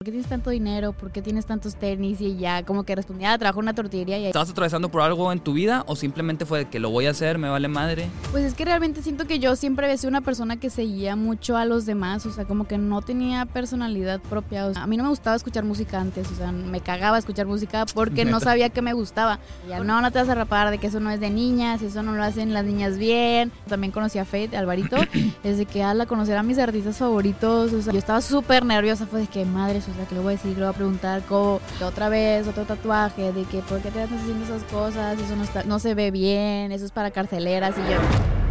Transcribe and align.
¿por 0.00 0.06
qué 0.06 0.12
tienes 0.12 0.30
tanto 0.30 0.48
dinero? 0.48 0.94
¿Por 0.94 1.10
qué 1.12 1.20
tienes 1.20 1.44
tantos 1.44 1.74
tenis? 1.76 2.22
Y 2.22 2.38
ya 2.38 2.64
como 2.64 2.84
que 2.84 2.94
respondía, 2.94 3.34
"Ah, 3.34 3.38
trabajo 3.38 3.60
en 3.60 3.64
una 3.64 3.74
tortillería 3.74 4.18
y 4.18 4.24
¿Estabas 4.24 4.48
atravesando 4.48 4.88
por 4.90 5.02
algo 5.02 5.30
en 5.30 5.40
tu 5.40 5.52
vida 5.52 5.84
o 5.86 5.94
simplemente 5.94 6.46
fue 6.46 6.60
de 6.60 6.68
que 6.70 6.80
lo 6.80 6.88
voy 6.88 7.04
a 7.04 7.10
hacer, 7.10 7.36
me 7.36 7.50
vale 7.50 7.68
madre? 7.68 8.08
Pues 8.30 8.44
es 8.44 8.54
que 8.54 8.64
realmente 8.64 9.02
siento 9.02 9.26
que 9.26 9.38
yo 9.40 9.56
siempre 9.56 9.84
había 9.84 9.98
sido 9.98 10.08
una 10.08 10.22
persona 10.22 10.56
que 10.56 10.70
seguía 10.70 11.16
mucho 11.16 11.58
a 11.58 11.66
los 11.66 11.84
demás, 11.84 12.24
o 12.24 12.32
sea, 12.32 12.46
como 12.46 12.66
que 12.66 12.78
no 12.78 13.02
tenía 13.02 13.44
personalidad 13.44 14.20
propia. 14.20 14.64
O 14.68 14.72
sea, 14.72 14.84
a 14.84 14.86
mí 14.86 14.96
no 14.96 15.02
me 15.02 15.10
gustaba 15.10 15.36
escuchar 15.36 15.64
música 15.64 16.00
antes, 16.00 16.32
o 16.32 16.34
sea, 16.34 16.50
me 16.50 16.80
cagaba 16.80 17.18
escuchar 17.18 17.44
música 17.46 17.84
porque 17.92 18.24
no 18.24 18.40
sabía 18.40 18.70
que 18.70 18.80
me 18.80 18.94
gustaba. 18.94 19.38
Ya, 19.68 19.80
no, 19.80 20.00
no 20.00 20.10
te 20.10 20.18
vas 20.18 20.30
a 20.30 20.34
rapar 20.34 20.70
de 20.70 20.78
que 20.78 20.86
eso 20.86 21.00
no 21.00 21.10
es 21.10 21.20
de 21.20 21.28
niñas, 21.28 21.82
eso 21.82 22.02
no 22.02 22.12
lo 22.14 22.24
hacen 22.24 22.54
las 22.54 22.64
niñas 22.64 22.96
bien. 22.96 23.52
También 23.68 23.92
conocí 23.92 24.18
a 24.18 24.24
Fate, 24.24 24.56
Alvarito, 24.56 24.96
desde 25.42 25.66
que 25.66 25.82
ala 25.82 26.06
conocer 26.06 26.38
a 26.38 26.42
mis 26.42 26.56
artistas 26.58 26.96
favoritos, 26.96 27.74
o 27.74 27.82
sea, 27.82 27.92
yo 27.92 27.98
estaba 27.98 28.22
súper 28.22 28.64
nerviosa, 28.64 29.04
fue 29.04 29.20
de 29.20 29.26
que 29.26 29.44
madres, 29.44 29.89
o 29.90 29.94
sea, 29.94 30.06
que 30.06 30.14
le 30.14 30.20
voy 30.20 30.34
a 30.34 30.36
decir, 30.36 30.52
le 30.56 30.64
voy 30.64 30.70
a 30.70 30.76
preguntar 30.76 31.22
cómo, 31.28 31.60
otra 31.84 32.08
vez, 32.08 32.46
otro 32.46 32.64
tatuaje, 32.64 33.32
de 33.32 33.44
que 33.44 33.60
por 33.60 33.80
qué 33.80 33.90
te 33.90 34.02
estás 34.02 34.20
haciendo 34.20 34.44
esas 34.44 34.62
cosas, 34.64 35.18
eso 35.18 35.36
no, 35.36 35.44
está, 35.44 35.64
no 35.64 35.78
se 35.78 35.94
ve 35.94 36.10
bien, 36.10 36.72
eso 36.72 36.84
es 36.84 36.92
para 36.92 37.10
carceleras 37.10 37.74
y 37.76 37.92
yo... 37.92 38.49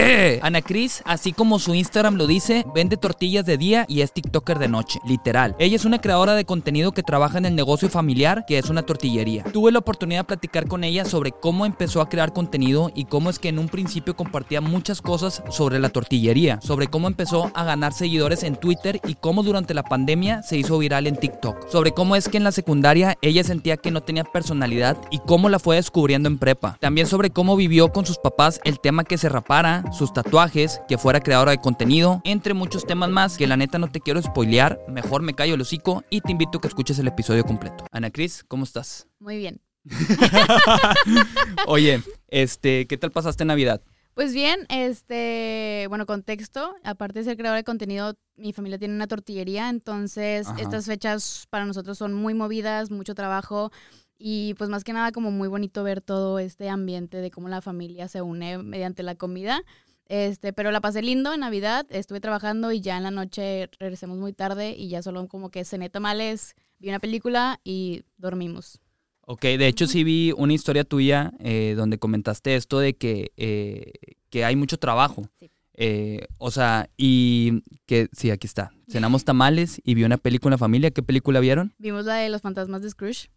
¡Eh! 0.00 0.38
Ana 0.42 0.62
Cris, 0.62 1.02
así 1.04 1.32
como 1.32 1.58
su 1.58 1.74
Instagram 1.74 2.14
lo 2.14 2.26
dice, 2.26 2.64
vende 2.74 2.96
tortillas 2.96 3.44
de 3.44 3.58
día 3.58 3.84
y 3.88 4.02
es 4.02 4.12
TikToker 4.12 4.58
de 4.58 4.68
noche, 4.68 5.00
literal. 5.06 5.56
Ella 5.58 5.76
es 5.76 5.84
una 5.84 6.00
creadora 6.00 6.34
de 6.34 6.44
contenido 6.44 6.92
que 6.92 7.02
trabaja 7.02 7.38
en 7.38 7.46
el 7.46 7.56
negocio 7.56 7.88
familiar, 7.88 8.44
que 8.46 8.58
es 8.58 8.70
una 8.70 8.82
tortillería. 8.82 9.42
Tuve 9.44 9.72
la 9.72 9.80
oportunidad 9.80 10.20
de 10.20 10.24
platicar 10.24 10.68
con 10.68 10.84
ella 10.84 11.04
sobre 11.04 11.32
cómo 11.32 11.66
empezó 11.66 12.00
a 12.00 12.08
crear 12.08 12.32
contenido 12.32 12.92
y 12.94 13.06
cómo 13.06 13.28
es 13.28 13.38
que 13.38 13.48
en 13.48 13.58
un 13.58 13.68
principio 13.68 14.14
compartía 14.14 14.60
muchas 14.60 15.02
cosas 15.02 15.42
sobre 15.50 15.80
la 15.80 15.88
tortillería, 15.88 16.60
sobre 16.62 16.86
cómo 16.86 17.08
empezó 17.08 17.50
a 17.54 17.64
ganar 17.64 17.92
seguidores 17.92 18.44
en 18.44 18.56
Twitter 18.56 19.00
y 19.06 19.14
cómo 19.14 19.42
durante 19.42 19.74
la 19.74 19.82
pandemia 19.82 20.42
se 20.42 20.56
hizo 20.56 20.78
viral 20.78 21.06
en 21.06 21.16
TikTok, 21.16 21.68
sobre 21.68 21.92
cómo 21.92 22.14
es 22.14 22.28
que 22.28 22.36
en 22.36 22.44
la 22.44 22.52
secundaria 22.52 23.16
ella 23.20 23.42
sentía 23.42 23.76
que 23.76 23.90
no 23.90 24.02
tenía 24.02 24.24
personalidad 24.24 24.96
y 25.10 25.18
cómo 25.18 25.48
la 25.48 25.58
fue 25.58 25.76
descubriendo 25.76 26.28
en 26.28 26.38
prepa. 26.38 26.76
También 26.80 27.06
sobre 27.06 27.30
cómo 27.30 27.56
vivió 27.56 27.92
con 27.92 28.06
sus 28.06 28.18
papás 28.18 28.60
el 28.64 28.78
tema 28.80 29.04
que 29.04 29.18
se 29.18 29.28
rapara, 29.28 29.84
sus 29.92 30.12
tatuajes, 30.12 30.80
que 30.88 30.98
fuera 30.98 31.20
creadora 31.20 31.52
de 31.52 31.58
contenido, 31.58 32.20
entre 32.24 32.54
muchos 32.54 32.86
temas 32.86 33.10
más 33.10 33.36
que 33.36 33.46
la 33.46 33.56
neta 33.56 33.78
no 33.78 33.90
te 33.90 34.00
quiero 34.00 34.22
spoilear, 34.22 34.80
mejor 34.88 35.22
me 35.22 35.34
callo 35.34 35.54
el 35.54 35.60
hocico 35.60 36.04
y 36.10 36.20
te 36.20 36.32
invito 36.32 36.58
a 36.58 36.60
que 36.60 36.68
escuches 36.68 36.98
el 36.98 37.08
episodio 37.08 37.44
completo. 37.44 37.84
Ana 37.92 38.10
Cris, 38.10 38.44
¿cómo 38.46 38.64
estás? 38.64 39.06
Muy 39.18 39.38
bien. 39.38 39.60
Oye, 41.66 42.02
este, 42.28 42.86
¿qué 42.86 42.96
tal 42.98 43.10
pasaste 43.10 43.44
Navidad? 43.44 43.80
Pues 44.14 44.34
bien, 44.34 44.66
este, 44.68 45.86
bueno, 45.88 46.04
contexto, 46.04 46.74
aparte 46.82 47.20
de 47.20 47.24
ser 47.24 47.36
creadora 47.36 47.58
de 47.58 47.64
contenido, 47.64 48.14
mi 48.36 48.52
familia 48.52 48.76
tiene 48.76 48.94
una 48.94 49.06
tortillería, 49.06 49.68
entonces 49.68 50.48
Ajá. 50.48 50.60
estas 50.60 50.86
fechas 50.86 51.46
para 51.50 51.66
nosotros 51.66 51.96
son 51.96 52.14
muy 52.14 52.34
movidas, 52.34 52.90
mucho 52.90 53.14
trabajo 53.14 53.70
y 54.18 54.54
pues 54.54 54.68
más 54.68 54.84
que 54.84 54.92
nada 54.92 55.12
como 55.12 55.30
muy 55.30 55.48
bonito 55.48 55.82
ver 55.84 56.00
todo 56.00 56.38
este 56.38 56.68
ambiente 56.68 57.18
de 57.18 57.30
cómo 57.30 57.48
la 57.48 57.62
familia 57.62 58.08
se 58.08 58.20
une 58.20 58.58
mediante 58.58 59.02
la 59.02 59.14
comida. 59.14 59.62
Este, 60.06 60.52
pero 60.52 60.70
la 60.70 60.80
pasé 60.80 61.02
lindo 61.02 61.34
en 61.34 61.40
Navidad, 61.40 61.86
estuve 61.90 62.20
trabajando 62.20 62.72
y 62.72 62.80
ya 62.80 62.96
en 62.96 63.02
la 63.02 63.10
noche 63.10 63.68
regresamos 63.78 64.18
muy 64.18 64.32
tarde 64.32 64.74
y 64.76 64.88
ya 64.88 65.02
solo 65.02 65.28
como 65.28 65.50
que 65.50 65.64
cené 65.64 65.90
tamales, 65.90 66.56
vi 66.78 66.88
una 66.88 66.98
película 66.98 67.60
y 67.62 68.04
dormimos. 68.16 68.80
Ok, 69.20 69.42
de 69.42 69.66
hecho 69.66 69.86
sí 69.86 70.04
vi 70.04 70.32
una 70.34 70.54
historia 70.54 70.84
tuya 70.84 71.32
eh, 71.40 71.74
donde 71.76 71.98
comentaste 71.98 72.56
esto 72.56 72.78
de 72.78 72.96
que, 72.96 73.32
eh, 73.36 73.92
que 74.30 74.46
hay 74.46 74.56
mucho 74.56 74.78
trabajo. 74.78 75.28
Sí. 75.38 75.50
Eh, 75.80 76.26
o 76.38 76.50
sea, 76.50 76.90
y 76.96 77.62
que 77.86 78.08
sí, 78.12 78.30
aquí 78.30 78.46
está. 78.46 78.72
Cenamos 78.88 79.24
tamales 79.26 79.80
y 79.84 79.94
vi 79.94 80.04
una 80.04 80.16
película 80.16 80.54
en 80.54 80.58
familia. 80.58 80.90
¿Qué 80.90 81.02
película 81.02 81.38
vieron? 81.38 81.72
Vimos 81.78 82.06
la 82.06 82.16
de 82.16 82.30
los 82.30 82.42
fantasmas 82.42 82.82
de 82.82 82.90
Scrooge. 82.90 83.28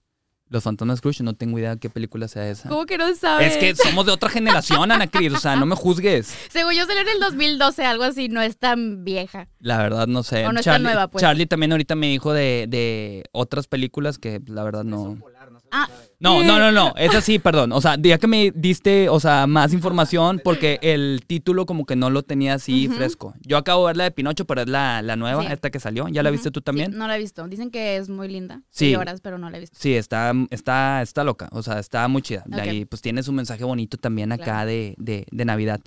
Los 0.52 0.64
Fantasmas 0.64 1.00
Crush. 1.00 1.22
No 1.22 1.34
tengo 1.34 1.58
idea 1.58 1.78
qué 1.78 1.90
película 1.90 2.28
sea 2.28 2.50
esa. 2.50 2.68
¿Cómo 2.68 2.86
que 2.86 2.98
no 2.98 3.16
sabes? 3.16 3.54
Es 3.54 3.58
que 3.58 3.74
somos 3.74 4.06
de 4.06 4.12
otra 4.12 4.28
generación, 4.28 4.92
Ana 4.92 5.08
Cris. 5.08 5.34
O 5.34 5.40
sea, 5.40 5.56
no 5.56 5.66
me 5.66 5.78
juzgues. 5.78 6.36
Según 6.50 6.74
yo 6.74 6.86
salió 6.86 7.02
en 7.04 7.08
el 7.08 7.20
2012, 7.22 7.86
algo 7.86 8.04
así, 8.04 8.28
no 8.28 8.42
es 8.42 8.58
tan 8.58 9.06
vieja. 9.06 9.48
La 9.60 9.78
verdad, 9.78 10.08
no 10.08 10.24
sé. 10.24 10.46
O 10.46 10.52
no 10.52 10.60
está 10.60 10.72
Charlie, 10.74 10.84
nueva, 10.84 11.08
pues. 11.08 11.22
Charlie 11.22 11.46
también 11.46 11.72
ahorita 11.72 11.96
me 11.96 12.08
dijo 12.08 12.34
de, 12.34 12.66
de 12.68 13.24
otras 13.32 13.68
películas 13.68 14.18
que 14.20 14.42
la 14.46 14.64
verdad 14.64 14.84
no. 14.84 15.18
Ah, 15.72 15.88
No, 16.20 16.44
no, 16.44 16.60
no, 16.60 16.72
no. 16.72 16.94
Esa 16.98 17.22
sí, 17.22 17.40
perdón. 17.40 17.72
O 17.72 17.82
sea, 17.82 17.96
ya 18.00 18.18
que 18.20 18.28
me 18.28 18.52
diste, 18.54 19.10
o 19.10 19.20
sea, 19.20 19.48
más 19.48 19.74
información, 19.74 20.40
porque 20.44 20.78
el 20.84 21.24
título 21.26 21.66
como 21.66 21.86
que 21.86 21.96
no 21.96 22.10
lo 22.10 22.22
tenía 22.24 22.54
así 22.56 22.88
fresco. 22.90 23.34
Yo 23.42 23.58
acabo 23.58 23.88
de 23.88 23.90
ver 23.92 23.98
la 23.98 24.04
de 24.04 24.12
Pinocho, 24.12 24.46
pero 24.46 24.62
es 24.62 24.68
la, 24.70 25.02
la 25.02 25.16
nueva, 25.16 25.42
Sí. 25.42 25.48
esta 25.52 25.70
que 25.72 25.80
salió. 25.80 26.08
¿Ya 26.10 26.22
la 26.24 26.30
viste 26.30 26.52
tú 26.52 26.60
Sí, 26.60 26.64
también? 26.66 26.98
no 26.98 27.08
la 27.08 27.16
he 27.16 27.20
visto. 27.20 27.48
Dicen 27.48 27.72
que 27.72 27.98
es 27.98 28.10
muy 28.10 28.28
linda. 28.28 28.62
Sí. 28.70 28.92
Lloras, 28.92 29.22
pero 29.22 29.38
no 29.38 29.50
la 29.50 29.58
he 29.58 29.60
visto. 29.62 29.78
Sí, 29.80 29.96
está, 29.96 30.34
está, 30.52 31.02
está 31.02 31.24
loca. 31.24 31.50
O 31.52 31.64
sea, 31.64 31.80
está 31.80 32.08
muy 32.08 32.22
chida. 32.22 32.44
De 32.46 32.58
Ok. 32.58 32.62
ahí, 32.68 32.86
pues 32.86 33.02
tiene 33.02 33.24
su 33.24 33.32
mensaje 33.32 33.64
bonito 33.64 33.98
también 33.98 34.32
acá 34.32 34.44
Claro. 34.44 34.68
de, 34.68 34.94
de, 34.98 35.26
de 35.32 35.46
Navidad. 35.46 35.80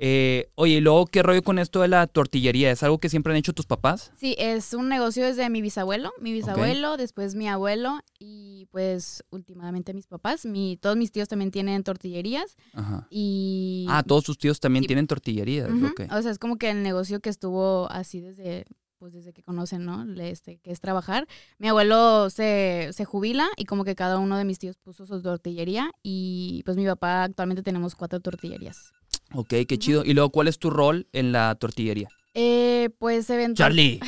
Eh, 0.00 0.48
oye, 0.54 0.74
y 0.74 0.80
luego, 0.80 1.06
¿qué 1.06 1.24
rollo 1.24 1.42
con 1.42 1.58
esto 1.58 1.80
de 1.80 1.88
la 1.88 2.06
tortillería? 2.06 2.70
¿Es 2.70 2.84
algo 2.84 2.98
que 2.98 3.08
siempre 3.08 3.32
han 3.32 3.36
hecho 3.36 3.52
tus 3.52 3.66
papás? 3.66 4.12
Sí, 4.16 4.36
es 4.38 4.72
un 4.74 4.88
negocio 4.88 5.24
desde 5.26 5.50
mi 5.50 5.60
bisabuelo, 5.60 6.12
mi 6.20 6.32
bisabuelo, 6.32 6.96
después 6.96 7.34
mi 7.34 7.48
abuelo 7.48 7.98
y 8.20 8.66
pues 8.70 9.24
últimamente 9.30 9.94
mis 9.94 10.06
papás. 10.06 10.46
Mi, 10.46 10.76
todos 10.76 10.96
mis 10.96 11.10
tíos 11.10 11.26
también 11.26 11.50
tienen 11.50 11.82
tortillerías 11.82 12.56
Ajá. 12.74 13.08
y... 13.10 13.86
Ah, 13.88 14.04
todos 14.06 14.22
tus 14.22 14.38
tíos 14.38 14.60
también 14.60 14.84
Sí. 14.84 14.86
tienen 14.86 15.08
tortillerías. 15.08 15.68
O 16.12 16.22
sea, 16.22 16.30
es 16.30 16.38
como 16.38 16.58
que 16.58 16.70
el 16.70 16.84
negocio 16.84 17.18
que 17.18 17.30
estuvo 17.30 17.90
así 17.90 18.20
desde, 18.20 18.66
pues 18.98 19.12
desde 19.12 19.32
que 19.32 19.42
conocen, 19.42 19.84
¿no? 19.84 20.04
Le- 20.04 20.30
Este, 20.30 20.58
que 20.58 20.70
es 20.70 20.78
trabajar. 20.80 21.26
Mi 21.58 21.66
abuelo 21.66 22.30
se, 22.30 22.90
se 22.92 23.04
jubila 23.04 23.48
y 23.56 23.64
como 23.64 23.82
que 23.82 23.96
cada 23.96 24.18
uno 24.20 24.36
de 24.36 24.44
mis 24.44 24.60
tíos 24.60 24.76
puso 24.76 25.06
su 25.06 25.20
tortillería 25.22 25.90
y 26.04 26.62
pues 26.64 26.76
mi 26.76 26.86
papá 26.86 27.24
actualmente 27.24 27.64
tenemos 27.64 27.96
cuatro 27.96 28.20
tortillerías. 28.20 28.92
Ok, 29.34 29.48
qué 29.68 29.78
chido. 29.78 30.04
Y 30.04 30.14
luego, 30.14 30.30
¿cuál 30.30 30.48
es 30.48 30.58
tu 30.58 30.70
rol 30.70 31.06
en 31.12 31.32
la 31.32 31.54
tortillería? 31.56 32.08
Eh, 32.34 32.90
pues 32.98 33.28
eventual- 33.30 33.54
Charlie. 33.68 34.00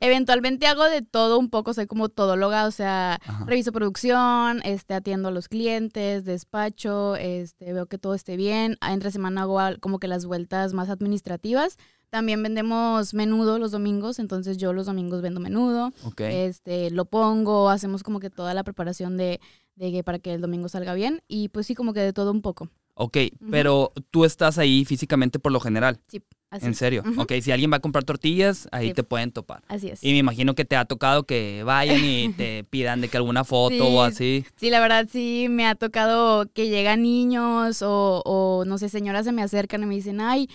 eventualmente 0.00 0.66
hago 0.66 0.84
de 0.84 1.02
todo 1.02 1.38
un 1.38 1.50
poco, 1.50 1.74
soy 1.74 1.86
como 1.86 2.08
todóloga, 2.08 2.66
o 2.66 2.70
sea, 2.70 3.18
Ajá. 3.26 3.44
reviso 3.46 3.72
producción, 3.72 4.60
este, 4.64 4.94
atiendo 4.94 5.28
a 5.28 5.30
los 5.32 5.48
clientes, 5.48 6.24
despacho, 6.24 7.16
este, 7.16 7.72
veo 7.72 7.86
que 7.86 7.98
todo 7.98 8.14
esté 8.14 8.36
bien. 8.36 8.76
Ah, 8.80 8.92
Entre 8.92 9.10
semana 9.10 9.42
hago 9.42 9.58
como 9.80 9.98
que 9.98 10.08
las 10.08 10.24
vueltas 10.26 10.72
más 10.72 10.88
administrativas. 10.88 11.76
También 12.08 12.42
vendemos 12.42 13.14
menudo 13.14 13.58
los 13.58 13.72
domingos, 13.72 14.18
entonces 14.18 14.56
yo 14.58 14.72
los 14.72 14.86
domingos 14.86 15.22
vendo 15.22 15.40
menudo. 15.40 15.92
Ok. 16.04 16.20
Este, 16.22 16.90
lo 16.90 17.04
pongo, 17.04 17.68
hacemos 17.68 18.02
como 18.02 18.20
que 18.20 18.30
toda 18.30 18.54
la 18.54 18.62
preparación 18.64 19.16
de, 19.16 19.40
de 19.74 19.92
que 19.92 20.04
para 20.04 20.18
que 20.20 20.32
el 20.32 20.40
domingo 20.40 20.68
salga 20.68 20.94
bien. 20.94 21.22
Y 21.28 21.48
pues 21.48 21.66
sí, 21.66 21.74
como 21.74 21.92
que 21.92 22.00
de 22.00 22.12
todo 22.12 22.30
un 22.30 22.42
poco. 22.42 22.70
Ok, 22.98 23.18
pero 23.50 23.92
tú 24.10 24.24
estás 24.24 24.56
ahí 24.56 24.86
físicamente 24.86 25.38
por 25.38 25.52
lo 25.52 25.60
general. 25.60 26.00
Sí, 26.08 26.22
así. 26.48 26.64
En 26.64 26.74
serio. 26.74 27.02
Ujú. 27.06 27.20
Ok, 27.22 27.32
si 27.42 27.52
alguien 27.52 27.70
va 27.70 27.76
a 27.76 27.80
comprar 27.80 28.04
tortillas, 28.04 28.68
ahí 28.72 28.88
Sí. 28.88 28.94
te 28.94 29.02
pueden 29.04 29.32
topar. 29.32 29.62
Así 29.68 29.88
es. 29.88 30.02
Y 30.02 30.12
me 30.12 30.18
imagino 30.18 30.54
que 30.54 30.64
te 30.64 30.76
ha 30.76 30.86
tocado 30.86 31.24
que 31.24 31.62
vayan 31.62 32.02
y 32.02 32.32
te 32.38 32.64
pidan 32.64 33.02
de 33.02 33.08
que 33.08 33.18
alguna 33.18 33.44
foto 33.44 33.74
Sí. 33.74 33.80
o 33.82 34.00
así. 34.02 34.44
Sí, 34.56 34.70
la 34.70 34.80
verdad 34.80 35.06
sí 35.12 35.46
me 35.50 35.66
ha 35.66 35.74
tocado 35.74 36.50
que 36.54 36.68
llegan 36.70 37.02
niños 37.02 37.82
o, 37.82 38.22
o, 38.24 38.64
no 38.64 38.78
sé, 38.78 38.88
señoras 38.88 39.26
se 39.26 39.32
me 39.32 39.42
acercan 39.42 39.82
y 39.82 39.86
me 39.86 39.94
dicen, 39.94 40.20
ay, 40.22 40.48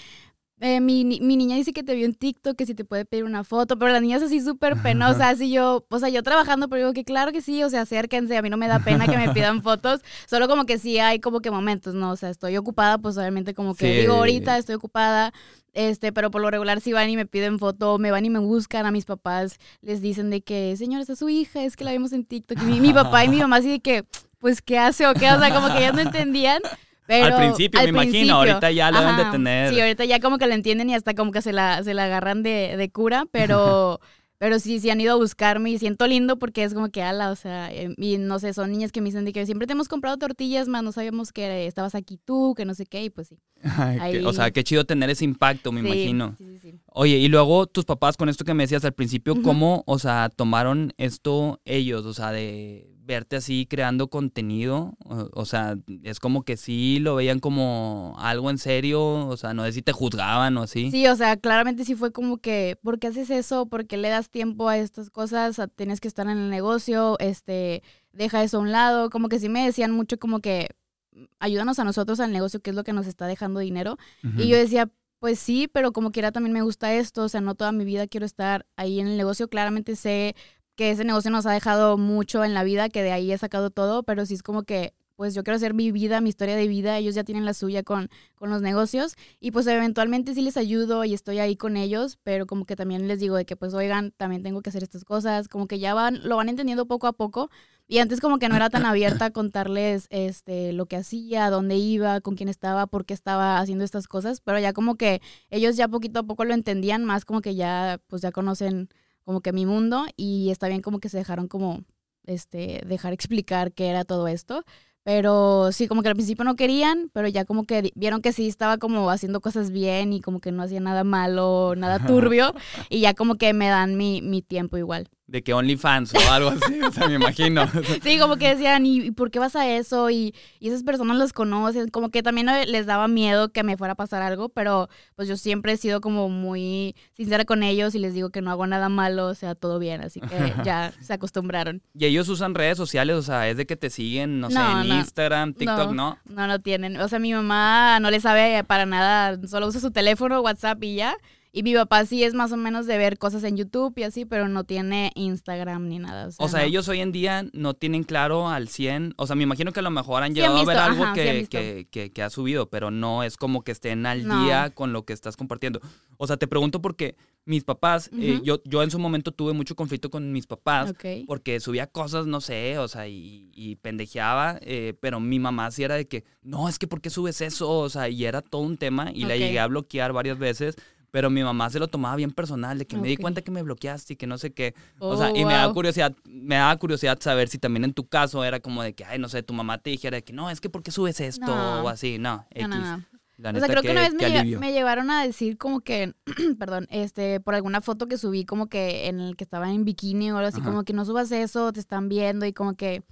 eh, 0.63 0.79
mi, 0.79 1.03
mi 1.03 1.35
niña 1.37 1.55
dice 1.55 1.73
que 1.73 1.81
te 1.83 1.95
vio 1.95 2.05
en 2.05 2.13
TikTok, 2.13 2.55
que 2.55 2.65
si 2.65 2.75
te 2.75 2.85
puede 2.85 3.03
pedir 3.03 3.23
una 3.25 3.43
foto, 3.43 3.77
pero 3.79 3.91
la 3.91 3.99
niña 3.99 4.17
es 4.17 4.23
así 4.23 4.39
súper 4.39 4.81
penosa, 4.81 5.29
así 5.29 5.51
yo, 5.51 5.85
o 5.89 5.99
sea, 5.99 6.09
yo 6.09 6.21
trabajando, 6.23 6.69
pero 6.69 6.79
digo 6.81 6.93
que 6.93 7.03
claro 7.03 7.31
que 7.31 7.41
sí, 7.41 7.63
o 7.63 7.69
sea, 7.69 7.81
acérquense, 7.81 8.37
a 8.37 8.41
mí 8.41 8.49
no 8.49 8.57
me 8.57 8.67
da 8.67 8.79
pena 8.79 9.07
que 9.07 9.17
me 9.17 9.29
pidan 9.33 9.63
fotos, 9.63 10.01
solo 10.27 10.47
como 10.47 10.65
que 10.65 10.77
sí 10.77 10.99
hay 10.99 11.19
como 11.19 11.39
que 11.41 11.49
momentos, 11.51 11.95
¿no? 11.95 12.11
O 12.11 12.15
sea, 12.15 12.29
estoy 12.29 12.55
ocupada, 12.57 12.97
pues 12.99 13.17
obviamente 13.17 13.53
como 13.53 13.75
que 13.75 13.91
Sí. 13.91 13.99
digo 14.01 14.13
ahorita 14.13 14.57
estoy 14.57 14.75
ocupada, 14.75 15.33
este, 15.73 16.13
pero 16.13 16.29
por 16.31 16.41
lo 16.41 16.51
regular 16.51 16.79
si 16.79 16.93
van 16.93 17.09
y 17.09 17.15
me 17.15 17.25
piden 17.25 17.57
foto, 17.57 17.97
me 17.97 18.11
van 18.11 18.23
y 18.25 18.29
me 18.29 18.39
buscan 18.39 18.85
a 18.85 18.91
mis 18.91 19.05
papás, 19.05 19.57
les 19.81 19.99
dicen 20.01 20.29
de 20.29 20.41
que, 20.41 20.75
señora, 20.77 21.01
esa 21.03 21.13
es 21.13 21.19
su 21.19 21.29
hija, 21.29 21.63
es 21.63 21.75
que 21.75 21.83
la 21.85 21.91
vimos 21.91 22.13
en 22.13 22.23
TikTok, 22.25 22.61
y 22.61 22.65
mi, 22.65 22.79
mi 22.81 22.93
papá 22.93 23.25
y 23.25 23.29
mi 23.29 23.37
mamá 23.37 23.55
así 23.57 23.69
de 23.69 23.79
que, 23.79 24.03
pues, 24.37 24.61
¿qué 24.61 24.77
hace 24.77 25.07
o 25.07 25.13
qué? 25.13 25.31
O 25.31 25.39
sea, 25.39 25.53
como 25.53 25.67
que 25.73 25.79
ellos 25.83 25.95
no 25.95 26.01
entendían. 26.09 26.61
Pero 27.11 27.25
Al 27.25 27.35
principio, 27.35 27.81
me 27.81 27.89
imagino, 27.89 28.35
ahorita 28.35 28.71
ya 28.71 28.89
lo 28.89 29.01
deben 29.01 29.17
de 29.17 29.25
tener. 29.25 29.73
Sí, 29.73 29.81
ahorita 29.81 30.05
ya 30.05 30.21
como 30.21 30.37
que 30.37 30.47
lo 30.47 30.53
entienden 30.53 30.89
y 30.89 30.95
hasta 30.95 31.13
como 31.13 31.31
que 31.31 31.41
se 31.41 31.51
la, 31.51 31.83
se 31.83 31.93
la 31.93 32.05
agarran 32.05 32.41
de, 32.41 32.77
de 32.77 32.89
cura, 32.89 33.25
pero, 33.31 33.99
pero 34.37 34.59
sí, 34.59 34.79
sí 34.79 34.89
han 34.89 35.01
ido 35.01 35.11
a 35.11 35.17
buscarme 35.17 35.71
y 35.71 35.77
siento 35.77 36.07
lindo 36.07 36.39
porque 36.39 36.63
es 36.63 36.73
como 36.73 36.89
que 36.89 37.03
ala, 37.03 37.29
o 37.31 37.35
sea, 37.35 37.69
eh, 37.69 37.93
y 37.97 38.17
no 38.17 38.39
sé, 38.39 38.53
son 38.53 38.71
niñas 38.71 38.93
que 38.93 39.01
me 39.01 39.07
dicen 39.09 39.25
de 39.25 39.33
que 39.33 39.45
siempre 39.45 39.67
te 39.67 39.73
hemos 39.73 39.89
comprado 39.89 40.15
tortillas, 40.15 40.69
más 40.69 40.83
no 40.83 40.93
sabíamos 40.93 41.33
que 41.33 41.67
estabas 41.67 41.95
aquí 41.95 42.17
tú, 42.23 42.53
que 42.55 42.63
no 42.63 42.73
sé 42.75 42.85
qué, 42.85 43.03
y 43.03 43.09
pues 43.09 43.27
sí. 43.27 43.39
O 44.25 44.31
sea, 44.31 44.51
qué 44.51 44.63
chido 44.63 44.85
tener 44.85 45.09
ese 45.09 45.25
impacto, 45.25 45.73
me 45.73 45.81
Sí, 45.81 45.87
imagino. 45.87 46.35
Sí, 46.37 46.45
sí, 46.45 46.59
sí. 46.59 46.79
Oye, 46.85 47.17
y 47.17 47.27
luego 47.27 47.67
tus 47.67 47.83
papás 47.83 48.15
con 48.15 48.29
esto 48.29 48.45
que 48.45 48.53
me 48.53 48.63
decías 48.63 48.85
al 48.85 48.93
principio. 48.93 49.41
¿cómo, 49.41 49.83
o 49.85 49.99
sea, 49.99 50.29
tomaron 50.33 50.93
esto 50.97 51.59
ellos? 51.65 52.05
O 52.05 52.13
sea, 52.13 52.31
de 52.31 52.87
verte 53.13 53.35
así 53.35 53.65
creando 53.69 54.09
contenido. 54.09 54.93
O, 55.05 55.29
o 55.33 55.45
sea, 55.45 55.75
es 56.03 56.19
como 56.19 56.43
que 56.43 56.57
sí 56.57 56.99
lo 56.99 57.15
veían 57.15 57.39
como 57.39 58.15
algo 58.19 58.49
en 58.49 58.57
serio. 58.57 59.27
O 59.27 59.37
sea, 59.37 59.53
no 59.53 59.63
sé 59.65 59.73
si 59.73 59.81
te 59.81 59.91
juzgaban 59.91 60.57
o 60.57 60.63
así. 60.63 60.89
Sí, 60.91 61.07
o 61.07 61.15
sea, 61.15 61.37
claramente 61.37 61.85
sí 61.85 61.95
fue 61.95 62.11
como 62.11 62.37
que, 62.37 62.77
¿por 62.81 62.99
qué 62.99 63.07
haces 63.07 63.29
eso? 63.29 63.65
¿Por 63.67 63.85
qué 63.87 63.97
le 63.97 64.09
das 64.09 64.29
tiempo 64.29 64.69
a 64.69 64.77
estas 64.77 65.09
cosas? 65.09 65.59
Tienes 65.75 65.99
que 65.99 66.07
estar 66.07 66.27
en 66.27 66.37
el 66.37 66.49
negocio, 66.49 67.17
este, 67.19 67.83
deja 68.13 68.43
eso 68.43 68.57
a 68.57 68.61
un 68.61 68.71
lado. 68.71 69.09
Como 69.09 69.29
que 69.29 69.39
sí 69.39 69.49
me 69.49 69.65
decían 69.65 69.91
mucho 69.91 70.17
como 70.17 70.39
que 70.39 70.69
"Mm, 71.13 71.23
ayúdanos 71.39 71.79
a 71.79 71.83
nosotros 71.83 72.19
al 72.19 72.31
negocio, 72.31 72.61
que 72.61 72.69
es 72.71 72.75
lo 72.75 72.83
que 72.83 72.93
nos 72.93 73.07
está 73.07 73.27
dejando 73.27 73.59
dinero. 73.59 73.97
Y 74.37 74.47
yo 74.47 74.55
decía, 74.57 74.89
pues 75.19 75.37
sí, 75.37 75.67
pero 75.71 75.91
como 75.91 76.11
quiera 76.11 76.31
también 76.31 76.53
me 76.53 76.63
gusta 76.63 76.93
esto, 76.95 77.23
o 77.25 77.29
sea, 77.29 77.41
no 77.41 77.53
toda 77.53 77.71
mi 77.71 77.85
vida 77.85 78.07
quiero 78.07 78.25
estar 78.25 78.65
ahí 78.75 78.99
en 78.99 79.07
el 79.07 79.17
negocio. 79.17 79.47
Claramente 79.49 79.95
sé 79.95 80.35
que 80.81 80.89
ese 80.89 81.03
negocio 81.03 81.29
nos 81.29 81.45
ha 81.45 81.51
dejado 81.51 81.95
mucho 81.95 82.43
en 82.43 82.55
la 82.55 82.63
vida, 82.63 82.89
que 82.89 83.03
de 83.03 83.11
ahí 83.11 83.31
he 83.31 83.37
sacado 83.37 83.69
todo, 83.69 84.01
pero 84.01 84.25
sí 84.25 84.33
es 84.33 84.41
como 84.41 84.63
que, 84.63 84.95
pues 85.15 85.35
yo 85.35 85.43
quiero 85.43 85.57
hacer 85.57 85.75
mi 85.75 85.91
vida, 85.91 86.21
mi 86.21 86.29
historia 86.29 86.55
de 86.55 86.67
vida, 86.67 86.97
ellos 86.97 87.13
ya 87.13 87.23
tienen 87.23 87.45
la 87.45 87.53
suya 87.53 87.83
con, 87.83 88.09
con 88.33 88.49
los 88.49 88.63
negocios 88.63 89.13
y 89.39 89.51
pues 89.51 89.67
eventualmente 89.67 90.33
sí 90.33 90.41
les 90.41 90.57
ayudo 90.57 91.05
y 91.05 91.13
estoy 91.13 91.37
ahí 91.37 91.55
con 91.55 91.77
ellos, 91.77 92.17
pero 92.23 92.47
como 92.47 92.65
que 92.65 92.75
también 92.75 93.07
les 93.07 93.19
digo 93.19 93.35
de 93.35 93.45
que 93.45 93.55
pues 93.55 93.75
oigan, 93.75 94.11
también 94.17 94.41
tengo 94.41 94.63
que 94.63 94.71
hacer 94.71 94.81
estas 94.81 95.05
cosas, 95.05 95.47
como 95.49 95.67
que 95.67 95.77
ya 95.77 95.93
van, 95.93 96.27
lo 96.27 96.37
van 96.37 96.49
entendiendo 96.49 96.87
poco 96.87 97.05
a 97.05 97.13
poco. 97.13 97.51
Y 97.87 97.99
antes 97.99 98.19
como 98.19 98.39
que 98.39 98.49
no 98.49 98.55
era 98.55 98.71
tan 98.71 98.83
abierta 98.83 99.25
a 99.25 99.29
contarles 99.29 100.07
este 100.09 100.73
lo 100.73 100.87
que 100.87 100.95
hacía, 100.95 101.51
dónde 101.51 101.75
iba, 101.75 102.21
con 102.21 102.35
quién 102.35 102.49
estaba, 102.49 102.87
por 102.87 103.05
qué 103.05 103.13
estaba 103.13 103.59
haciendo 103.59 103.83
estas 103.83 104.07
cosas, 104.07 104.41
pero 104.41 104.57
ya 104.57 104.73
como 104.73 104.95
que 104.95 105.21
ellos 105.51 105.77
ya 105.77 105.87
poquito 105.87 106.21
a 106.21 106.23
poco 106.23 106.43
lo 106.43 106.55
entendían 106.55 107.05
más 107.05 107.23
como 107.23 107.41
que 107.41 107.53
ya 107.53 107.99
pues 108.07 108.23
ya 108.23 108.31
conocen 108.31 108.89
como 109.23 109.41
que 109.41 109.53
mi 109.53 109.65
mundo 109.65 110.05
y 110.17 110.49
está 110.49 110.67
bien 110.67 110.81
como 110.81 110.99
que 110.99 111.09
se 111.09 111.17
dejaron 111.17 111.47
como 111.47 111.83
este 112.25 112.81
dejar 112.85 113.13
explicar 113.13 113.71
qué 113.73 113.87
era 113.87 114.05
todo 114.05 114.27
esto. 114.27 114.63
Pero 115.03 115.71
sí, 115.71 115.87
como 115.87 116.03
que 116.03 116.09
al 116.09 116.15
principio 116.15 116.45
no 116.45 116.55
querían, 116.55 117.09
pero 117.11 117.27
ya 117.27 117.43
como 117.43 117.65
que 117.65 117.91
vieron 117.95 118.21
que 118.21 118.33
sí 118.33 118.47
estaba 118.47 118.77
como 118.77 119.09
haciendo 119.09 119.41
cosas 119.41 119.71
bien 119.71 120.13
y 120.13 120.21
como 120.21 120.39
que 120.39 120.51
no 120.51 120.61
hacía 120.61 120.79
nada 120.79 121.03
malo, 121.03 121.73
nada 121.75 122.05
turbio. 122.05 122.53
y 122.89 123.01
ya 123.01 123.15
como 123.15 123.35
que 123.35 123.53
me 123.53 123.67
dan 123.67 123.97
mi, 123.97 124.21
mi 124.21 124.43
tiempo 124.43 124.77
igual. 124.77 125.09
De 125.31 125.41
que 125.43 125.53
OnlyFans 125.53 126.13
o 126.13 126.29
algo 126.29 126.49
así, 126.49 126.81
o 126.81 126.91
sea, 126.91 127.07
me 127.07 127.15
imagino. 127.15 127.65
Sí, 128.03 128.19
como 128.19 128.35
que 128.35 128.49
decían, 128.49 128.85
¿y, 128.85 129.11
por 129.11 129.31
qué 129.31 129.39
vas 129.39 129.55
a 129.55 129.69
eso? 129.69 130.09
Y, 130.09 130.35
y 130.59 130.67
esas 130.67 130.83
personas 130.83 131.15
las 131.15 131.31
conocen, 131.31 131.87
como 131.87 132.09
que 132.09 132.21
también 132.21 132.47
les 132.67 132.85
daba 132.85 133.07
miedo 133.07 133.49
que 133.53 133.63
me 133.63 133.77
fuera 133.77 133.93
a 133.93 133.95
pasar 133.95 134.21
algo, 134.23 134.49
pero 134.49 134.89
pues 135.15 135.29
yo 135.29 135.37
siempre 135.37 135.71
he 135.71 135.77
sido 135.77 136.01
como 136.01 136.27
muy 136.27 136.97
sincera 137.13 137.45
con 137.45 137.63
ellos 137.63 137.95
y 137.95 137.99
les 137.99 138.13
digo 138.13 138.29
que 138.29 138.41
no 138.41 138.51
hago 138.51 138.67
nada 138.67 138.89
malo, 138.89 139.27
o 139.27 139.33
sea, 139.33 139.55
todo 139.55 139.79
bien, 139.79 140.01
así 140.01 140.19
que 140.19 140.27
ya 140.65 140.91
se 140.99 141.13
acostumbraron. 141.13 141.81
Y 141.97 142.05
ellos 142.05 142.27
usan 142.27 142.53
redes 142.53 142.75
sociales, 142.75 143.15
o 143.15 143.21
sea, 143.21 143.47
es 143.47 143.55
de 143.55 143.65
que 143.65 143.77
te 143.77 143.89
siguen, 143.89 144.41
no, 144.41 144.49
sé, 144.49 144.59
en 144.59 144.89
no. 144.89 144.95
Instagram, 144.95 145.53
TikTok, 145.53 145.93
¿no? 145.93 146.17
No, 146.25 146.47
no 146.47 146.59
tienen. 146.59 146.97
O 146.97 147.07
sea, 147.07 147.19
mi 147.19 147.33
mamá 147.33 148.01
no 148.01 148.11
le 148.11 148.19
sabe 148.19 148.65
para 148.65 148.85
nada, 148.85 149.39
solo 149.47 149.67
usa 149.67 149.79
su 149.79 149.91
teléfono, 149.91 150.41
WhatsApp 150.41 150.83
y 150.83 150.95
ya. 150.95 151.15
Y 151.53 151.63
mi 151.63 151.73
papá 151.73 152.05
sí 152.05 152.23
es 152.23 152.33
más 152.33 152.53
o 152.53 152.57
menos 152.57 152.85
de 152.87 152.97
ver 152.97 153.17
cosas 153.17 153.43
en 153.43 153.57
YouTube 153.57 153.93
y 153.97 154.03
así, 154.03 154.23
pero 154.23 154.47
no 154.47 154.63
tiene 154.63 155.11
Instagram 155.15 155.89
ni 155.89 155.99
nada. 155.99 156.27
O 156.27 156.31
sea, 156.31 156.45
O 156.45 156.49
sea, 156.49 156.59
no. 156.61 156.65
ellos 156.67 156.87
hoy 156.87 157.01
en 157.01 157.11
día 157.11 157.45
no 157.51 157.73
tienen 157.73 158.03
claro 158.03 158.47
al 158.47 158.69
100. 158.69 159.15
O 159.17 159.27
sea, 159.27 159.35
me 159.35 159.43
imagino 159.43 159.73
que 159.73 159.81
a 159.81 159.83
lo 159.83 159.91
mejor 159.91 160.23
han 160.23 160.33
Sí 160.33 160.41
han 160.41 160.51
llegado 160.55 160.59
a 160.61 160.65
ver 160.65 160.77
algo 160.77 161.03
ajá, 161.03 161.13
que, 161.13 161.47
que, 161.49 161.87
que, 161.91 162.11
que 162.11 162.23
ha 162.23 162.29
subido, 162.29 162.69
pero 162.69 162.89
no 162.89 163.23
es 163.23 163.35
como 163.35 163.63
que 163.63 163.73
estén 163.73 164.05
al 164.05 164.25
No. 164.25 164.43
día 164.45 164.69
con 164.69 164.93
lo 164.93 165.03
que 165.03 165.11
estás 165.11 165.35
compartiendo. 165.35 165.81
O 166.17 166.25
sea, 166.25 166.37
te 166.37 166.47
pregunto 166.47 166.81
porque 166.81 167.17
mis 167.43 167.65
papás, 167.65 168.09
eh, 168.17 168.39
yo, 168.43 168.61
yo 168.63 168.81
en 168.81 168.91
su 168.91 168.99
momento 168.99 169.31
tuve 169.33 169.51
mucho 169.51 169.75
conflicto 169.75 170.09
con 170.09 170.31
mis 170.31 170.47
papás. 170.47 170.91
Ok. 170.91 171.05
Porque 171.27 171.59
subía 171.59 171.85
cosas, 171.87 172.27
no 172.27 172.39
sé, 172.39 172.77
o 172.77 172.87
sea, 172.87 173.09
y, 173.09 173.51
y 173.53 173.75
pendejeaba, 173.75 174.57
eh, 174.61 174.93
pero 175.01 175.19
mi 175.19 175.37
mamá 175.39 175.69
sí 175.71 175.83
era 175.83 175.95
de 175.95 176.07
que, 176.07 176.23
no, 176.43 176.69
es 176.69 176.79
que 176.79 176.87
¿por 176.87 177.01
qué 177.01 177.09
subes 177.09 177.41
eso? 177.41 177.69
O 177.69 177.89
sea, 177.89 178.07
y 178.07 178.23
era 178.23 178.41
todo 178.41 178.61
un 178.61 178.77
tema 178.77 179.11
y 179.13 179.25
la 179.25 179.35
llegué 179.35 179.59
a 179.59 179.67
bloquear 179.67 180.13
varias 180.13 180.37
veces, 180.37 180.75
pero 181.11 181.29
mi 181.29 181.43
mamá 181.43 181.69
se 181.69 181.77
lo 181.79 181.87
tomaba 181.87 182.15
bien 182.15 182.31
personal, 182.31 182.77
de 182.77 182.87
que 182.87 182.97
me 182.97 183.07
di 183.07 183.17
cuenta 183.17 183.41
que 183.41 183.51
me 183.51 183.61
bloqueaste 183.61 184.13
y 184.13 184.15
que 184.15 184.27
no 184.27 184.37
sé 184.37 184.51
qué. 184.53 184.73
o 184.99 185.09
Oh, 185.09 185.17
sea, 185.17 185.29
y 185.35 185.45
me 185.45 185.53
da 185.53 185.65
wow. 185.67 185.73
curiosidad, 185.73 186.15
me 186.25 186.55
daba 186.55 186.75
curiosidad 186.77 187.19
saber 187.21 187.49
si 187.49 187.57
también 187.59 187.83
en 187.83 187.93
tu 187.93 188.07
caso 188.07 188.43
era 188.43 188.59
como 188.61 188.81
de 188.81 188.93
que, 188.93 189.03
ay, 189.05 189.19
no 189.19 189.27
sé, 189.29 189.43
tu 189.43 189.53
mamá 189.53 189.77
te 189.77 189.89
dijera 189.89 190.15
de 190.15 190.23
que, 190.23 190.33
no, 190.33 190.49
es 190.49 190.61
que 190.61 190.69
¿por 190.69 190.83
qué 190.83 190.91
subes 190.91 191.19
esto? 191.19 191.45
No. 191.45 191.83
O 191.83 191.89
así, 191.89 192.17
no, 192.17 192.45
X. 192.51 192.67
No, 192.67 192.77
no, 192.77 193.57
O 193.57 193.59
sea, 193.59 193.67
creo 193.67 193.81
que 193.81 193.91
una 193.91 194.01
vez 194.01 194.13
me, 194.59 194.71
llevaron 194.71 195.11
a 195.11 195.23
decir 195.23 195.57
como 195.57 195.81
que, 195.81 196.13
perdón, 196.59 196.87
este, 196.91 197.39
por 197.39 197.55
alguna 197.55 197.81
foto 197.81 198.07
que 198.07 198.17
subí 198.17 198.45
como 198.45 198.67
que 198.67 199.07
en 199.07 199.19
el 199.19 199.35
que 199.35 199.43
estaba 199.43 199.69
en 199.71 199.83
bikini 199.83 200.31
o 200.31 200.37
algo 200.37 200.47
así, 200.47 200.61
Ajá. 200.61 200.69
como 200.69 200.83
que 200.83 200.93
no 200.93 201.03
subas 201.05 201.31
eso, 201.31 201.73
te 201.73 201.79
están 201.79 202.07
viendo 202.07 202.45
y 202.45 202.53
como 202.53 202.75
que 202.75 203.03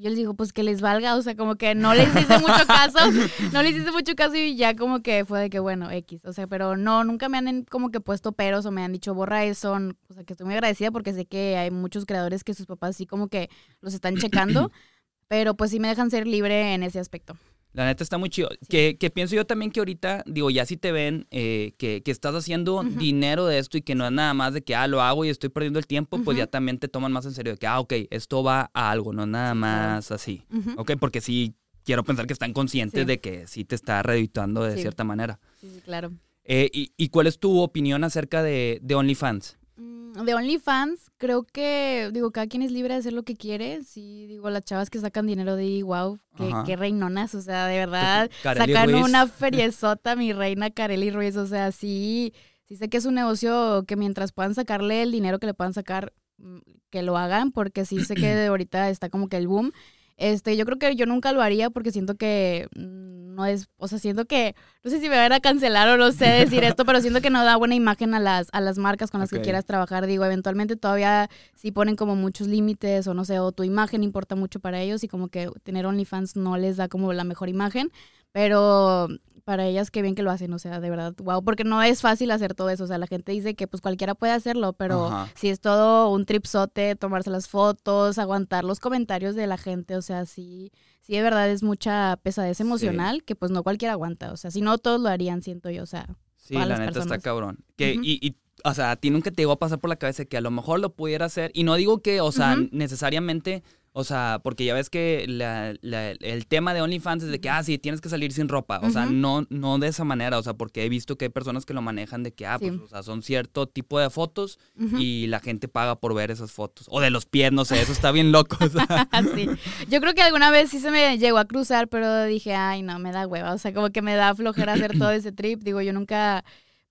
yo 0.00 0.08
les 0.08 0.18
digo, 0.18 0.34
pues 0.34 0.52
que 0.52 0.62
les 0.62 0.80
valga, 0.80 1.14
o 1.14 1.22
sea, 1.22 1.36
como 1.36 1.56
que 1.56 1.74
no 1.74 1.94
les 1.94 2.08
hice 2.08 2.38
mucho 2.38 2.66
caso, 2.66 2.98
no 3.52 3.62
les 3.62 3.76
hice 3.76 3.92
mucho 3.92 4.14
caso 4.14 4.34
y 4.34 4.56
ya 4.56 4.74
como 4.74 5.02
que 5.02 5.24
fue 5.24 5.40
de 5.40 5.50
que, 5.50 5.58
bueno, 5.58 5.90
X, 5.90 6.24
o 6.24 6.32
sea, 6.32 6.46
pero 6.46 6.76
no, 6.76 7.04
nunca 7.04 7.28
me 7.28 7.38
han 7.38 7.64
como 7.64 7.90
que 7.90 8.00
puesto 8.00 8.32
peros 8.32 8.64
o 8.66 8.70
me 8.70 8.82
han 8.82 8.92
dicho, 8.92 9.14
borra 9.14 9.44
eso, 9.44 9.72
o 9.74 10.14
sea, 10.14 10.24
que 10.24 10.32
estoy 10.32 10.46
muy 10.46 10.54
agradecida 10.54 10.90
porque 10.90 11.12
sé 11.12 11.26
que 11.26 11.56
hay 11.56 11.70
muchos 11.70 12.06
creadores 12.06 12.44
que 12.44 12.54
sus 12.54 12.66
papás 12.66 12.96
sí 12.96 13.06
como 13.06 13.28
que 13.28 13.50
los 13.80 13.94
están 13.94 14.16
checando, 14.16 14.72
pero 15.28 15.54
pues 15.54 15.70
sí 15.70 15.80
me 15.80 15.88
dejan 15.88 16.10
ser 16.10 16.26
libre 16.26 16.74
en 16.74 16.82
ese 16.82 16.98
aspecto. 16.98 17.36
La 17.72 17.84
neta 17.86 18.02
está 18.02 18.18
muy 18.18 18.30
chido. 18.30 18.48
Que, 18.68 18.96
que 18.98 19.10
pienso 19.10 19.36
yo 19.36 19.44
también 19.46 19.70
que 19.70 19.78
ahorita, 19.80 20.24
digo, 20.26 20.50
ya 20.50 20.66
si 20.66 20.76
te 20.76 20.90
ven 20.90 21.26
eh, 21.30 21.72
que, 21.78 22.02
que 22.02 22.10
estás 22.10 22.34
haciendo 22.34 22.82
dinero 22.82 23.46
de 23.46 23.58
esto 23.58 23.78
y 23.78 23.82
que 23.82 23.94
no 23.94 24.04
es 24.06 24.12
nada 24.12 24.34
más 24.34 24.54
de 24.54 24.62
que, 24.62 24.74
ah, 24.74 24.86
lo 24.88 25.02
hago 25.02 25.24
y 25.24 25.28
estoy 25.28 25.50
perdiendo 25.50 25.78
el 25.78 25.86
tiempo, 25.86 26.20
pues 26.24 26.36
ya 26.36 26.46
también 26.48 26.78
te 26.78 26.88
toman 26.88 27.12
más 27.12 27.26
en 27.26 27.32
serio 27.32 27.52
de 27.52 27.58
que, 27.58 27.66
ah, 27.68 27.78
ok, 27.78 27.92
esto 28.10 28.42
va 28.42 28.70
a 28.74 28.90
algo, 28.90 29.12
no 29.12 29.24
nada 29.26 29.54
más 29.54 30.10
así. 30.10 30.42
Ujú. 30.52 30.72
Ok, 30.78 30.92
porque 30.98 31.20
sí 31.20 31.54
quiero 31.84 32.02
pensar 32.04 32.26
que 32.26 32.32
están 32.32 32.52
conscientes 32.52 33.00
Sí. 33.02 33.06
de 33.06 33.20
que 33.20 33.46
sí 33.46 33.64
te 33.64 33.74
está 33.76 34.02
redituando 34.02 34.62
de 34.64 34.76
cierta 34.76 35.04
manera. 35.04 35.38
Sí, 35.60 35.68
sí, 35.72 35.80
claro. 35.84 36.10
Eh, 36.44 36.68
y, 36.72 36.92
¿Y 36.96 37.08
cuál 37.10 37.28
es 37.28 37.38
tu 37.38 37.60
opinión 37.60 38.02
acerca 38.02 38.42
de, 38.42 38.80
de 38.82 38.94
OnlyFans? 38.96 39.58
Mm, 39.76 40.24
De 40.24 40.34
OnlyFans, 40.34 41.09
creo 41.20 41.44
que, 41.44 42.10
digo, 42.12 42.32
cada 42.32 42.46
quien 42.46 42.62
es 42.62 42.72
libre 42.72 42.94
de 42.94 43.00
hacer 43.00 43.12
lo 43.12 43.22
que 43.22 43.36
quiere. 43.36 43.84
Sí, 43.84 44.26
digo, 44.26 44.48
las 44.48 44.64
chavas 44.64 44.88
que 44.88 44.98
sacan 44.98 45.26
dinero 45.26 45.54
de 45.54 45.82
wow, 45.84 46.18
qué, 46.36 46.50
qué 46.64 46.76
reinonas, 46.76 47.34
o 47.34 47.42
sea, 47.42 47.66
de 47.66 47.76
verdad, 47.78 48.30
sacan 48.42 48.90
Ruiz. 48.90 49.04
una 49.04 49.26
feriezota, 49.28 50.16
mi 50.16 50.32
reina 50.32 50.70
Kareli 50.70 51.10
Ruiz, 51.10 51.36
o 51.36 51.46
sea, 51.46 51.72
sí, 51.72 52.32
sí 52.64 52.76
sé 52.76 52.88
que 52.88 52.96
es 52.96 53.04
un 53.04 53.14
negocio 53.14 53.84
que 53.86 53.96
mientras 53.96 54.32
puedan 54.32 54.54
sacarle 54.54 55.02
el 55.02 55.12
dinero 55.12 55.38
que 55.38 55.46
le 55.46 55.54
puedan 55.54 55.74
sacar, 55.74 56.14
mm, 56.38 56.58
que 56.88 57.02
lo 57.02 57.18
hagan, 57.18 57.52
porque 57.52 57.84
sí 57.84 58.02
sé 58.02 58.14
que 58.14 58.24
ahorita 58.46 58.88
está 58.88 59.10
como 59.10 59.28
que 59.28 59.36
el 59.36 59.46
boom. 59.46 59.72
Este, 60.20 60.54
yo 60.54 60.66
creo 60.66 60.78
que 60.78 60.94
yo 60.96 61.06
nunca 61.06 61.32
lo 61.32 61.40
haría 61.40 61.70
porque 61.70 61.92
siento 61.92 62.14
que 62.14 62.68
no 62.76 63.46
es, 63.46 63.68
o 63.78 63.88
sea, 63.88 63.98
siento 63.98 64.26
que, 64.26 64.54
no 64.84 64.90
sé 64.90 65.00
si 65.00 65.08
me 65.08 65.16
van 65.16 65.32
a 65.32 65.40
cancelar 65.40 65.88
o 65.88 65.96
no 65.96 66.12
sé 66.12 66.26
decir 66.26 66.62
esto, 66.62 66.84
pero 66.84 67.00
siento 67.00 67.22
que 67.22 67.30
no 67.30 67.42
da 67.42 67.56
buena 67.56 67.74
imagen 67.74 68.12
a 68.12 68.20
las, 68.20 68.48
a 68.52 68.60
las 68.60 68.76
marcas 68.76 69.10
con 69.10 69.20
las 69.20 69.30
que 69.30 69.40
quieras 69.40 69.64
trabajar. 69.64 70.06
Digo, 70.06 70.26
eventualmente 70.26 70.76
todavía 70.76 71.30
sí 71.54 71.72
ponen 71.72 71.96
como 71.96 72.16
muchos 72.16 72.48
límites 72.48 73.06
o 73.06 73.14
no 73.14 73.24
sé, 73.24 73.38
o 73.38 73.50
tu 73.50 73.64
imagen 73.64 74.04
importa 74.04 74.36
mucho 74.36 74.60
para 74.60 74.82
ellos 74.82 75.02
y 75.04 75.08
como 75.08 75.28
que 75.28 75.50
tener 75.62 75.86
OnlyFans 75.86 76.36
no 76.36 76.58
les 76.58 76.76
da 76.76 76.88
como 76.88 77.14
la 77.14 77.24
mejor 77.24 77.48
imagen, 77.48 77.90
pero 78.30 79.08
para 79.50 79.66
ellas 79.66 79.90
qué 79.90 80.00
bien 80.00 80.14
que 80.14 80.22
lo 80.22 80.30
hacen, 80.30 80.52
o 80.52 80.60
sea, 80.60 80.78
de 80.78 80.90
verdad, 80.90 81.12
wow, 81.24 81.42
porque 81.42 81.64
no 81.64 81.82
es 81.82 82.02
fácil 82.02 82.30
hacer 82.30 82.54
todo 82.54 82.70
eso, 82.70 82.84
o 82.84 82.86
sea, 82.86 82.98
la 82.98 83.08
gente 83.08 83.32
dice 83.32 83.56
que 83.56 83.66
pues 83.66 83.80
cualquiera 83.80 84.14
puede 84.14 84.32
hacerlo, 84.32 84.74
pero 84.74 85.08
Ajá. 85.08 85.28
si 85.34 85.48
es 85.48 85.58
todo 85.58 86.08
un 86.12 86.24
tripsote, 86.24 86.94
tomarse 86.94 87.30
las 87.30 87.48
fotos, 87.48 88.20
aguantar 88.20 88.62
los 88.62 88.78
comentarios 88.78 89.34
de 89.34 89.48
la 89.48 89.58
gente, 89.58 89.96
o 89.96 90.02
sea, 90.02 90.24
sí, 90.24 90.70
sí 91.00 91.14
de 91.14 91.22
verdad 91.22 91.50
es 91.50 91.64
mucha 91.64 92.16
pesadez 92.22 92.60
emocional 92.60 93.24
que 93.24 93.34
pues 93.34 93.50
no 93.50 93.64
cualquiera 93.64 93.94
aguanta, 93.94 94.30
o 94.30 94.36
sea, 94.36 94.52
si 94.52 94.60
no 94.60 94.78
todos 94.78 95.00
lo 95.00 95.08
harían, 95.08 95.42
siento 95.42 95.68
yo, 95.68 95.82
o 95.82 95.86
sea, 95.86 96.06
Sí, 96.36 96.54
la 96.54 96.78
neta 96.78 97.00
está 97.00 97.18
cabrón. 97.18 97.58
Que, 97.76 97.94
y, 97.94 98.18
y, 98.26 98.36
o 98.64 98.74
sea, 98.74 98.90
a 98.92 98.96
ti 98.96 99.10
nunca 99.10 99.30
te 99.30 99.42
llegó 99.42 99.52
a 99.52 99.58
pasar 99.58 99.78
por 99.78 99.90
la 99.90 99.96
cabeza 99.96 100.24
que 100.24 100.36
a 100.36 100.40
lo 100.40 100.50
mejor 100.50 100.80
lo 100.80 100.94
pudiera 100.94 101.26
hacer. 101.26 101.50
Y 101.54 101.64
no 101.64 101.74
digo 101.76 102.02
que, 102.02 102.20
o 102.20 102.32
sea, 102.32 102.56
necesariamente, 102.94 103.62
o 103.92 104.04
sea, 104.04 104.40
porque 104.44 104.64
ya 104.64 104.74
ves 104.74 104.88
que 104.90 105.24
la- 105.28 105.74
la- 105.80 106.10
el 106.12 106.46
tema 106.46 106.74
de 106.74 106.80
OnlyFans 106.82 107.24
es 107.24 107.30
de 107.30 107.40
que, 107.40 107.48
ah, 107.50 107.62
sí, 107.64 107.78
tienes 107.78 108.00
que 108.00 108.08
salir 108.08 108.32
sin 108.32 108.48
ropa. 108.48 108.78
O 108.82 108.90
sea, 108.90 109.06
no, 109.06 109.46
no 109.50 109.78
de 109.78 109.88
esa 109.88 110.04
manera, 110.04 110.38
o 110.38 110.42
sea, 110.42 110.54
porque 110.54 110.84
he 110.84 110.88
visto 110.88 111.16
que 111.16 111.24
hay 111.26 111.28
personas 111.30 111.64
que 111.66 111.74
lo 111.74 111.82
manejan 111.82 112.22
de 112.22 112.32
que, 112.32 112.46
ah, 112.46 112.58
pues, 112.58 112.72
o 112.78 112.86
sea, 112.88 113.02
son 113.02 113.22
cierto 113.22 113.66
tipo 113.66 113.98
de 113.98 114.08
fotos 114.10 114.58
y 114.98 115.26
la 115.28 115.40
gente 115.40 115.66
paga 115.66 115.96
por 115.98 116.14
ver 116.14 116.30
esas 116.30 116.52
fotos. 116.52 116.86
O 116.90 117.00
de 117.00 117.10
los 117.10 117.26
pies, 117.26 117.50
no 117.52 117.64
sé, 117.64 117.80
eso 117.82 117.92
está 117.92 118.12
bien 118.12 118.30
loco. 118.32 118.56
o 118.64 118.68
sea. 118.68 119.08
Sí. 119.34 119.48
Yo 119.88 120.00
creo 120.00 120.14
que 120.14 120.22
alguna 120.22 120.50
vez 120.50 120.70
sí 120.70 120.78
se 120.80 120.90
me 120.90 121.18
llegó 121.18 121.38
a 121.38 121.44
cruzar, 121.44 121.88
pero 121.88 122.24
dije, 122.24 122.54
ay, 122.54 122.82
no, 122.82 122.98
me 122.98 123.12
da 123.12 123.26
hueva. 123.26 123.52
O 123.54 123.58
sea, 123.58 123.72
como 123.74 123.90
que 123.90 124.02
me 124.02 124.14
da 124.14 124.34
flojera 124.34 124.74
hacer 124.74 124.98
todo 124.98 125.10
ese 125.10 125.32
trip. 125.32 125.62
Digo, 125.62 125.80
yo 125.82 125.92
nunca, 125.92 126.44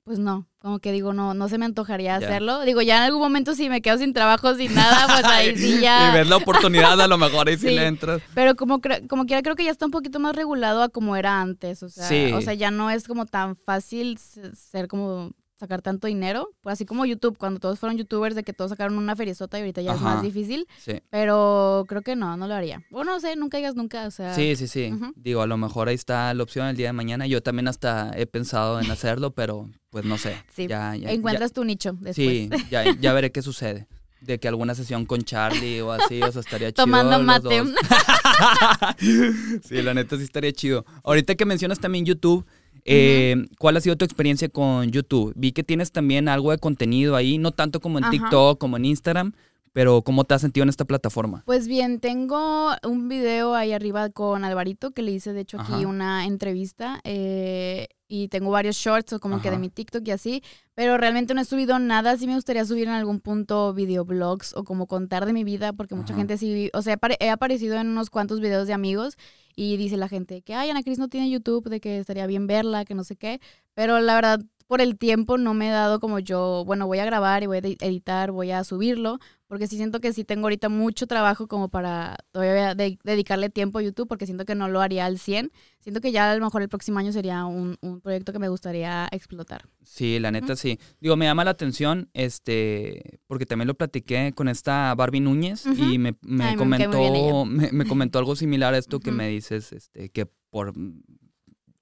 pues 0.10 0.18
no, 0.18 0.48
como 0.58 0.80
que 0.80 0.92
digo, 0.92 1.14
no, 1.14 1.36
no 1.36 1.48
se 1.50 1.60
me 1.60 1.66
antojaría 1.66 2.20
Ya. 2.20 2.26
hacerlo. 2.26 2.62
Digo, 2.62 2.82
ya 2.82 2.98
en 2.98 3.04
algún 3.04 3.22
momento 3.22 3.54
si 3.54 3.70
me 3.70 3.80
quedo 3.84 4.00
sin 4.00 4.12
trabajo, 4.12 4.56
sin 4.56 4.74
nada, 4.74 5.06
pues 5.06 5.24
ahí 5.26 5.56
sí 5.56 5.76
Y 5.78 5.82
ya. 5.82 6.10
ves 6.12 6.28
la 6.28 6.38
oportunidad, 6.38 7.00
a 7.00 7.08
lo 7.08 7.20
mejor 7.20 7.48
ahí 7.48 7.58
sí, 7.58 7.68
Sí. 7.68 7.76
le 7.76 7.86
entras. 7.86 8.20
Pero 8.34 8.56
como, 8.56 8.82
como 9.08 9.28
quiera, 9.28 9.44
creo 9.44 9.56
que 9.56 9.66
ya 9.66 9.70
está 9.70 9.86
un 9.86 9.92
poquito 9.92 10.20
más 10.20 10.36
regulado 10.36 10.82
a 10.82 10.90
como 10.90 11.16
era 11.16 11.40
antes. 11.40 11.84
O 11.84 11.90
sea, 11.90 12.06
Sí. 12.08 12.32
o 12.34 12.42
sea 12.42 12.56
ya 12.56 12.72
no 12.72 12.90
es 12.90 13.08
como 13.08 13.28
tan 13.28 13.56
fácil 13.56 14.18
ser 14.18 14.88
como 14.88 15.30
sacar 15.60 15.82
tanto 15.82 16.08
dinero. 16.08 16.50
Pues 16.62 16.74
así 16.74 16.86
como 16.86 17.06
YouTube, 17.06 17.38
cuando 17.38 17.60
todos 17.60 17.80
fueron 17.80 17.98
youtubers, 17.98 18.36
de 18.36 18.44
que 18.44 18.54
todos 18.54 18.70
sacaron 18.70 18.98
una 18.98 19.16
feriezota 19.16 19.58
y 19.58 19.62
ahorita 19.62 19.82
ya 19.82 19.94
es 19.96 20.02
más 20.02 20.24
difícil. 20.24 20.68
Sí. 20.80 21.02
Pero 21.10 21.86
creo 21.88 22.02
que 22.02 22.16
no, 22.16 22.38
no 22.38 22.48
lo 22.48 22.54
haría. 22.54 22.84
Bueno, 22.90 23.12
no 23.12 23.20
sé, 23.20 23.36
nunca 23.36 23.58
digas 23.58 23.76
nunca, 23.76 24.08
o 24.08 24.12
sea. 24.12 24.34
Sí, 24.34 24.56
sí, 24.56 24.68
sí. 24.68 24.92
Digo, 25.16 25.42
a 25.42 25.48
lo 25.48 25.58
mejor 25.58 25.90
ahí 25.90 25.96
está 25.96 26.34
la 26.34 26.44
opción 26.44 26.68
el 26.68 26.78
día 26.78 26.88
de 26.88 26.94
mañana. 26.94 27.28
Yo 27.28 27.44
también 27.44 27.68
hasta 27.68 28.12
he 28.16 28.26
pensado 28.26 28.80
en 28.80 28.90
hacerlo, 28.90 29.32
pero 29.32 29.70
pues 29.90 30.06
no 30.06 30.18
sé. 30.18 30.38
Sí, 30.56 30.68
Ya, 30.68 30.96
ya, 30.96 31.12
Encuentras 31.12 31.52
tu 31.54 31.64
nicho 31.66 31.92
ya- 31.94 31.98
después. 32.14 32.16
Sí, 32.16 32.50
ya, 32.72 32.96
ya 33.00 33.14
veré 33.14 33.32
qué 33.32 33.42
sucede. 33.42 33.88
De 34.22 34.38
que 34.38 34.50
alguna 34.50 34.76
sesión 34.76 35.06
con 35.06 35.22
Charlie 35.22 35.80
o 35.82 35.94
así, 35.94 36.22
o 36.22 36.30
sea, 36.32 36.42
estaría 36.42 36.72
chido. 36.74 36.84
Tomando 36.84 37.20
mate. 37.20 37.64
sí, 39.00 39.82
la 39.82 39.94
neta 39.94 40.18
sí 40.18 40.24
estaría 40.24 40.52
chido. 40.52 40.86
Ahorita 41.04 41.36
que 41.36 41.46
mencionas 41.46 41.80
también 41.80 42.06
YouTube, 42.06 42.46
eh, 42.86 43.36
¿cuál 43.58 43.78
ha 43.78 43.82
sido 43.82 43.96
tu 43.96 44.06
experiencia 44.06 44.50
con 44.50 44.90
YouTube? 44.92 45.34
Vi 45.36 45.52
que 45.52 45.64
tienes 45.64 45.92
también 45.92 46.28
algo 46.28 46.52
de 46.52 46.58
contenido 46.58 47.16
ahí, 47.16 47.38
no 47.38 47.52
tanto 47.52 47.80
como 47.80 47.98
en 47.98 48.06
Ajá. 48.06 48.12
TikTok, 48.12 48.60
como 48.60 48.78
en 48.78 48.86
Instagram, 48.86 49.34
pero 49.74 50.02
¿cómo 50.02 50.24
te 50.24 50.34
has 50.34 50.42
sentido 50.42 50.64
en 50.64 50.70
esta 50.70 50.86
plataforma? 50.86 51.44
Pues 51.46 51.68
bien, 51.68 52.00
tengo 52.00 52.72
un 52.88 53.08
video 53.10 53.56
ahí 53.56 53.72
arriba 53.72 54.10
con 54.10 54.44
Alvarito 54.44 54.92
que 54.92 55.02
le 55.02 55.12
hice 55.12 55.34
de 55.34 55.42
hecho 55.42 55.60
aquí 55.60 55.74
Ajá. 55.74 55.88
una 55.88 56.26
entrevista 56.26 57.00
eh, 57.04 57.88
y 58.10 58.28
tengo 58.28 58.50
varios 58.52 58.76
shorts 58.76 59.14
o 59.14 59.20
como 59.22 59.38
que 59.42 59.50
de 59.52 59.58
mi 59.60 59.70
TikTok 59.70 60.06
y 60.08 60.12
así, 60.12 60.44
pero 60.74 60.98
realmente 60.98 61.34
no 61.34 61.42
he 61.42 61.46
subido 61.46 61.78
nada. 61.80 62.18
Sí 62.18 62.26
me 62.28 62.36
gustaría 62.36 62.66
subir 62.66 62.86
en 62.88 62.94
algún 62.96 63.20
punto 63.22 63.74
videoblogs 63.74 64.54
o 64.58 64.64
como 64.66 64.88
contar 64.88 65.26
de 65.26 65.32
mi 65.34 65.44
vida 65.44 65.72
porque 65.74 65.96
mucha 65.96 66.14
gente 66.16 66.38
sí, 66.38 66.70
o 66.74 66.82
sea, 66.82 66.94
he 66.94 66.98
apare- 66.98 67.18
he 67.20 67.30
aparecido 67.30 67.76
en 67.80 67.88
unos 67.88 68.10
cuantos 68.10 68.40
videos 68.42 68.68
de 68.68 68.74
amigos 68.74 69.16
y 69.56 69.78
dice 69.78 69.96
la 69.96 70.08
gente 70.10 70.42
que, 70.42 70.56
ay, 70.56 70.70
Ana 70.72 70.84
Cris 70.84 71.00
no 71.00 71.08
tiene 71.08 71.30
YouTube, 71.30 71.70
de 71.70 71.80
que 71.80 72.00
estaría 72.00 72.26
bien 72.28 72.48
verla, 72.48 72.84
que 72.84 72.96
no 72.96 73.04
sé 73.04 73.16
qué, 73.16 73.40
pero 73.76 74.00
la 74.00 74.16
verdad 74.16 74.40
por 74.68 74.82
el 74.82 74.98
tiempo 74.98 75.38
no 75.38 75.54
me 75.54 75.68
he 75.70 75.72
dado 75.72 76.00
como 76.00 76.20
yo, 76.20 76.64
bueno, 76.66 76.86
voy 76.88 77.00
a 77.00 77.06
grabar 77.06 77.42
y 77.44 77.48
voy 77.48 77.58
a 77.58 77.62
edi- 77.62 77.78
editar, 77.82 78.32
voy 78.32 78.52
a 78.52 78.64
subirlo, 78.64 79.20
porque 79.50 79.68
sí 79.68 79.76
siento 79.76 80.00
que 80.00 80.14
sí 80.14 80.24
tengo 80.24 80.44
ahorita 80.46 80.70
mucho 80.70 81.08
trabajo 81.08 81.48
como 81.48 81.68
para 81.70 82.16
todavía 82.32 82.76
de- 82.76 82.98
dedicarle 83.04 83.50
tiempo 83.50 83.80
a 83.80 83.82
YouTube, 83.82 84.08
porque 84.08 84.26
siento 84.26 84.46
que 84.46 84.56
no 84.56 84.70
lo 84.70 84.80
haría 84.80 85.06
al 85.06 85.20
100. 85.20 85.52
Siento 85.80 86.00
que 86.02 86.12
ya 86.14 86.32
a 86.32 86.36
lo 86.36 86.46
mejor 86.46 86.62
el 86.62 86.70
próximo 86.70 87.00
año 87.00 87.12
sería 87.12 87.44
un, 87.46 87.76
un 87.82 88.00
proyecto 88.00 88.32
que 88.32 88.40
me 88.40 88.48
gustaría 88.48 89.08
explotar. 89.12 89.68
Sí, 89.84 90.20
la 90.20 90.30
neta 90.32 90.56
sí. 90.56 90.80
Digo, 91.02 91.16
me 91.18 91.26
llama 91.26 91.44
la 91.44 91.52
atención, 91.52 92.10
este, 92.14 93.20
porque 93.28 93.46
también 93.46 93.68
lo 93.68 93.74
platiqué 93.74 94.34
con 94.36 94.48
esta 94.48 94.94
Barbie 94.96 95.20
Núñez 95.20 95.66
y 95.66 95.98
me, 95.98 96.16
me 96.22 96.46
Ay, 96.46 96.56
comentó, 96.56 97.44
me, 97.46 97.72
me 97.72 97.86
comentó 97.86 98.20
algo 98.20 98.36
similar 98.36 98.74
a 98.74 98.78
esto 98.78 99.00
que 99.00 99.12
me 99.12 99.28
dices, 99.30 99.74
este, 99.74 100.10
que 100.10 100.28
por, 100.52 100.74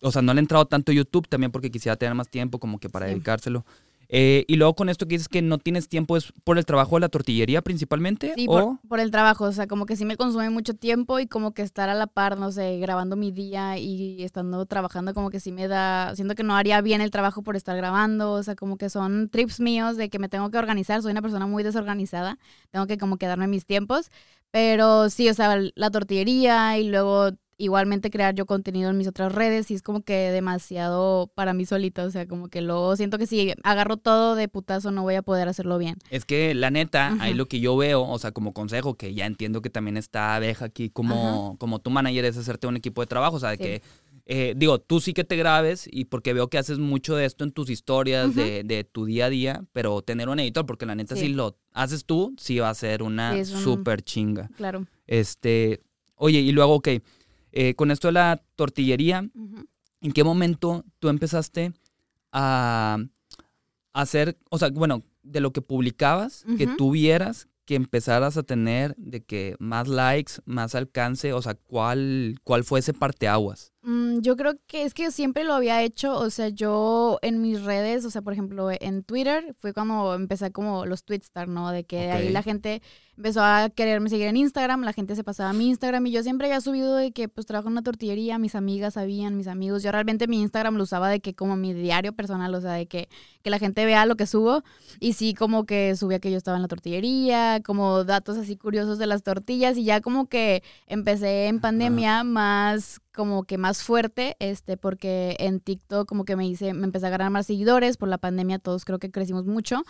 o 0.01 0.12
sea, 0.12 0.21
no 0.21 0.33
le 0.33 0.39
he 0.39 0.41
entrado 0.41 0.65
tanto 0.67 0.91
a 0.91 0.95
YouTube 0.95 1.27
también 1.27 1.51
porque 1.51 1.71
quisiera 1.71 1.95
tener 1.97 2.15
más 2.15 2.29
tiempo 2.29 2.59
como 2.59 2.79
que 2.79 2.89
para 2.89 3.07
Sí. 3.07 3.12
dedicárselo. 3.13 3.65
Eh, 4.10 4.46
y 4.48 4.56
luego 4.56 4.76
con 4.76 4.90
esto 4.90 5.06
que 5.06 5.16
dices 5.16 5.28
que 5.28 5.42
no 5.42 5.58
tienes 5.58 5.90
tiempo, 5.90 6.16
¿es 6.16 6.32
por 6.44 6.58
el 6.58 6.66
trabajo 6.66 6.96
de 6.96 7.02
la 7.02 7.10
tortillería 7.10 7.62
principalmente? 7.62 8.34
Sí, 8.36 8.46
o... 8.48 8.80
por, 8.80 8.88
por 8.88 9.00
el 9.00 9.12
trabajo, 9.12 9.46
o 9.46 9.52
sea, 9.52 9.68
como 9.68 9.86
que 9.86 9.96
sí 9.98 10.06
me 10.06 10.16
consume 10.16 10.50
mucho 10.50 10.74
tiempo 10.74 11.20
y 11.20 11.28
como 11.28 11.54
que 11.54 11.62
estar 11.62 11.90
a 11.90 11.94
la 11.94 12.08
par, 12.08 12.38
no 12.38 12.52
sé, 12.52 12.78
grabando 12.80 13.16
mi 13.18 13.32
día 13.32 13.78
y 13.78 14.24
estando 14.24 14.66
trabajando, 14.66 15.14
como 15.14 15.30
que 15.30 15.40
sí 15.40 15.52
me 15.52 15.68
da, 15.68 16.16
siento 16.16 16.36
que 16.36 16.44
no 16.44 16.56
haría 16.56 16.80
bien 16.82 17.02
el 17.02 17.12
trabajo 17.12 17.44
por 17.44 17.56
estar 17.58 17.76
grabando, 17.76 18.32
o 18.32 18.44
sea, 18.44 18.56
como 18.56 18.78
que 18.78 18.90
son 18.90 19.30
trips 19.30 19.60
míos 19.60 19.98
de 19.98 20.10
que 20.10 20.20
me 20.20 20.30
tengo 20.30 20.50
que 20.52 20.58
organizar, 20.58 21.02
soy 21.02 21.12
una 21.12 21.22
persona 21.22 21.46
muy 21.48 21.64
desorganizada, 21.64 22.40
tengo 22.72 22.88
que 22.88 22.98
como 22.98 23.18
que 23.18 23.28
darme 23.28 23.48
mis 23.48 23.66
tiempos, 23.66 24.10
pero 24.52 25.10
sí, 25.10 25.30
o 25.30 25.34
sea, 25.34 25.60
la 25.76 25.92
tortillería 25.92 26.78
y 26.78 26.88
luego 26.88 27.32
igualmente 27.58 28.10
crear 28.12 28.36
yo 28.36 28.46
contenido 28.46 28.90
en 28.90 28.98
mis 28.98 29.08
otras 29.08 29.32
redes 29.34 29.72
y 29.72 29.74
es 29.74 29.82
como 29.82 30.02
que 30.02 30.32
demasiado 30.32 31.32
para 31.34 31.54
mí 31.54 31.66
solita, 31.66 32.04
o 32.06 32.12
sea, 32.12 32.28
como 32.28 32.50
que 32.50 32.62
luego 32.62 32.96
siento 32.96 33.18
que 33.18 33.26
si 33.28 33.54
agarro 33.64 33.98
todo 33.98 34.36
de 34.36 34.48
putazo 34.48 34.92
no 34.92 35.02
voy 35.04 35.16
a 35.16 35.22
poder 35.22 35.48
hacerlo 35.48 35.78
bien. 35.78 35.96
Es 36.12 36.26
que 36.26 36.54
la 36.54 36.70
neta, 36.70 37.16
ahí 37.20 37.34
lo 37.34 37.48
que 37.48 37.60
yo 37.60 37.76
veo, 37.78 38.04
o 38.04 38.20
sea, 38.20 38.32
como 38.32 38.54
consejo, 38.54 38.96
que 38.96 39.14
ya 39.14 39.26
entiendo 39.26 39.62
que 39.62 39.70
también 39.70 39.98
está 39.98 40.36
Abeja 40.36 40.66
aquí 40.66 40.90
como, 40.90 41.56
como 41.60 41.80
tu 41.80 41.90
manager, 41.90 42.26
es 42.26 42.38
hacerte 42.38 42.68
un 42.68 42.78
equipo 42.78 43.02
de 43.02 43.08
trabajo, 43.08 43.38
o 43.38 43.40
sea, 43.40 43.50
de 43.52 43.58
Sí. 43.58 43.64
que, 43.64 43.82
eh, 44.30 44.54
digo, 44.58 44.80
tú 44.80 45.00
sí 45.00 45.14
que 45.14 45.24
te 45.24 45.36
grabes 45.38 45.88
y 45.92 46.06
porque 46.06 46.34
veo 46.34 46.50
que 46.50 46.58
haces 46.58 46.78
mucho 46.80 47.16
de 47.16 47.26
esto 47.26 47.44
en 47.44 47.52
tus 47.52 47.70
historias, 47.70 48.36
de, 48.36 48.64
de 48.66 48.84
tu 48.84 49.06
día 49.06 49.26
a 49.28 49.30
día, 49.30 49.64
pero 49.74 50.02
tener 50.02 50.28
un 50.30 50.40
editor, 50.40 50.66
porque 50.66 50.86
la 50.86 50.96
neta 50.96 51.16
Sí. 51.16 51.22
si 51.22 51.28
lo 51.30 51.58
haces 51.74 52.06
tú, 52.06 52.36
sí 52.38 52.60
va 52.60 52.70
a 52.70 52.74
ser 52.76 53.04
una 53.04 53.34
Sí, 53.34 53.40
es 53.40 53.52
un- 53.52 53.62
súper 53.64 54.02
chinga. 54.04 54.50
Claro. 54.58 54.86
Este, 55.08 55.82
oye, 56.16 56.40
y 56.40 56.52
luego, 56.52 56.76
ok, 56.76 56.90
eh, 57.51 57.75
con 57.75 57.92
esto 57.92 58.08
de 58.08 58.13
la 58.13 58.42
tortillería. 58.56 59.30
¿En 60.01 60.12
qué 60.12 60.24
momento 60.24 60.86
tú 61.00 61.10
empezaste 61.10 61.74
a 62.32 62.98
hacer, 63.94 64.38
o 64.50 64.58
sea, 64.58 64.70
bueno, 64.70 65.04
de 65.24 65.42
lo 65.42 65.51
que 65.51 65.62
publicabas, 65.62 66.46
que 66.58 66.68
tú 66.68 66.92
vieras, 66.92 67.48
que 67.68 67.75
empezaras 67.75 68.38
a 68.38 68.44
tener 68.44 68.96
de 68.96 69.25
que 69.25 69.58
más 69.60 69.89
likes, 69.89 70.36
más 70.46 70.74
alcance, 70.74 71.34
o 71.34 71.42
sea, 71.42 71.56
¿cuál, 71.56 72.39
cuál 72.46 72.63
fue 72.63 72.80
ese 72.80 72.94
parteaguas? 72.94 73.74
Mm, 73.82 74.20
yo 74.22 74.38
creo 74.38 74.54
que 74.68 74.84
es 74.84 74.94
que 74.94 75.04
yo 75.04 75.12
siempre 75.12 75.44
lo 75.44 75.54
había 75.54 75.84
hecho, 75.84 76.18
o 76.18 76.30
sea, 76.30 76.48
yo 76.48 77.20
en 77.22 77.42
mis 77.42 77.62
redes, 77.63 78.06
o 78.06 78.10
sea, 78.10 78.22
por 78.22 78.32
ejemplo, 78.32 78.70
en 78.72 79.04
Twitter 79.04 79.54
fue 79.58 79.74
cuando 79.74 80.16
empecé 80.16 80.51
como 80.54 80.86
los 80.86 81.04
Twitstar, 81.04 81.50
¿no? 81.50 81.72
De 81.72 81.84
que 81.84 81.98
de 81.98 82.12
ahí 82.12 82.30
la 82.30 82.42
gente 82.42 82.82
empezó 83.17 83.41
a 83.43 83.69
quererme 83.69 84.09
seguir 84.09 84.27
en 84.27 84.38
Instagram, 84.38 84.83
la 84.83 84.93
gente 84.93 85.15
se 85.15 85.24
pasaba 85.24 85.50
a 85.50 85.53
mi 85.53 85.67
Instagram 85.67 86.05
y 86.05 86.12
yo 86.12 86.21
siempre 86.24 86.47
había 86.47 86.62
subido 86.62 86.95
de 86.95 87.12
que 87.12 87.27
pues 87.27 87.47
trabajo 87.47 87.67
en 87.67 87.74
una 87.74 87.81
tortillería, 87.81 88.38
mis 88.38 88.53
amigas 88.53 88.93
sabían, 88.93 89.36
mis 89.36 89.47
amigos, 89.47 89.81
yo 89.81 89.91
realmente 89.91 90.27
mi 90.27 90.39
Instagram 90.41 90.75
lo 90.75 90.83
usaba 90.83 91.09
de 91.09 91.19
que 91.19 91.33
como 91.33 91.55
mi 91.55 91.74
diario 91.74 92.13
personal, 92.13 92.53
o 92.53 92.62
sea, 92.62 92.74
de 92.74 92.86
que, 92.86 93.09
que 93.41 93.50
la 93.50 93.57
gente 93.57 93.86
vea 93.86 94.05
lo 94.05 94.15
que 94.15 94.27
subo 94.27 94.63
y 95.00 95.13
sí 95.13 95.33
como 95.33 95.65
que 95.65 95.95
subía 95.95 96.19
que 96.19 96.31
yo 96.31 96.38
estaba 96.38 96.57
en 96.57 96.62
la 96.62 96.67
tortillería, 96.67 97.62
como 97.65 98.03
datos 98.03 98.38
así 98.38 98.55
curiosos 98.55 99.00
de 99.00 99.07
las 99.07 99.24
tortillas 99.24 99.77
y 99.77 99.83
ya 99.83 100.00
como 100.00 100.27
que 100.27 100.62
empecé 100.86 101.47
en 101.47 101.59
pandemia 101.59 102.24
más 102.24 103.01
como 103.17 103.45
que 103.45 103.57
más 103.57 103.81
fuerte, 103.81 104.36
este, 104.38 104.77
porque 104.77 105.36
en 105.39 105.59
TikTok 105.59 106.07
como 106.07 106.24
que 106.24 106.36
me 106.36 106.47
hice, 106.47 106.75
me 106.75 106.86
empecé 106.86 107.07
a 107.07 107.09
ganar 107.09 107.31
más 107.31 107.47
seguidores, 107.47 107.97
por 107.97 108.09
la 108.09 108.19
pandemia 108.19 108.59
todos 108.59 108.86
creo 108.86 109.00
que 109.00 109.09
crecimos 109.09 109.47
mucho, 109.47 109.83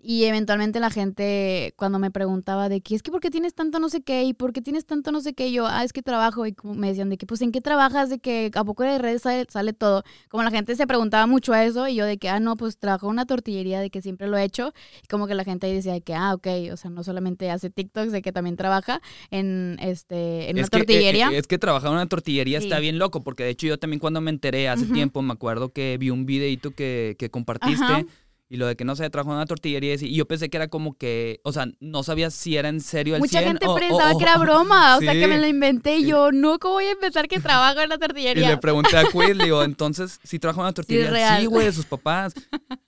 y 0.00 0.24
eventualmente 0.24 0.80
la 0.80 0.88
gente 0.88 1.74
cuando 1.76 1.98
me 1.98 2.10
preguntaba 2.10 2.69
de 2.70 2.80
que 2.80 2.94
es 2.94 3.02
que 3.02 3.10
por 3.10 3.20
qué 3.20 3.30
tienes 3.30 3.52
tanto 3.54 3.78
no 3.78 3.90
sé 3.90 4.00
qué, 4.00 4.24
y 4.24 4.32
por 4.32 4.54
qué 4.54 4.62
tienes 4.62 4.86
tanto 4.86 5.12
no 5.12 5.20
sé 5.20 5.34
qué, 5.34 5.48
y 5.48 5.52
yo, 5.52 5.66
ah, 5.66 5.84
es 5.84 5.92
que 5.92 6.00
trabajo, 6.02 6.46
y 6.46 6.54
como 6.54 6.74
me 6.74 6.88
decían 6.88 7.10
de 7.10 7.18
que, 7.18 7.26
pues, 7.26 7.42
¿en 7.42 7.52
qué 7.52 7.60
trabajas? 7.60 8.08
De 8.08 8.18
que 8.18 8.50
a 8.54 8.64
poco 8.64 8.82
de 8.84 8.96
redes 8.98 9.22
sale, 9.22 9.44
sale 9.50 9.74
todo, 9.74 10.02
como 10.28 10.42
la 10.42 10.50
gente 10.50 10.74
se 10.76 10.86
preguntaba 10.86 11.26
mucho 11.26 11.52
a 11.52 11.64
eso, 11.64 11.86
y 11.86 11.96
yo 11.96 12.06
de 12.06 12.16
que, 12.16 12.30
ah, 12.30 12.40
no, 12.40 12.56
pues 12.56 12.78
trabajo 12.78 13.06
en 13.06 13.12
una 13.12 13.26
tortillería, 13.26 13.80
de 13.80 13.90
que 13.90 14.00
siempre 14.00 14.28
lo 14.28 14.38
he 14.38 14.44
hecho, 14.44 14.72
y 15.04 15.08
como 15.08 15.26
que 15.26 15.34
la 15.34 15.44
gente 15.44 15.66
ahí 15.66 15.74
decía 15.74 15.92
de 15.92 16.00
que, 16.00 16.14
ah, 16.14 16.32
ok, 16.34 16.46
o 16.72 16.76
sea, 16.78 16.90
no 16.90 17.04
solamente 17.04 17.50
hace 17.50 17.68
TikToks, 17.68 18.12
de 18.12 18.22
que 18.22 18.32
también 18.32 18.56
trabaja 18.56 19.02
en, 19.30 19.76
este, 19.80 20.48
en 20.48 20.56
una 20.56 20.68
que, 20.68 20.76
eh, 20.76 20.80
tortillería. 20.80 21.30
eh, 21.32 21.38
es 21.38 21.46
que 21.46 21.58
trabajar 21.58 21.88
en 21.88 21.96
una 21.96 22.06
tortillería 22.06 22.58
está 22.58 22.78
bien 22.78 22.98
loco, 22.98 23.22
porque 23.22 23.44
de 23.44 23.50
hecho 23.50 23.66
yo 23.66 23.78
también 23.78 24.00
cuando 24.00 24.20
me 24.20 24.30
enteré 24.30 24.68
hace 24.68 24.86
tiempo, 24.86 25.22
me 25.22 25.32
acuerdo 25.32 25.72
que 25.72 25.96
vi 25.98 26.10
un 26.10 26.26
videito 26.26 26.70
que, 26.70 27.16
que 27.18 27.30
compartiste. 27.30 27.82
Ajá. 27.84 28.04
Y 28.52 28.56
lo 28.56 28.66
de 28.66 28.74
que 28.74 28.84
no 28.84 28.96
se 28.96 29.08
trabajó 29.10 29.30
en 29.30 29.36
una 29.36 29.46
tortillería, 29.46 29.94
y 30.00 30.12
yo 30.16 30.26
pensé 30.26 30.50
que 30.50 30.56
era 30.56 30.66
como 30.66 30.94
que, 30.94 31.38
o 31.44 31.52
sea, 31.52 31.68
no 31.78 32.02
sabía 32.02 32.30
si 32.30 32.56
era 32.56 32.68
en 32.68 32.80
serio 32.80 33.14
el 33.14 33.20
Mucha 33.20 33.38
100 33.38 33.44
gente 33.44 33.66
o- 33.68 33.76
pensaba 33.76 34.10
o- 34.12 34.18
que 34.18 34.24
era 34.24 34.38
broma, 34.38 34.96
o 34.96 35.00
sea, 35.00 35.12
que 35.12 35.28
me 35.28 35.38
lo 35.38 35.46
inventé 35.46 35.98
y 35.98 36.06
yo, 36.06 36.32
no, 36.32 36.58
¿cómo 36.58 36.74
voy 36.74 36.86
a 36.86 36.90
empezar 36.90 37.28
que 37.28 37.38
trabajo 37.38 37.80
en 37.80 37.88
la 37.90 37.94
Y 37.94 37.98
tortillería? 37.98 38.48
le 38.50 38.56
pregunté 38.56 38.96
a 38.96 39.04
Quiz, 39.04 39.36
le 39.36 39.44
digo, 39.44 39.62
entonces, 39.62 40.18
¿sí 40.24 40.40
trabaja 40.40 40.62
en 40.62 40.64
una 40.64 40.72
tortillería? 40.72 41.38
Sí, 41.38 41.46
güey, 41.46 41.66
de 41.66 41.72
sus 41.72 41.86
papás. 41.86 42.34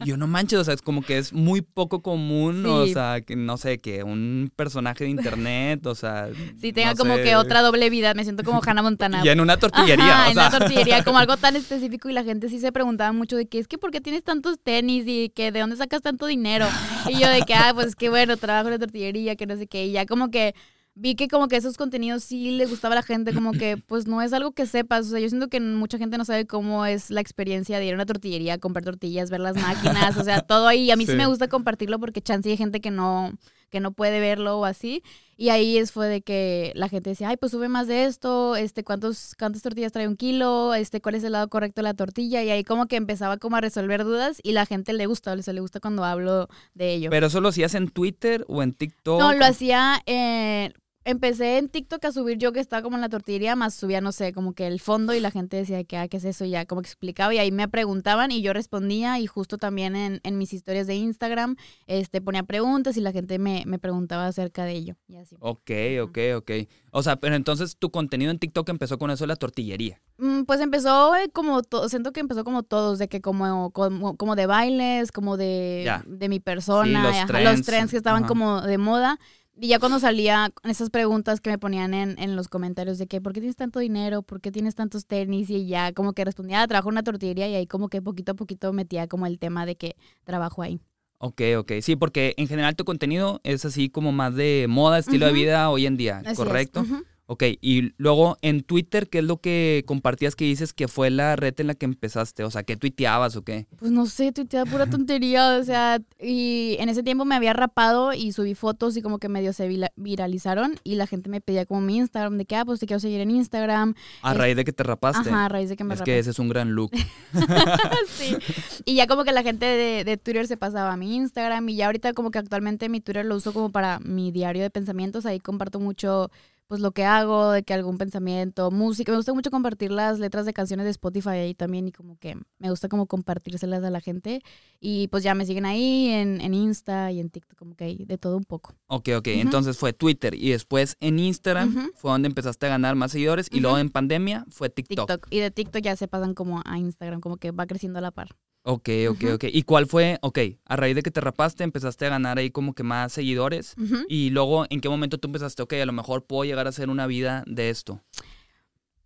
Y 0.01 0.07
yo, 0.09 0.17
no 0.17 0.27
manches, 0.27 0.59
o 0.59 0.65
sea, 0.65 0.75
es 0.75 0.83
como 0.83 1.01
que 1.03 1.19
es 1.19 1.33
muy 1.33 1.61
poco 1.61 2.03
común, 2.03 2.67
o 2.67 2.85
sea, 2.89 3.21
que 3.21 3.37
no 3.37 3.57
sé, 3.57 3.79
que 3.79 4.03
un 4.03 4.51
personaje 4.57 5.05
de 5.05 5.11
internet, 5.11 5.87
o 5.87 5.95
sea. 5.95 6.29
Sí, 6.61 6.73
tenga 6.73 6.91
no 6.95 6.97
como 6.97 7.15
sé. 7.19 7.23
que 7.23 7.37
otra 7.37 7.63
doble 7.63 7.89
vida, 7.89 8.15
me 8.15 8.25
siento 8.25 8.43
como 8.43 8.61
Hannah 8.67 8.83
Montana. 8.83 9.23
Y 9.25 9.29
en 9.29 9.39
una 9.41 9.57
tortillería, 9.59 10.07
Ajá, 10.13 10.25
o 10.25 10.29
en 10.31 10.35
sea. 10.35 10.49
una 10.49 10.59
tortillería, 10.59 11.05
como 11.05 11.19
algo 11.19 11.37
tan 11.37 11.55
específico 11.55 12.09
y 12.09 12.13
la 12.15 12.25
gente 12.25 12.49
sí 12.49 12.59
se 12.59 12.73
preguntaba 12.73 13.13
mucho 13.13 13.37
de 13.37 13.47
que 13.47 13.61
es 13.61 13.69
que 13.69 13.79
¿por 13.79 13.93
qué 13.93 14.01
tienes 14.01 14.25
tantos 14.25 14.59
tenis 14.61 15.05
y 15.07 15.29
que 15.29 15.52
de 15.53 15.61
dónde 15.61 15.77
sacas 15.77 16.03
tanto 16.03 16.27
dinero? 16.27 16.67
Y 17.09 17.19
yo 17.21 17.29
de 17.29 17.43
que, 17.43 17.55
ah, 17.55 17.73
pues 17.75 17.95
que 17.97 18.09
bueno, 18.09 18.37
trabajo 18.37 18.69
en 18.69 18.73
la 18.75 18.79
tortillería, 18.79 19.37
que 19.37 19.47
no 19.47 19.57
sé 19.57 19.67
qué, 19.67 19.87
y 19.87 19.93
ya 19.93 20.07
como 20.07 20.31
que 20.31 20.55
vi 20.95 21.15
que 21.15 21.27
como 21.29 21.49
que 21.49 21.57
esos 21.57 21.79
contenidos 21.79 22.23
sí 22.23 22.51
les 22.51 22.69
gustaba 22.69 22.95
a 22.95 22.97
la 22.97 23.03
gente, 23.03 23.33
como 23.33 23.53
que 23.53 23.77
pues 23.79 24.07
no 24.07 24.21
es 24.21 24.33
algo 24.35 24.53
que 24.53 24.67
sepas, 24.67 25.07
o 25.07 25.11
sea, 25.11 25.21
yo 25.21 25.29
siento 25.31 25.49
que 25.49 25.59
mucha 25.59 25.97
gente 25.97 26.19
no 26.19 26.25
sabe 26.27 26.47
cómo 26.47 26.85
es 26.85 27.11
la 27.11 27.23
experiencia 27.23 27.79
de 27.79 27.87
ir 27.87 27.93
a 27.93 27.95
una 27.95 28.05
tortillería, 28.07 28.59
comprar 28.59 28.85
tortillas, 28.85 29.31
ver 29.31 29.41
las 29.41 29.57
máquinas, 29.57 30.17
o 30.19 30.25
sea, 30.25 30.41
todo 30.43 30.67
ahí, 30.69 30.91
a 30.91 30.97
mí 30.97 31.07
sí, 31.07 31.13
Sí. 31.13 31.17
me 31.17 31.27
gusta 31.27 31.49
compartirlo 31.49 31.99
porque 31.99 32.21
chance 32.21 32.51
hay 32.51 32.59
gente 32.59 32.81
que 32.81 32.91
no 32.91 33.33
que 33.73 33.81
no 33.81 33.91
puede 33.91 34.21
verlo 34.21 34.61
o 34.61 34.65
así, 34.65 35.03
y 35.37 35.49
ahí 35.49 35.77
es 35.77 35.91
fue 35.91 36.07
de 36.07 36.23
que 36.23 36.71
la 36.77 36.89
gente 36.89 37.11
decía, 37.11 37.29
ay, 37.29 37.37
pues 37.37 37.51
sube 37.51 37.69
más 37.69 37.89
de 37.89 38.05
esto, 38.05 38.55
este, 38.55 38.85
¿cuántos, 38.85 39.35
cuántas 39.37 39.61
tortillas 39.63 39.91
trae 39.91 40.07
un 40.07 40.17
kilo? 40.17 40.73
Este, 40.73 41.01
¿cuál 41.01 41.17
es 41.17 41.25
el 41.25 41.33
lado 41.33 41.49
correcto 41.49 41.81
de 41.81 41.83
la 41.83 41.95
tortilla? 41.95 42.45
Y 42.45 42.51
ahí 42.51 42.63
como 42.63 42.87
que 42.87 42.95
empezaba 42.95 43.39
como 43.39 43.57
a 43.57 43.61
resolver 43.61 44.05
dudas 44.05 44.39
y 44.45 44.53
la 44.53 44.67
gente 44.67 44.93
le 44.93 45.07
gusta, 45.07 45.33
o 45.33 45.43
sea, 45.43 45.53
le 45.53 45.61
gusta 45.61 45.81
cuando 45.81 46.05
hablo 46.05 46.49
de 46.75 46.95
ello. 46.95 47.11
Pero 47.11 47.27
eso 47.27 47.41
lo 47.41 47.49
hacías 47.49 47.75
en 47.75 47.89
Twitter 47.89 48.45
o 48.47 48.63
en 48.63 48.73
TikTok. 48.73 49.19
no, 49.19 49.33
lo 49.33 49.45
hacía, 49.45 50.01
eh, 50.07 50.73
empecé 51.05 51.59
en 51.59 51.69
TikTok 51.69 52.05
a 52.05 52.13
subir 52.13 52.39
yo 52.39 52.53
que 52.53 52.61
estaba 52.61 52.83
como 52.83 52.97
en 52.97 53.01
la 53.01 53.09
tortillería, 53.09 53.57
más 53.57 53.75
subía, 53.75 54.01
no 54.01 54.13
sé, 54.13 54.33
como 54.33 54.53
que 54.53 54.67
el 54.67 54.81
fondo 54.81 55.15
y 55.15 55.21
la 55.21 55.31
gente 55.31 55.57
decía 55.57 55.83
que, 55.85 55.97
ah, 55.97 56.09
¿qué 56.09 56.17
es 56.19 56.25
eso? 56.25 56.45
Ya 56.45 56.67
como 56.67 56.83
que 56.83 56.89
explicaba 56.89 57.35
y 57.35 57.39
ahí 57.39 57.51
me 57.51 57.69
preguntaban 57.69 58.31
y 58.31 58.43
yo 58.43 58.53
respondía 58.53 59.19
y 59.19 59.27
justo 59.27 59.59
también 59.59 59.97
en, 59.97 60.21
en 60.23 60.39
mis 60.39 60.53
historias 60.53 60.87
de 60.87 60.95
Instagram 60.95 61.57
este, 61.87 62.21
ponía 62.21 62.43
preguntas 62.43 62.97
y 62.97 63.01
la 63.01 63.13
gente 63.13 63.39
me, 63.39 63.65
me 63.67 63.79
preguntaba 63.79 64.27
acerca 64.27 64.65
de 64.65 64.73
ello 64.73 64.97
y 65.09 65.17
así. 65.17 65.37
Ok, 65.41 65.71
ok, 66.03 66.19
ok. 66.37 66.51
O 66.93 67.03
sea, 67.03 67.17
pero 67.17 67.35
entonces 67.37 67.77
tu 67.77 67.91
contenido 67.91 68.31
en 68.31 68.39
TikTok 68.39 68.69
empezó 68.69 68.99
con 68.99 69.11
eso 69.11 69.25
de 69.25 69.29
la 69.29 69.37
tortillería. 69.37 70.01
Mm, 70.19 70.43
Pues 70.43 70.61
empezó 70.61 71.17
eh, 71.17 71.31
como 71.33 71.63
todo, 71.63 71.89
siento 71.89 72.13
que 72.13 72.21
empezó 72.21 72.45
como 72.45 72.63
todos, 72.63 72.99
de 72.99 73.09
que 73.09 73.21
como, 73.21 73.71
como, 73.71 74.17
como 74.17 74.37
de 74.37 74.47
bailes, 74.47 75.11
como 75.11 75.37
de, 75.37 75.91
de 76.07 76.29
mi 76.29 76.39
persona, 76.41 77.03
los 77.03 77.17
ajá, 77.17 77.27
trends, 77.27 77.59
los 77.59 77.67
trends 77.67 77.91
que 77.91 77.97
estaban 77.97 78.25
ajá. 78.25 78.29
como 78.29 78.61
de 78.61 78.79
moda. 78.79 79.19
Y 79.61 79.69
ya 79.69 79.79
cuando 79.79 80.01
salía 80.01 80.51
con 80.55 80.71
esas 80.71 80.89
preguntas 80.91 81.41
que 81.41 81.51
me 81.51 81.59
ponían 81.59 81.93
en, 81.95 82.19
en 82.19 82.37
los 82.37 82.49
comentarios 82.49 82.99
de 82.99 83.07
que, 83.07 83.21
¿por 83.21 83.33
qué 83.33 83.41
tienes 83.41 83.57
tanto 83.57 83.81
dinero? 83.81 84.23
¿Por 84.23 84.41
qué 84.41 84.51
tienes 84.51 84.75
tantos 84.75 85.07
tenis? 85.07 85.51
Y 85.51 85.67
ya 85.67 85.93
como 85.93 86.15
que 86.15 86.25
respondía, 86.25 86.63
"Ah, 86.63 86.67
trabajo 86.69 86.89
en 86.89 86.95
una 86.95 87.03
tortillería 87.03 87.49
y 87.49 87.55
ahí 87.55 87.67
como 87.67 87.89
que 87.89 88.01
poquito 88.01 88.33
a 88.33 88.35
poquito 88.35 88.73
metía 88.73 89.07
como 89.09 89.27
el 89.27 89.39
tema 89.39 89.67
de 89.67 89.77
que 89.77 89.95
trabajo 90.25 90.63
ahí. 90.63 90.81
Ok, 91.19 91.41
ok. 91.59 91.73
Sí, 91.83 91.95
porque 91.97 92.35
en 92.39 92.49
general 92.49 92.75
tu 92.75 92.85
contenido 92.85 93.41
es 93.45 93.65
así 93.65 93.89
como 93.91 94.11
más 94.11 94.35
de 94.35 94.67
moda, 94.69 94.99
estilo 94.99 95.27
de 95.27 95.33
vida 95.33 95.71
hoy 95.71 95.87
en 95.87 95.97
día, 95.97 96.19
Así 96.19 96.31
es, 96.31 96.37
¿correcto? 96.37 96.85
Ok, 97.27 97.45
y 97.63 97.93
luego 97.97 98.37
en 98.43 98.63
Twitter, 98.63 99.09
¿qué 99.09 99.19
es 99.21 99.25
lo 99.25 99.39
que 99.39 99.85
compartías 99.87 100.35
que 100.37 100.45
dices 100.45 100.73
que 100.75 100.87
fue 100.89 101.09
la 101.09 101.35
red 101.37 101.55
en 101.61 101.69
la 101.69 101.75
que 101.75 101.87
empezaste? 101.87 102.43
O 102.45 102.51
sea, 102.51 102.63
¿qué 102.65 102.77
tuiteabas 102.77 103.37
o 103.37 103.43
qué? 103.43 103.67
Pues 103.79 103.91
no 103.91 104.05
sé, 104.07 104.33
tuiteaba 104.33 104.69
pura 104.71 104.87
tontería, 104.91 105.57
o 105.57 105.65
sea, 105.65 106.01
y 106.21 106.77
en 106.81 106.89
ese 106.91 107.03
tiempo 107.03 107.25
me 107.25 107.35
había 107.37 107.53
rapado 107.55 108.13
y 108.13 108.33
subí 108.33 108.55
fotos 108.55 108.97
y 108.97 109.03
como 109.03 109.19
que 109.19 109.29
medio 109.31 109.53
se 109.53 109.67
viralizaron 109.97 110.75
y 110.85 110.97
la 110.97 111.07
gente 111.07 111.31
me 111.31 111.41
pedía 111.41 111.65
como 111.65 111.81
mi 111.81 111.97
Instagram, 111.97 112.37
de 112.37 112.45
que, 112.45 112.57
ah, 112.57 112.65
pues 112.67 112.81
te 112.81 112.87
quiero 112.87 113.01
seguir 113.01 113.21
en 113.21 113.31
Instagram. 113.31 113.95
A 114.21 114.33
Es- 114.33 114.39
raíz 114.39 114.57
de 114.57 114.65
que 114.65 114.73
te 114.73 114.83
rapaste. 114.83 115.31
Ajá, 115.31 115.47
a 115.47 115.49
raíz 115.49 115.69
de 115.71 115.77
que 115.77 115.85
me 115.85 115.95
es 115.95 116.01
rapé. 116.01 116.11
que 116.13 116.19
ese 116.19 116.31
es 116.31 116.39
un 116.39 116.49
gran 116.49 116.73
look. 116.73 116.91
sí. 118.09 118.37
Y 118.85 118.95
ya 118.97 119.07
como 119.07 119.25
que 119.25 119.33
la 119.33 119.43
gente 119.43 119.65
de, 119.65 120.05
de 120.05 120.17
Twitter 120.17 120.47
se 120.47 120.57
pasaba 120.57 120.93
a 120.93 120.97
mi 120.97 121.15
Instagram 121.17 121.69
y 121.69 121.77
ya 121.77 121.87
ahorita 121.87 122.13
como 122.13 122.31
que 122.31 122.39
actualmente 122.39 122.89
mi 122.89 123.01
Twitter 123.01 123.25
lo 123.25 123.37
uso 123.37 123.53
como 123.53 123.71
para 123.71 124.01
mi 124.01 124.33
diario 124.33 124.63
de 124.63 124.71
pensamientos, 124.71 125.25
ahí 125.25 125.41
comparto 125.41 125.81
mucho 125.81 126.31
pues 126.67 126.81
lo 126.81 126.93
que 126.93 127.05
hago, 127.05 127.53
de 127.53 127.63
que 127.63 127.75
algún 127.75 127.99
pensamiento, 127.99 128.71
música, 128.71 129.13
me 129.13 129.19
gusta 129.19 129.35
mucho 129.35 129.51
compartir 129.51 129.91
las 129.91 130.19
letras 130.19 130.47
de 130.47 130.53
canciones 130.53 130.85
de 130.85 130.91
Spotify 130.91 131.31
ahí 131.31 131.55
también 131.55 131.89
y 131.89 131.93
como 131.93 132.17
que 132.19 132.37
me 132.59 132.71
gusta 132.71 132.89
como 132.89 133.07
compartírselas 133.07 133.85
a 133.85 133.91
la 133.91 134.01
gente 134.01 134.43
y 134.81 135.09
pues 135.09 135.23
ya 135.23 135.35
me 135.35 135.45
siguen 135.45 135.67
ahí 135.67 136.09
en, 136.09 136.41
en 136.41 136.55
Insta 136.55 137.13
y 137.13 137.21
en 137.21 137.31
TikTok, 137.31 137.59
como 137.59 137.75
que 137.75 137.85
hay 137.85 138.05
de 138.05 138.19
todo 138.19 138.37
un 138.37 138.45
poco. 138.45 138.75
Ok, 138.87 139.11
ok. 139.17 139.29
Entonces 139.29 139.77
fue 139.77 139.93
Twitter 139.93 140.35
y 140.35 140.51
después 140.51 140.97
en 141.01 141.19
Instagram 141.19 141.91
fue 141.95 142.11
donde 142.11 142.29
empezaste 142.29 142.67
a 142.67 142.71
ganar 142.71 142.95
más 142.97 143.13
seguidores 143.13 143.49
y 143.51 143.61
luego 143.61 143.79
en 143.79 143.91
pandemia 143.91 144.47
fue 144.51 144.71
TikTok. 144.71 145.09
TikTok. 145.09 145.27
Y 145.31 145.41
de 145.41 145.51
TikTok 145.51 145.83
ya 145.83 145.97
se 145.97 146.09
pasan 146.09 146.35
como 146.35 146.63
a 146.65 146.79
Instagram, 146.79 147.21
como 147.21 147.37
que 147.37 147.51
va 147.51 147.67
creciendo 147.67 147.99
a 147.99 148.03
la 148.03 148.11
par. 148.11 148.29
Ok, 148.65 148.89
ok, 149.09 149.23
Ujú. 149.25 149.35
ok. 149.35 149.45
¿Y 149.53 149.63
cuál 149.65 149.87
fue? 149.87 150.19
Ok, 150.23 150.39
a 150.67 150.77
raíz 150.77 150.95
de 150.95 151.03
que 151.03 151.11
te 151.11 151.21
rapaste 151.21 151.65
empezaste 151.65 152.07
a 152.07 152.11
ganar 152.11 152.39
ahí 152.39 152.51
como 152.51 152.75
que 152.75 152.85
más 152.85 153.13
seguidores. 153.13 153.75
Y 154.09 154.31
luego, 154.31 154.67
¿en 154.71 154.81
qué 154.81 154.89
momento 154.89 155.19
tú 155.19 155.29
empezaste? 155.29 155.63
Ok, 155.63 155.73
a 155.75 155.87
lo 155.87 155.93
mejor 155.93 156.25
puedo 156.25 156.45
llegar 156.45 156.67
a 156.67 156.71
hacer 156.71 156.89
una 156.89 157.07
vida 157.07 157.43
de 157.47 157.71
esto. 157.71 158.01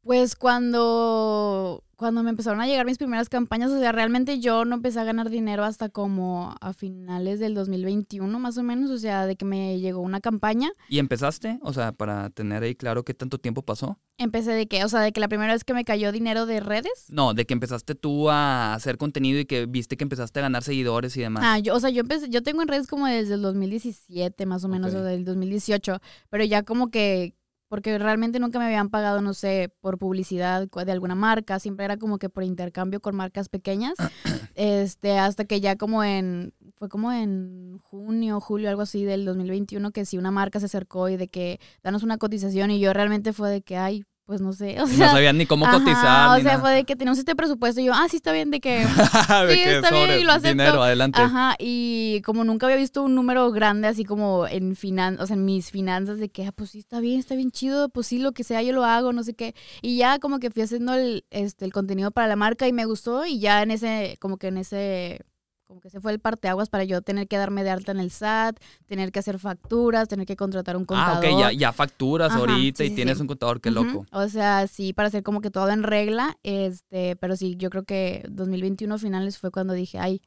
Pues 0.07 0.37
cuando, 0.37 1.83
cuando 1.97 2.23
me 2.23 2.31
empezaron 2.31 2.61
a 2.61 2.67
llegar 2.69 2.87
mis 2.87 2.97
primeras 2.97 3.29
campañas, 3.29 3.73
o 3.73 3.81
sea, 3.81 3.91
realmente 3.91 4.39
yo 4.39 4.65
no 4.65 4.77
empecé 4.77 5.01
a 5.01 5.05
ganar 5.05 5.31
dinero 5.31 5.65
hasta 5.65 5.89
como 5.89 6.55
a 6.61 6.73
finales 6.75 7.41
del 7.41 7.55
2021 7.55 8.39
más 8.39 8.57
o 8.57 8.63
menos, 8.63 8.89
o 8.93 8.99
sea, 8.99 9.27
de 9.27 9.35
que 9.35 9.45
me 9.45 9.81
llegó 9.81 10.01
una 10.01 10.21
campaña. 10.21 10.71
¿Y 10.89 11.01
empezaste? 11.01 11.59
O 11.61 11.73
sea, 11.73 11.91
para 11.91 12.31
tener 12.31 12.63
ahí 12.63 12.77
claro 12.77 13.05
qué 13.05 13.15
tanto 13.15 13.39
tiempo 13.39 13.63
pasó. 13.63 13.99
Empecé 14.17 14.53
de 14.53 14.69
que, 14.69 14.85
o 14.85 14.89
sea, 14.89 15.01
de 15.01 15.11
que 15.11 15.19
la 15.19 15.27
primera 15.27 15.53
vez 15.53 15.65
que 15.65 15.75
me 15.75 15.85
cayó 15.85 16.13
dinero 16.13 16.47
de 16.47 16.61
redes. 16.61 17.07
No, 17.09 17.35
de 17.35 17.45
que 17.45 17.55
empezaste 17.55 17.97
tú 17.97 18.31
a 18.31 18.75
hacer 18.75 18.99
contenido 18.99 19.41
y 19.41 19.45
que 19.45 19.67
viste 19.67 19.97
que 19.97 20.05
empezaste 20.05 20.39
a 20.39 20.43
ganar 20.43 20.63
seguidores 20.63 21.17
y 21.17 21.23
demás. 21.23 21.43
Ah, 21.45 21.59
yo, 21.59 21.75
o 21.75 21.81
sea, 21.81 21.91
yo 21.91 22.03
empecé, 22.03 22.29
yo 22.29 22.45
tengo 22.45 22.63
en 22.63 22.69
redes 22.69 22.87
como 22.87 23.07
desde 23.09 23.35
el 23.35 23.43
2017 23.43 24.47
más 24.47 24.63
o 24.63 24.69
menos, 24.69 24.95
Ok. 24.95 25.01
o 25.01 25.03
del 25.03 25.25
2018, 25.25 25.99
pero 26.31 26.45
ya 26.45 26.63
como 26.63 26.93
que, 26.93 27.35
porque 27.69 27.99
realmente 27.99 28.39
nunca 28.39 28.59
me 28.59 28.67
habían 28.67 28.91
pagado, 28.91 29.21
no 29.21 29.35
sé, 29.35 29.73
por 29.81 29.99
publicidad 29.99 30.69
de 30.69 30.93
alguna 30.93 31.15
marca, 31.15 31.59
siempre 31.59 31.85
era 31.85 31.97
como 31.97 32.19
que 32.19 32.29
por 32.29 32.45
intercambio 32.45 33.01
con 33.01 33.17
marcas 33.17 33.49
pequeñas, 33.49 33.95
este, 34.55 35.19
hasta 35.19 35.45
que 35.45 35.61
ya 35.61 35.77
como 35.77 36.05
en, 36.05 36.55
fue 36.77 36.89
como 36.89 37.13
en 37.13 37.79
junio, 37.79 38.41
julio, 38.41 38.69
algo 38.69 38.83
así 38.83 39.05
del 39.05 39.25
2021, 39.25 39.91
que 39.91 40.05
si 40.05 40.19
una 40.19 40.31
marca 40.31 40.61
se 40.61 40.67
acercó 40.67 41.09
y 41.09 41.17
de 41.17 41.29
que 41.29 41.61
danos 41.83 42.03
una 42.03 42.19
cotización 42.19 42.71
y 42.71 42.81
yo 42.81 42.93
realmente 42.93 43.33
fue 43.33 43.51
de 43.51 43.63
que, 43.63 43.77
ay, 43.77 44.05
pues 44.27 44.41
no 44.41 44.53
sé, 44.53 44.77
o 44.83 44.87
sea... 44.87 45.07
no 45.07 45.13
sabían 45.13 45.39
ni 45.39 45.47
cómo 45.47 45.65
ajá, 45.65 45.79
cotizar. 45.79 46.31
o 46.31 46.35
sea, 46.35 46.43
nada. 46.43 46.59
fue 46.59 46.73
de 46.73 46.85
que 46.85 46.97
tenemos 46.97 47.19
este 47.19 47.35
presupuesto 47.37 47.81
y 47.81 47.85
yo, 47.85 47.93
ah, 47.95 48.07
sí, 48.11 48.17
está 48.17 48.33
bien, 48.33 48.51
de 48.51 48.61
que 48.61 48.79
De 49.47 49.55
sí, 49.55 49.63
que 49.63 49.77
está 49.77 49.91
bien, 49.91 50.21
y 50.21 50.25
lo 50.25 50.33
acepto. 50.33 50.49
Dinero, 50.49 50.83
adelante. 50.83 51.23
Ajá, 51.23 51.55
y 51.59 52.21
como 52.23 52.45
nunca 52.45 52.67
había 52.67 52.77
visto 52.77 53.03
un 53.03 53.15
número 53.15 53.51
grande 53.53 53.89
así 53.89 54.05
como 54.05 54.47
en 54.47 54.77
finan 54.77 55.21
o 55.21 55.27
sea, 55.27 55.37
en 55.37 55.45
mis 55.45 55.71
finanzas 55.71 56.19
de 56.19 56.29
que, 56.29 56.45
ah, 56.45 56.53
pues 56.53 56.71
sí, 56.71 56.81
está 56.81 57.01
bien, 57.01 57.21
está 57.21 57.37
bien 57.37 57.51
chido, 57.51 57.89
pues 57.89 58.09
sí, 58.09 58.19
lo 58.19 58.33
que 58.33 58.45
sea, 58.45 58.63
yo 58.63 58.73
lo 58.73 58.85
hago, 58.85 59.13
no 59.13 59.23
sé 59.23 59.35
qué. 59.35 59.55
Y 59.81 59.97
ya 59.97 60.19
como 60.19 60.41
que 60.41 60.51
fui 60.51 60.63
haciendo 60.63 60.95
el, 60.95 61.25
este, 61.31 61.65
el 61.65 61.73
contenido 61.73 62.11
para 62.11 62.27
la 62.27 62.37
marca 62.37 62.67
y 62.67 62.73
me 62.73 62.85
gustó 62.85 63.25
y 63.27 63.39
ya 63.39 63.63
en 63.63 63.71
ese, 63.71 64.17
como 64.21 64.37
que 64.39 64.49
en 64.49 64.59
ese, 64.59 65.21
como 65.67 65.81
que 65.81 65.89
ese 65.89 66.01
fue 66.01 66.13
el 66.13 66.21
parteaguas 66.21 66.69
para 66.71 66.85
yo 66.85 67.03
tener 67.03 67.27
que 67.27 67.37
darme 67.37 67.65
de 67.65 67.71
alta 67.71 67.91
en 67.93 67.99
el 67.99 68.11
SAT, 68.11 68.59
tener 68.87 69.11
que 69.11 69.19
hacer 69.19 69.39
facturas, 69.41 70.07
tener 70.09 70.25
que 70.27 70.37
contratar 70.37 70.77
un 70.77 70.85
Ah, 70.85 70.87
contador. 70.87 71.25
ok, 71.33 71.41
ya, 71.41 71.53
ya 71.53 71.73
facturas 71.73 72.31
Ajá, 72.31 72.39
ahorita 72.41 72.79
sí, 72.79 72.85
y 72.85 72.89
sí, 72.91 72.95
tienes 72.95 73.17
sí. 73.17 73.23
un 73.23 73.27
contador, 73.27 73.61
qué 73.61 73.71
loco. 73.73 74.07
O 74.13 74.29
sea, 74.29 74.69
sí, 74.69 74.93
para 74.93 75.09
hacer 75.09 75.23
como 75.25 75.41
que 75.41 75.51
todo 75.51 75.69
en 75.71 75.83
regla, 75.83 76.39
este, 76.45 77.17
pero 77.17 77.35
sí, 77.37 77.57
yo 77.59 77.71
creo 77.71 77.83
que 77.85 78.25
2021 78.31 78.97
finales 78.99 79.39
fue 79.39 79.51
cuando 79.51 79.75
dije, 79.75 79.99
ay, 79.99 80.23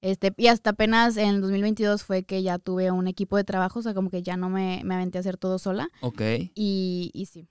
este, 0.00 0.32
y 0.36 0.46
hasta 0.46 0.70
apenas 0.70 1.16
en 1.16 1.40
2022 1.40 2.04
fue 2.04 2.22
que 2.22 2.42
ya 2.42 2.58
tuve 2.58 2.90
un 2.92 3.08
equipo 3.08 3.36
de 3.36 3.42
trabajo, 3.44 3.80
o 3.80 3.82
sea, 3.82 3.94
como 3.94 4.10
que 4.10 4.22
ya 4.22 4.36
no 4.36 4.48
me, 4.48 4.82
me 4.84 4.94
aventé 4.94 5.18
a 5.18 5.20
hacer 5.22 5.38
todo 5.38 5.58
sola, 5.58 5.88
Ok, 6.02 6.20
y, 6.54 7.10
y 7.12 7.26
sí. 7.26 7.48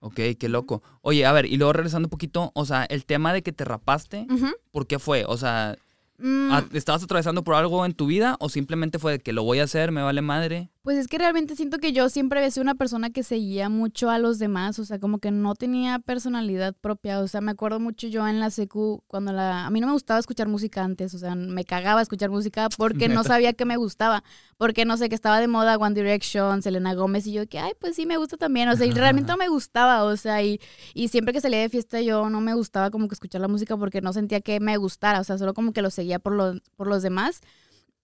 ok, 0.00 0.20
qué 0.38 0.48
loco. 0.48 0.82
Oye, 1.02 1.26
a 1.26 1.32
ver, 1.32 1.44
y 1.46 1.56
luego 1.58 1.72
regresando 1.72 2.06
un 2.06 2.10
poquito, 2.10 2.52
o 2.54 2.64
sea, 2.64 2.84
el 2.84 3.04
tema 3.04 3.32
de 3.34 3.42
que 3.42 3.52
te 3.52 3.64
rapaste. 3.66 4.26
¿por 4.70 4.86
qué 4.86 4.98
fue? 4.98 5.24
O 5.26 5.36
sea, 5.36 5.76
Mm, 6.18 6.50
¿a- 6.52 6.68
¿estabas 6.72 7.02
atravesando 7.02 7.44
por 7.44 7.54
algo 7.54 7.84
en 7.84 7.92
tu 7.94 8.06
vida 8.06 8.36
o 8.40 8.48
simplemente 8.48 8.98
fue 8.98 9.12
de 9.12 9.18
que 9.20 9.32
lo 9.32 9.42
voy 9.44 9.58
a 9.60 9.64
hacer, 9.64 9.92
me 9.92 10.02
vale 10.02 10.22
madre? 10.22 10.70
Pues 10.86 10.98
es 10.98 11.08
que 11.08 11.18
realmente 11.18 11.56
siento 11.56 11.78
que 11.78 11.92
yo 11.92 12.08
siempre 12.08 12.38
había 12.38 12.52
sido 12.52 12.62
una 12.62 12.76
persona 12.76 13.10
que 13.10 13.24
seguía 13.24 13.68
mucho 13.68 14.08
a 14.08 14.20
los 14.20 14.38
demás, 14.38 14.78
o 14.78 14.84
sea, 14.84 15.00
como 15.00 15.18
que 15.18 15.32
no 15.32 15.56
tenía 15.56 15.98
personalidad 15.98 16.76
propia, 16.80 17.18
o 17.18 17.26
sea, 17.26 17.40
me 17.40 17.50
acuerdo 17.50 17.80
mucho 17.80 18.06
yo 18.06 18.28
en 18.28 18.38
la 18.38 18.50
secu 18.50 19.02
cuando 19.08 19.32
la 19.32 19.66
a 19.66 19.70
mí 19.70 19.80
no 19.80 19.88
me 19.88 19.94
gustaba 19.94 20.20
escuchar 20.20 20.46
música 20.46 20.84
antes, 20.84 21.12
o 21.12 21.18
sea, 21.18 21.34
me 21.34 21.64
cagaba 21.64 22.02
escuchar 22.02 22.30
música 22.30 22.68
porque 22.76 23.08
no 23.08 23.24
sabía 23.24 23.52
que 23.52 23.64
me 23.64 23.76
gustaba, 23.76 24.22
porque 24.58 24.84
no 24.84 24.96
sé, 24.96 25.08
que 25.08 25.16
estaba 25.16 25.40
de 25.40 25.48
moda 25.48 25.76
One 25.76 26.00
Direction, 26.00 26.62
Selena 26.62 26.94
Gómez 26.94 27.26
y 27.26 27.32
yo 27.32 27.48
que 27.48 27.58
ay, 27.58 27.72
pues 27.80 27.96
sí 27.96 28.06
me 28.06 28.16
gusta 28.16 28.36
también, 28.36 28.68
o 28.68 28.76
sea, 28.76 28.86
y 28.86 28.92
realmente 28.92 29.32
no 29.32 29.36
me 29.38 29.48
gustaba, 29.48 30.04
o 30.04 30.16
sea, 30.16 30.40
y, 30.44 30.60
y 30.94 31.08
siempre 31.08 31.34
que 31.34 31.40
salía 31.40 31.58
de 31.58 31.68
fiesta 31.68 32.00
yo 32.00 32.30
no 32.30 32.40
me 32.40 32.54
gustaba 32.54 32.92
como 32.92 33.08
que 33.08 33.14
escuchar 33.16 33.40
la 33.40 33.48
música 33.48 33.76
porque 33.76 34.00
no 34.02 34.12
sentía 34.12 34.40
que 34.40 34.60
me 34.60 34.76
gustara, 34.76 35.18
o 35.18 35.24
sea, 35.24 35.36
solo 35.36 35.52
como 35.52 35.72
que 35.72 35.82
lo 35.82 35.90
seguía 35.90 36.20
por 36.20 36.34
los 36.34 36.60
por 36.76 36.86
los 36.86 37.02
demás. 37.02 37.40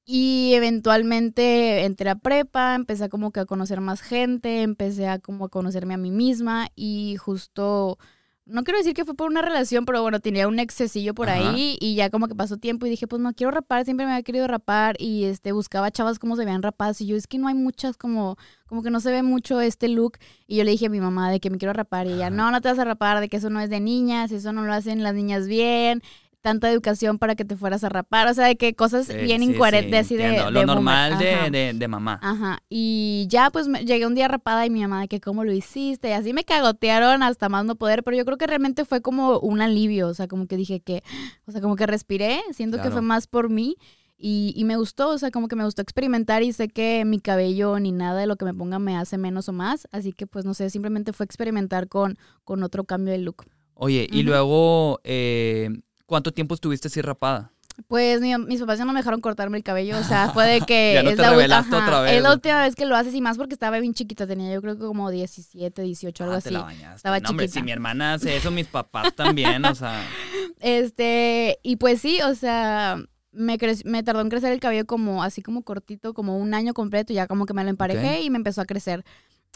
Y 0.05 0.53
eventualmente 0.55 1.85
entré 1.85 2.11
a 2.11 2.17
prepa, 2.17 2.75
empecé 2.75 3.05
a 3.05 3.09
como 3.09 3.31
que 3.31 3.41
a 3.41 3.47
conocer 3.47 3.81
más 3.81 4.01
gente, 4.01 4.63
empecé 4.63 5.07
a 5.07 5.21
como 5.21 5.45
a 5.45 5.49
conocerme 5.49 5.95
a 5.95 5.97
mí 5.99 6.11
misma 6.11 6.67
y 6.75 7.15
justo, 7.19 7.99
no 8.45 8.65
quiero 8.65 8.79
decir 8.79 8.95
que 8.95 9.05
fue 9.05 9.15
por 9.15 9.31
una 9.31 9.43
relación, 9.43 9.85
pero 9.85 10.03
bueno, 10.03 10.19
tenía 10.19 10.49
un 10.49 10.59
excessillo 10.59 11.15
por 11.15 11.31
Ajá. 11.31 11.51
ahí 11.51 11.79
y 11.81 11.95
ya 11.95 12.11
como 12.11 12.27
que 12.27 12.35
pasó 12.35 12.57
tiempo 12.57 12.85
y 12.85 12.91
dije, 12.91 13.07
pues 13.07 13.23
no 13.23 13.33
quiero 13.33 13.53
rapar, 13.53 13.85
siempre 13.85 14.05
me 14.05 14.11
había 14.13 14.25
querido 14.25 14.49
rapar 14.49 14.97
y 14.99 15.23
este 15.25 15.53
buscaba 15.53 15.93
chavas 15.93 16.19
como 16.19 16.35
se 16.35 16.45
veían 16.45 16.63
rapadas 16.63 17.01
y 17.01 17.07
yo 17.07 17.17
es 17.17 17.29
que 17.29 17.39
no 17.39 17.47
hay 17.47 17.55
muchas 17.55 17.97
como 17.97 18.37
como 18.67 18.83
que 18.83 18.91
no 18.91 18.99
se 18.99 19.13
ve 19.13 19.23
mucho 19.23 19.61
este 19.61 19.87
look 19.87 20.19
y 20.49 20.57
yo 20.57 20.65
le 20.65 20.73
dije 20.73 20.87
a 20.87 20.91
mi 20.91 21.01
mamá 21.01 21.31
de 21.31 21.39
que 21.39 21.49
me 21.49 21.59
quiero 21.59 21.75
rapar 21.75 22.09
y 22.09 22.15
ella, 22.15 22.29
no, 22.31 22.51
no 22.51 22.61
te 22.61 22.69
vas 22.69 22.79
a 22.81 22.85
rapar, 22.85 23.21
de 23.21 23.29
que 23.29 23.37
eso 23.37 23.51
no 23.51 23.61
es 23.61 23.71
de 23.71 23.79
niñas, 23.79 24.33
eso 24.33 24.53
no 24.53 24.65
lo 24.65 24.73
hacen 24.73 25.05
las 25.05 25.15
niñas 25.15 25.47
bien, 25.47 26.03
tanta 26.43 26.71
educación 26.71 27.19
para 27.19 27.35
que 27.37 27.45
te 27.45 27.57
fueras 27.57 27.85
a 27.85 27.89
rapar, 27.89 28.27
o 28.29 28.35
sea, 28.35 28.47
de 28.47 28.57
que 28.57 28.75
cosas 28.75 29.07
Sí, 29.07 29.17
bien 29.17 29.43
sí, 29.43 29.51
incoherentes 29.51 30.07
sí, 30.09 30.15
así 30.15 30.17
de, 30.17 30.25
entiendo. 30.27 30.51
de 30.51 30.67
Lo 30.67 30.67
normal 30.67 31.19
de, 31.19 31.51
de, 31.51 31.73
de 31.73 31.89
mamá. 31.89 32.19
Ajá, 32.23 32.59
y 32.69 33.27
ya 33.31 33.49
pues 33.51 33.69
me- 33.69 33.85
llegué 33.85 34.07
un 34.07 34.15
día 34.15 34.29
rapada 34.29 34.67
y 34.67 34.71
mi 34.71 34.81
mamá 34.83 35.01
de 35.03 35.09
que 35.09 35.21
cómo 35.21 35.45
lo 35.45 35.53
hiciste, 35.53 36.09
y 36.11 36.13
así 36.13 36.33
me 36.33 36.45
cagotearon 36.45 37.23
hasta 37.23 37.49
más 37.49 37.65
no 37.65 37.77
poder, 37.77 38.03
pero 38.03 38.17
yo 38.17 38.25
creo 38.25 38.37
que 38.37 38.47
realmente 38.47 38.85
fue 38.85 39.01
como 39.01 39.39
un 39.39 39.63
alivio, 39.63 40.09
o 40.09 40.15
sea, 40.15 40.27
como 40.29 40.47
que 40.47 40.57
dije 40.57 40.81
que, 40.81 41.03
o 41.47 41.53
sea, 41.53 41.61
como 41.61 41.77
que 41.77 41.87
respiré, 41.87 42.43
siento 42.53 42.83
que 42.83 42.91
fue 42.91 43.03
más 43.03 43.27
por 43.29 43.49
mí 43.49 43.77
y, 44.19 44.53
y 44.57 44.65
me 44.65 44.77
gustó, 44.77 45.11
o 45.11 45.19
sea, 45.19 45.31
como 45.31 45.49
que 45.49 45.57
me 45.57 45.65
gustó 45.65 45.83
experimentar 45.83 46.43
y 46.43 46.53
sé 46.53 46.69
que 46.69 47.05
mi 47.05 47.19
cabello 47.21 47.79
ni 47.81 47.91
nada 47.93 48.21
de 48.21 48.27
lo 48.27 48.37
que 48.37 48.45
me 48.45 48.55
ponga 48.55 48.79
me 48.79 48.97
hace 48.97 49.17
menos 49.19 49.49
o 49.49 49.53
más, 49.53 49.89
así 49.93 50.13
que 50.13 50.27
pues 50.27 50.45
no 50.45 50.55
sé, 50.55 50.71
simplemente 50.71 51.13
fue 51.13 51.25
experimentar 51.25 51.89
con, 51.89 52.19
con 52.45 52.63
otro 52.63 52.85
cambio 52.85 53.13
de 53.13 53.19
look. 53.19 53.45
Oye, 53.75 54.07
y 54.13 54.23
luego, 54.23 55.01
eh, 55.03 55.71
¿cuánto 56.07 56.33
tiempo 56.33 56.55
estuviste 56.55 56.89
así 56.89 57.01
rapada? 57.01 57.53
Pues 57.89 58.21
mi- 58.21 58.37
mis 58.37 58.61
papás 58.61 58.79
ya 58.79 58.85
no 58.85 58.93
me 58.93 59.01
dejaron 59.01 59.23
cortarme 59.23 59.57
el 59.57 59.65
cabello, 59.65 59.99
o 59.99 60.03
sea, 60.05 60.31
fue 60.35 60.47
de 60.47 60.61
que 60.61 60.93
Ya 60.97 61.03
no 61.03 61.09
es 61.11 61.17
te 61.17 61.23
la 61.23 61.31
revelaste 61.31 61.75
otra 61.75 62.03
vez. 62.03 62.13
Es 62.13 62.23
la 62.23 62.33
última 62.35 62.61
vez 62.63 62.75
que 62.75 62.85
lo 62.85 62.95
haces 62.97 63.15
y 63.15 63.21
más 63.23 63.39
porque 63.39 63.55
estaba 63.55 63.79
bien 63.81 63.95
chiquita, 63.95 64.27
tenía 64.27 64.53
yo 64.53 64.61
creo 64.61 64.77
que 64.77 64.85
como 64.85 65.11
17, 65.11 65.81
18, 65.81 66.25
algo 66.25 66.37
Ah, 66.37 66.41
te 66.41 66.49
así. 66.51 66.55
la 66.55 66.63
bañaste. 66.65 66.97
Estaba 66.97 67.19
no, 67.21 67.31
hombre, 67.31 67.47
chiquita. 67.47 67.61
si 67.61 67.65
mi 67.65 67.73
hermana 67.73 68.13
hace 68.15 68.37
eso, 68.37 68.51
mis 68.51 68.67
papás 68.67 69.15
también, 69.15 69.65
o 69.65 69.75
sea. 69.75 70.05
Este, 70.61 71.59
y 71.63 71.77
pues 71.77 72.01
sí, 72.01 72.21
o 72.23 72.35
sea, 72.35 72.99
me, 73.33 73.59
cre- 73.59 73.85
me 73.85 74.03
tardó 74.03 74.21
en 74.21 74.29
crecer 74.29 74.53
el 74.53 74.61
cabello 74.61 74.87
como 74.87 75.23
así 75.25 75.43
como 75.43 75.63
cortito, 75.63 76.15
como 76.15 76.37
un 76.39 76.55
año 76.55 76.73
completo, 76.75 77.13
ya 77.13 77.27
como 77.27 77.47
que 77.47 77.55
me 77.55 77.65
lo 77.65 77.71
emparejé 77.71 78.21
y 78.23 78.31
me 78.31 78.37
empezó 78.37 78.61
a 78.61 78.65
crecer. 78.65 79.05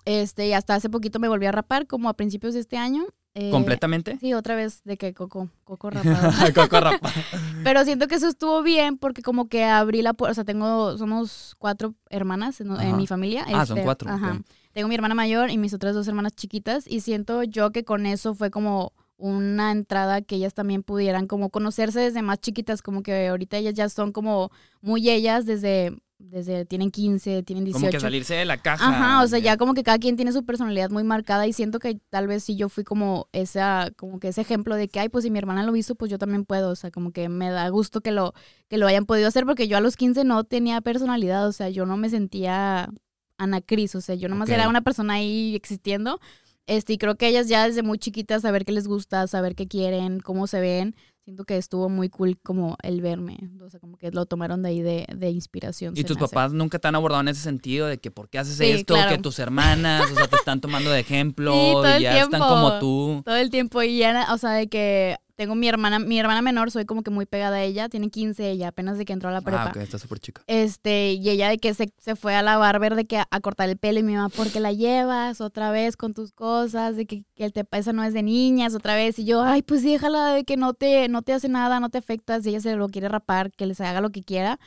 Este, 0.05 0.49
y 0.49 0.53
hasta 0.53 0.75
hace 0.75 0.89
poquito 0.89 1.19
me 1.19 1.29
volví 1.29 1.47
a 1.47 1.53
rapar, 1.53 1.87
como 1.87 2.09
a 2.09 2.15
principios 2.15 2.55
de 2.55 2.61
este 2.61 2.77
año. 2.77 3.05
Eh, 3.39 3.51
¿Completamente? 3.51 4.17
Sí, 4.19 4.33
otra 4.33 4.55
vez 4.55 4.83
de 4.85 4.97
que 4.97 5.13
coco, 5.13 5.51
coco 5.65 5.91
rapado. 5.91 6.33
Coco 6.55 6.81
rapa. 6.81 7.13
Pero 7.65 7.85
siento 7.85 8.09
que 8.09 8.15
eso 8.15 8.29
estuvo 8.29 8.63
bien 8.63 8.97
porque 8.97 9.21
como 9.21 9.51
que 9.51 9.65
abrí 9.65 10.01
la 10.01 10.15
puerta, 10.15 10.31
o 10.31 10.35
sea, 10.35 10.45
tengo, 10.45 10.97
somos 10.97 11.55
cuatro 11.59 11.95
hermanas 12.09 12.63
en, 12.63 12.97
mi 12.97 13.07
familia. 13.07 13.45
Ah, 13.47 13.67
son 13.67 13.77
este, 13.77 13.85
cuatro, 13.85 14.11
Ajá. 14.11 14.41
Tengo 14.73 14.89
mi 14.89 14.95
hermana 14.95 15.15
mayor 15.15 15.51
y 15.51 15.59
mis 15.59 15.75
otras 15.75 15.95
dos 15.95 16.09
hermanas 16.09 16.33
chiquitas 16.35 16.87
y 16.89 17.01
siento 17.01 17.43
yo 17.43 17.73
que 17.73 17.85
con 17.85 18.07
eso 18.07 18.35
fue 18.35 18.51
como 18.51 18.95
una 19.19 19.71
entrada 19.71 20.23
que 20.23 20.37
ellas 20.37 20.55
también 20.55 20.83
pudieran 20.83 21.27
como 21.27 21.51
conocerse 21.51 22.01
desde 22.01 22.23
más 22.23 22.41
chiquitas, 22.41 22.81
como 22.81 23.03
que 23.03 23.29
ahorita 23.29 23.59
ellas 23.59 23.75
ya 23.75 23.91
son 23.91 24.13
como 24.13 24.51
muy 24.81 25.11
ellas 25.11 25.45
desde, 25.45 25.95
desde 26.19 26.65
tienen 26.65 26.91
15, 26.91 27.43
tienen 27.43 27.65
18. 27.65 27.81
Como 27.81 27.91
que 27.91 28.01
salirse 28.01 28.35
de 28.35 28.45
la 28.45 28.57
caja. 28.57 28.89
Ajá, 28.89 29.23
o 29.23 29.29
sea, 29.29 29.39
ya 29.39 29.57
como 29.57 29.75
que 29.75 29.83
cada 29.83 29.99
quien 29.99 30.17
tiene 30.17 30.33
su 30.33 30.45
personalidad 30.45 30.91
muy 30.91 31.05
marcada 31.05 31.47
y 31.47 31.53
siento 31.53 31.79
que 31.79 31.99
tal 32.11 32.27
vez 32.27 32.45
si 32.45 32.57
yo 32.57 32.69
fui 32.69 32.85
como 32.85 33.29
esa, 33.33 33.91
como 33.97 34.19
que 34.19 34.29
ese 34.29 34.41
ejemplo 34.41 34.77
de 34.77 34.89
que, 34.89 35.01
ay, 35.01 35.09
pues 35.09 35.25
si 35.25 35.31
mi 35.31 35.39
hermana 35.39 35.63
lo 35.63 35.77
hizo, 35.77 35.95
pues 35.95 36.11
yo 36.11 36.19
también 36.19 36.45
puedo, 36.45 36.71
o 36.71 36.77
sea, 36.77 36.91
como 36.91 37.13
que 37.13 37.29
me 37.29 37.51
da 37.51 37.69
gusto 37.69 38.01
que 38.01 38.13
lo, 38.13 38.33
que 38.69 38.79
lo 38.79 38.87
hayan 38.87 39.07
podido 39.07 39.29
hacer 39.29 39.45
porque 39.45 39.69
yo 39.69 39.77
a 39.77 39.81
los 39.81 39.97
15 39.97 40.25
no 40.25 40.45
tenía 40.45 40.81
personalidad, 40.81 41.47
o 41.47 41.53
sea, 41.53 41.69
yo 41.69 41.85
no 41.87 41.97
me 41.97 42.09
sentía 42.09 42.91
Ana 43.37 43.61
Cris, 43.61 43.95
o 43.95 44.01
sea, 44.01 44.15
yo 44.15 44.29
nomás 44.29 44.49
era 44.49 44.69
una 44.69 44.81
persona 44.81 45.15
ahí 45.15 45.55
existiendo, 45.55 46.21
este, 46.67 46.95
y 46.95 46.99
creo 46.99 47.17
que 47.17 47.29
ellas 47.29 47.49
ya 47.49 47.67
desde 47.67 47.83
muy 47.83 47.99
chiquitas 47.99 48.43
saber 48.43 48.65
qué 48.65 48.73
les 48.73 48.89
gusta, 48.89 49.27
saber 49.27 49.55
qué 49.55 49.69
quieren, 49.69 50.21
cómo 50.21 50.47
se 50.47 50.61
ven, 50.61 50.97
siento 51.27 51.45
que 51.45 51.57
estuvo 51.57 51.89
muy 51.89 52.09
cool 52.09 52.39
como 52.41 52.77
el 52.85 53.01
verme, 53.01 53.37
o 53.61 53.69
sea, 53.69 53.81
como 53.81 53.97
que 53.99 54.13
lo 54.13 54.27
tomaron 54.27 54.63
de 54.63 54.69
ahí 54.69 54.81
de, 54.81 55.07
de 55.13 55.29
inspiración. 55.31 55.93
¿Y 55.97 56.05
tus 56.05 56.17
hace. 56.17 56.27
papás 56.27 56.53
nunca 56.53 56.79
te 56.79 56.87
han 56.87 56.95
abordado 56.95 57.21
en 57.23 57.27
ese 57.27 57.41
sentido 57.41 57.89
de 57.89 57.99
que 57.99 58.13
por 58.13 58.29
qué 58.29 58.39
haces 58.39 58.57
Sí, 58.57 58.71
esto, 58.71 58.95
claro. 58.95 59.11
que 59.11 59.19
tus 59.21 59.41
hermanas, 59.41 60.09
o 60.09 60.15
sea, 60.15 60.29
te 60.29 60.37
están 60.37 60.61
tomando 60.61 60.89
de 60.89 61.01
ejemplo 61.07 61.53
Sí, 61.53 61.73
todo 61.73 61.89
y 61.89 61.93
el 61.95 62.03
ya 62.03 62.21
están 62.21 62.41
como 62.41 62.79
tú? 62.79 63.23
Todo 63.25 63.35
el 63.35 63.51
tiempo 63.51 63.83
y 63.83 63.99
ya, 63.99 64.29
o 64.33 64.39
sea, 64.39 64.53
de 64.53 64.69
que 64.69 65.17
tengo 65.37 65.55
mi 65.55 65.69
hermana, 65.69 65.99
mi 65.99 66.19
hermana 66.19 66.43
menor, 66.43 66.71
soy 66.71 66.87
como 66.87 67.03
que 67.03 67.11
muy 67.11 67.27
pegada 67.27 67.57
a 67.57 67.63
ella, 67.63 67.89
tiene 67.89 68.09
15 68.09 68.51
ella, 68.51 68.69
apenas 68.69 68.99
de 68.99 69.05
que 69.05 69.13
entró 69.13 69.29
a 69.29 69.33
la 69.33 69.43
prepa. 69.43 69.67
Ah, 69.67 69.71
ok, 69.71 69.77
está 69.77 69.99
súper 69.99 70.19
chica. 70.19 70.43
Este, 70.47 71.13
y 71.13 71.29
ella 71.29 71.51
de 71.51 71.59
que 71.59 71.75
se, 71.75 71.93
se 71.99 72.17
fue 72.17 72.35
a 72.35 72.43
la 72.43 72.57
barber 72.57 72.95
de 72.95 73.05
que 73.05 73.19
a, 73.19 73.29
a 73.31 73.41
cortar 73.41 73.69
el 73.69 73.77
pelo 73.77 74.01
y 74.01 74.03
mi 74.03 74.15
mamá, 74.15 74.31
¿por 74.31 74.51
qué 74.51 74.61
la 74.61 74.73
llevas 74.73 75.41
otra 75.41 75.71
vez 75.71 75.97
con 75.97 76.15
tus 76.15 76.33
cosas? 76.33 76.97
De 76.97 77.07
que, 77.07 77.25
que 77.35 77.45
el 77.45 77.53
te 77.53 77.65
esa 77.73 77.93
no 77.93 78.03
es 78.03 78.15
de 78.15 78.23
niñas 78.23 78.75
otra 78.75 78.95
vez. 78.95 79.19
Y 79.19 79.27
yo, 79.27 79.43
ay, 79.43 79.63
pues 79.63 79.83
déjala 79.83 80.33
de 80.33 80.45
que 80.45 80.57
no 80.57 80.73
te, 80.73 81.09
no 81.09 81.21
te 81.23 81.35
hace 81.35 81.49
nada, 81.49 81.79
no 81.81 81.91
te 81.91 81.99
afecta, 81.99 82.41
si 82.41 82.49
ella 82.49 82.61
se 82.61 82.75
lo 82.75 82.89
quiere 82.89 83.09
rapar, 83.09 83.53
que 83.53 83.67
les 83.67 83.81
haga 83.81 84.01
lo 84.01 84.11
que 84.11 84.23
quiera. 84.23 84.59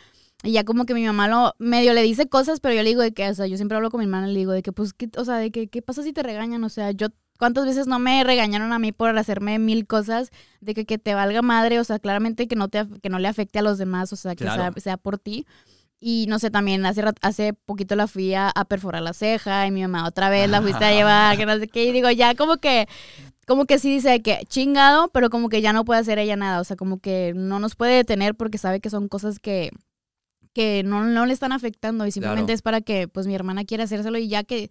Y 0.43 0.51
ya 0.53 0.63
como 0.63 0.85
que 0.85 0.93
mi 0.93 1.05
mamá 1.05 1.27
lo 1.27 1.53
medio 1.57 1.93
le 1.93 2.01
dice 2.01 2.29
cosas, 2.29 2.59
pero 2.61 2.73
yo 2.73 2.83
le 2.83 2.89
digo 2.89 3.01
de 3.01 3.11
que, 3.11 3.27
o 3.27 3.33
sea, 3.33 3.47
yo 3.47 3.57
siempre 3.57 3.75
hablo 3.75 3.89
con 3.89 3.99
mi 3.99 4.05
hermana 4.05 4.29
y 4.29 4.33
le 4.33 4.39
digo 4.39 4.51
de 4.53 4.61
que, 4.61 4.71
pues, 4.71 4.93
¿qué, 4.93 5.09
o 5.17 5.25
sea, 5.25 5.35
de 5.35 5.51
que, 5.51 5.67
¿qué 5.67 5.81
pasa 5.81 6.01
si 6.03 6.13
te 6.13 6.23
regañan? 6.23 6.63
O 6.63 6.69
sea, 6.69 6.91
yo, 6.91 7.07
¿cuántas 7.39 7.65
veces 7.65 7.87
no 7.87 7.97
me 7.97 8.23
regañaron 8.23 8.71
a 8.73 8.77
mí 8.77 8.91
por 8.91 9.17
hacerme 9.17 9.57
mil 9.57 9.87
cosas? 9.87 10.29
De 10.61 10.75
que, 10.75 10.85
que 10.85 10.99
te 10.99 11.15
valga 11.15 11.41
madre, 11.41 11.79
o 11.79 11.83
sea, 11.83 11.97
claramente 11.97 12.47
que 12.47 12.55
no, 12.55 12.67
te, 12.67 12.85
que 13.01 13.09
no 13.09 13.17
le 13.17 13.27
afecte 13.27 13.57
a 13.57 13.61
los 13.63 13.79
demás, 13.79 14.13
o 14.13 14.15
sea, 14.15 14.35
que 14.35 14.43
Claro. 14.43 14.61
sea, 14.73 14.81
sea 14.81 14.97
por 14.97 15.17
ti. 15.17 15.47
Y 16.01 16.27
no 16.29 16.37
sé, 16.39 16.51
también 16.51 16.85
hace, 16.85 17.03
hace 17.21 17.53
poquito 17.53 17.95
la 17.95 18.07
fui 18.07 18.33
a, 18.33 18.49
a 18.49 18.65
perforar 18.65 19.01
la 19.01 19.13
ceja 19.13 19.65
y 19.67 19.71
mi 19.71 19.81
mamá 19.81 20.07
otra 20.07 20.29
vez 20.29 20.49
la 20.49 20.61
fuiste 20.61 20.85
a 20.85 20.91
llevar, 20.93 21.35
que 21.37 21.45
no 21.45 21.57
sé 21.57 21.67
qué. 21.67 21.85
Y 21.85 21.91
digo, 21.91 22.09
ya 22.11 22.35
como 22.35 22.57
que, 22.57 22.87
como 23.47 23.65
que 23.65 23.79
sí 23.79 23.91
dice 23.91 24.21
que 24.21 24.39
chingado, 24.47 25.09
pero 25.09 25.29
como 25.29 25.49
que 25.49 25.61
ya 25.61 25.73
no 25.73 25.83
puede 25.83 25.99
hacer 25.99 26.19
ella 26.19 26.35
nada. 26.37 26.61
O 26.61 26.63
sea, 26.63 26.75
como 26.77 26.99
que 26.99 27.33
no 27.35 27.59
nos 27.59 27.75
puede 27.75 27.95
detener 27.95 28.35
porque 28.35 28.57
sabe 28.57 28.79
que 28.79 28.89
son 28.89 29.09
cosas 29.09 29.39
que, 29.39 29.71
que 30.53 30.83
no, 30.85 31.03
no 31.03 31.25
le 31.25 31.33
están 31.33 31.51
afectando 31.51 32.05
y 32.05 32.11
simplemente 32.11 32.45
Claro. 32.45 32.55
es 32.55 32.61
para 32.61 32.79
que 32.81 33.07
pues 33.09 33.27
mi 33.27 33.35
hermana 33.35 33.65
quiera 33.65 33.83
hacérselo 33.85 34.17
y 34.17 34.27
ya 34.29 34.43
que... 34.43 34.69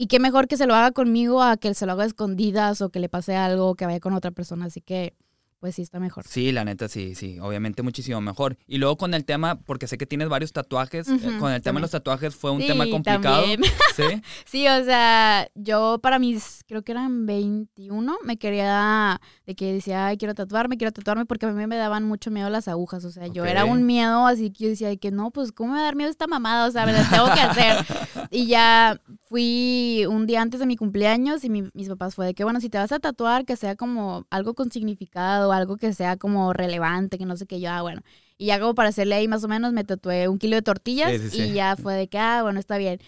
Y 0.00 0.06
qué 0.06 0.20
mejor 0.20 0.46
que 0.46 0.56
se 0.56 0.68
lo 0.68 0.76
haga 0.76 0.92
conmigo 0.92 1.42
a 1.42 1.56
que 1.56 1.74
se 1.74 1.84
lo 1.84 1.90
haga 1.90 2.04
a 2.04 2.06
escondidas 2.06 2.82
o 2.82 2.90
que 2.90 3.00
le 3.00 3.08
pase 3.08 3.34
algo 3.34 3.74
que 3.74 3.84
vaya 3.84 3.98
con 3.98 4.12
otra 4.12 4.30
persona. 4.30 4.66
Así 4.66 4.80
que, 4.80 5.16
pues 5.60 5.74
sí, 5.74 5.82
está 5.82 5.98
mejor. 6.00 6.24
Sí, 6.26 6.52
la 6.52 6.64
neta, 6.64 6.88
sí, 6.88 7.14
sí, 7.14 7.38
obviamente 7.40 7.82
muchísimo 7.82 8.20
mejor. 8.20 8.56
Y 8.66 8.78
luego 8.78 8.96
con 8.96 9.14
el 9.14 9.24
tema, 9.24 9.58
porque 9.60 9.86
sé 9.86 9.98
que 9.98 10.06
tienes 10.06 10.28
varios 10.28 10.52
tatuajes, 10.52 11.08
eh, 11.08 11.36
con 11.38 11.52
el 11.52 11.62
tema 11.62 11.78
de 11.78 11.82
los 11.82 11.90
tatuajes 11.90 12.34
fue 12.36 12.50
un 12.52 12.60
Sí, 12.60 12.66
tema 12.68 12.88
complicado. 12.90 13.40
también. 13.42 13.60
¿Sí? 13.96 14.02
Sí, 14.46 14.66
o 14.68 14.84
sea, 14.84 15.48
yo 15.54 15.98
para 16.02 16.18
mis, 16.18 16.62
creo 16.66 16.82
que 16.82 16.92
eran 16.92 17.26
21, 17.26 18.16
me 18.24 18.36
quería, 18.38 19.20
de 19.46 19.54
que 19.54 19.72
decía, 19.74 20.06
ay, 20.06 20.16
quiero 20.16 20.34
tatuarme, 20.34 20.76
quiero 20.76 20.92
tatuarme, 20.92 21.26
porque 21.26 21.46
a 21.46 21.50
mí 21.52 21.66
me 21.66 21.76
daban 21.76 22.04
mucho 22.04 22.30
miedo 22.30 22.48
las 22.50 22.68
agujas, 22.68 23.04
o 23.04 23.10
sea, 23.10 23.26
yo 23.26 23.44
era 23.44 23.64
un 23.64 23.84
miedo, 23.86 24.26
así 24.26 24.50
que 24.50 24.64
yo 24.64 24.70
decía, 24.70 24.88
de 24.88 24.98
que 24.98 25.10
no, 25.10 25.30
pues, 25.30 25.52
¿cómo 25.52 25.72
me 25.72 25.78
va 25.78 25.82
a 25.82 25.84
dar 25.86 25.96
miedo 25.96 26.10
esta 26.10 26.26
mamada? 26.26 26.66
O 26.66 26.70
sea, 26.70 26.86
me 26.86 26.92
las 26.92 27.10
tengo 27.10 27.26
que 27.34 27.40
hacer. 27.40 27.84
y 28.30 28.46
ya 28.46 29.00
fui 29.28 30.04
un 30.08 30.26
día 30.26 30.40
antes 30.42 30.60
de 30.60 30.66
mi 30.66 30.76
cumpleaños 30.76 31.44
y 31.44 31.50
mi- 31.50 31.68
mis 31.74 31.88
papás 31.88 32.14
fue 32.14 32.26
de 32.26 32.34
que, 32.34 32.44
bueno, 32.44 32.60
si 32.60 32.68
te 32.70 32.78
vas 32.78 32.92
a 32.92 32.98
tatuar, 32.98 33.44
que 33.44 33.56
sea 33.56 33.76
como 33.76 34.26
algo 34.30 34.54
con 34.54 34.70
significado, 34.70 35.47
algo 35.52 35.76
que 35.76 35.92
sea 35.92 36.16
como 36.16 36.52
relevante, 36.52 37.18
que 37.18 37.26
no 37.26 37.36
sé 37.36 37.46
qué, 37.46 37.60
yo, 37.60 37.70
ah, 37.70 37.82
bueno. 37.82 38.02
Y 38.40 38.46
ya 38.46 38.60
como 38.60 38.76
para 38.76 38.90
hacerle 38.90 39.16
ahí 39.16 39.26
más 39.26 39.42
o 39.42 39.48
menos, 39.48 39.72
me 39.72 39.82
tatué 39.82 40.28
un 40.28 40.38
kilo 40.38 40.54
de 40.54 40.62
tortillas 40.62 41.10
Sí, 41.10 41.18
sí, 41.18 41.30
sí. 41.30 41.42
y 41.42 41.52
ya 41.54 41.74
fue 41.74 41.94
de 41.94 42.06
que, 42.06 42.18
ah, 42.18 42.42
bueno, 42.44 42.60
está 42.60 42.78
bien. 42.78 43.00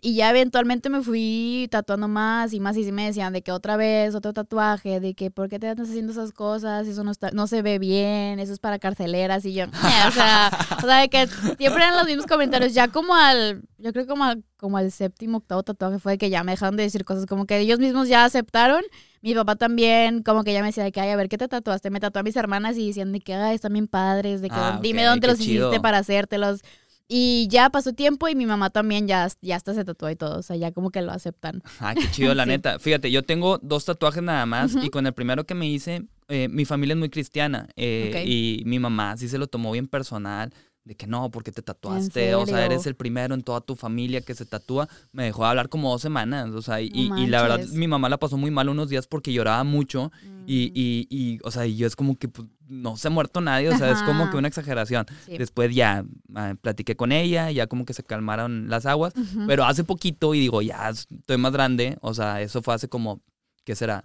Y 0.00 0.16
ya 0.16 0.30
eventualmente 0.30 0.90
me 0.90 1.02
fui 1.02 1.68
tatuando 1.70 2.08
más 2.08 2.52
y 2.52 2.58
más 2.58 2.76
y 2.76 2.82
sí 2.82 2.90
me 2.90 3.06
decían 3.06 3.32
de 3.32 3.42
que 3.42 3.52
otra 3.52 3.76
vez, 3.76 4.16
otro 4.16 4.32
tatuaje, 4.32 4.98
de 4.98 5.14
que 5.14 5.30
por 5.30 5.48
qué 5.48 5.60
te 5.60 5.70
estás 5.70 5.88
haciendo 5.88 6.10
esas 6.10 6.32
cosas, 6.32 6.88
eso 6.88 7.04
no 7.04 7.12
está, 7.12 7.30
no 7.30 7.46
se 7.46 7.62
ve 7.62 7.78
bien, 7.78 8.40
eso 8.40 8.52
es 8.52 8.58
para 8.58 8.80
carceleras 8.80 9.44
y 9.44 9.54
yo, 9.54 9.64
"Eh", 9.72 10.08
o 10.08 10.10
sea, 10.10 10.50
o 10.78 10.80
sea, 10.86 10.96
de 11.00 11.08
que 11.08 11.28
siempre 11.28 11.84
eran 11.84 11.96
los 11.96 12.06
mismos 12.06 12.26
comentarios, 12.26 12.74
ya 12.74 12.88
como 12.88 13.14
al, 13.14 13.62
yo 13.78 13.92
creo 13.92 14.08
como 14.08 14.24
al, 14.24 14.42
como 14.56 14.78
al 14.78 14.90
séptimo, 14.90 15.38
octavo 15.38 15.62
tatuaje 15.62 16.00
fue 16.00 16.12
de 16.12 16.18
que 16.18 16.28
ya 16.28 16.42
me 16.42 16.52
dejaron 16.52 16.76
de 16.76 16.82
decir 16.82 17.04
cosas, 17.04 17.26
como 17.26 17.46
que 17.46 17.56
ellos 17.60 17.78
mismos 17.78 18.08
ya 18.08 18.24
aceptaron, 18.24 18.82
mi 19.22 19.34
papá 19.34 19.56
también, 19.56 20.22
como 20.22 20.42
que 20.44 20.52
ya 20.52 20.60
me 20.60 20.66
decía 20.66 20.84
de 20.84 20.92
que, 20.92 21.00
ay, 21.00 21.10
a 21.10 21.16
ver, 21.16 21.28
¿qué 21.28 21.38
te 21.38 21.48
tatuaste? 21.48 21.90
Me 21.90 22.00
tatué 22.00 22.20
a 22.20 22.22
mis 22.24 22.36
hermanas 22.36 22.76
y 22.76 22.88
decían 22.88 23.12
de 23.12 23.20
que, 23.20 23.34
ay, 23.34 23.54
están 23.54 23.72
bien 23.72 23.86
padres, 23.88 24.40
de 24.42 24.48
que 24.48 24.54
Ah, 24.56 24.78
dime 24.82 25.04
dónde 25.04 25.28
los 25.28 25.38
chido. 25.38 25.68
hiciste 25.68 25.80
para 25.80 25.98
hacértelos. 25.98 26.60
Y 27.08 27.46
ya 27.50 27.68
pasó 27.68 27.92
tiempo 27.92 28.28
y 28.28 28.34
mi 28.34 28.46
mamá 28.46 28.70
también 28.70 29.06
ya, 29.06 29.28
ya 29.42 29.56
hasta 29.56 29.74
se 29.74 29.84
tatuó 29.84 30.08
y 30.10 30.16
todo. 30.16 30.38
O 30.38 30.42
sea, 30.42 30.56
ya 30.56 30.72
como 30.72 30.90
que 30.90 31.02
lo 31.02 31.12
aceptan. 31.12 31.62
Ay, 31.78 31.96
qué 31.96 32.10
chido, 32.10 32.34
la 32.34 32.44
Sí. 32.44 32.48
neta. 32.50 32.78
Fíjate, 32.78 33.10
yo 33.10 33.22
tengo 33.22 33.58
dos 33.58 33.84
tatuajes 33.84 34.22
nada 34.22 34.46
más 34.46 34.74
Ujú. 34.74 34.86
y 34.86 34.88
con 34.90 35.06
el 35.06 35.12
primero 35.12 35.44
que 35.44 35.54
me 35.54 35.68
hice, 35.68 36.04
eh, 36.28 36.48
mi 36.48 36.64
familia 36.64 36.94
es 36.94 36.98
muy 36.98 37.10
cristiana 37.10 37.68
eh, 37.76 38.12
Ok. 38.14 38.20
y 38.26 38.62
mi 38.64 38.78
mamá 38.78 39.16
sí 39.18 39.28
se 39.28 39.36
lo 39.38 39.46
tomó 39.46 39.72
bien 39.72 39.88
personal. 39.88 40.54
De 40.84 40.96
que 40.96 41.06
no, 41.06 41.30
porque 41.30 41.52
te 41.52 41.62
tatuaste, 41.62 42.34
o 42.34 42.44
sea, 42.44 42.64
eres 42.64 42.86
el 42.86 42.96
primero 42.96 43.34
en 43.36 43.42
toda 43.42 43.60
tu 43.60 43.76
familia 43.76 44.20
que 44.20 44.34
se 44.34 44.44
tatúa. 44.44 44.88
Me 45.12 45.22
dejó 45.24 45.44
de 45.44 45.50
hablar 45.50 45.68
como 45.68 45.90
dos 45.92 46.02
semanas, 46.02 46.50
o 46.50 46.60
sea, 46.60 46.80
y, 46.80 47.08
No 47.08 47.18
y 47.18 47.26
la 47.28 47.40
verdad, 47.40 47.64
mi 47.68 47.86
mamá 47.86 48.08
la 48.08 48.18
pasó 48.18 48.36
muy 48.36 48.50
mal 48.50 48.68
unos 48.68 48.88
días 48.88 49.06
porque 49.06 49.32
lloraba 49.32 49.62
mucho 49.62 50.10
y, 50.24 50.26
Mm, 50.26 50.44
y, 50.74 51.06
y, 51.08 51.38
o 51.44 51.52
sea, 51.52 51.66
y 51.66 51.76
yo 51.76 51.86
es 51.86 51.94
como 51.94 52.16
que 52.18 52.26
pues, 52.26 52.48
no 52.66 52.96
se 52.96 53.06
ha 53.06 53.10
muerto 53.12 53.40
nadie, 53.40 53.68
o 53.68 53.78
sea, 53.78 53.92
es 53.92 54.02
como 54.02 54.22
Ajá. 54.24 54.30
que 54.32 54.36
una 54.38 54.48
exageración. 54.48 55.06
sí. 55.24 55.38
Después 55.38 55.72
ya 55.72 56.04
ah, 56.34 56.54
platiqué 56.60 56.96
con 56.96 57.12
ella, 57.12 57.48
ya 57.52 57.68
como 57.68 57.84
que 57.84 57.94
se 57.94 58.02
calmaron 58.02 58.68
las 58.68 58.84
aguas, 58.84 59.14
Ujú. 59.16 59.44
pero 59.46 59.64
hace 59.64 59.84
poquito 59.84 60.34
y 60.34 60.40
digo, 60.40 60.62
ya 60.62 60.88
estoy 60.88 61.36
más 61.36 61.52
grande, 61.52 61.96
o 62.00 62.12
sea, 62.12 62.40
eso 62.40 62.60
fue 62.60 62.74
hace 62.74 62.88
como, 62.88 63.20
¿qué 63.64 63.76
será? 63.76 64.02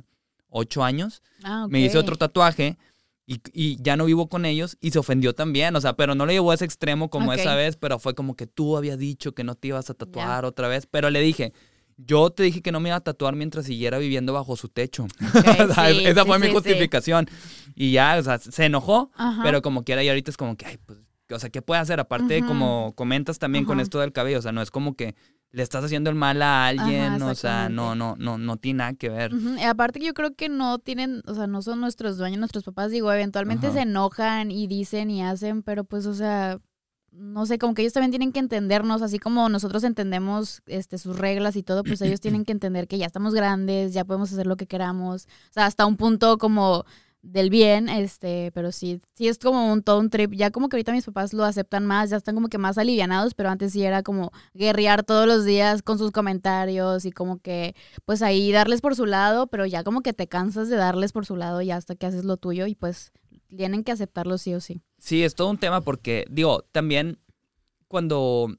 Ocho 0.49 0.83
años. 0.83 1.23
Ah, 1.43 1.65
Me 1.67 1.79
hice 1.81 1.97
otro 1.97 2.17
tatuaje 2.17 2.77
y, 3.27 3.41
y 3.53 3.77
ya 3.81 3.97
no 3.97 4.05
vivo 4.05 4.29
con 4.29 4.45
ellos 4.45 4.77
y 4.79 4.91
se 4.91 4.99
ofendió 4.99 5.35
también, 5.35 5.75
o 5.75 5.81
sea, 5.81 5.93
pero 5.93 6.15
no 6.15 6.25
le 6.25 6.33
llevó 6.33 6.51
a 6.51 6.55
ese 6.55 6.65
extremo 6.65 7.09
como 7.09 7.33
esa 7.33 7.55
vez, 7.55 7.75
pero 7.75 7.99
fue 7.99 8.15
como 8.15 8.35
que 8.35 8.47
tú 8.47 8.77
habías 8.77 8.97
dicho 8.97 9.33
que 9.33 9.43
no 9.43 9.55
te 9.55 9.67
ibas 9.67 9.89
a 9.89 9.93
tatuar 9.93 10.45
otra 10.45 10.69
vez, 10.69 10.87
pero 10.89 11.09
le 11.09 11.19
dije, 11.19 11.51
yo 11.97 12.29
te 12.29 12.43
dije 12.43 12.61
que 12.61 12.71
no 12.71 12.79
me 12.79 12.89
iba 12.89 12.95
a 12.95 13.01
tatuar 13.01 13.35
mientras 13.35 13.65
siguiera 13.65 13.97
viviendo 13.97 14.31
bajo 14.31 14.55
su 14.55 14.69
techo. 14.69 15.07
O 15.69 15.73
sea, 15.73 15.89
sí, 15.89 15.99
esa 16.05 16.21
sí, 16.21 16.27
fue 16.27 16.39
mi 16.39 16.47
sí, 16.47 16.53
justificación. 16.53 17.27
Y 17.75 17.91
ya, 17.91 18.17
o 18.17 18.23
sea, 18.23 18.37
se 18.37 18.65
enojó, 18.65 19.11
Ajá. 19.15 19.41
pero 19.43 19.61
como 19.61 19.83
quiera 19.83 20.03
y 20.03 20.09
ahorita 20.09 20.31
es 20.31 20.37
como 20.37 20.55
que, 20.55 20.65
ay, 20.65 20.77
pues, 20.85 20.99
o 21.29 21.39
sea, 21.39 21.49
¿qué 21.49 21.61
puede 21.61 21.81
hacer? 21.81 21.99
Aparte, 21.99 22.41
como 22.45 22.93
comentas 22.95 23.39
también 23.39 23.65
con 23.65 23.81
esto 23.81 23.99
del 23.99 24.13
cabello, 24.13 24.39
o 24.39 24.41
sea, 24.41 24.53
no 24.53 24.61
es 24.61 24.71
como 24.71 24.95
que 24.95 25.15
le 25.51 25.63
estás 25.63 25.83
haciendo 25.83 26.09
el 26.09 26.15
mal 26.15 26.41
a 26.41 26.67
alguien, 26.67 27.13
Ajá, 27.13 27.25
o 27.25 27.35
sea, 27.35 27.69
no, 27.69 27.95
no, 27.95 28.15
no, 28.17 28.37
no 28.37 28.57
tiene 28.57 28.79
nada 28.79 28.93
que 28.93 29.09
ver. 29.09 29.33
Ujú, 29.33 29.55
y 29.57 29.63
aparte 29.63 29.99
que 29.99 30.05
yo 30.05 30.13
creo 30.13 30.35
que 30.35 30.49
no 30.49 30.79
tienen, 30.79 31.21
o 31.25 31.33
sea, 31.33 31.47
no 31.47 31.61
son 31.61 31.79
nuestros 31.79 32.17
dueños, 32.17 32.39
nuestros 32.39 32.63
papás, 32.63 32.91
digo, 32.91 33.11
eventualmente 33.11 33.71
se 33.71 33.81
enojan 33.81 34.51
y 34.51 34.67
dicen 34.67 35.09
y 35.09 35.23
hacen, 35.23 35.63
pero 35.63 35.83
pues, 35.83 36.05
o 36.05 36.13
sea, 36.13 36.59
no 37.11 37.45
sé, 37.45 37.57
como 37.57 37.73
que 37.73 37.81
ellos 37.81 37.93
también 37.93 38.11
tienen 38.11 38.31
que 38.31 38.39
entendernos, 38.39 39.01
así 39.01 39.19
como 39.19 39.49
nosotros 39.49 39.83
entendemos 39.83 40.61
este, 40.67 40.97
sus 40.97 41.17
reglas 41.17 41.55
y 41.55 41.63
todo, 41.63 41.83
pues 41.83 42.01
ellos 42.01 42.19
tienen 42.21 42.45
que 42.45 42.51
entender 42.51 42.87
que 42.87 42.97
ya 42.97 43.05
estamos 43.05 43.33
grandes, 43.33 43.93
ya 43.93 44.05
podemos 44.05 44.31
hacer 44.31 44.45
lo 44.47 44.57
que 44.57 44.67
queramos, 44.67 45.25
o 45.25 45.53
sea, 45.53 45.65
hasta 45.65 45.85
un 45.85 45.97
punto 45.97 46.37
como 46.37 46.85
del 47.27 47.49
bien, 47.49 47.89
este, 47.89 48.51
pero 48.53 48.71
sí, 48.71 48.99
sí 49.15 49.27
es 49.27 49.37
como 49.37 49.71
un 49.71 49.83
todo 49.83 49.99
un 49.99 50.09
trip. 50.09 50.33
Ya 50.33 50.51
como 50.51 50.69
que 50.69 50.77
ahorita 50.77 50.91
mis 50.91 51.05
papás 51.05 51.33
lo 51.33 51.43
aceptan 51.43 51.85
más, 51.85 52.09
ya 52.09 52.17
están 52.17 52.35
como 52.35 52.47
que 52.47 52.57
más 52.57 52.77
alivianados, 52.77 53.33
pero 53.33 53.49
antes 53.49 53.73
sí 53.73 53.83
era 53.83 54.03
como 54.03 54.31
guerrear 54.53 55.03
todos 55.03 55.27
los 55.27 55.45
días 55.45 55.81
con 55.81 55.97
sus 55.97 56.11
comentarios 56.11 57.05
y 57.05 57.11
como 57.11 57.39
que, 57.39 57.75
pues 58.05 58.21
ahí 58.21 58.51
darles 58.51 58.81
por 58.81 58.95
su 58.95 59.05
lado, 59.05 59.47
pero 59.47 59.65
ya 59.65 59.83
como 59.83 60.01
que 60.01 60.13
te 60.13 60.27
cansas 60.27 60.69
de 60.69 60.77
darles 60.77 61.11
por 61.11 61.25
su 61.25 61.35
lado 61.35 61.61
y 61.61 61.71
hasta 61.71 61.95
que 61.95 62.05
haces 62.05 62.23
lo 62.25 62.37
tuyo 62.37 62.65
y 62.67 62.75
pues 62.75 63.11
tienen 63.55 63.83
que 63.83 63.91
aceptarlo 63.91 64.37
sí 64.37 64.53
o 64.53 64.59
sí. 64.59 64.81
Sí, 64.97 65.23
es 65.23 65.35
todo 65.35 65.49
un 65.49 65.57
tema 65.57 65.81
porque, 65.81 66.25
digo, 66.29 66.65
también 66.71 67.19
cuando 67.87 68.49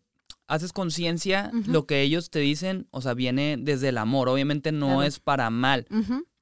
haces 0.46 0.72
conciencia, 0.72 1.50
lo 1.66 1.86
que 1.86 2.00
ellos 2.00 2.30
te 2.30 2.38
dicen, 2.38 2.88
o 2.90 3.02
sea, 3.02 3.12
viene 3.12 3.56
desde 3.58 3.90
el 3.90 3.98
amor. 3.98 4.30
Obviamente 4.30 4.72
no 4.72 5.02
es 5.02 5.20
para 5.20 5.50
mal, 5.50 5.86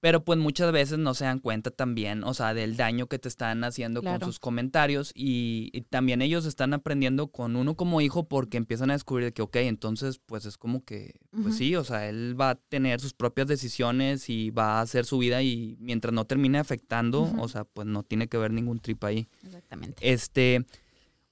pero 0.07 0.23
pues 0.23 0.38
muchas 0.38 0.71
veces 0.71 1.01
no 1.01 1.14
se 1.14 1.25
dan 1.25 1.40
cuenta 1.40 1.73
también, 1.73 2.23
o 2.23 2.33
sea, 2.33 2.55
del 2.55 2.77
daño 2.77 3.09
que 3.09 3.19
te 3.19 3.27
están 3.27 3.64
haciendo 3.64 4.05
con 4.05 4.21
sus 4.21 4.38
comentarios 4.38 5.11
y, 5.16 5.83
también 5.90 6.23
ellos 6.23 6.47
están 6.47 6.75
aprendiendo 6.75 7.27
con 7.27 7.57
uno 7.57 7.75
como 7.75 8.01
hijo 8.01 8.29
porque 8.29 8.57
empiezan 8.57 8.90
a 8.90 8.92
descubrir 8.92 9.33
que, 9.33 9.42
ok, 9.42 9.57
entonces 9.57 10.21
pues 10.25 10.47
es 10.47 10.59
como 10.59 10.85
que, 10.85 11.16
pues 11.42 11.57
sí, 11.57 11.75
o 11.75 11.83
sea, 11.83 12.09
él 12.09 12.40
va 12.40 12.51
a 12.51 12.55
tener 12.55 13.01
sus 13.01 13.14
propias 13.14 13.49
decisiones 13.49 14.31
y 14.31 14.51
va 14.51 14.79
a 14.79 14.83
hacer 14.83 15.07
su 15.07 15.19
vida 15.19 15.42
y 15.42 15.77
mientras 15.81 16.14
no 16.14 16.25
termine 16.25 16.61
afectando, 16.61 17.29
o 17.40 17.49
sea, 17.49 17.64
pues 17.64 17.88
no 17.88 18.05
tiene 18.05 18.29
que 18.29 18.38
ver 18.38 18.53
ningún 18.53 18.79
trip 18.79 19.03
ahí. 19.03 19.27
Exactamente. 19.42 20.09
Este, 20.09 20.66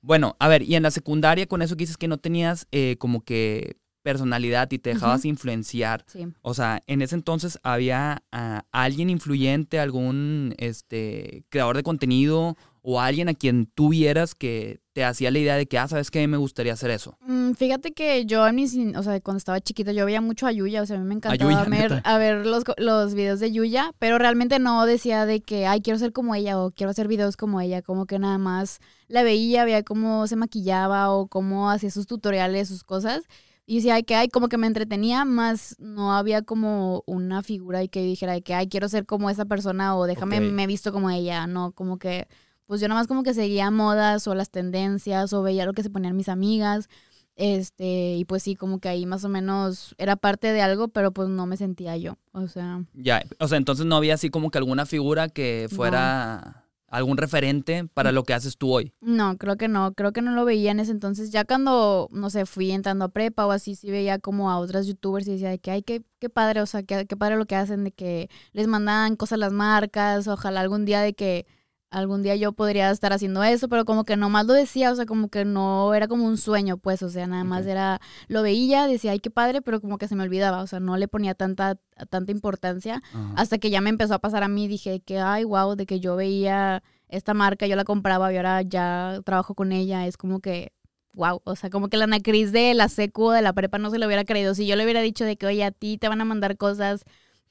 bueno, 0.00 0.34
a 0.40 0.48
ver, 0.48 0.62
y 0.62 0.74
en 0.74 0.82
la 0.82 0.90
secundaria 0.90 1.46
con 1.46 1.62
eso 1.62 1.76
que 1.76 1.84
dices 1.84 1.96
que 1.96 2.08
no 2.08 2.18
tenías 2.18 2.66
eh, 2.72 2.96
como 2.98 3.20
que 3.20 3.76
personalidad 4.04 4.70
y 4.70 4.78
te 4.78 4.90
dejabas 4.90 5.24
influenciar. 5.24 6.04
Sí. 6.06 6.28
O 6.42 6.52
sea, 6.54 6.82
en 6.86 7.02
ese 7.02 7.16
entonces 7.16 7.58
había 7.62 8.22
ah, 8.30 8.64
alguien 8.70 9.08
influyente, 9.10 9.80
algún 9.80 10.54
este 10.58 11.44
creador 11.48 11.76
de 11.76 11.82
contenido 11.82 12.56
o 12.86 13.00
alguien 13.00 13.30
a 13.30 13.34
quien 13.34 13.64
tú 13.64 13.88
vieras 13.88 14.34
que 14.34 14.80
te 14.92 15.04
hacía 15.04 15.30
la 15.30 15.38
idea 15.38 15.56
de 15.56 15.64
que, 15.64 15.78
ah, 15.78 15.88
¿sabes 15.88 16.10
qué? 16.10 16.28
Me 16.28 16.36
gustaría 16.36 16.74
hacer 16.74 16.90
eso. 16.90 17.16
Mm, 17.26 17.52
fíjate 17.52 17.92
que 17.92 18.26
yo, 18.26 18.46
en 18.46 18.56
mis, 18.56 18.76
o 18.94 19.02
sea, 19.02 19.18
cuando 19.20 19.38
estaba 19.38 19.58
chiquita, 19.58 19.92
yo 19.92 20.04
veía 20.04 20.20
mucho 20.20 20.46
a 20.46 20.52
Yuya, 20.52 20.82
o 20.82 20.86
sea, 20.86 20.96
a 20.96 21.00
mí 21.00 21.06
me 21.06 21.14
encantaba 21.14 21.64
ver, 21.64 22.02
a 22.04 22.18
ver 22.18 22.44
los, 22.44 22.62
los 22.76 23.14
videos 23.14 23.40
de 23.40 23.52
Yuya, 23.52 23.94
pero 23.98 24.18
realmente 24.18 24.58
no 24.58 24.84
decía 24.84 25.24
de 25.24 25.40
que, 25.40 25.66
ay, 25.66 25.80
quiero 25.80 25.98
ser 25.98 26.12
como 26.12 26.34
ella 26.34 26.60
o 26.60 26.72
quiero 26.72 26.90
hacer 26.90 27.08
videos 27.08 27.38
como 27.38 27.62
ella, 27.62 27.80
como 27.80 28.04
que 28.04 28.18
nada 28.18 28.36
más 28.36 28.80
la 29.08 29.22
veía, 29.22 29.64
veía 29.64 29.82
cómo 29.82 30.26
se 30.26 30.36
maquillaba 30.36 31.10
o 31.10 31.26
cómo 31.26 31.70
hacía 31.70 31.90
sus 31.90 32.06
tutoriales, 32.06 32.68
sus 32.68 32.84
cosas. 32.84 33.24
Y 33.66 33.76
decía, 33.76 33.94
ay, 33.94 34.02
que 34.02 34.14
ay, 34.14 34.28
como 34.28 34.48
que 34.48 34.58
me 34.58 34.66
entretenía, 34.66 35.24
más 35.24 35.76
no 35.78 36.14
había 36.14 36.42
como 36.42 37.02
una 37.06 37.42
figura 37.42 37.82
y 37.82 37.88
que 37.88 38.02
dijera 38.02 38.40
que, 38.40 38.54
ay, 38.54 38.68
quiero 38.68 38.88
ser 38.88 39.06
como 39.06 39.30
esa 39.30 39.46
persona 39.46 39.96
o 39.96 40.04
déjame, 40.06 40.40
me 40.40 40.64
he 40.64 40.66
visto 40.66 40.92
como 40.92 41.10
ella, 41.10 41.46
no, 41.46 41.72
como 41.72 41.98
que 41.98 42.28
pues 42.66 42.80
yo 42.80 42.88
nada 42.88 43.00
más 43.00 43.06
como 43.06 43.22
que 43.22 43.34
seguía 43.34 43.70
modas 43.70 44.26
o 44.26 44.34
las 44.34 44.50
tendencias 44.50 45.32
o 45.32 45.42
veía 45.42 45.66
lo 45.66 45.72
que 45.72 45.82
se 45.82 45.90
ponían 45.90 46.16
mis 46.16 46.28
amigas. 46.28 46.88
Este, 47.36 48.14
y 48.16 48.24
pues 48.24 48.42
sí, 48.42 48.54
como 48.54 48.78
que 48.78 48.88
ahí 48.88 49.06
más 49.06 49.24
o 49.24 49.28
menos 49.28 49.94
era 49.98 50.16
parte 50.16 50.52
de 50.52 50.62
algo, 50.62 50.88
pero 50.88 51.12
pues 51.12 51.28
no 51.28 51.46
me 51.46 51.56
sentía 51.56 51.96
yo. 51.96 52.16
O 52.32 52.46
sea. 52.48 52.84
Ya, 52.94 53.22
o 53.40 53.48
sea, 53.48 53.58
entonces 53.58 53.86
no 53.86 53.96
había 53.96 54.14
así 54.14 54.30
como 54.30 54.50
que 54.50 54.58
alguna 54.58 54.86
figura 54.86 55.28
que 55.28 55.68
fuera 55.70 56.63
algún 56.94 57.16
referente 57.16 57.88
para 57.92 58.12
lo 58.12 58.22
que 58.22 58.34
haces 58.34 58.56
tú 58.56 58.72
hoy. 58.72 58.92
No, 59.00 59.36
creo 59.36 59.56
que 59.56 59.66
no, 59.66 59.92
creo 59.94 60.12
que 60.12 60.22
no 60.22 60.32
lo 60.32 60.44
veía 60.44 60.70
en 60.70 60.80
ese 60.80 60.92
entonces. 60.92 61.30
Ya 61.30 61.44
cuando, 61.44 62.08
no 62.12 62.30
sé, 62.30 62.46
fui 62.46 62.70
entrando 62.70 63.06
a 63.06 63.08
prepa 63.08 63.46
o 63.46 63.50
así, 63.50 63.74
sí 63.74 63.90
veía 63.90 64.18
como 64.18 64.50
a 64.50 64.58
otras 64.58 64.86
youtubers 64.86 65.26
y 65.26 65.32
decía 65.32 65.50
de 65.50 65.58
que, 65.58 65.72
ay, 65.72 65.82
qué, 65.82 66.02
qué 66.20 66.30
padre, 66.30 66.60
o 66.60 66.66
sea, 66.66 66.84
qué, 66.84 67.06
qué 67.06 67.16
padre 67.16 67.36
lo 67.36 67.46
que 67.46 67.56
hacen, 67.56 67.82
de 67.84 67.90
que 67.90 68.30
les 68.52 68.68
mandan 68.68 69.16
cosas 69.16 69.34
a 69.34 69.38
las 69.38 69.52
marcas, 69.52 70.28
ojalá 70.28 70.60
algún 70.60 70.84
día 70.84 71.00
de 71.00 71.14
que 71.14 71.46
algún 71.94 72.22
día 72.22 72.34
yo 72.34 72.52
podría 72.52 72.90
estar 72.90 73.12
haciendo 73.12 73.42
eso, 73.44 73.68
pero 73.68 73.84
como 73.84 74.04
que 74.04 74.16
nomás 74.16 74.46
lo 74.46 74.52
decía, 74.52 74.90
o 74.90 74.96
sea, 74.96 75.06
como 75.06 75.28
que 75.28 75.44
no 75.44 75.94
era 75.94 76.08
como 76.08 76.26
un 76.26 76.36
sueño, 76.36 76.76
pues, 76.76 77.02
o 77.02 77.08
sea, 77.08 77.26
nada 77.28 77.44
más 77.44 77.66
era, 77.66 78.00
lo 78.26 78.42
veía, 78.42 78.88
decía, 78.88 79.12
ay, 79.12 79.20
qué 79.20 79.30
padre, 79.30 79.62
pero 79.62 79.80
como 79.80 79.96
que 79.96 80.08
se 80.08 80.16
me 80.16 80.24
olvidaba, 80.24 80.62
o 80.62 80.66
sea, 80.66 80.80
no 80.80 80.96
le 80.96 81.06
ponía 81.06 81.34
tanta, 81.34 81.76
tanta 82.10 82.32
importancia, 82.32 83.00
hasta 83.36 83.58
que 83.58 83.70
ya 83.70 83.80
me 83.80 83.90
empezó 83.90 84.14
a 84.14 84.18
pasar 84.18 84.42
a 84.42 84.48
mí, 84.48 84.66
dije 84.66 85.00
que, 85.00 85.20
ay, 85.20 85.44
wow, 85.44 85.76
de 85.76 85.86
que 85.86 86.00
yo 86.00 86.16
veía 86.16 86.82
esta 87.08 87.32
marca, 87.32 87.68
yo 87.68 87.76
la 87.76 87.84
compraba 87.84 88.32
y 88.32 88.36
ahora 88.36 88.62
ya 88.62 89.20
trabajo 89.24 89.54
con 89.54 89.70
ella, 89.70 90.06
es 90.08 90.16
como 90.16 90.40
que, 90.40 90.72
wow, 91.12 91.42
o 91.44 91.54
sea, 91.54 91.70
como 91.70 91.88
que 91.88 91.96
la 91.96 92.04
Anacris 92.04 92.50
de 92.50 92.74
la 92.74 92.88
secu 92.88 93.30
de 93.30 93.40
la 93.40 93.52
prepa 93.52 93.78
no 93.78 93.90
se 93.90 93.98
lo 93.98 94.06
hubiera 94.06 94.24
creído, 94.24 94.54
si 94.56 94.66
yo 94.66 94.74
le 94.74 94.82
hubiera 94.82 95.00
dicho 95.00 95.24
de 95.24 95.36
que, 95.36 95.46
oye, 95.46 95.62
a 95.62 95.70
ti 95.70 95.96
te 95.96 96.08
van 96.08 96.20
a 96.20 96.24
mandar 96.24 96.56
cosas 96.56 97.04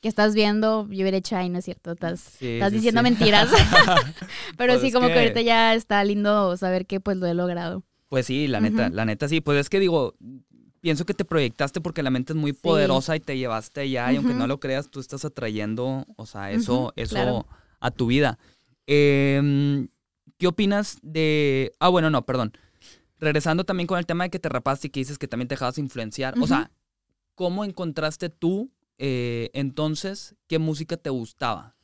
que 0.04 0.10
estás 0.10 0.36
viendo, 0.36 0.86
yo 0.90 1.02
hubiera 1.02 1.16
hecho, 1.16 1.38
ay, 1.38 1.48
no 1.48 1.60
es 1.60 1.66
cierto, 1.66 1.94
estás, 1.94 2.36
estás 2.42 2.74
diciendo 2.74 3.02
mentiras. 3.02 3.50
Pero 4.58 4.74
pues 4.74 4.82
sí, 4.82 4.92
como 4.92 5.08
que... 5.08 5.18
ahorita 5.18 5.40
ya 5.40 5.74
está 5.74 6.04
lindo 6.04 6.58
saber 6.58 6.86
que 6.86 7.00
pues 7.00 7.16
lo 7.16 7.26
he 7.26 7.34
logrado. 7.34 7.84
Pues 8.10 8.26
sí, 8.26 8.50
la 8.50 8.60
neta, 8.60 8.90
la 8.90 9.06
neta 9.06 9.30
sí. 9.30 9.40
Pues 9.40 9.58
es 9.58 9.70
que 9.70 9.80
digo, 9.80 10.14
pienso 10.82 11.06
que 11.06 11.14
te 11.14 11.24
proyectaste 11.24 11.80
porque 11.80 12.04
la 12.04 12.10
mente 12.10 12.34
es 12.34 12.38
muy 12.38 12.52
poderosa 12.52 13.16
y 13.16 13.22
te 13.22 13.38
llevaste 13.38 13.80
allá 13.80 14.12
y 14.12 14.18
aunque 14.18 14.34
no 14.34 14.46
lo 14.46 14.60
creas, 14.60 14.92
tú 14.92 15.00
estás 15.00 15.24
atrayendo, 15.24 16.06
o 16.18 16.26
sea, 16.26 16.52
eso, 16.52 16.92
eso 16.98 17.48
a 17.80 17.90
tu 17.90 18.08
vida. 18.08 18.38
Em, 18.86 19.88
¿Qué 20.38 20.48
opinas 20.48 20.98
de... 21.02 21.72
Ah, 21.80 21.88
bueno, 21.88 22.10
no, 22.10 22.26
perdón. 22.26 22.52
Regresando 23.20 23.64
también 23.64 23.88
con 23.88 23.98
el 23.98 24.06
tema 24.06 24.26
de 24.26 24.30
que 24.30 24.40
te 24.40 24.50
rapaste 24.50 24.88
y 24.88 24.90
que 24.90 25.00
dices 25.00 25.18
que 25.18 25.30
también 25.30 25.48
te 25.48 25.56
dejabas 25.56 25.78
influenciar. 25.78 26.36
O 26.42 26.46
sea, 26.46 26.72
¿cómo 27.36 27.64
encontraste 27.64 28.28
tú 28.28 28.70
eh, 28.98 29.50
entonces, 29.54 30.36
¿qué 30.48 30.60
música 30.60 30.98
te 30.98 31.10
gustaba? 31.10 31.76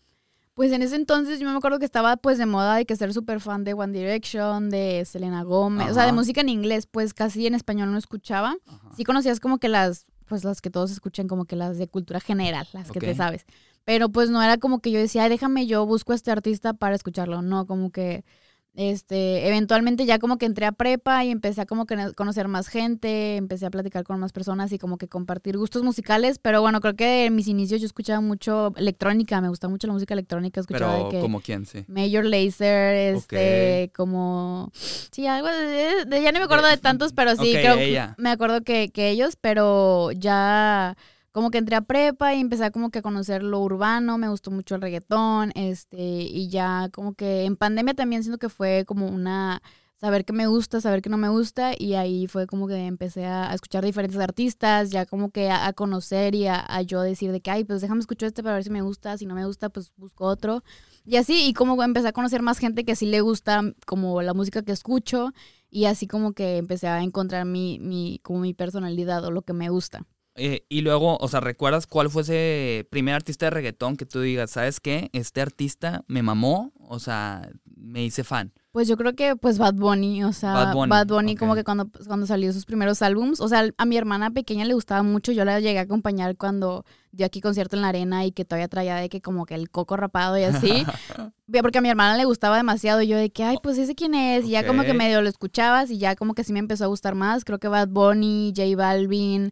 Pues 0.53 0.73
en 0.73 0.81
ese 0.81 0.97
entonces 0.97 1.39
yo 1.39 1.49
me 1.49 1.55
acuerdo 1.55 1.79
que 1.79 1.85
estaba 1.85 2.17
pues 2.17 2.37
de 2.37 2.45
moda 2.45 2.75
de 2.75 2.85
que 2.85 2.95
ser 2.97 3.13
súper 3.13 3.39
fan 3.39 3.63
de 3.63 3.73
One 3.73 3.97
Direction, 3.97 4.69
de 4.69 5.05
Selena 5.05 5.43
Gomez, 5.43 5.91
o 5.91 5.93
sea, 5.93 6.05
de 6.05 6.11
música 6.11 6.41
en 6.41 6.49
inglés, 6.49 6.85
pues 6.85 7.13
casi 7.13 7.47
en 7.47 7.55
español 7.55 7.91
no 7.91 7.97
escuchaba. 7.97 8.57
Sí 8.97 9.05
conocías 9.05 9.39
como 9.39 9.57
que 9.57 9.69
las, 9.69 10.05
pues 10.25 10.43
las 10.43 10.59
que 10.59 10.69
todos 10.69 10.91
escuchan, 10.91 11.29
como 11.29 11.45
que 11.45 11.55
las 11.55 11.77
de 11.77 11.87
cultura 11.87 12.19
general, 12.19 12.67
las 12.73 12.91
que 12.91 12.99
te 12.99 13.15
sabes. 13.15 13.45
Pero 13.85 14.09
pues 14.09 14.29
no 14.29 14.43
era 14.43 14.57
como 14.57 14.81
que 14.81 14.91
yo 14.91 14.99
decía, 14.99 15.29
déjame, 15.29 15.65
yo 15.65 15.85
busco 15.85 16.11
a 16.11 16.15
este 16.15 16.29
artista 16.29 16.73
para 16.73 16.93
escucharlo, 16.93 17.41
no, 17.41 17.65
como 17.65 17.89
que 17.91 18.25
este, 18.75 19.47
eventualmente 19.47 20.05
ya 20.05 20.19
como 20.19 20.37
que 20.37 20.45
entré 20.45 20.65
a 20.65 20.71
prepa 20.71 21.25
y 21.25 21.31
empecé 21.31 21.61
a 21.61 21.65
como 21.65 21.85
que 21.85 22.13
conocer 22.15 22.47
más 22.47 22.67
gente, 22.67 23.35
empecé 23.35 23.65
a 23.65 23.71
platicar 23.71 24.03
con 24.03 24.19
más 24.19 24.31
personas 24.31 24.71
y 24.71 24.77
como 24.77 24.97
que 24.97 25.07
compartir 25.07 25.57
gustos 25.57 25.83
musicales, 25.83 26.39
pero 26.39 26.61
bueno, 26.61 26.79
creo 26.79 26.95
que 26.95 27.25
en 27.25 27.35
mis 27.35 27.47
inicios 27.47 27.81
yo 27.81 27.87
escuchaba 27.87 28.21
mucho 28.21 28.73
electrónica, 28.77 29.41
me 29.41 29.49
gusta 29.49 29.67
mucho 29.67 29.87
la 29.87 29.93
música 29.93 30.13
electrónica, 30.13 30.61
escuchaba 30.61 30.93
pero, 30.93 31.05
de 31.05 31.15
que 31.15 31.21
¿como 31.21 31.41
quién? 31.41 31.65
Sí. 31.65 31.83
Major 31.87 32.23
Lazer, 32.23 33.15
este, 33.15 33.91
como 33.95 34.71
sí, 34.73 35.27
algo 35.27 35.47
de, 35.47 36.05
ya 36.21 36.31
no 36.31 36.39
me 36.39 36.45
acuerdo 36.45 36.67
de, 36.67 36.77
tantos, 36.77 37.13
pero 37.13 37.35
sí, 37.35 37.51
creo 37.51 37.77
me 38.17 38.29
acuerdo 38.29 38.61
que, 38.61 38.89
que 38.89 39.09
ellos, 39.09 39.35
pero 39.35 40.11
ya 40.11 40.95
como 41.31 41.51
que 41.51 41.59
entré 41.59 41.75
a 41.75 41.81
prepa 41.81 42.33
y 42.33 42.39
empecé 42.41 42.65
a 42.65 42.71
como 42.71 42.89
que 42.89 42.99
a 42.99 43.01
conocer 43.01 43.43
lo 43.43 43.59
urbano, 43.59 44.17
me 44.17 44.29
gustó 44.29 44.51
mucho 44.51 44.75
el 44.75 44.81
reggaetón, 44.81 45.51
este, 45.55 45.97
y 45.99 46.49
ya 46.49 46.89
como 46.91 47.13
que 47.13 47.45
en 47.45 47.55
pandemia 47.55 47.93
también 47.93 48.23
siento 48.23 48.39
que 48.39 48.49
fue 48.49 48.85
como 48.87 49.07
una 49.07 49.61
saber 49.99 50.23
qué 50.23 50.31
me 50.33 50.47
gusta, 50.47 50.79
saber 50.79 51.01
qué 51.01 51.09
no 51.09 51.17
me 51.17 51.29
gusta, 51.29 51.73
y 51.77 51.95
ahí 51.95 52.27
fue 52.27 52.47
como 52.47 52.67
que 52.67 52.85
empecé 52.87 53.25
a, 53.25 53.53
escuchar 53.53 53.83
diferentes 53.83 54.17
artistas, 54.19 54.91
ya 54.91 55.05
como 55.05 55.29
que 55.31 55.51
a, 55.51 55.73
conocer 55.73 56.35
y 56.35 56.47
a, 56.47 56.81
yo 56.83 57.01
decir 57.01 57.31
de 57.31 57.41
que, 57.41 57.51
ay, 57.51 57.65
pues 57.65 57.81
déjame 57.81 57.99
escuchar 57.99 58.27
este 58.27 58.41
para 58.41 58.55
ver 58.55 58.63
si 58.63 58.69
me 58.69 58.81
gusta, 58.81 59.17
si 59.17 59.25
no 59.25 59.35
me 59.35 59.45
gusta, 59.45 59.69
pues 59.69 59.91
busco 59.97 60.25
otro. 60.25 60.63
Y 61.05 61.17
así, 61.17 61.47
y 61.47 61.53
como 61.53 61.81
empecé 61.83 62.07
a 62.07 62.13
conocer 62.13 62.41
más 62.41 62.59
gente 62.59 62.85
que 62.85 62.95
sí 62.95 63.07
le 63.07 63.21
gusta 63.21 63.61
como 63.85 64.21
la 64.21 64.33
música 64.33 64.61
que 64.63 64.71
escucho, 64.71 65.33
y 65.69 65.85
así 65.85 66.07
como 66.07 66.33
que 66.33 66.57
empecé 66.57 66.87
a 66.87 67.03
encontrar 67.03 67.45
mi, 67.45 67.77
mi, 67.79 68.19
como 68.23 68.39
mi 68.39 68.53
personalidad 68.53 69.23
o 69.25 69.31
lo 69.31 69.41
que 69.41 69.53
me 69.53 69.69
gusta. 69.69 70.05
Eh, 70.39 70.65
y 70.69 70.81
luego, 70.81 71.17
o 71.17 71.27
sea, 71.27 71.41
¿recuerdas 71.41 71.85
cuál 71.85 72.09
fue 72.09 72.21
ese 72.21 72.87
primer 72.89 73.13
artista 73.13 73.45
de 73.45 73.49
reggaetón 73.49 73.97
que 73.97 74.05
tú 74.05 74.21
digas, 74.21 74.51
¿sabes 74.51 74.79
qué? 74.79 75.09
Este 75.11 75.41
artista 75.41 76.05
me 76.07 76.23
mamó, 76.23 76.71
o 76.79 76.99
sea, 76.99 77.49
me 77.75 78.05
hice 78.05 78.23
fan. 78.23 78.53
Pues 78.71 78.87
yo 78.87 78.95
creo 78.97 79.15
que 79.15 79.35
pues 79.35 79.57
Bad 79.57 79.73
Bunny, 79.73 80.23
o 80.23 80.31
sea, 80.31 80.73
Bad 80.73 81.07
Bunny, 81.07 81.35
como 81.35 81.55
que 81.55 81.63
cuando, 81.63 81.89
cuando 82.05 82.27
salió 82.27 82.53
sus 82.53 82.65
primeros 82.65 83.01
álbums, 83.01 83.41
o 83.41 83.47
sea, 83.47 83.67
a 83.77 83.85
mi 83.85 83.97
hermana 83.97 84.31
pequeña 84.31 84.63
le 84.63 84.75
gustaba 84.75 85.01
mucho, 85.03 85.31
yo 85.31 85.43
la 85.43 85.59
llegué 85.59 85.79
a 85.79 85.83
acompañar 85.83 86.37
cuando 86.37 86.85
dio 87.11 87.25
aquí 87.25 87.41
concierto 87.41 87.75
en 87.75 87.81
la 87.81 87.89
arena 87.89 88.25
y 88.25 88.31
que 88.31 88.45
todavía 88.45 88.67
traía 88.67 88.95
de 88.95 89.09
que 89.09 89.21
como 89.21 89.45
que 89.45 89.55
el 89.55 89.71
coco 89.71 89.97
rapado 89.97 90.37
y 90.37 90.43
así, 90.43 90.85
porque 91.61 91.79
a 91.79 91.81
mi 91.81 91.89
hermana 91.89 92.15
le 92.15 92.25
gustaba 92.25 92.57
demasiado, 92.57 93.01
y 93.01 93.07
yo 93.07 93.17
de 93.17 93.31
que, 93.31 93.43
ay, 93.43 93.57
pues 93.61 93.77
ese 93.79 93.95
quién 93.95 94.13
es, 94.13 94.45
y 94.45 94.51
ya 94.51 94.65
como 94.65 94.83
que 94.83 94.93
medio 94.93 95.21
lo 95.21 95.29
escuchabas 95.29 95.89
y 95.89 95.97
ya 95.97 96.15
como 96.15 96.35
que 96.35 96.43
sí 96.43 96.53
me 96.53 96.59
empezó 96.59 96.83
a 96.85 96.87
gustar 96.87 97.15
más, 97.15 97.43
creo 97.43 97.57
que 97.57 97.67
Bad 97.67 97.89
Bunny, 97.89 98.53
J 98.55 98.77
Balvin, 98.77 99.51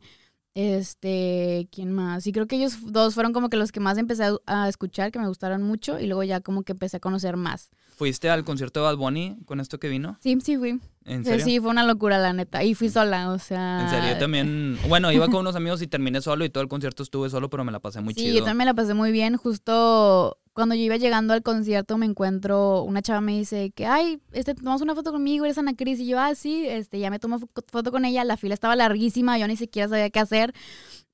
este, 0.58 1.70
¿quién 1.72 1.94
más? 1.94 2.26
Y 2.26 2.32
creo 2.32 2.48
que 2.48 2.56
ellos 2.56 2.80
dos 2.92 3.14
fueron 3.14 3.32
como 3.32 3.48
que 3.50 3.58
los 3.58 3.72
que 3.72 3.80
más 3.80 4.00
empecé 4.00 4.24
a 4.48 4.68
escuchar, 4.68 5.12
que 5.12 5.20
me 5.20 5.28
gustaron 5.28 5.62
mucho, 5.62 6.00
y 6.00 6.08
luego 6.08 6.24
ya 6.24 6.42
como 6.42 6.64
que 6.64 6.72
empecé 6.72 6.98
a 6.98 7.00
conocer 7.00 7.38
más. 7.38 7.70
¿Fuiste 7.96 8.28
al 8.32 8.44
concierto 8.44 8.80
de 8.80 8.86
Bad 8.86 8.98
Bunny 8.98 9.38
con 9.46 9.60
esto 9.60 9.80
que 9.80 9.88
vino? 9.88 10.18
Sí, 10.20 10.36
sí 10.44 10.58
fui. 10.58 10.80
¿En 11.06 11.24
serio? 11.24 11.46
Sí, 11.46 11.60
fue 11.60 11.70
una 11.70 11.84
locura, 11.84 12.18
la 12.18 12.34
neta. 12.34 12.64
Y 12.64 12.74
fui 12.74 12.90
sola, 12.90 13.30
o 13.30 13.38
sea. 13.38 13.84
En 13.84 13.90
serio, 13.90 14.10
yo 14.14 14.18
también. 14.18 14.80
Bueno, 14.88 15.12
iba 15.12 15.28
con 15.28 15.42
unos 15.42 15.56
amigos 15.56 15.80
y 15.84 15.88
terminé 15.88 16.22
solo 16.22 16.44
y 16.44 16.50
todo 16.50 16.64
el 16.64 16.70
concierto 16.70 17.04
estuve 17.04 17.30
solo, 17.30 17.52
pero 17.52 17.64
me 17.64 17.72
la 17.72 17.80
pasé 17.80 18.02
muy 18.02 18.16
chido. 18.16 18.28
Sí, 18.28 18.34
yo 18.34 18.40
también 18.40 18.58
me 18.58 18.66
la 18.66 18.74
pasé 18.74 18.96
muy 18.96 19.12
bien. 19.12 19.38
Justo 19.38 20.40
cuando 20.58 20.74
yo 20.74 20.82
iba 20.82 20.98
llegando 20.98 21.36
al 21.36 21.44
concierto 21.44 22.00
me 22.00 22.08
encuentro, 22.08 22.82
una 22.82 23.04
chava 23.04 23.22
me 23.22 23.38
dice 23.38 23.70
que, 23.76 23.86
ay, 23.86 24.20
este, 24.32 24.56
tomamos 24.56 24.82
una 24.82 24.96
foto 24.96 25.12
conmigo, 25.12 25.46
eres 25.46 25.60
Ana 25.60 25.76
Cris. 25.76 26.00
Y 26.00 26.08
yo, 26.08 26.20
ah, 26.20 26.34
sí, 26.34 26.66
este, 26.68 26.98
ya 26.98 27.12
me 27.12 27.20
tomo 27.20 27.38
fo- 27.38 27.48
foto 27.72 27.92
con 27.92 28.06
ella, 28.06 28.24
la 28.24 28.38
fila 28.38 28.56
estaba 28.56 28.76
larguísima, 28.76 29.38
yo 29.38 29.48
ni 29.48 29.56
siquiera 29.56 29.88
sabía 29.88 30.10
qué 30.10 30.20
hacer. 30.20 30.54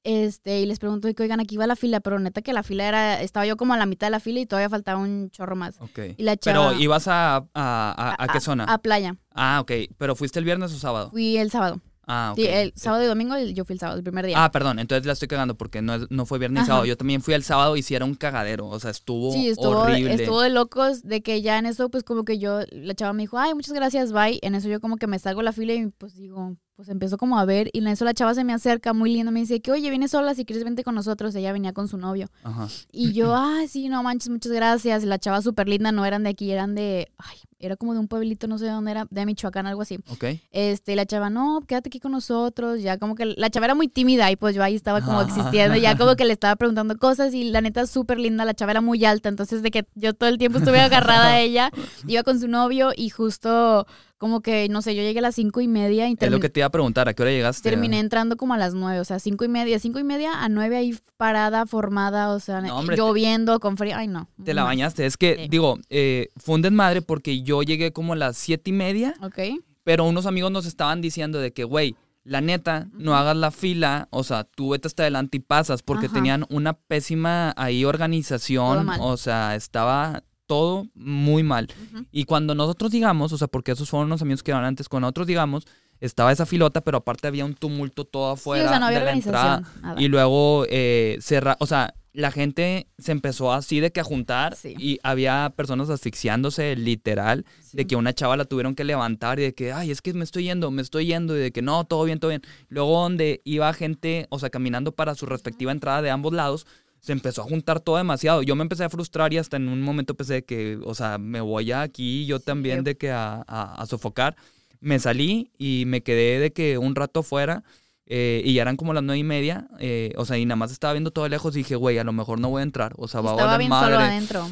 Este, 0.06 0.62
y 0.62 0.66
les 0.66 0.80
pregunto, 0.80 1.14
que, 1.14 1.24
oigan, 1.24 1.42
aquí 1.42 1.58
va 1.58 1.68
la 1.68 1.76
fila, 1.76 2.00
pero 2.00 2.20
neta 2.20 2.42
que 2.42 2.54
la 2.54 2.64
fila 2.64 2.88
era, 2.88 3.22
estaba 3.22 3.46
yo 3.46 3.58
como 3.58 3.74
a 3.74 3.78
la 3.78 3.86
mitad 3.86 4.08
de 4.08 4.12
la 4.12 4.22
fila 4.22 4.40
y 4.40 4.46
todavía 4.46 4.70
faltaba 4.70 5.02
un 5.02 5.30
chorro 5.30 5.58
más. 5.58 5.76
Ok. 5.82 6.00
Y 6.18 6.24
la 6.24 6.38
chava... 6.38 6.70
Pero 6.70 6.80
ibas 6.82 7.10
a, 7.10 7.36
a, 7.38 7.46
a, 7.54 8.16
a 8.24 8.28
qué 8.30 8.40
zona? 8.40 8.64
A 8.64 8.78
playa. 8.78 9.18
ah, 9.36 9.60
ok. 9.62 9.72
Pero 9.98 10.16
fuiste 10.16 10.40
el 10.40 10.46
viernes 10.46 10.74
o 10.74 10.78
sábado. 10.80 11.12
Fui 11.12 11.38
el 11.38 11.52
sábado. 11.52 11.82
Ah, 12.06 12.30
ok. 12.34 12.36
Sí, 12.40 12.48
el 12.48 12.74
sábado 12.76 13.04
y 13.04 13.08
domingo 13.08 13.38
yo 13.40 13.64
fui 13.66 13.74
el 13.74 13.80
sábado, 13.80 13.98
el 13.98 14.04
primer 14.04 14.26
día. 14.26 14.44
Ah, 14.44 14.52
perdón, 14.52 14.80
entonces 14.80 15.06
la 15.06 15.14
estoy 15.14 15.28
cagando 15.30 15.56
porque 15.56 15.82
no, 15.82 15.96
es- 15.96 16.08
no 16.12 16.26
fue 16.26 16.38
viernes 16.40 16.60
y 16.60 16.64
Ajá. 16.64 16.68
sábado. 16.68 16.86
Yo 16.86 16.98
también 16.98 17.22
fui 17.22 17.34
el 17.34 17.44
sábado 17.44 17.78
y 17.78 17.82
sí 17.82 17.96
era 17.96 18.04
un 18.06 18.16
cagadero. 18.16 18.68
O 18.68 18.80
sea, 18.80 18.92
estuvo, 18.92 19.32
Sí, 19.32 19.48
estuvo, 19.48 19.70
horrible. 19.70 20.14
estuvo 20.14 20.42
de 20.42 20.50
locos 20.50 21.04
de 21.04 21.22
que 21.22 21.42
ya 21.42 21.58
en 21.60 21.66
eso, 21.66 21.90
pues 21.90 22.04
como 22.04 22.26
que 22.26 22.40
yo, 22.40 22.60
la 22.72 22.94
chava 22.94 23.14
me 23.14 23.24
dijo, 23.24 23.38
ay, 23.40 23.54
muchas 23.54 23.74
gracias, 23.74 24.12
bye. 24.12 24.40
En 24.42 24.56
eso 24.56 24.68
yo 24.68 24.80
como 24.82 24.98
que 24.98 25.08
me 25.08 25.18
salgo 25.20 25.40
de 25.40 25.46
la 25.46 25.54
fila 25.54 25.74
y 25.74 25.88
pues 25.98 26.16
digo, 26.16 26.58
pues 26.76 26.90
empiezo 26.90 27.18
como 27.18 27.40
a 27.40 27.46
ver. 27.46 27.70
Y 27.72 27.80
en 27.80 27.88
eso 27.88 28.04
la 28.04 28.14
chava 28.14 28.34
se 28.34 28.44
me 28.44 28.52
acerca 28.54 28.92
muy 28.94 29.14
linda, 29.14 29.32
me 29.32 29.40
dice 29.40 29.62
que, 29.62 29.72
oye, 29.72 29.90
vienes 29.90 30.12
sola, 30.12 30.36
si 30.36 30.44
quieres 30.44 30.66
vente 30.66 30.84
con 30.84 30.96
nosotros. 30.96 31.34
Ella 31.36 31.54
venía 31.54 31.72
con 31.72 31.88
su 31.88 31.98
novio. 31.98 32.28
Ajá. 32.44 32.68
Y 32.92 33.14
yo, 33.14 33.34
ah, 33.38 33.62
sí, 33.70 33.88
no 33.88 34.04
manches, 34.04 34.30
muchas 34.30 34.52
gracias. 34.52 35.04
La 35.06 35.20
chava 35.20 35.42
súper 35.42 35.70
linda, 35.70 35.92
no 35.94 36.04
eran 36.06 36.24
de 36.24 36.32
aquí, 36.32 36.52
eran 36.52 36.76
de, 36.76 37.08
ay, 37.18 37.38
era 37.66 37.76
como 37.78 37.94
de 37.94 38.00
un 38.00 38.08
pueblito, 38.08 38.48
no 38.48 38.58
sé 38.58 38.66
de 38.66 38.72
dónde 38.72 38.92
era, 38.92 39.08
de 39.10 39.26
Michoacán, 39.26 39.66
algo 39.68 39.82
así. 39.82 39.98
Ok. 40.10 40.26
Este, 40.52 40.94
y 40.94 40.96
la 40.96 41.06
chava, 41.06 41.30
no, 41.30 41.62
quédate 41.68 41.90
aquí 41.90 42.00
con 42.00 42.12
nosotros. 42.12 42.82
Ya 42.82 42.98
como 42.98 43.16
que 43.16 43.26
la 43.26 43.50
chava 43.50 43.66
era 43.68 43.76
muy 43.76 43.88
tímida 43.88 44.30
y 44.32 44.36
pues 44.36 44.54
yo 44.56 44.64
ahí 44.64 44.76
estaba 44.76 45.02
como 45.02 45.20
Ah. 45.20 45.24
existiendo. 45.24 45.76
Ya 45.78 45.98
como 45.98 46.16
que 46.16 46.26
le 46.26 46.34
estaba 46.34 46.56
preguntando 46.56 46.98
cosas 46.98 47.34
y 47.34 47.46
la 47.46 47.62
neta 47.62 47.88
súper 47.88 48.20
linda. 48.20 48.46
La 48.46 48.54
chava 48.54 48.72
era 48.72 48.82
muy 48.82 49.04
alta. 49.06 49.30
Entonces 49.30 49.64
de 49.64 49.72
que 49.72 49.86
yo 49.96 50.14
todo 50.14 50.30
el 50.30 50.38
tiempo 50.38 50.58
estuve 50.60 50.80
agarrada 50.80 51.28
a 51.28 51.40
ella. 51.40 51.72
Iba 52.08 52.24
con 52.24 52.40
su 52.40 52.48
novio 52.48 52.92
y 52.96 53.10
justo 53.10 53.88
como 54.24 54.40
que, 54.40 54.70
no 54.70 54.82
sé, 54.82 54.96
yo 54.96 55.02
llegué 55.04 55.20
a 55.20 55.22
las 55.22 55.36
cinco 55.36 55.60
y 55.60 55.68
media 55.68 56.08
y 56.08 56.16
Es 56.18 56.32
lo 56.32 56.40
que 56.40 56.48
te 56.48 56.62
iba 56.62 56.68
a 56.68 56.70
preguntar. 56.70 57.10
¿A 57.10 57.14
qué 57.14 57.24
hora 57.24 57.32
llegaste? 57.34 57.70
terminé 57.70 58.00
entrando 58.00 58.38
como 58.38 58.54
a 58.54 58.58
las 58.58 58.74
nueve. 58.74 59.02
O 59.02 59.04
sea, 59.04 59.20
cinco 59.20 59.44
y 59.44 59.50
media, 59.50 59.80
cinco 59.80 60.00
y 60.00 60.06
media 60.06 60.42
a 60.42 60.48
nueve 60.48 60.78
ahí 60.78 60.98
parada, 61.18 61.66
formada. 61.66 62.30
O 62.30 62.40
sea, 62.40 62.62
No, 62.62 62.78
hombre, 62.80 62.96
te- 62.96 63.02
lloviendo, 63.02 63.60
con 63.60 63.76
frío. 63.76 63.98
Ay, 63.98 64.08
no. 64.08 64.30
Te 64.42 64.54
la 64.54 64.62
no. 64.62 64.68
bañaste. 64.68 65.06
Es 65.06 65.18
que, 65.18 65.36
Sí. 65.36 65.48
digo, 65.50 65.78
eh, 65.90 66.30
fue 66.38 66.56
un 66.56 66.62
desmadre 66.62 67.02
porque 67.02 67.42
yo 67.42 67.64
llegué 67.64 67.92
como 67.92 68.14
a 68.14 68.16
las 68.16 68.38
siete 68.38 68.70
y 68.70 68.74
media, 68.74 69.14
Ok. 69.22 69.40
pero 69.84 70.06
unos 70.06 70.26
amigos 70.26 70.52
nos 70.54 70.66
estaban 70.66 71.02
diciendo 71.02 71.40
de 71.40 71.52
que, 71.52 71.66
güey, 71.66 71.98
la 72.24 72.40
neta, 72.40 72.88
no 72.94 73.18
hagas 73.18 73.36
la 73.36 73.52
fila, 73.52 74.08
o 74.10 74.24
sea, 74.24 74.46
tú 74.46 74.70
vete 74.70 74.88
hasta 74.88 75.04
adelante 75.04 75.36
y 75.36 75.42
pasas, 75.42 75.84
porque 75.84 76.06
Ajá. 76.06 76.16
tenían 76.16 76.46
una 76.50 76.72
pésima 76.72 77.54
ahí 77.58 77.84
organización, 77.84 78.88
o 79.02 79.18
sea, 79.18 79.56
estaba 79.56 80.24
todo 80.54 80.88
muy 80.94 81.42
mal. 81.42 81.68
Y 82.12 82.26
cuando 82.26 82.54
nosotros 82.54 82.92
digamos, 82.92 83.34
o 83.34 83.38
sea, 83.40 83.48
porque 83.48 83.72
esos 83.72 83.90
fueron 83.90 84.10
los 84.10 84.22
amigos 84.22 84.44
que 84.44 84.52
iban 84.52 84.64
antes, 84.64 84.88
cuando 84.88 85.06
nosotros 85.08 85.26
digamos, 85.28 85.66
estaba 86.00 86.32
esa 86.32 86.46
filota, 86.46 86.82
pero 86.82 86.98
aparte 87.00 87.28
había 87.28 87.46
un 87.46 87.56
tumulto 87.56 88.06
todo 88.06 88.36
Sí, 88.36 88.42
afuera 88.42 88.66
o 88.66 88.70
sea, 88.70 88.80
no 88.80 88.86
había 88.88 89.00
de 89.00 89.06
la 89.06 89.12
entrada. 89.14 89.64
nada. 89.82 90.02
Y 90.02 90.08
luego 90.10 90.66
eh, 90.70 91.18
cerra, 91.22 91.56
o 91.60 91.66
sea, 91.66 91.94
la 92.12 92.30
gente 92.32 92.86
se 93.00 93.12
empezó 93.12 93.52
así 93.54 93.80
de 93.80 93.92
que 93.92 94.00
a 94.00 94.04
juntar 94.04 94.56
Sí. 94.56 94.76
y 94.78 95.00
había 95.02 95.52
personas 95.56 95.90
asfixiándose 95.90 96.76
literal, 96.76 97.46
de 97.72 97.82
Sí. 97.84 97.88
que 97.88 97.96
una 97.96 98.14
chava 98.14 98.38
la 98.38 98.46
tuvieron 98.46 98.76
que 98.76 98.84
levantar 98.84 99.40
y 99.40 99.44
de 99.44 99.54
que, 99.56 99.72
ay, 99.74 99.90
es 99.90 100.02
que 100.02 100.14
me 100.14 100.24
estoy 100.24 100.44
yendo, 100.44 100.70
me 100.70 100.84
estoy 100.84 101.08
yendo 101.08 101.36
y 101.36 101.40
de 101.40 101.52
que 101.52 101.64
no, 101.64 101.86
todo 101.86 102.04
bien, 102.04 102.20
todo 102.20 102.30
bien. 102.30 102.44
Luego 102.70 103.02
donde 103.02 103.42
iba 103.46 103.74
gente, 103.74 104.28
o 104.30 104.38
sea, 104.38 104.50
caminando 104.52 104.92
para 104.92 105.16
su 105.16 105.26
respectiva 105.26 105.72
entrada 105.72 106.04
de 106.04 106.12
ambos 106.12 106.34
lados, 106.34 106.68
se 107.04 107.12
empezó 107.12 107.42
a 107.42 107.46
juntar 107.46 107.82
todo 107.82 107.98
demasiado. 107.98 108.42
Yo 108.44 108.56
me 108.56 108.62
empecé 108.64 108.86
a 108.86 108.90
frustrar 108.90 109.34
y 109.34 109.38
hasta 109.38 109.58
en 109.58 109.68
un 109.68 109.82
momento 109.82 110.16
pensé 110.16 110.36
de 110.36 110.46
que, 110.46 110.80
o 110.86 110.96
sea, 110.96 111.18
me 111.18 111.42
voy 111.42 111.72
aquí 111.74 112.26
yo 112.26 112.40
también 112.40 112.84
de 112.86 112.96
que 112.96 113.12
a, 113.12 113.44
a- 113.46 113.76
a 113.76 113.86
sofocar. 113.86 114.36
Me 114.80 114.98
salí 115.00 115.52
y 115.58 115.84
me 115.86 116.02
quedé 116.02 116.40
de 116.40 116.54
que 116.54 116.78
un 116.78 116.96
rato 116.96 117.22
fuera 117.22 117.64
eh, 118.06 118.42
y 118.46 118.54
ya 118.54 118.62
eran 118.64 118.78
como 118.78 118.94
las 118.94 119.04
nueve 119.04 119.20
y 119.20 119.24
media, 119.24 119.68
eh, 119.80 120.14
o 120.18 120.26
sea, 120.26 120.38
y 120.38 120.46
nada 120.46 120.56
más 120.56 120.72
estaba 120.72 120.94
viendo 120.94 121.12
todo 121.12 121.24
de 121.26 121.30
lejos 121.30 121.56
y 121.56 121.60
dije, 121.60 121.76
güey, 121.76 121.98
a 121.98 122.04
lo 122.06 122.12
mejor 122.14 122.40
no 122.40 122.50
voy 122.50 122.62
a 122.62 122.64
entrar, 122.64 122.94
o 122.98 123.08
sea, 123.08 123.22
va 123.22 123.32
a 123.32 123.58
bien 123.58 123.70
madre. 123.70 123.94
solo 123.96 124.06
adentro. 124.06 124.48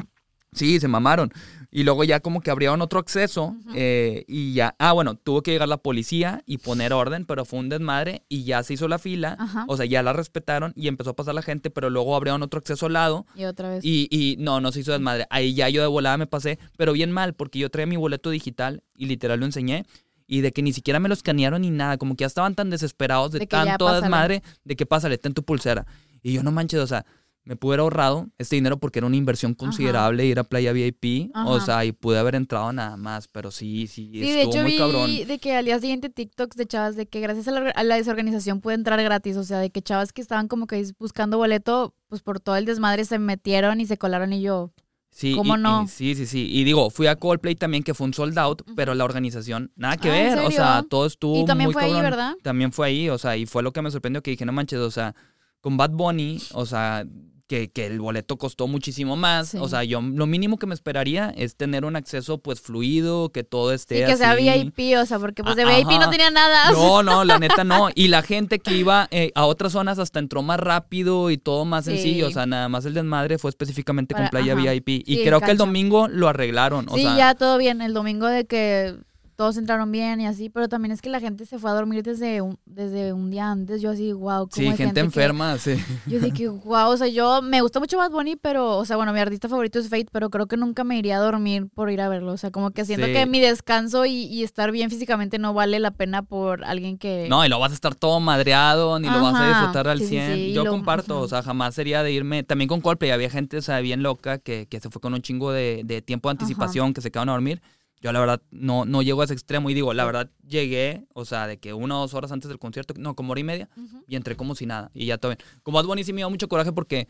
Sí, 0.54 0.80
se 0.80 0.88
mamaron. 0.88 1.32
Y 1.74 1.84
luego 1.84 2.04
ya 2.04 2.20
como 2.20 2.42
que 2.42 2.52
abrieron 2.52 2.82
otro 2.82 3.00
acceso 3.00 3.56
eh, 3.74 4.26
y 4.28 4.54
ya, 4.54 4.76
ah, 4.78 4.92
bueno, 4.92 5.16
tuvo 5.16 5.42
que 5.42 5.52
llegar 5.52 5.70
la 5.70 5.78
policía 5.78 6.44
y 6.46 6.58
poner 6.58 6.92
orden, 6.92 7.24
pero 7.26 7.46
fue 7.46 7.60
un 7.60 7.70
desmadre 7.70 8.24
y 8.28 8.44
ya 8.44 8.62
se 8.64 8.74
hizo 8.74 8.90
la 8.90 9.00
fila, 9.00 9.38
o 9.70 9.78
sea, 9.78 9.86
ya 9.86 10.04
la 10.04 10.12
respetaron 10.12 10.74
y 10.76 10.90
empezó 10.90 11.12
a 11.12 11.16
pasar 11.16 11.34
la 11.34 11.42
gente, 11.42 11.70
pero 11.70 11.90
luego 11.90 12.14
abrieron 12.14 12.44
otro 12.44 12.58
acceso 12.60 12.88
al 12.88 12.94
lado 12.94 13.26
Y 13.36 13.46
otra 13.46 13.70
vez. 13.70 13.86
y, 13.86 14.10
y 14.12 14.36
no, 14.38 14.60
no 14.60 14.74
se 14.74 14.82
hizo 14.82 14.92
desmadre. 14.92 15.28
Ahí 15.30 15.54
ya 15.54 15.70
yo 15.70 15.82
de 15.82 15.88
volada 15.88 16.18
me 16.18 16.28
pasé, 16.28 16.60
pero 16.76 16.92
bien 16.92 17.10
mal, 17.14 17.36
porque 17.36 17.60
yo 17.60 17.70
traía 17.72 17.88
mi 17.88 17.96
boleto 17.96 18.32
digital 18.32 18.84
y 18.98 19.06
literal 19.06 19.40
lo 19.40 19.46
enseñé. 19.46 19.86
Y 20.28 20.42
de 20.42 20.52
que 20.52 20.62
ni 20.62 20.74
siquiera 20.74 21.00
me 21.00 21.08
lo 21.08 21.14
escanearon 21.14 21.62
ni 21.62 21.72
nada, 21.72 21.98
como 21.98 22.16
que 22.18 22.24
ya 22.24 22.28
estaban 22.28 22.56
tan 22.56 22.70
desesperados 22.70 23.32
de, 23.32 23.40
De 23.40 23.48
tanto 23.48 23.94
desmadre, 23.94 24.44
de 24.66 24.76
que 24.76 24.86
pásale, 24.86 25.18
ten 25.18 25.34
tu 25.34 25.44
pulsera. 25.44 25.86
Y 26.22 26.34
yo 26.34 26.44
no 26.44 26.52
manches, 26.52 26.80
o 26.82 26.88
sea, 26.88 27.06
me 27.44 27.56
pude 27.56 27.74
haber 27.74 27.80
ahorrado 27.82 28.28
este 28.38 28.56
dinero 28.56 28.78
porque 28.78 29.00
era 29.00 29.08
una 29.08 29.16
inversión 29.16 29.54
considerable 29.56 30.26
ir 30.26 30.38
a 30.38 30.44
Playa 30.44 30.74
VIP, 30.74 31.32
o 31.34 31.56
Ajá. 31.56 31.66
sea, 31.66 31.86
y 31.86 31.92
pude 31.92 32.20
haber 32.20 32.36
entrado 32.36 32.72
nada 32.72 32.98
más, 32.98 33.28
pero 33.28 33.50
sí, 33.50 33.88
sí, 33.88 34.12
Sí, 34.14 34.20
de 34.20 34.44
estuvo 34.44 34.54
hecho 34.54 34.62
muy 34.62 34.72
vi 34.72 34.78
cabrón. 34.78 35.28
de 35.28 35.40
que 35.40 35.56
al 35.56 35.66
día 35.66 35.80
siguiente 35.80 36.10
TikToks 36.10 36.56
de 36.56 36.68
chavas 36.68 36.96
de 36.96 37.08
que 37.08 37.20
gracias 37.20 37.48
a 37.48 37.52
la, 37.52 37.72
a 37.72 37.84
la 37.84 37.96
desorganización 37.96 38.62
pude 38.62 38.76
entrar 38.76 39.02
gratis, 39.02 39.38
o 39.38 39.44
sea, 39.44 39.58
de 39.58 39.72
que 39.72 39.82
chavas 39.82 40.14
que 40.14 40.22
estaban 40.22 40.48
como 40.48 40.68
que 40.68 40.86
buscando 41.00 41.38
boleto, 41.40 41.96
pues 42.08 42.22
por 42.22 42.40
todo 42.40 42.56
el 42.58 42.66
desmadre 42.66 43.06
se 43.06 43.18
metieron 43.18 43.82
y 43.82 43.86
se 43.88 43.98
colaron 43.98 44.34
y 44.34 44.42
yo, 44.42 44.72
Sí, 45.14 45.36
¿Cómo 45.36 45.56
y- 45.58 45.60
y 45.60 45.62
no? 45.62 45.88
sí, 45.90 46.16
sí, 46.16 46.26
sí. 46.26 46.48
Y 46.50 46.64
digo, 46.64 46.90
fui 46.90 47.08
a 47.08 47.18
Coldplay 47.18 47.56
también, 47.56 47.84
que 47.84 47.94
fue 47.94 48.08
un 48.08 48.14
sold 48.14 48.38
out, 48.40 48.62
pero 48.78 48.94
la 48.96 49.04
organización, 49.04 49.70
nada 49.76 49.98
que 49.98 50.10
Ah, 50.10 50.18
¿en 50.30 50.36
ver. 50.38 50.46
O 50.48 50.52
sea, 50.52 50.86
todo 50.90 51.06
estuvo 51.06 51.42
Y 51.42 51.46
también 51.46 51.68
muy 51.68 51.74
fue 51.74 51.84
ahí, 51.84 51.92
cabrón. 51.92 52.12
¿verdad? 52.12 52.34
También 52.44 52.72
fue 52.72 52.88
ahí, 52.88 53.10
o 53.10 53.18
sea, 53.18 53.36
y 53.36 53.46
fue 53.46 53.62
lo 53.62 53.74
que 53.74 53.82
me 53.82 53.92
sorprendió 53.92 54.24
que 54.24 54.32
dije, 54.32 54.46
no 54.46 54.54
manches, 54.54 54.80
o 54.80 54.90
sea, 54.90 55.14
con 55.60 55.76
Bad 55.76 55.90
Bunny, 55.92 56.42
o 56.54 56.66
sea, 56.66 57.06
que, 57.52 57.70
que 57.70 57.86
el 57.86 58.00
boleto 58.00 58.38
costó 58.38 58.66
muchísimo 58.70 59.18
más. 59.18 59.50
Sí. 59.50 59.58
O 59.60 59.68
sea, 59.68 59.84
yo 59.84 60.00
lo 60.00 60.26
mínimo 60.26 60.58
que 60.58 60.68
me 60.68 60.74
esperaría 60.74 61.34
es 61.36 61.58
tener 61.58 61.84
un 61.84 61.98
acceso 61.98 62.38
pues 62.38 62.62
fluido, 62.62 63.30
que 63.34 63.44
todo 63.44 63.74
esté 63.74 64.04
y 64.04 64.06
que 64.06 64.16
sea 64.16 64.32
así. 64.32 64.72
VIP, 64.74 64.98
o 64.98 65.06
sea, 65.06 65.20
porque 65.20 65.44
pues 65.44 65.58
de 65.58 65.64
Ah, 65.64 65.78
VIP 65.78 66.00
no 66.00 66.10
tenía 66.10 66.32
nada. 66.32 66.72
No, 66.72 67.04
no, 67.04 67.26
la 67.26 67.40
neta 67.40 67.66
no. 67.66 67.90
Y 67.94 68.08
la 68.08 68.22
gente 68.22 68.60
que 68.60 68.78
iba 68.78 69.10
eh, 69.12 69.34
a 69.36 69.46
otras 69.48 69.74
zonas 69.74 70.00
hasta 70.00 70.20
entró 70.20 70.44
más 70.44 70.62
rápido 70.62 71.30
y 71.30 71.38
todo 71.38 71.66
más 71.66 71.84
Sí. 71.84 71.92
sencillo. 71.92 72.30
O 72.30 72.32
sea, 72.32 72.46
nada 72.46 72.70
más 72.70 72.86
el 72.86 72.94
desmadre 72.94 73.38
fue 73.38 73.50
específicamente 73.50 74.16
con 74.16 74.30
Playa 74.30 74.54
ajá. 74.54 74.72
VIP. 74.72 74.88
Y 75.06 75.18
Sí, 75.18 75.24
creo 75.26 75.42
que 75.42 75.52
el 75.52 75.58
domingo 75.58 76.08
lo 76.08 76.30
arreglaron. 76.30 76.88
O 76.88 76.96
sí, 76.96 77.02
sea, 77.02 77.18
ya 77.18 77.36
todo 77.36 77.58
bien, 77.58 77.82
el 77.82 77.94
domingo 77.94 78.28
de 78.28 78.46
que 78.46 78.96
todos 79.42 79.58
entraron 79.58 79.92
bien 79.92 80.22
y 80.22 80.28
así, 80.28 80.50
pero 80.52 80.70
también 80.70 80.92
es 80.92 81.02
que 81.02 81.10
la 81.10 81.20
gente 81.20 81.48
se 81.48 81.58
fue 81.58 81.72
a 81.72 81.74
dormir 81.74 82.04
desde 82.04 82.42
un, 82.42 82.60
desde 82.68 83.12
un 83.12 83.32
día 83.32 83.50
antes, 83.50 83.82
yo 83.82 83.90
así, 83.90 84.14
wow, 84.14 84.48
sí, 84.52 84.72
gente, 84.78 85.00
enferma, 85.00 85.58
sí. 85.58 85.78
Yo 86.06 86.20
dije, 86.20 86.48
wow, 86.48 86.90
o 86.92 86.96
sea, 86.98 87.08
yo 87.08 87.42
me 87.42 87.62
gusta 87.62 87.80
mucho 87.80 87.98
Bad 87.98 88.12
Bunny, 88.12 88.36
pero, 88.36 88.78
o 88.78 88.86
sea, 88.86 88.98
bueno, 88.98 89.14
mi 89.14 89.20
artista 89.20 89.50
favorito 89.50 89.80
es 89.80 89.90
Fate, 89.90 90.06
pero 90.12 90.30
creo 90.30 90.46
que 90.46 90.58
nunca 90.58 90.84
me 90.84 90.96
iría 90.96 91.18
a 91.18 91.20
dormir 91.22 91.68
por 91.74 91.90
ir 91.90 92.02
a 92.02 92.08
verlo. 92.10 92.34
O 92.34 92.38
sea, 92.38 92.52
como 92.52 92.70
que 92.70 92.86
siento 92.86 93.08
Sí. 93.08 93.14
que 93.14 93.26
mi 93.26 93.40
descanso 93.40 94.06
y, 94.06 94.26
y 94.26 94.44
estar 94.44 94.72
bien 94.72 94.92
físicamente 94.92 95.40
no 95.40 95.56
vale 95.56 95.80
la 95.80 95.90
pena 95.90 96.22
por 96.22 96.64
alguien 96.64 97.00
que... 97.00 97.26
No, 97.28 97.44
y 97.44 97.50
lo 97.50 97.58
vas 97.58 97.72
a 97.72 97.74
estar 97.74 97.96
todo 97.96 98.20
madreado, 98.20 99.00
ni 99.00 99.10
lo 99.10 99.22
vas 99.24 99.34
a 99.42 99.48
disfrutar 99.48 99.88
al 99.88 99.98
Sí, 99.98 100.04
sí, 100.06 100.10
100. 100.12 100.36
sí, 100.36 100.54
Yo 100.54 100.64
lo- 100.66 100.70
comparto, 100.72 101.20
o 101.20 101.28
sea, 101.28 101.42
jamás 101.42 101.74
sería 101.74 102.04
de 102.04 102.12
irme. 102.12 102.44
También 102.44 102.68
con 102.68 102.80
Coldplay 102.82 103.10
había 103.10 103.32
gente, 103.32 103.58
o 103.58 103.62
sea, 103.64 103.80
bien 103.80 104.04
loca 104.04 104.38
que, 104.38 104.68
que 104.70 104.80
se 104.80 104.90
fue 104.92 105.02
con 105.02 105.16
un 105.16 105.22
chingo 105.24 105.52
de, 105.52 105.82
de 105.84 106.04
tiempo 106.04 106.30
de 106.30 106.34
anticipación, 106.34 106.94
que 106.94 107.02
se 107.02 107.10
quedaron 107.10 107.30
a 107.30 107.34
dormir. 107.34 107.60
Yo, 108.02 108.12
la 108.12 108.20
verdad, 108.20 108.42
no, 108.50 108.86
no 108.86 109.02
llego 109.02 109.22
a 109.22 109.26
ese 109.26 109.34
extremo 109.34 109.70
y 109.70 109.76
digo, 109.76 109.94
la 109.94 110.06
verdad, 110.06 110.30
llegué, 110.48 111.06
o 111.14 111.24
sea, 111.24 111.46
de 111.46 111.60
que 111.60 111.74
una 111.74 111.98
o 111.98 112.02
dos 112.02 112.14
horas 112.16 112.32
antes 112.32 112.50
del 112.50 112.58
concierto, 112.58 112.96
no, 112.98 113.16
como 113.16 113.32
hora 113.32 113.42
y 113.42 113.44
media, 113.44 113.70
y 114.08 114.16
entré 114.16 114.36
como 114.36 114.56
si 114.56 114.66
nada. 114.66 114.90
Y 114.94 115.06
ya 115.06 115.18
todo 115.18 115.30
bien. 115.32 115.40
Como 115.62 115.78
Bad 115.78 115.86
Bunny 115.86 116.04
sí 116.04 116.12
me 116.12 116.18
dio 116.18 116.30
mucho 116.30 116.48
coraje 116.48 116.72
porque 116.72 117.08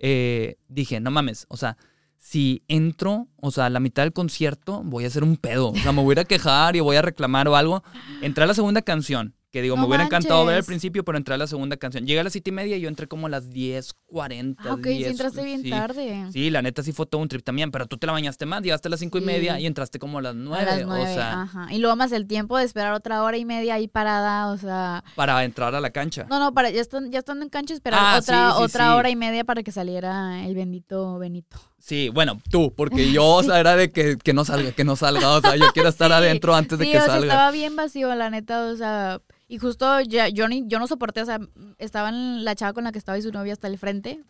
eh, 0.00 0.56
dije, 0.68 0.98
no 0.98 1.12
mames, 1.12 1.46
o 1.48 1.56
sea, 1.56 1.76
si 2.18 2.62
entro, 2.68 3.28
o 3.40 3.50
sea, 3.50 3.66
a 3.66 3.70
la 3.70 3.80
mitad 3.80 4.02
del 4.02 4.12
concierto, 4.12 4.82
voy 4.84 5.04
a 5.04 5.08
hacer 5.08 5.24
un 5.24 5.36
pedo. 5.36 5.70
O 5.70 5.76
sea, 5.76 5.92
me 5.92 6.02
voy 6.02 6.12
a 6.12 6.14
ir 6.14 6.20
a 6.20 6.24
quejar 6.24 6.76
y 6.76 6.80
voy 6.80 6.96
a 6.96 7.02
reclamar 7.02 7.48
o 7.48 7.56
algo. 7.56 7.82
Entré 8.20 8.44
a 8.44 8.46
la 8.46 8.54
segunda 8.54 8.82
canción, 8.82 9.34
que 9.52 9.60
digo, 9.60 9.76
No 9.76 9.82
me 9.82 9.88
hubiera 9.88 10.04
encantado 10.04 10.46
ver 10.46 10.56
al 10.56 10.64
principio, 10.64 11.04
pero 11.04 11.18
entré 11.18 11.34
a 11.34 11.38
la 11.38 11.46
segunda 11.46 11.76
canción. 11.76 12.06
Llegué 12.06 12.20
a 12.20 12.24
las 12.24 12.32
siete 12.32 12.48
y 12.48 12.52
media 12.54 12.78
y 12.78 12.80
yo 12.80 12.88
entré 12.88 13.06
como 13.06 13.26
a 13.26 13.30
las 13.30 13.50
10.40. 13.50 14.56
Ah, 14.58 14.72
ok, 14.72 14.84
sí 14.84 14.98
10, 14.98 15.10
entraste 15.10 15.44
bien 15.44 15.62
sí. 15.62 15.70
tarde. 15.70 16.26
Sí, 16.32 16.48
la 16.48 16.62
neta 16.62 16.82
sí 16.82 16.92
fue 16.92 17.04
todo 17.04 17.20
un 17.20 17.28
trip 17.28 17.44
también, 17.44 17.70
pero 17.70 17.86
tú 17.86 17.98
te 17.98 18.06
la 18.06 18.14
bañaste 18.14 18.46
más, 18.46 18.62
llegaste 18.62 18.88
a 18.88 18.90
las 18.90 19.00
cinco 19.00 19.18
y 19.18 19.20
media 19.20 19.60
y 19.60 19.66
entraste 19.66 19.98
como 19.98 20.18
a 20.18 20.22
las 20.22 20.32
A 20.32 20.36
nueve. 20.38 20.64
las 20.64 20.84
o 20.84 21.14
sea, 21.14 21.42
ajá. 21.42 21.66
Y 21.70 21.78
luego 21.78 21.94
más 21.96 22.12
el 22.12 22.26
tiempo 22.26 22.56
de 22.56 22.64
esperar 22.64 22.94
otra 22.94 23.22
hora 23.22 23.36
y 23.36 23.44
media 23.44 23.74
ahí 23.74 23.88
parada, 23.88 24.48
o 24.48 24.56
sea... 24.56 25.04
para 25.16 25.44
entrar 25.44 25.74
a 25.74 25.80
la 25.80 25.90
cancha. 25.90 26.26
No, 26.30 26.38
no, 26.38 26.54
para 26.54 26.70
ya, 26.70 26.80
están, 26.80 27.12
ya 27.12 27.18
estando 27.18 27.44
en 27.44 27.50
cancha 27.50 27.74
esperar 27.74 28.00
Ah, 28.02 28.18
otra, 28.18 28.52
sí, 28.56 28.62
otra 28.62 28.96
hora 28.96 29.10
y 29.10 29.16
media 29.16 29.44
para 29.44 29.62
que 29.62 29.70
saliera 29.70 30.46
el 30.46 30.54
bendito 30.54 31.18
Benito. 31.18 31.60
Sí, 31.82 32.10
bueno, 32.10 32.40
tú, 32.48 32.72
porque 32.76 33.10
yo, 33.12 33.26
o 33.26 33.42
sea, 33.42 33.58
era 33.58 33.74
de 33.74 33.90
que, 33.90 34.16
que 34.16 34.32
no 34.32 34.44
salga, 34.44 34.70
que 34.70 34.84
no 34.84 34.94
salga, 34.94 35.30
o 35.30 35.40
sea, 35.40 35.56
yo 35.56 35.66
quiero 35.74 35.88
estar 35.88 36.10
Sí, 36.10 36.14
adentro 36.14 36.54
antes 36.54 36.78
de 36.78 36.84
que 36.84 36.96
o 36.96 37.00
sea, 37.00 37.14
salga. 37.14 37.26
estaba 37.26 37.50
bien 37.50 37.74
vacío, 37.74 38.14
la 38.14 38.30
neta, 38.30 38.66
o 38.66 38.76
sea, 38.76 39.20
y 39.48 39.58
justo 39.58 40.00
ya, 40.00 40.28
yo, 40.28 40.46
ni, 40.46 40.62
yo 40.68 40.78
no 40.78 40.86
soporté, 40.86 41.22
o 41.22 41.26
sea, 41.26 41.40
estaban 41.78 42.44
la 42.44 42.54
chava 42.54 42.72
con 42.72 42.84
la 42.84 42.92
que 42.92 42.98
estaba 42.98 43.18
y 43.18 43.22
su 43.22 43.32
novia 43.32 43.52
hasta 43.52 43.66
el 43.66 43.78
frente. 43.78 44.20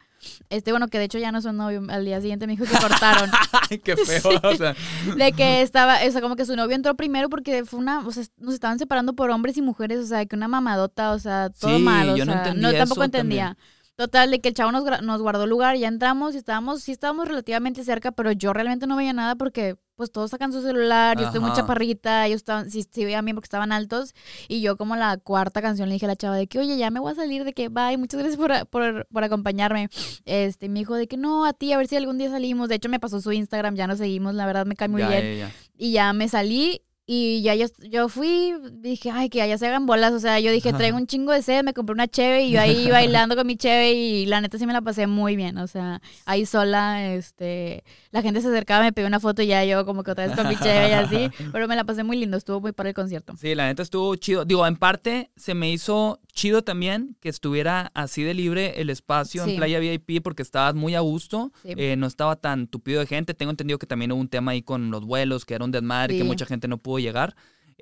Este, 0.51 0.71
bueno, 0.71 0.87
que 0.89 0.99
de 0.99 1.05
hecho 1.05 1.19
ya 1.19 1.31
no 1.31 1.43
son 1.43 1.57
novio, 1.57 1.83
al 1.89 2.05
día 2.05 2.21
siguiente 2.21 2.47
me 2.47 2.55
dijo 2.57 2.65
que 2.65 2.79
cortaron. 2.79 3.31
Ay, 3.71 3.79
qué 3.81 3.97
feo, 3.97 4.41
o 4.43 4.57
sea. 4.57 4.75
De 5.17 5.33
que 5.33 5.63
estaba, 5.63 5.99
o 6.07 6.11
sea, 6.11 6.21
como 6.23 6.37
que 6.37 6.47
su 6.47 6.57
novio 6.57 6.75
entró 6.75 6.95
primero 6.95 7.29
porque 7.29 7.65
fue 7.65 7.81
una, 7.81 8.07
o 8.07 8.13
sea, 8.13 8.25
nos 8.39 8.55
estaban 8.55 8.79
separando 8.79 9.13
por 9.13 9.31
hombres 9.31 9.57
y 9.59 9.63
mujeres, 9.63 9.99
o 9.99 10.07
sea, 10.07 10.25
que 10.25 10.37
una 10.37 10.49
mamadota, 10.49 11.13
o 11.13 11.19
sea, 11.19 11.51
todo 11.51 11.79
mal, 11.81 12.11
o 12.11 12.17
yo 12.17 12.25
no 12.25 12.33
sea, 12.33 12.47
entendí 12.47 12.79
tampoco 12.79 13.03
eso 13.03 13.07
entendía. 13.07 13.57
Total, 13.97 14.31
de 14.31 14.41
que 14.41 14.49
el 14.49 14.55
chavo 14.55 14.73
nos, 14.73 15.03
nos 15.03 15.21
guardó 15.21 15.47
lugar, 15.47 15.77
ya 15.77 15.87
entramos 15.87 16.35
y 16.35 16.39
estábamos, 16.39 16.83
sí 16.83 16.93
estábamos 16.93 17.29
relativamente 17.29 17.85
cerca, 17.85 18.11
pero 18.11 18.33
yo 18.33 18.53
realmente 18.55 18.87
no 18.87 18.97
veía 18.97 19.13
nada 19.13 19.35
porque 19.37 19.77
pues 19.97 20.11
todos 20.11 20.31
sacan 20.31 20.53
su 20.53 20.63
celular, 20.63 21.19
yo 21.19 21.27
estoy 21.27 21.41
muy 21.41 21.53
chaparrita, 21.53 22.27
ellos 22.27 22.39
estaban, 22.39 22.71
sí, 22.71 22.85
sí 22.91 23.05
veían 23.05 23.25
bien 23.25 23.37
porque 23.37 23.47
estaban 23.47 23.71
altos, 23.71 24.15
y 24.49 24.63
yo 24.63 24.77
como 24.77 24.97
la 24.97 25.19
cuarta 25.19 25.61
canción 25.61 25.89
le 25.89 25.95
dije 25.95 26.07
a 26.07 26.09
la 26.09 26.17
chava 26.17 26.37
de 26.37 26.47
que, 26.47 26.59
oye, 26.59 26.77
ya 26.79 26.91
me 26.91 26.99
voy 26.99 27.13
a 27.13 27.15
salir, 27.15 27.45
de 27.45 27.53
que, 27.53 27.69
bye, 27.69 27.97
muchas 27.99 28.19
gracias 28.19 28.37
por, 28.37 28.67
por, 28.69 29.07
por 29.13 29.23
acompañarme. 29.25 29.91
Este, 30.25 30.69
me 30.69 30.81
dijo 30.81 30.95
de 30.95 31.07
que 31.07 31.19
no, 31.19 31.45
a 31.45 31.53
ti, 31.53 31.73
a 31.73 31.77
ver 31.77 31.87
si 31.87 31.95
algún 31.95 32.19
día 32.19 32.31
salimos, 32.31 32.69
de 32.69 32.77
hecho 32.77 32.89
me 32.89 32.99
pasó 32.99 33.21
su 33.21 33.31
Instagram, 33.31 33.77
ya 33.77 33.87
nos 33.87 33.99
seguimos, 33.99 34.35
la 34.35 34.47
verdad 34.47 34.67
me 34.67 34.75
cae 34.75 34.89
muy 34.89 35.03
ya, 35.03 35.09
bien. 35.09 35.39
ya, 35.39 35.47
ya. 35.47 35.53
Y 35.77 35.93
ya 35.93 36.13
me 36.15 36.29
salí 36.29 36.83
y 37.05 37.43
ya 37.43 37.57
yo, 37.57 37.67
yo 37.81 38.09
fui, 38.09 38.55
dije, 38.75 39.11
ay, 39.11 39.29
que 39.29 39.43
allá 39.43 39.59
se 39.59 39.67
hagan 39.67 39.87
bolas. 39.87 40.13
O 40.13 40.21
sea, 40.21 40.39
yo 40.39 40.53
dije, 40.53 40.73
traigo 40.73 40.97
un 40.97 41.09
chingo 41.09 41.33
de 41.33 41.43
sed, 41.43 41.65
me 41.65 41.75
compré 41.75 41.95
una 41.95 42.07
cheve 42.07 42.45
y 42.45 42.53
yo 42.53 42.61
ahí 42.61 42.89
bailando 42.91 43.35
con 43.35 43.47
mi 43.47 43.57
cheve 43.57 43.93
y 43.93 44.27
la 44.27 44.41
neta 44.41 44.57
sí 44.57 44.67
me 44.67 44.73
la 44.73 44.83
pasé 44.83 45.09
muy 45.09 45.35
bien. 45.35 45.59
O 45.59 45.67
sea, 45.67 46.01
ahí 46.27 46.47
sola, 46.47 47.13
este, 47.13 47.83
la 48.13 48.23
gente 48.23 48.41
se 48.41 48.49
acercaba, 48.49 48.85
me 48.85 48.93
pidió 48.93 49.09
una 49.09 49.19
foto 49.19 49.43
y 49.43 49.49
ya 49.49 49.65
yo 49.65 49.85
como 49.85 50.05
que 50.05 50.13
otra 50.13 50.29
vez 50.29 50.37
con 50.37 50.49
mi 50.49 50.57
cheve 50.57 50.91
y 50.91 50.93
así. 50.93 51.31
Pero 51.53 51.67
me 51.67 51.75
la 51.75 51.83
pasé 51.83 52.05
muy 52.05 52.17
lindo, 52.17 52.37
estuvo 52.37 52.61
muy 52.61 52.73
para 52.73 52.91
el 52.91 52.95
concierto. 52.95 53.35
Sí, 53.37 53.55
la 53.57 53.67
neta 53.67 53.83
estuvo 53.83 54.15
chido. 54.15 54.45
Digo, 54.45 54.65
en 54.65 54.77
parte 54.77 55.33
se 55.37 55.55
me 55.55 55.73
hizo 55.73 56.21
chido 56.33 56.63
también 56.63 57.17
que 57.21 57.29
estuviera 57.29 57.91
así 57.95 58.23
de 58.23 58.35
libre 58.35 58.81
el 58.81 58.91
espacio 58.91 59.45
Sí. 59.45 59.51
en 59.51 59.57
Playa 59.57 59.79
VIP 59.79 60.21
porque 60.23 60.43
estabas 60.43 60.75
muy 60.75 60.95
a 60.95 61.01
gusto, 61.01 61.53
Sí. 61.63 61.75
eh, 61.77 61.97
no 61.97 62.07
estaba 62.07 62.37
tan 62.37 62.67
tupido 62.67 63.01
de 63.01 63.07
gente. 63.07 63.35
Tengo 63.35 63.51
entendido 63.51 63.79
que 63.79 63.87
también 63.87 64.13
hubo 64.13 64.21
un 64.21 64.29
tema 64.29 64.53
ahí 64.53 64.63
con 64.63 64.91
los 64.91 65.05
vuelos, 65.05 65.45
que 65.45 65.55
era 65.55 65.65
un 65.65 65.71
desmadre, 65.71 66.15
que 66.15 66.23
Sí. 66.23 66.27
mucha 66.27 66.47
gente 66.47 66.69
no 66.69 66.79
pudo 66.79 66.99
llegar. 66.99 67.35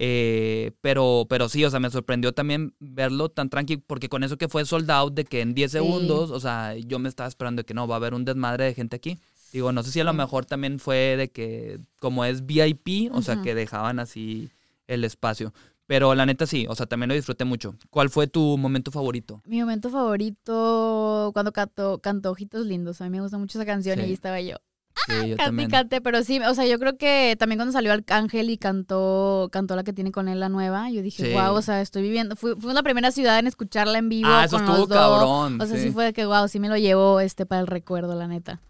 Eh, 0.03 0.73
pero, 0.81 1.27
pero 1.29 1.49
sí, 1.51 1.63
o 1.65 1.71
sea, 1.71 1.79
me 1.79 1.91
sorprendió 1.91 2.33
también 2.33 2.75
verlo 2.81 3.29
tan 3.29 3.51
tranquilo, 3.51 3.83
porque 3.87 4.09
con 4.09 4.25
eso 4.25 4.39
que 4.39 4.49
fue 4.49 4.65
sold 4.65 4.91
out 4.91 5.13
de 5.15 5.25
que 5.27 5.43
en 5.43 5.53
10 5.55 5.73
Sí. 5.73 5.79
segundos, 5.79 6.31
o 6.31 6.41
sea, 6.41 6.75
yo 6.77 6.99
me 6.99 7.09
estaba 7.09 7.29
esperando 7.29 7.61
de 7.61 7.67
que 7.67 7.75
no, 7.75 7.87
va 7.87 7.97
a 7.97 7.99
haber 7.99 8.15
un 8.15 8.25
desmadre 8.25 8.65
de 8.65 8.75
gente 8.75 8.97
aquí. 8.97 9.19
Digo, 9.53 9.73
no 9.73 9.83
sé 9.83 9.91
si 9.91 10.01
a 10.01 10.05
lo 10.05 10.13
mejor 10.15 10.47
también 10.47 10.79
fue 10.79 11.17
de 11.19 11.29
que, 11.29 11.81
como 11.99 12.25
es 12.25 12.47
VIP, 12.47 13.11
o 13.13 13.21
sea, 13.21 13.43
que 13.43 13.55
dejaban 13.55 13.99
así 13.99 14.49
el 14.87 15.05
espacio. 15.05 15.53
Pero 15.91 16.15
la 16.15 16.25
neta 16.25 16.47
sí, 16.47 16.67
o 16.69 16.77
sea, 16.77 16.87
también 16.87 17.09
lo 17.09 17.17
disfruté 17.17 17.45
mucho. 17.45 17.75
¿Cuál 17.91 18.11
fue 18.11 18.29
tu 18.29 18.57
momento 18.57 18.93
favorito? 18.93 19.43
Mi 19.45 19.59
momento 19.59 19.91
favorito 19.91 21.31
cuando 21.33 21.53
cantó, 21.53 21.99
cantó 21.99 22.31
Ojitos 22.31 22.65
Lindos. 22.65 23.01
A 23.01 23.05
mí 23.05 23.11
me 23.11 23.21
gusta 23.21 23.39
mucho 23.39 23.59
esa 23.59 23.67
canción 23.67 23.99
y 23.99 24.03
ahí 24.03 24.13
estaba 24.13 24.41
yo. 24.41 24.59
Sí, 25.09 25.31
yo 25.31 25.37
Cante 25.37 25.67
cante, 25.67 26.01
pero 26.01 26.23
sí, 26.23 26.39
o 26.39 26.55
sea, 26.55 26.65
yo 26.67 26.79
creo 26.79 26.97
que 26.97 27.35
también 27.41 27.59
cuando 27.59 27.73
salió 27.73 27.93
Arcángel 27.93 28.51
y 28.51 28.57
cantó, 28.57 29.49
cantó 29.51 29.75
la 29.75 29.83
que 29.83 29.93
tiene 29.93 30.13
con 30.13 30.29
él, 30.29 30.39
la 30.39 30.49
nueva, 30.49 30.91
yo 30.91 31.03
dije, 31.03 31.25
Sí. 31.27 31.33
wow, 31.33 31.55
o 31.55 31.63
sea, 31.63 31.81
estoy 31.81 32.03
viviendo, 32.03 32.37
fui, 32.37 32.55
fui 32.57 32.73
la 32.73 32.85
primera 32.85 33.11
ciudad 33.11 33.41
en 33.41 33.49
escucharla 33.49 33.99
en 33.99 34.09
vivo 34.09 34.29
Ah, 34.31 34.45
eso 34.45 34.59
con 34.59 34.67
estuvo 34.67 34.79
los 34.79 34.89
dos. 34.89 34.97
cabrón. 34.97 35.61
O 35.61 35.67
sea, 35.67 35.77
sí. 35.77 35.85
sí. 35.87 35.91
fue 35.91 36.05
de 36.05 36.13
que, 36.13 36.25
wow, 36.25 36.47
sí 36.47 36.61
me 36.61 36.69
lo 36.69 36.77
llevo 36.77 37.19
este 37.19 37.47
para 37.47 37.63
el 37.63 37.67
recuerdo, 37.67 38.15
la 38.15 38.29
neta. 38.29 38.61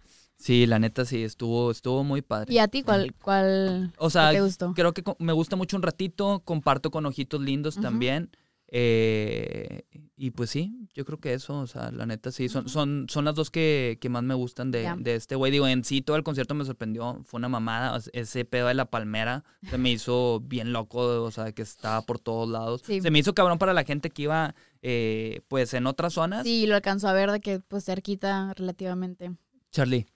Sí, 0.41 0.67
la 0.67 0.79
neta 0.79 1.05
sí, 1.05 1.23
estuvo, 1.23 1.71
estuvo 1.71 2.03
muy 2.03 2.23
padre. 2.23 2.53
¿Y 2.55 2.59
a 2.59 2.67
ti 2.69 2.83
cuál, 2.83 3.13
cuál 3.23 3.93
O 3.99 4.09
sea, 4.09 4.31
te 4.33 4.41
gustó? 4.41 4.73
creo 4.75 4.95
que 4.95 5.03
me 5.19 5.35
gusta 5.35 5.55
mucho 5.55 5.77
un 5.77 5.83
ratito, 5.83 6.41
comparto 6.47 6.91
con 6.91 7.05
Ojitos 7.05 7.43
Lindos 7.43 7.77
también. 7.79 8.31
eh, 8.73 9.83
y 10.17 10.31
pues 10.33 10.51
sí, 10.51 10.89
yo 10.95 11.05
creo 11.05 11.19
que 11.19 11.33
eso, 11.35 11.59
o 11.59 11.67
sea, 11.67 11.91
la 11.93 12.05
neta 12.07 12.31
sí, 12.31 12.49
son, 12.49 12.69
son, 12.69 13.07
son 13.09 13.25
las 13.25 13.35
dos 13.35 13.51
que, 13.51 13.99
que 14.01 14.09
más 14.09 14.23
me 14.23 14.35
gustan 14.35 14.71
de, 14.71 14.95
de 14.99 15.15
este 15.15 15.35
güey. 15.35 15.51
Digo, 15.51 15.67
en 15.67 15.83
sí 15.85 16.03
todo 16.03 16.17
el 16.17 16.23
concierto 16.23 16.55
me 16.55 16.65
sorprendió, 16.65 17.21
fue 17.25 17.39
una 17.39 17.49
mamada, 17.49 17.99
ese 18.13 18.45
pedo 18.45 18.69
de 18.69 18.75
la 18.75 18.85
palmera 18.87 19.45
se 19.69 19.77
me 19.79 19.91
hizo 19.91 20.41
bien 20.41 20.73
loco, 20.73 21.23
o 21.23 21.31
sea, 21.31 21.53
que 21.53 21.63
estaba 21.63 22.03
por 22.03 22.19
todos 22.19 22.49
lados. 22.49 22.83
Sí. 22.85 23.01
Se 23.01 23.11
me 23.11 23.19
hizo 23.19 23.35
cabrón 23.35 23.59
para 23.59 23.73
la 23.75 23.85
gente 23.85 24.11
que 24.11 24.23
iba, 24.23 24.55
eh, 24.83 25.41
pues, 25.49 25.73
en 25.75 25.87
otras 25.87 26.13
zonas. 26.15 26.45
Sí, 26.45 26.67
lo 26.67 26.75
alcanzó 26.77 27.09
a 27.09 27.13
ver 27.13 27.31
de 27.31 27.41
que, 27.41 27.61
pues, 27.61 27.85
cerquita 27.85 28.53
relativamente. 28.55 29.33
Charlie, 29.73 30.07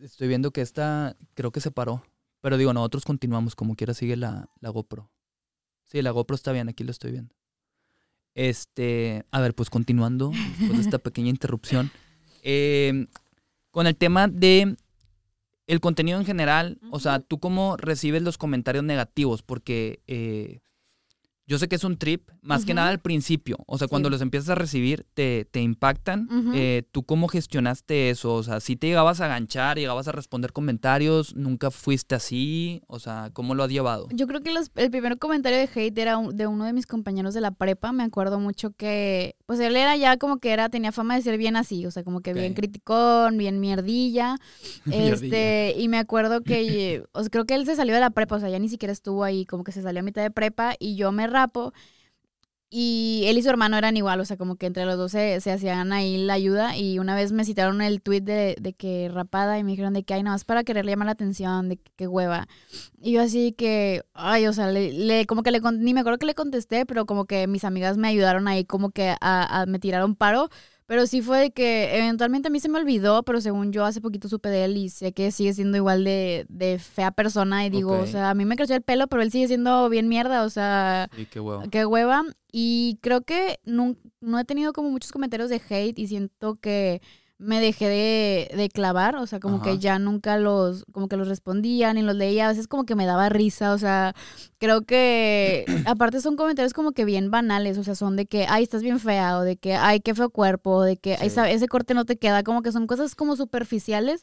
estoy 0.00 0.28
viendo 0.28 0.50
que 0.50 0.60
esta 0.60 1.16
creo 1.34 1.50
que 1.52 1.60
se 1.60 1.70
paró. 1.70 2.02
Pero 2.40 2.56
digo, 2.56 2.72
nosotros 2.72 3.04
continuamos, 3.04 3.56
como 3.56 3.74
quiera 3.74 3.94
sigue 3.94 4.16
la, 4.16 4.48
la 4.60 4.70
GoPro. 4.70 5.10
Sí, 5.86 6.02
la 6.02 6.10
GoPro 6.10 6.36
está 6.36 6.52
bien, 6.52 6.68
aquí 6.68 6.84
lo 6.84 6.92
estoy 6.92 7.12
viendo. 7.12 7.34
Este, 8.34 9.24
a 9.32 9.40
ver, 9.40 9.54
pues 9.54 9.70
continuando, 9.70 10.30
después 10.30 10.78
de 10.78 10.80
esta 10.82 10.98
pequeña 10.98 11.30
interrupción. 11.30 11.90
eh, 12.42 13.06
con 13.70 13.86
el 13.86 13.96
tema 13.96 14.28
de 14.28 14.76
el 15.66 15.80
contenido 15.80 16.18
en 16.18 16.24
general, 16.24 16.78
o 16.90 16.98
sea, 16.98 17.20
¿tú 17.20 17.38
cómo 17.38 17.76
recibes 17.76 18.22
los 18.22 18.38
comentarios 18.38 18.84
negativos? 18.84 19.42
Porque 19.42 20.00
eh, 20.06 20.60
yo 21.48 21.58
sé 21.58 21.66
que 21.66 21.74
es 21.76 21.82
un 21.84 21.96
trip, 21.96 22.28
más 22.42 22.64
que 22.64 22.74
nada 22.74 22.90
al 22.90 23.00
principio. 23.00 23.56
O 23.66 23.78
sea, 23.78 23.86
Sí. 23.86 23.90
cuando 23.90 24.10
los 24.10 24.20
empiezas 24.20 24.50
a 24.50 24.54
recibir, 24.54 25.06
te, 25.14 25.46
te 25.50 25.60
impactan. 25.62 26.28
Eh, 26.54 26.82
¿Tú 26.92 27.02
cómo 27.04 27.26
gestionaste 27.26 28.10
eso? 28.10 28.34
O 28.34 28.42
sea, 28.42 28.60
si 28.60 28.76
te 28.76 28.86
llegabas 28.86 29.20
a 29.20 29.28
ganchar, 29.28 29.78
llegabas 29.78 30.06
a 30.08 30.12
responder 30.12 30.52
comentarios, 30.52 31.34
nunca 31.34 31.70
fuiste 31.70 32.14
así? 32.14 32.82
O 32.86 32.98
sea, 33.00 33.30
¿cómo 33.32 33.54
lo 33.54 33.64
has 33.64 33.70
llevado? 33.70 34.08
Yo 34.12 34.26
creo 34.26 34.42
que 34.42 34.52
los- 34.52 34.70
el 34.76 34.90
primer 34.90 35.18
comentario 35.18 35.58
de 35.58 35.68
hate 35.74 35.98
era 35.98 36.18
un- 36.18 36.36
de 36.36 36.46
uno 36.46 36.64
de 36.66 36.72
mis 36.74 36.86
compañeros 36.86 37.32
de 37.34 37.40
la 37.40 37.50
prepa. 37.50 37.92
Me 37.92 38.02
acuerdo 38.04 38.38
mucho 38.38 38.70
que, 38.72 39.34
pues 39.46 39.58
él 39.60 39.74
era 39.76 39.96
ya 39.96 40.18
como 40.18 40.38
que 40.38 40.50
era, 40.50 40.68
tenía 40.68 40.92
fama 40.92 41.16
de 41.16 41.22
ser 41.22 41.38
bien 41.38 41.56
así, 41.56 41.86
o 41.86 41.90
sea, 41.90 42.04
como 42.04 42.20
que 42.20 42.34
bien 42.34 42.52
Ok. 42.52 42.56
criticón, 42.58 43.38
bien 43.38 43.58
mierdilla. 43.58 44.36
este, 45.32 45.74
y 45.78 45.88
me 45.88 45.98
acuerdo 45.98 46.42
que, 46.42 47.02
o 47.12 47.20
sea, 47.22 47.30
creo 47.30 47.44
que 47.46 47.54
él 47.54 47.64
se 47.66 47.76
salió 47.76 47.94
de 47.94 48.00
la 48.00 48.10
prepa, 48.10 48.36
o 48.36 48.40
sea, 48.40 48.48
ya 48.50 48.58
ni 48.58 48.68
siquiera 48.68 48.92
estuvo 48.92 49.24
ahí, 49.24 49.46
como 49.46 49.64
que 49.64 49.72
se 49.72 49.82
salió 49.82 50.00
a 50.00 50.02
mitad 50.02 50.22
de 50.22 50.30
prepa 50.30 50.74
y 50.78 50.96
yo 50.96 51.12
me 51.12 51.26
rapo. 51.38 51.72
Y 52.70 53.22
él 53.26 53.38
y 53.38 53.42
su 53.42 53.48
hermano 53.48 53.78
eran 53.78 53.96
igual, 53.96 54.20
o 54.20 54.26
sea, 54.26 54.36
como 54.36 54.56
que 54.56 54.66
entre 54.66 54.84
los 54.84 54.98
dos 54.98 55.10
se, 55.12 55.40
se 55.40 55.50
hacían 55.52 55.90
ahí 55.90 56.18
la 56.18 56.34
ayuda. 56.34 56.76
Y 56.76 56.98
una 56.98 57.14
vez 57.14 57.32
me 57.32 57.46
citaron 57.46 57.80
el 57.80 58.02
tweet 58.02 58.20
de, 58.20 58.56
de 58.60 58.74
que 58.74 59.08
rapada 59.10 59.58
y 59.58 59.64
me 59.64 59.70
dijeron 59.70 59.94
de 59.94 60.02
que, 60.02 60.12
ay, 60.12 60.22
nada 60.22 60.34
más 60.34 60.44
para 60.44 60.64
quererle 60.64 60.92
llamar 60.92 61.06
la 61.06 61.12
atención, 61.12 61.70
de 61.70 61.78
que, 61.96 62.06
hueva. 62.06 62.46
Y 63.00 63.12
yo 63.12 63.22
así 63.22 63.52
que, 63.52 64.02
ay, 64.12 64.46
o 64.48 64.52
sea, 64.52 64.68
le, 64.70 65.24
como 65.26 65.42
que 65.42 65.50
le, 65.50 65.60
ni 65.78 65.94
me 65.94 66.00
acuerdo 66.00 66.18
que 66.18 66.26
le 66.26 66.34
contesté, 66.34 66.84
pero 66.84 67.06
como 67.06 67.24
que 67.24 67.46
mis 67.46 67.64
amigas 67.64 67.96
me 67.96 68.08
ayudaron 68.08 68.46
ahí, 68.48 68.64
como 68.66 68.90
que 68.90 69.14
a- 69.18 69.64
me 69.66 69.78
tiraron 69.78 70.14
paro. 70.14 70.50
Pero 70.88 71.06
sí 71.06 71.20
fue 71.20 71.38
de 71.38 71.50
que 71.50 71.98
eventualmente 71.98 72.48
a 72.48 72.50
mí 72.50 72.60
se 72.60 72.70
me 72.70 72.78
olvidó, 72.78 73.22
pero 73.22 73.42
según 73.42 73.72
yo 73.72 73.84
hace 73.84 74.00
poquito 74.00 74.26
supe 74.26 74.48
de 74.48 74.64
él 74.64 74.78
y 74.78 74.88
sé 74.88 75.12
que 75.12 75.30
sigue 75.30 75.52
siendo 75.52 75.76
igual 75.76 76.02
de, 76.02 76.46
de 76.48 76.78
fea 76.78 77.10
persona. 77.10 77.66
Y 77.66 77.70
digo, 77.70 77.92
o 77.92 78.06
sea, 78.06 78.30
a 78.30 78.34
mí 78.34 78.46
me 78.46 78.56
creció 78.56 78.74
el 78.74 78.80
pelo, 78.80 79.06
pero 79.06 79.20
él 79.20 79.30
sigue 79.30 79.48
siendo 79.48 79.90
bien 79.90 80.08
mierda, 80.08 80.44
o 80.44 80.48
sea, 80.50 81.10
Sí, 81.14 81.26
qué 81.26 81.40
huevo. 81.40 81.62
qué 81.70 81.84
hueva. 81.84 82.24
Y 82.50 82.98
creo 83.02 83.20
que 83.20 83.60
nun- 83.66 83.98
no, 84.22 84.38
he 84.38 84.44
tenido 84.46 84.72
como 84.72 84.88
muchos 84.90 85.12
comentarios 85.12 85.50
de 85.50 85.60
hate 85.68 85.98
y 85.98 86.06
siento 86.06 86.56
que 86.56 87.02
me 87.38 87.60
dejé 87.60 87.88
de, 87.88 88.56
de 88.56 88.68
clavar, 88.68 89.14
o 89.16 89.26
sea, 89.26 89.38
como 89.38 89.56
Ajá. 89.56 89.64
que 89.64 89.78
ya 89.78 89.98
nunca 90.00 90.36
los, 90.38 90.84
como 90.92 91.06
que 91.08 91.16
los 91.16 91.28
respondía 91.28 91.94
ni 91.94 92.02
los 92.02 92.16
leía, 92.16 92.46
a 92.46 92.48
veces 92.48 92.66
como 92.66 92.84
que 92.84 92.96
me 92.96 93.06
daba 93.06 93.28
risa, 93.28 93.72
o 93.74 93.78
sea, 93.78 94.14
creo 94.58 94.82
que 94.82 95.64
aparte 95.86 96.20
son 96.20 96.34
comentarios 96.36 96.72
como 96.72 96.90
que 96.92 97.04
bien 97.04 97.30
banales, 97.30 97.78
o 97.78 97.84
sea, 97.84 97.94
son 97.94 98.16
de 98.16 98.26
que, 98.26 98.46
ay, 98.48 98.64
estás 98.64 98.82
bien 98.82 98.98
fea, 98.98 99.38
o 99.38 99.42
de 99.42 99.56
que, 99.56 99.74
ay, 99.74 100.00
qué 100.00 100.14
feo 100.16 100.30
cuerpo, 100.30 100.70
o 100.72 100.82
de 100.82 100.96
que, 100.96 101.12
"Ay, 101.12 101.18
Sí. 101.20 101.26
esa- 101.28 101.48
ese 101.50 101.68
corte 101.68 101.94
no 101.94 102.04
te 102.04 102.16
queda, 102.16 102.42
como 102.42 102.62
que 102.62 102.72
son 102.72 102.86
cosas 102.88 103.14
como 103.14 103.36
superficiales 103.36 104.22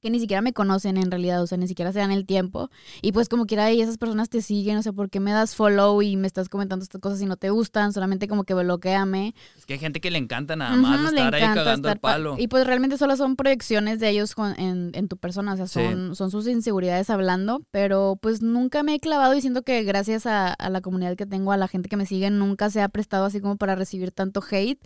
que 0.00 0.10
ni 0.10 0.18
siquiera 0.18 0.40
me 0.40 0.52
conocen 0.52 0.96
en 0.96 1.10
realidad, 1.10 1.42
o 1.42 1.46
sea, 1.46 1.58
ni 1.58 1.68
siquiera 1.68 1.92
se 1.92 1.98
dan 1.98 2.10
el 2.10 2.24
tiempo. 2.26 2.70
Y 3.02 3.12
pues 3.12 3.28
como 3.28 3.46
quiera, 3.46 3.70
y 3.70 3.80
esas 3.82 3.98
personas 3.98 4.28
te 4.30 4.40
siguen, 4.42 4.78
o 4.78 4.82
sea, 4.82 4.92
¿por 4.92 5.10
qué 5.10 5.20
me 5.20 5.30
das 5.32 5.54
follow 5.54 6.00
y 6.02 6.16
me 6.16 6.26
estás 6.26 6.48
comentando 6.48 6.82
estas 6.82 7.00
cosas 7.00 7.20
y 7.20 7.26
no 7.26 7.36
te 7.36 7.50
gustan? 7.50 7.92
Solamente 7.92 8.26
como 8.26 8.44
que 8.44 8.54
bloqueame. 8.54 9.34
Es 9.58 9.66
que 9.66 9.74
hay 9.74 9.78
gente 9.78 10.00
que 10.00 10.10
le 10.10 10.18
encanta 10.18 10.56
nada 10.56 10.74
más 10.76 11.00
Ujú, 11.00 11.10
le 11.14 11.20
estar 11.20 11.34
ahí 11.34 11.40
cagando 11.42 11.70
el 11.70 11.74
estar 11.76 12.00
pa- 12.00 12.12
palo. 12.12 12.36
Y 12.38 12.48
pues 12.48 12.66
realmente 12.66 12.96
solo 12.96 13.16
son 13.16 13.36
proyecciones 13.36 14.00
de 14.00 14.08
ellos 14.08 14.34
con- 14.34 14.58
en, 14.58 14.90
en 14.94 15.08
tu 15.08 15.16
persona, 15.18 15.52
o 15.52 15.56
sea, 15.56 15.66
Sí. 15.66 15.80
son, 15.80 16.14
son 16.16 16.30
sus 16.30 16.46
inseguridades 16.48 17.10
hablando, 17.10 17.62
pero 17.70 18.18
pues 18.20 18.40
nunca 18.42 18.82
me 18.82 18.94
he 18.94 19.00
clavado 19.00 19.34
y 19.34 19.40
siento 19.42 19.62
que 19.62 19.82
gracias 19.82 20.24
a, 20.26 20.52
a 20.52 20.70
la 20.70 20.80
comunidad 20.80 21.16
que 21.16 21.26
tengo, 21.26 21.52
a 21.52 21.56
la 21.56 21.68
gente 21.68 21.88
que 21.88 21.96
me 21.96 22.06
sigue, 22.06 22.30
nunca 22.30 22.70
se 22.70 22.80
ha 22.80 22.88
prestado 22.88 23.26
así 23.26 23.40
como 23.40 23.56
para 23.56 23.74
recibir 23.74 24.12
tanto 24.12 24.42
hate. 24.50 24.80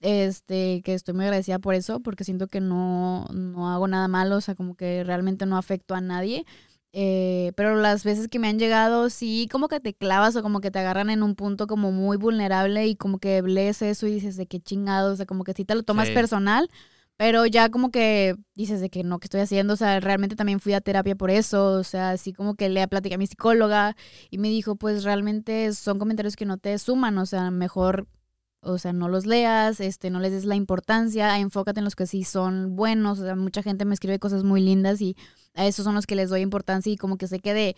Este, 0.00 0.82
que 0.84 0.94
estoy 0.94 1.14
muy 1.14 1.24
agradecida 1.24 1.58
por 1.58 1.74
eso, 1.74 2.00
porque 2.00 2.24
siento 2.24 2.48
que 2.48 2.60
no, 2.60 3.24
no 3.32 3.70
hago 3.70 3.88
nada 3.88 4.08
malo, 4.08 4.36
o 4.36 4.40
sea, 4.40 4.54
como 4.54 4.74
que 4.76 5.02
realmente 5.04 5.46
no 5.46 5.56
afecto 5.56 5.94
a 5.94 6.00
nadie. 6.00 6.44
Eh, 6.92 7.52
pero 7.56 7.76
las 7.76 8.04
veces 8.04 8.28
que 8.28 8.38
me 8.38 8.48
han 8.48 8.58
llegado, 8.58 9.10
sí, 9.10 9.48
como 9.52 9.68
que 9.68 9.80
te 9.80 9.94
clavas 9.94 10.34
o 10.36 10.42
como 10.42 10.60
que 10.60 10.70
te 10.70 10.78
agarran 10.78 11.10
en 11.10 11.22
un 11.22 11.34
punto 11.34 11.66
como 11.66 11.92
muy 11.92 12.16
vulnerable 12.16 12.86
y 12.86 12.96
como 12.96 13.18
que 13.18 13.42
lees 13.42 13.82
eso 13.82 14.06
y 14.06 14.12
dices 14.14 14.36
de 14.36 14.46
qué 14.46 14.60
chingados, 14.60 15.14
o 15.14 15.16
sea, 15.16 15.26
como 15.26 15.44
que 15.44 15.52
sí 15.52 15.64
te 15.64 15.74
lo 15.74 15.82
tomas 15.82 16.08
Sí. 16.08 16.14
personal, 16.14 16.70
Pero 17.18 17.46
ya 17.46 17.70
como 17.70 17.90
que 17.90 18.36
dices 18.54 18.80
de 18.82 18.90
que 18.90 19.02
no, 19.02 19.18
¿qué 19.18 19.26
estoy 19.26 19.40
haciendo? 19.40 19.72
O 19.74 19.76
sea, 19.76 20.00
realmente 20.00 20.36
también 20.36 20.60
fui 20.60 20.74
a 20.74 20.82
terapia 20.82 21.16
por 21.16 21.30
eso. 21.30 21.72
O 21.78 21.82
sea, 21.84 22.10
así 22.10 22.32
como 22.34 22.54
que 22.56 22.68
le 22.68 22.86
platicé 22.88 23.14
a 23.14 23.18
mi 23.18 23.26
psicóloga 23.26 23.96
y 24.30 24.36
me 24.38 24.48
dijo, 24.50 24.76
pues 24.76 25.02
realmente 25.02 25.72
son 25.72 25.98
comentarios 25.98 26.36
que 26.36 26.44
no 26.44 26.58
te 26.58 26.78
suman. 26.78 27.16
O 27.18 27.24
sea, 27.24 27.50
mejor, 27.50 28.06
o 28.66 28.78
sea, 28.78 28.92
no 28.92 29.08
los 29.08 29.26
leas, 29.26 29.80
este, 29.80 30.10
no 30.10 30.20
les 30.20 30.32
des 30.32 30.44
la 30.44 30.56
importancia, 30.56 31.38
enfócate 31.38 31.80
en 31.80 31.84
los 31.84 31.96
que 31.96 32.06
sí 32.06 32.24
son 32.24 32.76
buenos. 32.76 33.20
O 33.20 33.24
sea, 33.24 33.36
mucha 33.36 33.62
gente 33.62 33.84
me 33.84 33.94
escribe 33.94 34.18
cosas 34.18 34.44
muy 34.44 34.60
lindas 34.60 35.00
y 35.00 35.16
a 35.54 35.66
esos 35.66 35.84
son 35.84 35.94
los 35.94 36.06
que 36.06 36.16
les 36.16 36.30
doy 36.30 36.40
importancia 36.40 36.92
y 36.92 36.96
como 36.96 37.16
que 37.16 37.28
sé 37.28 37.38
que 37.40 37.54
de, 37.54 37.76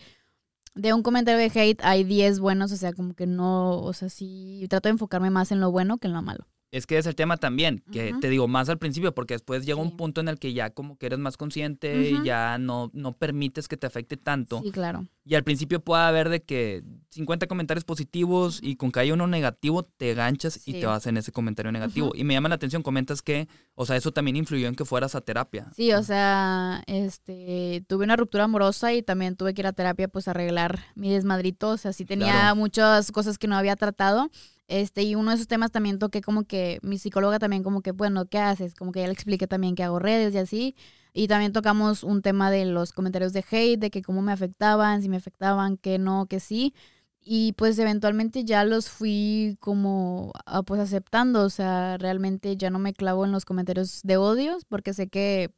de 0.75 0.93
un 0.93 1.03
comentario 1.03 1.39
de 1.39 1.51
hate 1.53 1.79
hay 1.83 2.03
10 2.03 2.39
buenos. 2.39 2.71
O 2.71 2.77
sea, 2.77 2.93
como 2.93 3.13
que 3.13 3.27
no, 3.27 3.79
o 3.81 3.93
sea, 3.93 4.09
sí, 4.09 4.65
trato 4.69 4.89
de 4.89 4.93
enfocarme 4.93 5.29
más 5.29 5.51
en 5.51 5.59
lo 5.59 5.71
bueno 5.71 5.97
que 5.97 6.07
en 6.07 6.13
lo 6.13 6.21
malo. 6.21 6.47
Es 6.71 6.85
que 6.85 6.99
es 6.99 7.05
el 7.07 7.15
tema 7.15 7.37
también, 7.37 7.83
que 7.91 8.13
te 8.21 8.29
digo 8.29 8.47
más 8.47 8.69
al 8.69 8.77
principio, 8.77 9.13
porque 9.15 9.33
después 9.33 9.65
llega 9.65 9.81
un 9.81 9.97
punto 9.97 10.21
en 10.21 10.27
el 10.27 10.37
que 10.37 10.53
ya 10.53 10.69
como 10.69 10.97
que 10.97 11.07
eres 11.07 11.17
más 11.17 11.35
consciente 11.35 12.11
y 12.11 12.23
ya 12.23 12.59
no, 12.59 12.91
no 12.93 13.13
permites 13.13 13.67
que 13.67 13.75
te 13.75 13.87
afecte 13.87 14.17
tanto. 14.17 14.61
Sí, 14.61 14.71
claro. 14.71 15.07
Y 15.25 15.33
al 15.35 15.43
principio 15.43 15.79
puede 15.79 16.03
haber 16.03 16.29
de 16.29 16.41
que 16.43 16.83
50 17.09 17.47
comentarios 17.47 17.85
positivos 17.85 18.59
y 18.61 18.75
con 18.75 18.91
que 18.91 18.99
haya 18.99 19.13
uno 19.15 19.25
negativo 19.25 19.81
te 19.83 20.13
ganchas 20.13 20.61
y 20.67 20.73
te 20.73 20.85
vas 20.85 21.07
en 21.07 21.17
ese 21.17 21.31
comentario 21.31 21.71
negativo. 21.71 22.11
Y 22.13 22.23
me 22.23 22.33
llama 22.35 22.49
la 22.49 22.55
atención, 22.55 22.83
comentas 22.83 23.21
que, 23.23 23.47
o 23.73 23.85
sea, 23.87 23.95
eso 23.95 24.11
también 24.11 24.35
influyó 24.37 24.67
en 24.67 24.75
que 24.75 24.85
fueras 24.85 25.15
a 25.15 25.21
terapia. 25.21 25.71
Sí, 25.75 25.91
o 25.93 26.03
sea, 26.03 26.83
este, 26.87 27.83
tuve 27.87 28.05
una 28.05 28.15
ruptura 28.15 28.43
amorosa 28.43 28.93
y 28.93 29.01
también 29.01 29.35
tuve 29.35 29.53
que 29.55 29.61
ir 29.61 29.67
a 29.67 29.73
terapia 29.73 30.07
pues 30.07 30.27
a 30.27 30.31
arreglar 30.31 30.79
mi 30.95 31.11
desmadrito, 31.11 31.69
o 31.69 31.77
sea, 31.77 31.93
sí 31.93 32.05
tenía 32.05 32.31
Claro. 32.31 32.55
muchas 32.55 33.11
cosas 33.11 33.37
que 33.39 33.47
no 33.47 33.55
había 33.57 33.75
tratado. 33.75 34.29
Este, 34.69 35.01
y 35.03 35.15
uno 35.15 35.31
de 35.31 35.35
esos 35.35 35.47
temas 35.47 35.71
también 35.71 35.97
toqué 35.99 36.21
como 36.21 36.43
que 36.43 36.79
mi 36.83 36.99
psicóloga 36.99 37.39
también 37.39 37.63
como 37.63 37.81
que, 37.81 37.91
bueno, 37.91 38.27
¿qué 38.27 38.37
haces? 38.37 38.75
Como 38.75 38.91
que 38.91 39.01
ya 39.01 39.07
le 39.07 39.13
expliqué 39.13 39.47
también 39.47 39.75
que 39.75 39.83
hago 39.83 39.97
redes 39.99 40.35
y 40.35 40.37
así. 40.37 40.75
Y 41.11 41.27
también 41.27 41.53
tocamos 41.53 42.03
un 42.03 42.21
tema 42.21 42.51
de 42.51 42.65
los 42.65 42.93
comentarios 42.93 43.33
de 43.33 43.43
hate, 43.49 43.79
de 43.79 43.89
que 43.89 44.03
cómo 44.03 44.21
me 44.21 44.31
afectaban, 44.31 45.01
si 45.01 45.09
me 45.09 45.17
afectaban, 45.17 45.77
que 45.77 45.97
no, 45.97 46.27
que 46.27 46.39
sí. 46.39 46.75
Y 47.21 47.53
pues 47.53 47.79
eventualmente 47.79 48.45
ya 48.45 48.63
los 48.63 48.89
fui 48.89 49.57
como 49.59 50.31
ah, 50.45 50.61
pues 50.63 50.79
aceptando, 50.81 51.43
o 51.43 51.49
sea, 51.49 51.97
realmente 51.97 52.55
ya 52.55 52.69
no 52.69 52.79
me 52.79 52.93
clavo 52.93 53.25
en 53.25 53.31
los 53.31 53.45
comentarios 53.45 54.01
de 54.03 54.17
odios 54.17 54.65
porque 54.65 54.93
sé 54.93 55.09
que, 55.09 55.51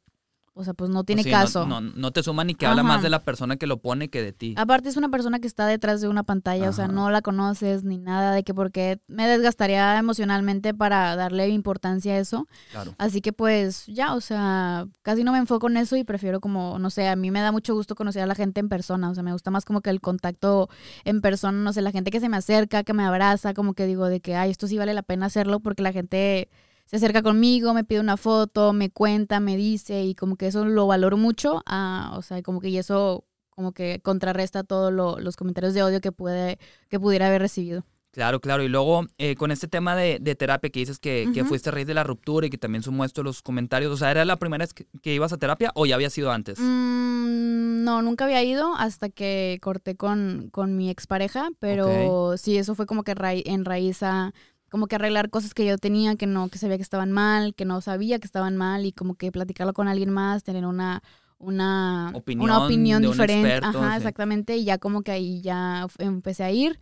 o 0.54 0.64
sea, 0.64 0.74
pues 0.74 0.90
no 0.90 1.02
tiene 1.04 1.22
Sí, 1.22 1.30
no- 1.30 1.36
caso. 1.38 1.66
No, 1.66 1.80
no 1.80 2.10
te 2.10 2.22
suma 2.22 2.44
ni 2.44 2.54
que 2.54 2.66
habla 2.66 2.82
más 2.82 2.96
Ajá. 2.96 3.02
de 3.04 3.10
la 3.10 3.20
persona 3.20 3.56
que 3.56 3.66
lo 3.66 3.78
pone 3.78 4.10
que 4.10 4.22
de 4.22 4.32
ti. 4.32 4.54
Aparte 4.58 4.88
es 4.90 4.96
una 4.98 5.08
persona 5.08 5.38
que 5.38 5.46
está 5.46 5.66
detrás 5.66 6.00
de 6.02 6.08
una 6.08 6.24
pantalla, 6.24 6.68
o 6.68 6.72
sea, 6.72 6.84
Ajá. 6.84 6.92
no 6.92 7.10
la 7.10 7.22
conoces 7.22 7.84
ni 7.84 7.96
nada 7.98 8.32
de 8.34 8.42
que 8.44 8.52
porque 8.52 9.00
me 9.06 9.26
desgastaría 9.26 9.98
emocionalmente 9.98 10.74
para 10.74 11.16
darle 11.16 11.48
importancia 11.48 12.12
a 12.14 12.18
eso. 12.18 12.46
Claro. 12.70 12.94
Así 12.98 13.20
que 13.22 13.32
pues 13.32 13.86
ya, 13.86 14.14
o 14.14 14.20
sea, 14.20 14.86
casi 15.02 15.24
no 15.24 15.32
me 15.32 15.38
enfoco 15.38 15.68
en 15.68 15.78
eso 15.78 15.96
y 15.96 16.04
prefiero 16.04 16.40
como, 16.40 16.78
no 16.78 16.90
sé, 16.90 17.08
a 17.08 17.16
mí 17.16 17.30
me 17.30 17.40
da 17.40 17.50
mucho 17.50 17.74
gusto 17.74 17.94
conocer 17.94 18.22
a 18.22 18.26
la 18.26 18.34
gente 18.34 18.60
en 18.60 18.68
persona, 18.68 19.08
o 19.10 19.14
sea, 19.14 19.22
me 19.22 19.32
gusta 19.32 19.50
más 19.50 19.64
como 19.64 19.80
que 19.80 19.90
el 19.90 20.00
contacto 20.00 20.68
en 21.04 21.20
persona, 21.22 21.58
no 21.58 21.72
sé, 21.72 21.80
la 21.82 21.92
gente 21.92 22.10
que 22.10 22.20
se 22.20 22.28
me 22.28 22.36
acerca, 22.36 22.84
que 22.84 22.92
me 22.92 23.04
abraza, 23.04 23.54
como 23.54 23.72
que 23.74 23.86
digo 23.86 24.06
de 24.06 24.20
que, 24.20 24.36
ay, 24.36 24.50
esto 24.50 24.66
sí 24.66 24.76
vale 24.76 24.92
la 24.92 25.02
pena 25.02 25.26
hacerlo 25.26 25.60
porque 25.60 25.82
la 25.82 25.92
gente 25.92 26.48
se 26.86 26.96
acerca 26.96 27.22
conmigo, 27.22 27.72
me 27.74 27.84
pide 27.84 28.00
una 28.00 28.16
foto, 28.16 28.72
me 28.72 28.90
cuenta, 28.90 29.40
me 29.40 29.56
dice 29.56 30.04
y 30.04 30.14
como 30.14 30.36
que 30.36 30.46
eso 30.48 30.64
lo 30.64 30.86
valoro 30.86 31.16
mucho, 31.16 31.62
ah, 31.66 32.14
o 32.16 32.22
sea, 32.22 32.42
como 32.42 32.60
que 32.60 32.68
y 32.68 32.78
eso 32.78 33.24
como 33.50 33.72
que 33.72 34.00
contrarresta 34.02 34.64
todos 34.64 34.92
los 34.92 35.36
comentarios 35.36 35.74
de 35.74 35.82
odio 35.82 36.00
que 36.00 36.12
puede 36.12 36.58
que 36.88 36.98
pudiera 37.00 37.26
haber 37.28 37.42
recibido. 37.42 37.84
Claro, 38.10 38.40
claro. 38.40 38.62
Y 38.62 38.68
luego, 38.68 39.06
eh, 39.16 39.36
con 39.36 39.50
este 39.50 39.68
tema 39.68 39.96
de, 39.96 40.18
de 40.20 40.34
terapia 40.34 40.68
que 40.68 40.80
dices 40.80 40.98
que, 40.98 41.30
que 41.32 41.44
fuiste 41.44 41.70
a 41.70 41.72
raíz 41.72 41.86
de 41.86 41.94
la 41.94 42.04
ruptura 42.04 42.46
y 42.46 42.50
que 42.50 42.58
también 42.58 42.82
sumó 42.82 43.06
esto 43.06 43.22
los 43.22 43.40
comentarios, 43.40 43.90
o 43.90 43.96
sea, 43.96 44.10
¿era 44.10 44.26
la 44.26 44.36
primera 44.36 44.62
vez 44.62 44.74
que, 44.74 44.86
que 45.00 45.14
ibas 45.14 45.32
a 45.32 45.38
terapia 45.38 45.70
o 45.74 45.86
ya 45.86 45.94
había 45.94 46.10
sido 46.10 46.30
antes? 46.30 46.58
Mm, 46.58 47.84
no, 47.84 48.02
nunca 48.02 48.24
había 48.24 48.42
ido 48.42 48.74
hasta 48.76 49.08
que 49.08 49.58
corté 49.62 49.96
con, 49.96 50.48
con 50.52 50.76
mi 50.76 50.90
expareja, 50.90 51.48
pero 51.58 52.36
sí, 52.36 52.58
eso 52.58 52.74
fue 52.74 52.84
como 52.86 53.02
que 53.02 53.14
raí- 53.14 53.42
en 53.46 53.64
raíz 53.64 54.02
a 54.02 54.32
como 54.72 54.86
que 54.86 54.96
arreglar 54.96 55.28
cosas 55.28 55.52
que 55.52 55.66
yo 55.66 55.76
tenía, 55.76 56.16
que 56.16 56.26
no, 56.26 56.48
que 56.48 56.56
sabía 56.56 56.78
que 56.78 56.82
estaban 56.82 57.12
mal, 57.12 57.54
que 57.54 57.66
no 57.66 57.82
sabía 57.82 58.18
que 58.18 58.24
estaban 58.24 58.56
mal 58.56 58.86
y 58.86 58.92
como 58.92 59.16
que 59.16 59.30
platicarlo 59.30 59.74
con 59.74 59.86
alguien 59.86 60.08
más, 60.08 60.44
tener 60.44 60.64
una 60.64 61.02
una 61.36 62.10
Opinión 62.14 62.44
una 62.44 62.64
opinión 62.64 63.02
diferente, 63.02 63.48
experto, 63.48 63.78
ajá, 63.78 63.90
sí. 63.90 63.96
exactamente, 63.98 64.56
y 64.56 64.64
ya 64.64 64.78
como 64.78 65.02
que 65.02 65.10
ahí 65.10 65.42
ya 65.42 65.86
empecé 65.98 66.44
a 66.44 66.50
ir 66.52 66.80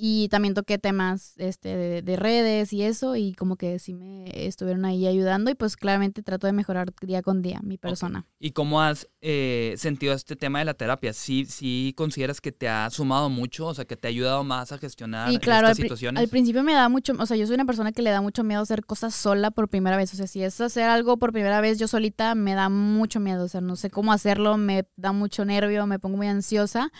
y 0.00 0.28
también 0.28 0.54
toqué 0.54 0.78
temas 0.78 1.34
este 1.38 1.76
de, 1.76 2.02
de 2.02 2.16
redes 2.16 2.72
y 2.72 2.84
eso 2.84 3.16
y 3.16 3.34
como 3.34 3.56
que 3.56 3.80
sí 3.80 3.94
me 3.94 4.46
estuvieron 4.46 4.84
ahí 4.84 5.08
ayudando 5.08 5.50
y 5.50 5.56
pues 5.56 5.76
claramente 5.76 6.22
trato 6.22 6.46
de 6.46 6.52
mejorar 6.52 6.94
día 7.02 7.20
con 7.20 7.42
día 7.42 7.58
mi 7.64 7.78
persona. 7.78 8.24
¿Y 8.38 8.52
cómo 8.52 8.80
has 8.80 9.08
eh, 9.20 9.74
sentido 9.76 10.14
este 10.14 10.36
tema 10.36 10.60
de 10.60 10.66
la 10.66 10.74
terapia? 10.74 11.12
¿Sí, 11.12 11.46
¿Sí 11.46 11.94
consideras 11.96 12.40
que 12.40 12.52
te 12.52 12.68
ha 12.68 12.88
sumado 12.90 13.28
mucho? 13.28 13.66
O 13.66 13.74
sea, 13.74 13.86
que 13.86 13.96
te 13.96 14.06
ha 14.06 14.10
ayudado 14.10 14.44
más 14.44 14.70
a 14.70 14.78
gestionar 14.78 15.30
Sí, 15.32 15.38
claro, 15.38 15.66
estas 15.66 15.78
al, 15.80 15.82
situaciones. 15.82 16.22
al 16.22 16.28
principio 16.28 16.62
me 16.62 16.74
da 16.74 16.88
mucho, 16.88 17.14
o 17.18 17.26
sea, 17.26 17.36
yo 17.36 17.46
soy 17.48 17.54
una 17.56 17.64
persona 17.64 17.90
que 17.90 18.02
le 18.02 18.10
da 18.10 18.20
mucho 18.20 18.44
miedo 18.44 18.62
hacer 18.62 18.84
cosas 18.84 19.16
sola 19.16 19.50
por 19.50 19.68
primera 19.68 19.96
vez, 19.96 20.14
o 20.14 20.16
sea, 20.16 20.28
si 20.28 20.44
es 20.44 20.60
hacer 20.60 20.84
algo 20.84 21.16
por 21.16 21.32
primera 21.32 21.60
vez 21.60 21.76
yo 21.76 21.88
solita, 21.88 22.36
me 22.36 22.54
da 22.54 22.68
mucho 22.68 23.18
miedo, 23.18 23.46
o 23.46 23.48
sea, 23.48 23.60
no 23.60 23.74
sé 23.74 23.90
cómo 23.90 24.12
hacerlo, 24.12 24.58
me 24.58 24.86
da 24.94 25.10
mucho 25.10 25.44
nervio, 25.44 25.88
me 25.88 25.98
pongo 25.98 26.18
muy 26.18 26.28
ansiosa. 26.28 26.92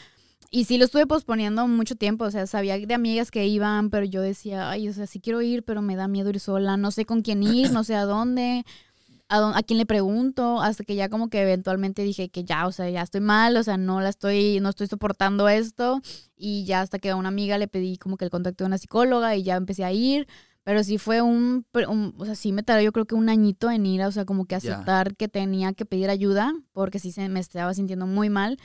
Y 0.50 0.64
sí 0.64 0.78
lo 0.78 0.86
estuve 0.86 1.06
posponiendo 1.06 1.66
mucho 1.68 1.94
tiempo, 1.94 2.24
o 2.24 2.30
sea, 2.30 2.46
sabía 2.46 2.78
de 2.78 2.94
amigas 2.94 3.30
que 3.30 3.46
iban, 3.46 3.90
pero 3.90 4.06
yo 4.06 4.22
decía, 4.22 4.70
ay, 4.70 4.88
o 4.88 4.92
sea, 4.94 5.06
sí 5.06 5.20
quiero 5.20 5.42
ir, 5.42 5.62
pero 5.62 5.82
me 5.82 5.94
da 5.94 6.08
miedo 6.08 6.30
ir 6.30 6.40
sola, 6.40 6.76
no 6.78 6.90
sé 6.90 7.04
con 7.04 7.20
quién 7.20 7.42
ir, 7.42 7.70
no 7.70 7.84
sé 7.84 7.94
a 7.94 8.04
dónde, 8.04 8.64
a, 9.28 9.40
dó- 9.40 9.54
a 9.54 9.62
quién 9.62 9.76
le 9.78 9.84
pregunto, 9.84 10.62
hasta 10.62 10.84
que 10.84 10.94
ya 10.94 11.10
como 11.10 11.28
que 11.28 11.42
eventualmente 11.42 12.02
dije 12.02 12.30
que 12.30 12.44
ya, 12.44 12.66
o 12.66 12.72
sea, 12.72 12.88
ya 12.88 13.02
estoy 13.02 13.20
mal, 13.20 13.58
o 13.58 13.62
sea, 13.62 13.76
no 13.76 14.00
la 14.00 14.08
estoy, 14.08 14.58
no 14.60 14.70
estoy 14.70 14.86
soportando 14.86 15.50
esto, 15.50 16.00
y 16.34 16.64
ya 16.64 16.80
hasta 16.80 16.98
que 16.98 17.10
a 17.10 17.16
una 17.16 17.28
amiga 17.28 17.58
le 17.58 17.68
pedí 17.68 17.98
como 17.98 18.16
que 18.16 18.24
el 18.24 18.30
contacto 18.30 18.64
de 18.64 18.68
una 18.68 18.78
psicóloga 18.78 19.36
y 19.36 19.42
ya 19.42 19.56
empecé 19.56 19.84
a 19.84 19.92
ir, 19.92 20.26
pero 20.64 20.82
sí 20.82 20.96
fue 20.96 21.20
un, 21.20 21.66
un- 21.88 22.14
o 22.16 22.24
sea, 22.24 22.34
sí 22.34 22.52
me 22.52 22.62
tardó 22.62 22.80
yo 22.82 22.92
creo 22.92 23.04
que 23.04 23.14
un 23.14 23.28
añito 23.28 23.70
en 23.70 23.84
ir, 23.84 24.02
o 24.02 24.12
sea, 24.12 24.24
como 24.24 24.46
que 24.46 24.54
aceptar 24.54 25.14
que 25.14 25.28
tenía 25.28 25.74
que 25.74 25.84
pedir 25.84 26.08
ayuda, 26.08 26.54
porque 26.72 26.98
sí 26.98 27.12
se 27.12 27.28
me 27.28 27.40
estaba 27.40 27.74
sintiendo 27.74 28.06
muy 28.06 28.30
mal. 28.30 28.58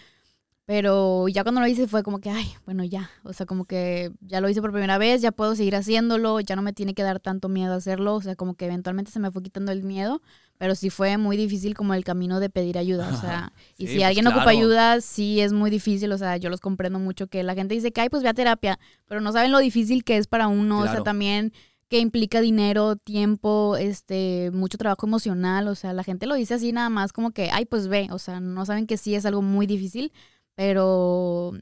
Pero 0.66 1.28
ya 1.28 1.44
cuando 1.44 1.60
lo 1.60 1.68
hice 1.68 1.88
fue 1.88 2.04
como 2.04 2.20
que, 2.20 2.30
ay, 2.30 2.46
bueno, 2.66 2.86
ya. 2.86 3.10
O 3.24 3.34
sea, 3.34 3.46
como 3.46 3.66
que 3.66 4.12
ya 4.22 4.40
lo 4.40 4.48
hice 4.48 4.62
por 4.62 4.72
primera 4.72 4.98
vez, 4.98 5.22
ya 5.22 5.34
puedo 5.34 5.56
seguir 5.56 5.76
haciéndolo, 5.76 6.40
ya 6.40 6.56
no 6.56 6.62
me 6.62 6.72
tiene 6.72 6.94
que 6.94 7.04
dar 7.04 7.20
tanto 7.20 7.50
miedo 7.50 7.74
hacerlo. 7.74 8.16
O 8.16 8.22
sea, 8.22 8.36
como 8.36 8.56
que 8.56 8.66
eventualmente 8.66 9.12
se 9.12 9.20
me 9.20 9.30
fue 9.30 9.44
quitando 9.44 9.74
el 9.74 9.84
miedo, 9.84 10.22
pero 10.58 10.76
sí 10.76 10.90
fue 10.90 11.18
muy 11.18 11.36
difícil 11.36 11.74
como 11.74 11.94
el 11.94 12.06
camino 12.06 12.40
de 12.40 12.50
pedir 12.50 12.78
ayuda. 12.78 13.10
O 13.14 13.20
sea, 13.20 13.52
y 13.78 13.88
Sí, 13.88 13.94
si 13.94 13.98
pues 13.98 14.08
alguien 14.08 14.28
ocupa 14.28 14.50
ayuda, 14.52 15.02
sí 15.02 15.42
es 15.42 15.52
muy 15.52 15.70
difícil. 15.70 16.14
O 16.14 16.18
sea, 16.18 16.38
yo 16.38 16.50
los 16.50 16.62
comprendo 16.62 16.98
mucho 16.98 17.28
que 17.28 17.44
la 17.44 17.56
gente 17.56 17.76
dice 17.76 17.92
que, 17.92 18.00
ay, 18.00 18.10
pues 18.10 18.24
ve 18.24 18.30
a 18.30 18.34
terapia, 18.34 18.80
pero 19.06 19.20
no 19.20 19.34
saben 19.34 19.52
lo 19.52 19.60
difícil 19.60 20.06
que 20.06 20.16
es 20.16 20.28
para 20.28 20.48
uno. 20.48 20.80
O 20.80 20.88
sea, 20.88 21.04
también 21.04 21.52
que 21.90 22.00
implica 22.00 22.40
dinero, 22.40 22.96
tiempo, 22.96 23.76
este, 23.78 24.50
mucho 24.54 24.78
trabajo 24.78 25.06
emocional. 25.06 25.68
O 25.68 25.76
sea, 25.76 25.92
la 25.92 26.06
gente 26.06 26.26
lo 26.26 26.36
dice 26.36 26.54
así 26.54 26.72
nada 26.72 26.90
más 26.90 27.12
como 27.12 27.32
que, 27.32 27.52
ay, 27.52 27.66
pues 27.66 27.90
ve. 27.90 28.08
O 28.12 28.18
sea, 28.18 28.40
no 28.40 28.66
saben 28.66 28.88
que 28.88 28.96
sí 28.96 29.14
es 29.14 29.26
algo 29.26 29.42
muy 29.42 29.68
difícil, 29.68 30.14
pero 30.56 31.54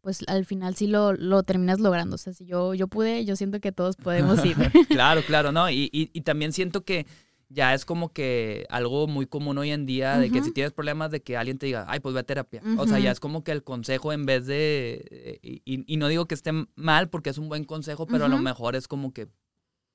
pues 0.00 0.20
al 0.28 0.46
final 0.46 0.74
sí 0.76 0.86
lo, 0.86 1.12
lo 1.12 1.42
terminas 1.42 1.78
logrando. 1.78 2.14
O 2.14 2.18
sea, 2.18 2.32
si 2.32 2.46
yo, 2.46 2.72
yo 2.74 2.88
pude, 2.88 3.24
yo 3.24 3.36
siento 3.36 3.60
que 3.60 3.70
todos 3.72 3.96
podemos 3.96 4.42
ir. 4.44 4.56
claro, 4.88 5.22
claro, 5.22 5.52
¿no? 5.52 5.68
Y, 5.70 5.90
y- 5.92 6.10
y 6.12 6.20
también 6.22 6.52
siento 6.52 6.84
que 6.84 7.06
ya 7.50 7.74
es 7.74 7.84
como 7.84 8.10
que 8.10 8.64
algo 8.70 9.08
muy 9.08 9.26
común 9.26 9.58
hoy 9.58 9.72
en 9.72 9.84
día 9.84 10.18
de 10.18 10.30
que 10.30 10.40
si 10.42 10.52
tienes 10.52 10.72
problemas 10.72 11.10
de 11.10 11.20
que 11.20 11.36
alguien 11.36 11.58
te 11.58 11.66
diga, 11.66 11.84
ay, 11.88 11.98
pues 12.00 12.14
ve 12.14 12.20
a 12.20 12.22
terapia. 12.22 12.62
O 12.78 12.86
sea, 12.86 12.98
ya 13.00 13.10
es 13.10 13.18
como 13.20 13.42
que 13.42 13.50
el 13.50 13.64
consejo 13.64 14.12
en 14.12 14.24
vez 14.24 14.46
de... 14.46 15.40
Y, 15.42 15.60
y- 15.92 15.96
no 15.96 16.06
digo 16.08 16.26
que 16.26 16.34
esté 16.36 16.52
mal 16.76 17.08
porque 17.10 17.30
es 17.30 17.38
un 17.38 17.48
buen 17.48 17.64
consejo, 17.64 18.06
pero 18.06 18.24
a 18.24 18.28
lo 18.28 18.38
mejor 18.38 18.76
es 18.76 18.86
como 18.88 19.12
que 19.12 19.28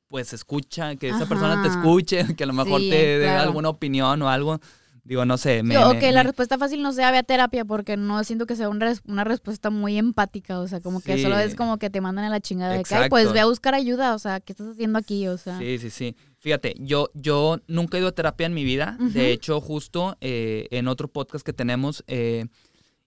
pues 0.09 0.33
escucha, 0.33 0.97
que 0.97 1.09
esa 1.09 1.25
persona 1.27 1.61
te 1.63 1.67
escuche, 1.69 2.35
que 2.35 2.43
a 2.43 2.47
lo 2.47 2.53
mejor 2.53 2.79
Sí, 2.81 2.89
te 2.89 2.95
dé 3.19 3.25
claro. 3.25 3.41
alguna 3.47 3.69
opinión 3.69 4.21
o 4.21 4.29
algo. 4.29 4.59
Digo, 5.07 5.23
no 5.23 5.37
sé. 5.37 5.61
Me, 5.61 5.75
Yo, 5.75 5.91
me- 5.91 5.97
ok, 5.97 6.03
la 6.11 6.23
respuesta 6.23 6.57
fácil 6.57 6.81
no 6.81 6.91
sea 6.91 7.11
ve 7.11 7.19
a 7.19 7.23
terapia 7.23 7.63
porque 7.63 7.95
no 7.95 8.23
siento 8.23 8.47
que 8.47 8.55
sea 8.55 8.69
una, 8.69 8.87
res- 8.87 9.01
una 9.05 9.23
respuesta 9.23 9.69
muy 9.69 9.97
empática, 9.99 10.59
o 10.59 10.67
sea, 10.67 10.81
como 10.81 10.99
que 10.99 11.21
solo 11.21 11.37
es 11.37 11.53
como 11.55 11.77
que 11.77 11.91
te 11.91 12.01
mandan 12.01 12.25
a 12.25 12.29
la 12.29 12.39
chingada 12.41 12.71
de 12.71 12.79
que, 13.03 13.09
pues 13.09 13.25
ve 13.33 13.39
a 13.41 13.45
buscar 13.45 13.75
ayuda, 13.75 14.15
o 14.15 14.19
sea, 14.19 14.39
¿qué 14.39 14.53
estás 14.53 14.67
haciendo 14.69 14.97
aquí? 14.97 15.27
O 15.27 15.37
sea, 15.37 15.59
Sí, 15.59 15.77
sí, 15.77 15.91
sí. 15.91 16.15
Fíjate, 16.39 16.73
yo, 16.79 17.11
yo 17.13 17.59
nunca 17.67 17.97
he 17.97 17.99
ido 17.99 18.09
a 18.09 18.13
terapia 18.13 18.47
en 18.47 18.55
mi 18.55 18.63
vida. 18.63 18.97
De 18.99 19.31
hecho, 19.31 19.61
justo 19.61 20.17
eh, 20.21 20.67
en 20.71 20.87
otro 20.87 21.07
podcast 21.07 21.45
que 21.45 21.53
tenemos, 21.53 22.03
eh, 22.07 22.47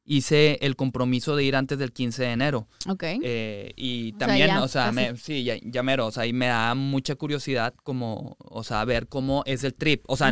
hice 0.04 0.58
el 0.62 0.76
compromiso 0.76 1.36
de 1.36 1.44
ir 1.44 1.54
antes 1.56 1.78
del 1.78 1.92
15 1.92 2.22
de 2.22 2.30
enero. 2.32 2.68
ok. 2.88 3.02
Eh, 3.22 3.72
y 3.76 4.12
O 4.14 4.18
sea, 4.18 4.26
también, 4.28 4.46
ya, 4.48 4.62
o 4.62 4.68
sea, 4.68 4.92
me- 4.92 5.16
sí, 5.16 5.42
ya, 5.44 5.56
ya 5.62 5.82
mero, 5.82 6.06
o 6.06 6.10
sea, 6.12 6.26
y 6.26 6.32
me 6.32 6.46
da 6.46 6.74
mucha 6.74 7.14
curiosidad 7.16 7.74
como, 7.82 8.36
o 8.38 8.62
sea, 8.64 8.84
ver 8.84 9.08
cómo 9.08 9.42
es 9.46 9.64
el 9.64 9.74
trip. 9.74 10.04
O 10.06 10.16
sea, 10.16 10.30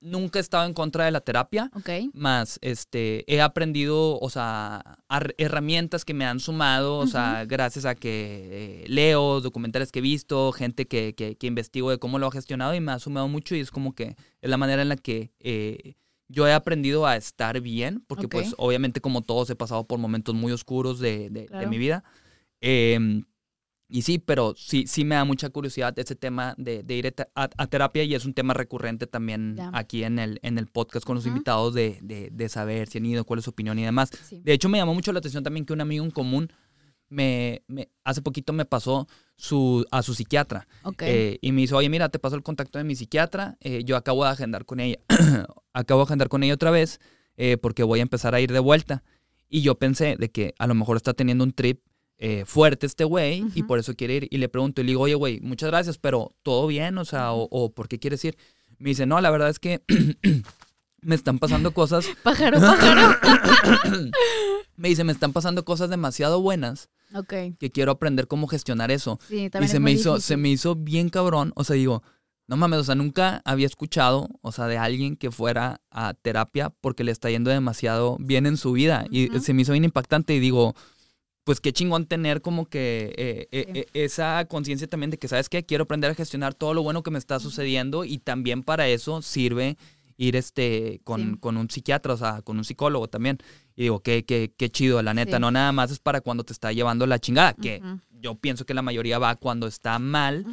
nunca 0.00 0.38
he 0.38 0.42
estado 0.42 0.66
en 0.66 0.74
contra 0.74 1.04
de 1.06 1.10
la 1.10 1.20
terapia, 1.20 1.70
Ok. 1.74 1.88
más 2.12 2.58
este, 2.62 3.24
he 3.32 3.40
aprendido, 3.40 4.18
o 4.20 4.30
sea, 4.30 4.98
herramientas 5.38 6.04
que 6.04 6.14
me 6.14 6.24
han 6.24 6.38
sumado, 6.40 6.98
o 6.98 7.06
sea, 7.06 7.44
gracias 7.46 7.84
a 7.86 7.94
que 7.94 8.82
eh, 8.84 8.88
leo, 8.88 9.40
documentales 9.40 9.90
que 9.92 9.98
he 9.98 10.02
visto, 10.02 10.52
gente 10.52 10.86
que, 10.86 11.14
que, 11.14 11.36
que 11.36 11.46
investigo 11.46 11.90
de 11.90 11.98
cómo 11.98 12.18
lo 12.18 12.26
ha 12.26 12.32
gestionado 12.32 12.74
y 12.74 12.80
me 12.80 12.92
ha 12.92 12.98
sumado 12.98 13.26
mucho 13.28 13.54
y 13.56 13.60
es 13.60 13.70
como 13.70 13.94
que 13.94 14.16
es 14.42 14.50
la 14.50 14.56
manera 14.56 14.82
en 14.82 14.88
la 14.90 14.96
que 14.96 15.32
eh, 15.40 15.94
yo 16.28 16.46
he 16.46 16.52
aprendido 16.52 17.06
a 17.06 17.16
estar 17.16 17.60
bien, 17.60 18.04
porque 18.06 18.26
pues 18.28 18.54
obviamente 18.58 19.00
como 19.00 19.22
todos 19.22 19.48
he 19.50 19.56
pasado 19.56 19.86
por 19.86 19.98
momentos 19.98 20.34
muy 20.34 20.52
oscuros 20.52 20.98
de, 20.98 21.30
de- 21.30 21.46
de 21.46 21.66
mi 21.66 21.78
vida. 21.78 22.02
Em, 22.60 23.24
y 23.88 24.02
sí, 24.02 24.18
pero 24.18 24.54
sí, 24.56 24.84
sí 24.86 25.04
me 25.04 25.14
da 25.14 25.24
mucha 25.24 25.48
curiosidad 25.50 25.96
ese 25.98 26.16
tema 26.16 26.54
de, 26.58 26.82
de 26.82 26.94
ir 26.96 27.06
a, 27.06 27.10
te- 27.12 27.28
a- 27.34 27.50
a 27.56 27.66
terapia 27.68 28.02
y 28.04 28.14
es 28.14 28.24
un 28.24 28.34
tema 28.34 28.52
recurrente 28.54 29.06
también 29.06 29.54
aquí 29.72 30.02
en 30.04 30.18
el, 30.18 30.40
en 30.42 30.58
el 30.58 30.66
podcast 30.66 31.06
con 31.06 31.14
los 31.16 31.24
invitados 31.26 31.72
de, 31.74 31.98
de- 32.02 32.30
de 32.32 32.48
saber 32.48 32.88
si 32.88 32.98
han 32.98 33.06
ido, 33.06 33.24
cuál 33.24 33.38
es 33.38 33.44
su 33.44 33.50
opinión 33.50 33.78
y 33.78 33.84
demás. 33.84 34.10
Sí. 34.28 34.40
De 34.44 34.52
hecho, 34.52 34.68
me 34.68 34.78
llamó 34.78 34.92
mucho 34.94 35.12
la 35.12 35.20
atención 35.20 35.44
también 35.44 35.64
que 35.66 35.72
un 35.72 35.80
amigo 35.80 36.04
en 36.04 36.10
común 36.10 36.50
me, 37.08 37.62
me- 37.68 37.88
hace 38.04 38.22
poquito 38.22 38.52
me 38.52 38.64
pasó 38.64 39.06
su, 39.36 39.86
a 39.92 40.02
su 40.02 40.14
psiquiatra 40.14 40.66
eh, 41.06 41.38
y 41.40 41.52
me 41.52 41.60
dice, 41.60 41.74
oye, 41.74 41.88
mira, 41.88 42.08
te 42.08 42.18
paso 42.18 42.34
el 42.36 42.42
contacto 42.42 42.78
de 42.78 42.84
mi 42.84 42.96
psiquiatra, 42.96 43.56
eh, 43.60 43.82
yo 43.84 43.96
acabo 43.96 44.24
de 44.24 44.30
agendar 44.30 44.64
con 44.64 44.80
ella, 44.80 44.98
acabo 45.72 46.00
de 46.00 46.04
agendar 46.06 46.28
con 46.28 46.42
ella 46.42 46.54
otra 46.54 46.70
vez 46.72 46.98
eh, 47.36 47.56
porque 47.58 47.82
voy 47.84 48.00
a 48.00 48.02
empezar 48.02 48.34
a 48.34 48.40
ir 48.40 48.50
de 48.52 48.58
vuelta. 48.58 49.04
Y 49.48 49.60
yo 49.62 49.76
pensé 49.76 50.16
de 50.18 50.30
que 50.30 50.54
a 50.58 50.66
lo 50.66 50.74
mejor 50.74 50.96
está 50.96 51.14
teniendo 51.14 51.44
un 51.44 51.52
trip 51.52 51.80
eh, 52.18 52.44
fuerte 52.46 52.86
este 52.86 53.04
güey 53.04 53.40
y 53.54 53.60
Ujú. 53.60 53.66
por 53.66 53.78
eso 53.78 53.94
quiere 53.94 54.14
ir. 54.16 54.28
Y 54.30 54.38
le 54.38 54.48
pregunto 54.48 54.80
y 54.80 54.84
le 54.84 54.88
digo, 54.92 55.02
oye, 55.02 55.14
güey, 55.14 55.40
muchas 55.40 55.68
gracias, 55.70 55.98
pero 55.98 56.34
¿todo 56.42 56.66
bien? 56.66 56.96
O 56.98 57.04
sea, 57.04 57.32
o, 57.32 57.46
o 57.50 57.72
¿por 57.72 57.88
qué 57.88 57.98
quieres 57.98 58.24
ir? 58.24 58.36
Me 58.78 58.90
dice, 58.90 59.06
no, 59.06 59.20
la 59.20 59.30
verdad 59.30 59.48
es 59.50 59.58
que 59.58 59.82
me 61.02 61.14
están 61.14 61.38
pasando 61.38 61.72
cosas, 61.72 62.06
Pájaro, 62.22 62.58
pájaro. 62.60 63.18
me 64.76 64.88
dice, 64.88 65.04
me 65.04 65.12
están 65.12 65.32
pasando 65.32 65.64
cosas 65.64 65.90
demasiado 65.90 66.40
buenas 66.40 66.88
ok. 67.14 67.32
que 67.58 67.70
quiero 67.72 67.92
aprender 67.92 68.26
cómo 68.28 68.46
gestionar 68.46 68.90
eso. 68.90 69.18
Sí, 69.28 69.44
Y 69.44 69.50
también 69.50 69.70
se 69.70 69.76
es 69.76 69.82
me 69.82 69.92
hizo, 69.92 70.20
se 70.20 70.36
me 70.36 70.48
hizo 70.48 70.74
bien 70.74 71.08
cabrón. 71.08 71.52
O 71.56 71.64
sea, 71.64 71.76
digo, 71.76 72.02
no 72.48 72.56
mames, 72.56 72.80
o 72.80 72.84
sea, 72.84 72.94
nunca 72.94 73.42
había 73.44 73.66
escuchado, 73.66 74.28
o 74.42 74.52
sea, 74.52 74.66
de 74.66 74.78
alguien 74.78 75.16
que 75.16 75.30
fuera 75.30 75.80
a 75.90 76.14
terapia 76.14 76.70
porque 76.80 77.04
le 77.04 77.12
está 77.12 77.30
yendo 77.30 77.50
demasiado 77.50 78.16
bien 78.20 78.46
en 78.46 78.56
su 78.56 78.72
vida. 78.72 79.06
Y 79.10 79.30
Ujú. 79.30 79.40
se 79.40 79.52
me 79.54 79.62
hizo 79.62 79.72
bien 79.72 79.84
impactante 79.84 80.34
y 80.34 80.40
digo, 80.40 80.74
pues 81.46 81.60
qué 81.60 81.72
chingón 81.72 82.06
tener 82.06 82.42
como 82.42 82.66
que 82.66 83.14
eh, 83.16 83.48
eh, 83.52 83.66
Sí. 83.72 83.78
eh, 83.80 83.86
esa 84.04 84.44
conciencia 84.46 84.88
también 84.88 85.10
de 85.12 85.16
que, 85.18 85.28
¿sabes 85.28 85.48
qué? 85.48 85.64
Quiero 85.64 85.84
aprender 85.84 86.10
a 86.10 86.14
gestionar 86.16 86.54
todo 86.54 86.74
lo 86.74 86.82
bueno 86.82 87.04
que 87.04 87.12
me 87.12 87.18
está 87.20 87.38
sucediendo 87.38 88.04
y 88.04 88.18
también 88.18 88.64
para 88.64 88.88
eso 88.88 89.22
sirve 89.22 89.76
ir 90.16 90.34
este 90.34 91.00
con, 91.04 91.20
Sí. 91.34 91.38
con 91.38 91.56
un 91.56 91.70
psiquiatra, 91.70 92.14
o 92.14 92.16
sea, 92.16 92.42
con 92.42 92.56
un 92.58 92.64
psicólogo 92.64 93.06
también. 93.06 93.38
Y 93.76 93.82
digo, 93.82 94.00
qué, 94.00 94.24
qué, 94.24 94.50
qué 94.56 94.70
chido, 94.70 95.00
la 95.02 95.14
neta, 95.14 95.36
Sí. 95.36 95.40
no 95.40 95.52
nada 95.52 95.70
más 95.70 95.92
es 95.92 96.00
para 96.00 96.20
cuando 96.20 96.42
te 96.42 96.52
está 96.52 96.72
llevando 96.72 97.06
la 97.06 97.20
chingada, 97.20 97.52
que. 97.54 97.80
Yo 98.20 98.34
pienso 98.34 98.64
que 98.64 98.74
la 98.74 98.82
mayoría 98.82 99.18
va 99.18 99.36
cuando 99.36 99.66
está 99.66 99.98
mal, 99.98 100.44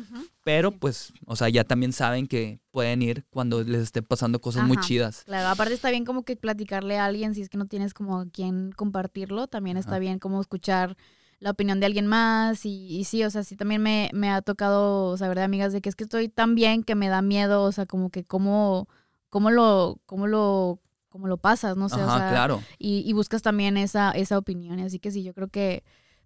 pero 0.43 0.72
pues, 0.72 1.14
o 1.26 1.36
sea, 1.36 1.49
ya 1.49 1.64
también 1.64 1.93
saben 1.93 2.28
que 2.28 2.59
pueden 2.72 3.01
ir 3.01 3.26
cuando 3.30 3.64
les 3.64 3.82
esté 3.82 4.01
pasando 4.01 4.39
cosas 4.41 4.68
muy 4.68 4.78
chidas. 4.78 5.24
Claro, 5.26 5.49
aparte 5.49 5.74
está 5.74 5.89
bien 5.89 6.05
como 6.05 6.24
que 6.24 6.36
platicarle 6.36 6.97
a 6.97 7.05
alguien 7.05 7.34
si 7.36 7.41
es 7.41 7.49
que 7.49 7.57
no 7.57 7.66
tienes 7.66 7.93
como 7.93 8.20
a 8.20 8.26
quien 8.26 8.72
compartirlo, 8.72 9.47
también 9.47 9.78
está 9.78 9.91
Ajá. 9.93 9.99
bien 9.99 10.20
como 10.20 10.41
escuchar 10.41 10.97
la 11.39 11.51
opinión 11.51 11.80
de 11.80 11.86
alguien 11.86 12.07
más 12.07 12.66
y, 12.66 12.97
y 12.97 13.03
sí, 13.03 13.24
o 13.24 13.30
sea, 13.30 13.43
sí 13.43 13.55
también 13.57 13.82
me, 13.82 14.09
me 14.14 14.30
ha 14.30 14.41
tocado 14.41 15.18
saber 15.18 15.38
de 15.38 15.43
amigas 15.43 15.74
de 15.74 15.82
que 15.82 15.89
es 15.89 15.95
que 15.95 16.05
estoy 16.05 16.30
tan 16.30 16.55
bien 16.55 16.84
que 16.84 16.95
me 16.95 17.09
da 17.09 17.22
miedo, 17.22 17.64
o 17.64 17.72
sea, 17.72 17.86
como 17.86 18.09
que 18.09 18.24
cómo, 18.24 18.88
cómo 19.30 19.51
lo, 19.51 19.99
cómo 20.05 20.28
lo, 20.28 20.80
cómo 21.09 21.28
lo 21.28 21.38
pasas, 21.38 21.76
no 21.76 21.89
sé, 21.89 21.95
Ajá, 21.95 22.16
o 22.16 22.18
sea, 22.18 22.30
claro. 22.30 22.61
y, 22.78 23.03
y 23.05 23.11
buscas 23.14 23.41
también 23.41 23.76
esa, 23.78 24.11
esa 24.11 24.38
opinión. 24.38 24.80
Así 24.80 24.99
que 24.99 25.11
sí, 25.11 25.22
yo 25.24 25.34
creo 25.34 25.49
que 25.49 25.84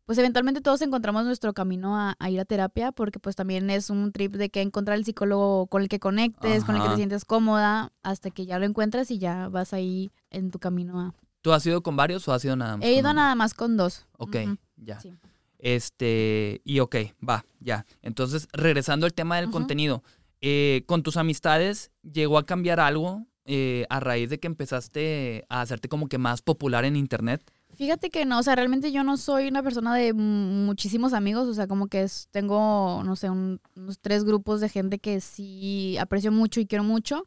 pues 0.07 0.17
eventualmente 0.17 0.61
todos 0.61 0.81
encontramos 0.81 1.25
nuestro 1.25 1.53
camino 1.53 1.97
a, 1.97 2.15
a 2.17 2.29
ir 2.29 2.39
a 2.39 2.45
terapia 2.45 2.93
porque 2.93 3.19
pues 3.19 3.35
también 3.35 3.69
es 3.69 3.89
un 3.89 4.13
trip 4.13 4.35
de 4.35 4.49
que 4.49 4.61
encontrar 4.61 4.97
el 4.97 5.03
psicólogo 5.03 5.67
con 5.67 5.81
el 5.81 5.89
que 5.89 5.99
conectes, 5.99 6.63
con 6.63 6.77
el 6.77 6.81
que 6.81 6.89
te 6.89 6.95
sientes 6.95 7.25
cómoda, 7.25 7.91
hasta 8.03 8.31
que 8.31 8.45
ya 8.45 8.57
lo 8.57 8.65
encuentras 8.65 9.11
y 9.11 9.19
ya 9.19 9.49
vas 9.49 9.73
ahí 9.73 10.09
en 10.29 10.49
tu 10.49 10.59
camino 10.59 11.01
a... 11.01 11.13
¿Tú 11.41 11.51
has 11.51 11.65
ido 11.65 11.83
con 11.83 11.97
varios 11.97 12.25
o 12.25 12.33
has 12.33 12.43
ido 12.45 12.55
nada 12.55 12.77
más? 12.77 12.85
He 12.85 12.93
ido 12.93 13.01
uno? 13.01 13.15
nada 13.15 13.35
más 13.35 13.53
con 13.53 13.75
dos. 13.75 14.07
Ok, 14.17 14.37
ya. 14.77 14.97
sí. 15.01 15.13
Este, 15.59 16.61
y 16.63 16.79
ok, 16.79 16.95
va, 17.27 17.43
ya. 17.59 17.85
Entonces, 18.01 18.47
regresando 18.53 19.05
al 19.05 19.13
tema 19.13 19.35
del 19.35 19.51
contenido, 19.51 20.03
eh, 20.39 20.83
con 20.85 21.03
tus 21.03 21.17
amistades, 21.17 21.91
¿llegó 22.01 22.37
a 22.37 22.45
cambiar 22.45 22.79
algo 22.79 23.25
eh, 23.43 23.85
a 23.89 23.99
raíz 23.99 24.29
de 24.29 24.39
que 24.39 24.47
empezaste 24.47 25.45
a 25.49 25.59
hacerte 25.59 25.89
como 25.89 26.07
que 26.07 26.17
más 26.17 26.41
popular 26.41 26.85
en 26.85 26.95
internet? 26.95 27.43
Fíjate 27.77 28.09
que 28.09 28.25
no, 28.25 28.39
o 28.39 28.43
sea, 28.43 28.55
realmente 28.55 28.91
yo 28.91 29.03
no 29.03 29.17
soy 29.17 29.47
una 29.47 29.61
persona 29.61 29.93
de 29.95 30.11
mu- 30.13 30.65
muchísimos 30.65 31.13
amigos, 31.13 31.47
o 31.47 31.53
sea, 31.53 31.67
como 31.67 31.87
que 31.87 32.01
es- 32.03 32.27
tengo, 32.31 33.03
no 33.05 33.15
sé, 33.15 33.29
un- 33.29 33.61
unos 33.75 33.99
tres 33.99 34.23
grupos 34.23 34.61
de 34.61 34.69
gente 34.69 34.97
que 34.99 35.21
sí 35.21 35.95
aprecio 35.99 36.31
mucho 36.31 36.59
y 36.59 36.65
quiero 36.65 36.83
mucho, 36.83 37.25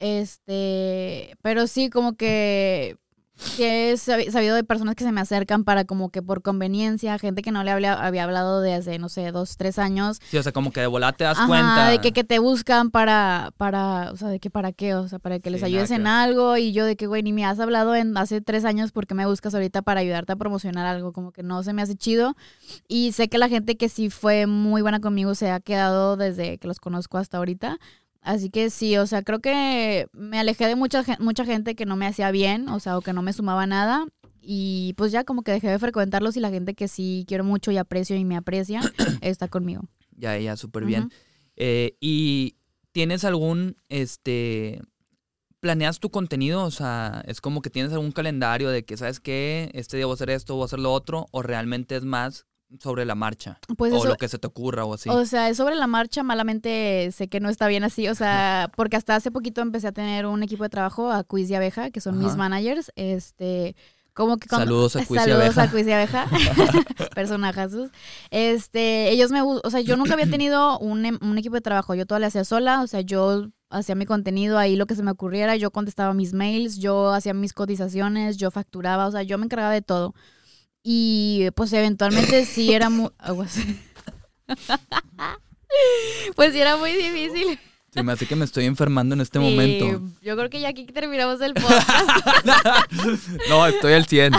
este, 0.00 1.36
pero 1.42 1.66
sí, 1.66 1.90
como 1.90 2.16
que 2.16 2.98
sí 3.36 3.62
he 3.64 3.96
sabi- 3.96 4.30
sabido 4.30 4.56
de 4.56 4.64
personas 4.64 4.94
que 4.94 5.04
se 5.04 5.12
me 5.12 5.20
acercan 5.20 5.64
para 5.64 5.84
como 5.84 6.10
que 6.10 6.22
por 6.22 6.42
conveniencia, 6.42 7.18
gente 7.18 7.42
que 7.42 7.50
no 7.52 7.62
le 7.64 7.70
había, 7.70 7.92
había 7.94 8.24
hablado 8.24 8.60
de 8.60 8.74
hace, 8.74 8.98
no 8.98 9.08
sé, 9.08 9.30
dos, 9.32 9.56
tres 9.56 9.78
años, 9.78 10.20
Sí, 10.30 10.38
o 10.38 10.42
sea, 10.42 10.52
como 10.52 10.72
que 10.72 10.80
de 10.80 10.86
volada 10.86 11.12
te 11.12 11.24
das 11.24 11.38
Ajá, 11.38 11.46
cuenta. 11.46 11.88
de 11.90 12.00
que, 12.00 12.12
que 12.12 12.24
te 12.24 12.38
buscan 12.38 12.90
para, 12.90 13.52
para, 13.56 14.10
o 14.12 14.16
sea, 14.16 14.28
de 14.28 14.40
que 14.40 14.50
para 14.50 14.72
qué, 14.72 14.94
o 14.94 15.06
sea, 15.08 15.18
para 15.18 15.38
que 15.38 15.50
les 15.50 15.60
Sí, 15.60 15.66
ayudes 15.66 15.90
nada 15.90 15.96
en 15.96 16.02
que 16.04 16.08
algo. 16.08 16.56
Y 16.56 16.72
yo 16.72 16.84
de 16.86 16.96
que, 16.96 17.06
güey, 17.06 17.22
ni 17.22 17.32
me 17.32 17.44
has 17.44 17.60
hablado 17.60 17.94
en 17.94 18.16
hace 18.16 18.40
tres 18.40 18.64
años 18.64 18.92
porque 18.92 19.14
me 19.14 19.26
buscas 19.26 19.54
ahorita 19.54 19.82
para 19.82 20.00
ayudarte 20.00 20.32
a 20.32 20.36
promocionar 20.36 20.86
algo, 20.86 21.12
como 21.12 21.30
que 21.32 21.42
no 21.42 21.62
se 21.62 21.72
me 21.72 21.82
hace 21.82 21.94
chido. 21.96 22.34
Y 22.88 23.12
sé 23.12 23.28
que 23.28 23.38
la 23.38 23.48
gente 23.48 23.76
que 23.76 23.88
sí 23.88 24.10
fue 24.10 24.46
muy 24.46 24.82
buena 24.82 25.00
conmigo 25.00 25.34
se 25.34 25.50
ha 25.50 25.60
quedado 25.60 26.16
desde 26.16 26.58
que 26.58 26.66
los 26.68 26.80
conozco 26.80 27.18
hasta 27.18 27.36
ahorita. 27.38 27.78
Así 28.26 28.50
que 28.50 28.70
sí, 28.70 28.96
o 28.96 29.06
sea, 29.06 29.22
creo 29.22 29.38
que 29.38 30.08
me 30.12 30.40
alejé 30.40 30.66
de 30.66 30.74
mucha, 30.74 31.04
mucha 31.20 31.44
gente 31.44 31.76
que 31.76 31.86
no 31.86 31.94
me 31.94 32.08
hacía 32.08 32.32
bien, 32.32 32.68
o 32.68 32.80
sea, 32.80 32.98
o 32.98 33.00
que 33.00 33.12
no 33.12 33.22
me 33.22 33.32
sumaba 33.32 33.68
nada. 33.68 34.04
Y 34.42 34.94
pues 34.96 35.12
ya 35.12 35.22
como 35.22 35.44
que 35.44 35.52
dejé 35.52 35.68
de 35.68 35.78
frecuentarlos 35.78 36.36
y 36.36 36.40
la 36.40 36.50
gente 36.50 36.74
que 36.74 36.88
sí 36.88 37.24
quiero 37.28 37.44
mucho 37.44 37.70
y 37.70 37.76
aprecio 37.76 38.16
y 38.16 38.24
me 38.24 38.36
aprecia 38.36 38.80
está 39.20 39.46
conmigo. 39.46 39.84
Ya, 40.16 40.36
ya, 40.38 40.56
súper 40.56 40.84
bien. 40.86 41.12
Eh, 41.54 41.96
¿Y 42.00 42.56
tienes 42.90 43.24
algún, 43.24 43.76
este, 43.88 44.80
planeas 45.60 46.00
tu 46.00 46.10
contenido? 46.10 46.64
O 46.64 46.72
sea, 46.72 47.22
es 47.28 47.40
como 47.40 47.62
que 47.62 47.70
tienes 47.70 47.92
algún 47.92 48.10
calendario 48.10 48.70
de 48.70 48.84
que, 48.84 48.96
¿sabes 48.96 49.20
qué? 49.20 49.70
Este 49.72 49.98
día 49.98 50.06
voy 50.06 50.14
a 50.14 50.16
hacer 50.16 50.30
esto, 50.30 50.54
voy 50.54 50.62
a 50.62 50.64
hacer 50.64 50.80
lo 50.80 50.92
otro, 50.92 51.28
o 51.30 51.42
realmente 51.42 51.94
es 51.94 52.04
más 52.04 52.44
sobre 52.80 53.04
la 53.04 53.14
marcha, 53.14 53.58
Pues 53.76 53.92
o 53.92 53.96
eso, 53.98 54.08
lo 54.08 54.16
que 54.16 54.28
se 54.28 54.38
te 54.38 54.46
ocurra 54.46 54.84
o 54.84 54.94
así. 54.94 55.08
O 55.08 55.24
sea, 55.24 55.48
es 55.48 55.56
sobre 55.56 55.74
la 55.76 55.86
marcha, 55.86 56.22
malamente 56.22 57.10
sé 57.12 57.28
que 57.28 57.40
no 57.40 57.48
está 57.48 57.68
bien 57.68 57.84
así, 57.84 58.08
o 58.08 58.14
sea, 58.14 58.70
porque 58.76 58.96
hasta 58.96 59.14
hace 59.16 59.30
poquito 59.30 59.60
empecé 59.60 59.86
a 59.88 59.92
tener 59.92 60.26
un 60.26 60.42
equipo 60.42 60.64
de 60.64 60.68
trabajo, 60.70 61.10
a 61.12 61.22
Quiz 61.24 61.48
y 61.50 61.54
Abeja, 61.54 61.90
que 61.90 62.00
son 62.00 62.18
mis 62.18 62.34
managers, 62.36 62.90
este, 62.96 63.76
como 64.14 64.36
que 64.38 64.48
cuando- 64.48 64.64
Saludos 64.66 64.96
a 64.96 65.04
Quiz 65.04 65.10
y 65.10 65.24
Saludos 65.24 65.42
Abeja. 65.58 65.62
a 65.62 65.70
Quiz 65.70 65.86
y 65.86 65.92
Abeja, 65.92 66.26
personajazos. 67.14 67.90
Este, 68.30 69.10
ellos 69.10 69.30
me, 69.30 69.42
o 69.42 69.70
sea, 69.70 69.80
yo 69.80 69.96
nunca 69.96 70.14
había 70.14 70.28
tenido 70.28 70.78
un, 70.78 71.06
em- 71.06 71.18
un 71.22 71.38
equipo 71.38 71.54
de 71.54 71.60
trabajo, 71.60 71.94
yo 71.94 72.06
todo 72.06 72.18
lo 72.18 72.26
hacía 72.26 72.44
sola, 72.44 72.82
o 72.82 72.86
sea, 72.86 73.00
yo 73.00 73.48
hacía 73.70 73.94
mi 73.94 74.06
contenido 74.06 74.58
ahí, 74.58 74.76
lo 74.76 74.86
que 74.86 74.94
se 74.94 75.02
me 75.02 75.10
ocurriera, 75.10 75.56
yo 75.56 75.70
contestaba 75.70 76.14
mis 76.14 76.32
mails, 76.32 76.78
yo 76.78 77.10
hacía 77.12 77.34
mis 77.34 77.52
cotizaciones, 77.52 78.36
yo 78.36 78.50
facturaba, 78.50 79.06
o 79.06 79.10
sea, 79.12 79.22
yo 79.22 79.38
me 79.38 79.44
encargaba 79.44 79.72
de 79.72 79.82
todo. 79.82 80.14
Y 80.88 81.48
pues 81.56 81.72
eventualmente 81.72 82.44
sí 82.44 82.72
era 82.72 82.90
muy... 82.90 83.10
pues 86.36 86.52
sí 86.52 86.60
era 86.60 86.76
muy 86.76 86.92
difícil. 86.92 87.58
Se 87.90 88.04
me 88.04 88.12
hace 88.12 88.24
que 88.24 88.36
me 88.36 88.44
estoy 88.44 88.66
enfermando 88.66 89.16
en 89.16 89.20
este 89.20 89.40
Sí, 89.40 89.44
momento. 89.44 90.00
Yo 90.22 90.36
creo 90.36 90.48
que 90.48 90.60
ya 90.60 90.68
aquí 90.68 90.86
terminamos 90.86 91.40
el 91.40 91.54
podcast. 91.54 92.08
no, 93.48 93.66
estoy 93.66 93.94
al 93.94 94.06
100. 94.06 94.34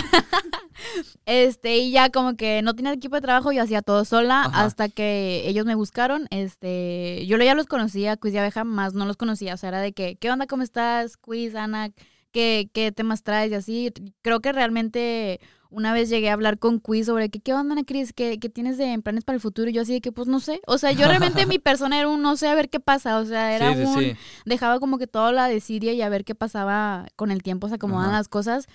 Este, 1.26 1.80
y 1.80 1.92
ya 1.92 2.12
como 2.12 2.38
que 2.38 2.62
no 2.62 2.76
tenía 2.76 2.94
equipo 2.94 3.18
de 3.18 3.24
trabajo, 3.24 3.52
yo 3.52 3.62
hacía 3.62 3.82
todo 3.82 4.06
sola 4.06 4.44
Ajá. 4.44 4.64
hasta 4.64 4.88
que 4.88 5.44
ellos 5.48 5.66
me 5.66 5.76
buscaron. 5.76 6.28
Este, 6.30 7.26
yo 7.28 7.36
ya 7.40 7.56
los 7.56 7.66
conocía, 7.66 8.16
Quiz 8.16 8.36
y 8.36 8.38
Abeja, 8.38 8.64
más 8.64 8.94
no 8.94 9.06
los 9.06 9.18
conocía. 9.18 9.54
O 9.54 9.58
sea, 9.58 9.68
era 9.68 9.82
de 9.82 9.92
que, 9.92 10.16
¿qué 10.16 10.32
onda? 10.32 10.48
¿Cómo 10.48 10.64
estás? 10.64 11.18
Quiz, 11.18 11.56
Ana, 11.56 11.90
¿qué, 12.32 12.70
qué 12.74 12.94
temas 12.94 13.24
traes? 13.24 13.52
Y 13.52 13.56
así. 13.56 13.92
Creo 14.22 14.40
que 14.40 14.54
realmente 14.54 15.42
una 15.70 15.94
vez 15.94 16.10
llegué 16.10 16.30
a 16.30 16.34
hablar 16.34 16.60
con 16.60 16.80
Quiz 16.80 17.06
sobre 17.08 17.30
que, 17.30 17.40
¿qué 17.40 17.54
onda, 17.54 17.74
Ana 17.74 17.84
Cris? 17.84 18.14
¿Qué, 18.14 18.40
qué 18.40 18.50
tienes 18.50 18.78
de 18.78 18.98
planes 19.00 19.24
para 19.24 19.36
el 19.36 19.42
futuro? 19.42 19.70
Y 19.70 19.74
yo 19.74 19.82
así 19.82 19.94
de 19.94 20.02
que, 20.02 20.12
pues 20.12 20.28
no 20.28 20.40
sé. 20.40 20.62
O 20.68 20.78
sea, 20.78 20.92
yo 20.92 21.08
realmente 21.08 21.46
mi 21.46 21.60
persona 21.60 22.00
era 22.00 22.08
un 22.08 22.22
no 22.22 22.36
sé 22.38 22.48
a 22.48 22.56
ver 22.56 22.70
qué 22.70 22.80
pasa. 22.80 23.20
O 23.20 23.26
sea, 23.26 23.56
era 23.56 23.74
sí, 23.74 23.86
sí, 23.86 23.86
un 23.86 24.04
sí. 24.14 24.18
dejaba 24.46 24.80
como 24.80 24.98
que 24.98 25.08
todo 25.08 25.32
la 25.32 25.48
desidia 25.48 25.94
y 25.94 26.02
a 26.02 26.10
ver 26.10 26.24
qué 26.26 26.36
pasaba 26.36 27.08
con 27.16 27.32
el 27.32 27.44
tiempo, 27.44 27.70
se 27.70 27.76
acomodan 27.76 28.10
Ajá. 28.10 28.18
las 28.18 28.28
cosas. 28.30 28.66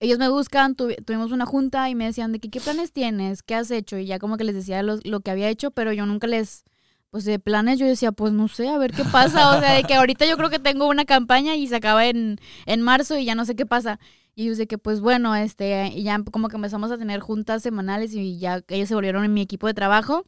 Ellos 0.00 0.18
me 0.18 0.28
buscan, 0.28 0.76
tuvi- 0.76 1.02
tuvimos 1.04 1.32
una 1.32 1.46
junta 1.46 1.88
y 1.88 1.94
me 1.94 2.04
decían 2.06 2.32
de 2.32 2.40
que 2.40 2.50
qué 2.50 2.60
planes 2.60 2.92
tienes, 2.92 3.42
qué 3.42 3.54
has 3.54 3.70
hecho 3.70 3.96
y 3.98 4.06
ya 4.06 4.18
como 4.18 4.36
que 4.36 4.44
les 4.44 4.54
decía 4.54 4.82
lo, 4.82 4.98
lo 5.04 5.20
que 5.20 5.30
había 5.30 5.48
hecho, 5.48 5.70
pero 5.70 5.92
yo 5.92 6.04
nunca 6.06 6.26
les 6.26 6.64
pues 7.10 7.24
de 7.24 7.38
planes 7.38 7.78
yo 7.78 7.86
decía, 7.86 8.10
pues 8.10 8.32
no 8.32 8.48
sé, 8.48 8.68
a 8.68 8.76
ver 8.76 8.92
qué 8.92 9.04
pasa. 9.04 9.56
O 9.56 9.60
sea, 9.60 9.74
de 9.74 9.84
que 9.84 9.94
ahorita 9.94 10.26
yo 10.26 10.36
creo 10.36 10.50
que 10.50 10.58
tengo 10.58 10.88
una 10.88 11.04
campaña 11.04 11.54
y 11.54 11.68
se 11.68 11.76
acaba 11.76 12.06
en, 12.06 12.38
en 12.66 12.80
marzo 12.82 13.16
y 13.16 13.24
ya 13.24 13.36
no 13.36 13.44
sé 13.44 13.54
qué 13.54 13.66
pasa. 13.66 14.00
Y 14.34 14.46
yo 14.46 14.54
de 14.56 14.66
que, 14.66 14.78
pues 14.78 15.00
bueno, 15.00 15.34
este, 15.36 15.88
y 15.88 16.02
ya 16.02 16.20
como 16.30 16.48
que 16.48 16.56
empezamos 16.56 16.90
a 16.90 16.98
tener 16.98 17.20
juntas 17.20 17.62
semanales 17.62 18.12
y 18.14 18.38
ya 18.38 18.62
ellos 18.68 18.88
se 18.88 18.94
volvieron 18.94 19.24
en 19.24 19.32
mi 19.32 19.40
equipo 19.42 19.66
de 19.66 19.74
trabajo. 19.74 20.24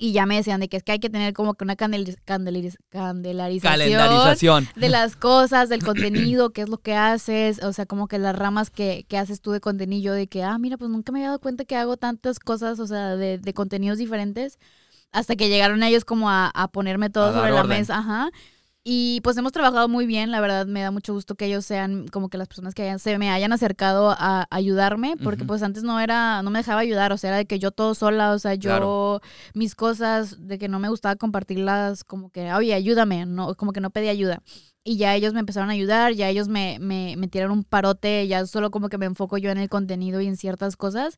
Y 0.00 0.12
ya 0.12 0.26
me 0.26 0.36
decían 0.36 0.60
de 0.60 0.68
que 0.68 0.76
es 0.76 0.84
que 0.84 0.92
hay 0.92 1.00
que 1.00 1.10
tener 1.10 1.32
como 1.34 1.54
que 1.54 1.64
una 1.64 1.74
candel, 1.74 2.06
candeliz- 2.24 2.76
candelarización 2.88 3.72
Calendarización. 3.72 4.68
de 4.76 4.88
las 4.88 5.16
cosas, 5.16 5.68
del 5.68 5.82
contenido, 5.82 6.50
qué 6.50 6.62
es 6.62 6.68
lo 6.68 6.78
que 6.78 6.94
haces, 6.94 7.60
o 7.64 7.72
sea, 7.72 7.84
como 7.84 8.06
que 8.06 8.18
las 8.20 8.36
ramas 8.36 8.70
que, 8.70 9.04
que 9.08 9.18
haces 9.18 9.40
tú 9.40 9.50
de 9.50 9.60
contenido, 9.60 10.14
de 10.14 10.28
que, 10.28 10.44
ah, 10.44 10.56
mira, 10.58 10.76
pues 10.78 10.88
nunca 10.88 11.10
me 11.10 11.18
había 11.18 11.30
dado 11.30 11.40
cuenta 11.40 11.64
que 11.64 11.74
hago 11.74 11.96
tantas 11.96 12.38
cosas, 12.38 12.78
o 12.78 12.86
sea, 12.86 13.16
de, 13.16 13.38
de 13.38 13.54
contenidos 13.54 13.98
diferentes, 13.98 14.58
hasta 15.10 15.34
que 15.34 15.48
llegaron 15.48 15.82
ellos 15.82 16.04
como 16.04 16.30
a, 16.30 16.46
a 16.54 16.68
ponerme 16.68 17.10
todo 17.10 17.30
A 17.30 17.32
sobre 17.32 17.50
la 17.50 17.64
mesa, 17.64 17.98
ajá. 17.98 18.30
Y 18.90 19.20
pues 19.20 19.36
hemos 19.36 19.52
trabajado 19.52 19.86
muy 19.86 20.06
bien, 20.06 20.30
la 20.30 20.40
verdad 20.40 20.64
me 20.64 20.80
da 20.80 20.90
mucho 20.90 21.12
gusto 21.12 21.34
que 21.34 21.44
ellos 21.44 21.66
sean 21.66 22.08
como 22.08 22.30
que 22.30 22.38
las 22.38 22.48
personas 22.48 22.72
que 22.72 22.84
hayan- 22.84 22.98
se 22.98 23.18
me 23.18 23.28
hayan 23.28 23.52
acercado 23.52 24.16
a 24.18 24.46
ayudarme, 24.50 25.14
porque 25.22 25.44
pues 25.44 25.62
antes 25.62 25.82
no 25.82 26.00
era, 26.00 26.40
no 26.42 26.48
me 26.48 26.60
dejaba 26.60 26.80
ayudar, 26.80 27.12
o 27.12 27.18
sea, 27.18 27.28
era 27.28 27.36
de 27.36 27.44
que 27.44 27.58
yo 27.58 27.70
todo 27.70 27.94
sola, 27.94 28.32
o 28.32 28.38
sea, 28.38 28.54
yo 28.54 28.70
Claro. 28.70 29.20
mis 29.52 29.74
cosas, 29.74 30.36
de 30.48 30.56
que 30.58 30.68
no 30.68 30.78
me 30.78 30.88
gustaba 30.88 31.16
compartirlas, 31.16 32.02
como 32.02 32.30
que, 32.30 32.50
oye, 32.54 32.72
ayúdame, 32.72 33.26
no, 33.26 33.54
como 33.56 33.74
que 33.74 33.80
no 33.82 33.90
pedía 33.90 34.10
ayuda. 34.10 34.42
Y 34.88 34.96
ya 34.96 35.14
ellos 35.14 35.34
me 35.34 35.40
empezaron 35.40 35.68
a 35.68 35.74
ayudar, 35.74 36.14
ya 36.14 36.30
ellos 36.30 36.48
me, 36.48 36.78
me, 36.80 37.14
me 37.18 37.28
tiraron 37.28 37.58
un 37.58 37.62
parote, 37.64 38.26
ya 38.26 38.46
solo 38.46 38.70
como 38.70 38.88
que 38.88 38.96
me 38.96 39.04
enfoco 39.04 39.36
yo 39.36 39.50
en 39.50 39.58
el 39.58 39.68
contenido 39.68 40.22
y 40.22 40.26
en 40.26 40.38
ciertas 40.38 40.76
cosas. 40.76 41.16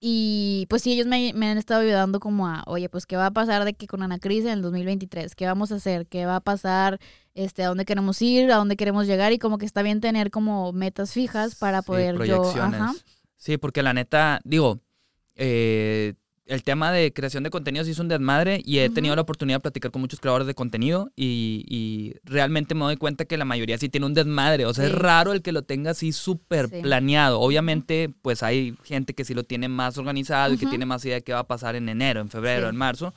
Y 0.00 0.64
pues 0.70 0.80
sí, 0.80 0.92
ellos 0.94 1.06
me, 1.06 1.32
me 1.34 1.50
han 1.50 1.58
estado 1.58 1.82
ayudando 1.82 2.18
como 2.18 2.48
a, 2.48 2.62
oye, 2.66 2.88
pues 2.88 3.04
qué 3.04 3.16
va 3.16 3.26
a 3.26 3.30
pasar 3.30 3.66
de 3.66 3.74
que 3.74 3.86
con 3.86 4.02
Ana 4.02 4.18
Cris 4.18 4.44
en 4.46 4.52
el 4.52 4.62
2023, 4.62 5.34
qué 5.34 5.44
vamos 5.44 5.70
a 5.70 5.74
hacer, 5.74 6.06
qué 6.06 6.24
va 6.24 6.36
a 6.36 6.40
pasar, 6.40 6.98
este, 7.34 7.62
a 7.62 7.68
dónde 7.68 7.84
queremos 7.84 8.22
ir, 8.22 8.50
a 8.50 8.56
dónde 8.56 8.76
queremos 8.76 9.06
llegar 9.06 9.32
y 9.34 9.38
como 9.38 9.58
que 9.58 9.66
está 9.66 9.82
bien 9.82 10.00
tener 10.00 10.30
como 10.30 10.72
metas 10.72 11.12
fijas 11.12 11.56
para 11.56 11.82
Sí, 11.82 11.86
poder 11.88 12.14
yo, 12.14 12.16
proyecciones. 12.16 12.80
ajá, 12.80 12.94
Sí, 13.36 13.58
porque 13.58 13.82
la 13.82 13.92
neta, 13.92 14.40
digo, 14.44 14.80
eh, 15.36 16.14
el 16.50 16.62
tema 16.62 16.90
de 16.92 17.12
creación 17.12 17.44
de 17.44 17.50
contenido 17.50 17.84
sí 17.84 17.92
es 17.92 17.98
un 17.98 18.08
desmadre 18.08 18.60
y 18.64 18.78
he 18.78 18.90
tenido 18.90 19.14
la 19.14 19.22
oportunidad 19.22 19.56
de 19.58 19.60
platicar 19.60 19.90
con 19.90 20.00
muchos 20.02 20.18
creadores 20.20 20.46
de 20.46 20.54
contenido 20.54 21.12
y, 21.16 21.64
y 21.68 22.14
realmente 22.24 22.74
me 22.74 22.80
doy 22.84 22.96
cuenta 22.96 23.24
que 23.24 23.36
la 23.36 23.44
mayoría 23.44 23.78
sí 23.78 23.88
tiene 23.88 24.06
un 24.06 24.14
desmadre. 24.14 24.66
O 24.66 24.74
sea, 24.74 24.84
es 24.86 24.92
raro 24.92 25.32
el 25.32 25.42
que 25.42 25.52
lo 25.52 25.62
tenga 25.62 25.92
así 25.92 26.12
súper 26.12 26.68
Sí. 26.68 26.80
planeado. 26.82 27.40
Obviamente, 27.40 28.10
pues 28.22 28.42
hay 28.42 28.74
gente 28.84 29.14
que 29.14 29.24
sí 29.24 29.32
lo 29.32 29.44
tiene 29.44 29.68
más 29.68 29.96
organizado 29.96 30.52
y 30.52 30.58
que 30.58 30.66
tiene 30.66 30.86
más 30.86 31.04
idea 31.04 31.14
de 31.16 31.22
qué 31.22 31.32
va 31.32 31.40
a 31.40 31.46
pasar 31.46 31.76
en 31.76 31.88
enero, 31.88 32.20
en 32.20 32.28
febrero, 32.28 32.66
Sí. 32.66 32.70
en 32.70 32.76
marzo. 32.76 33.14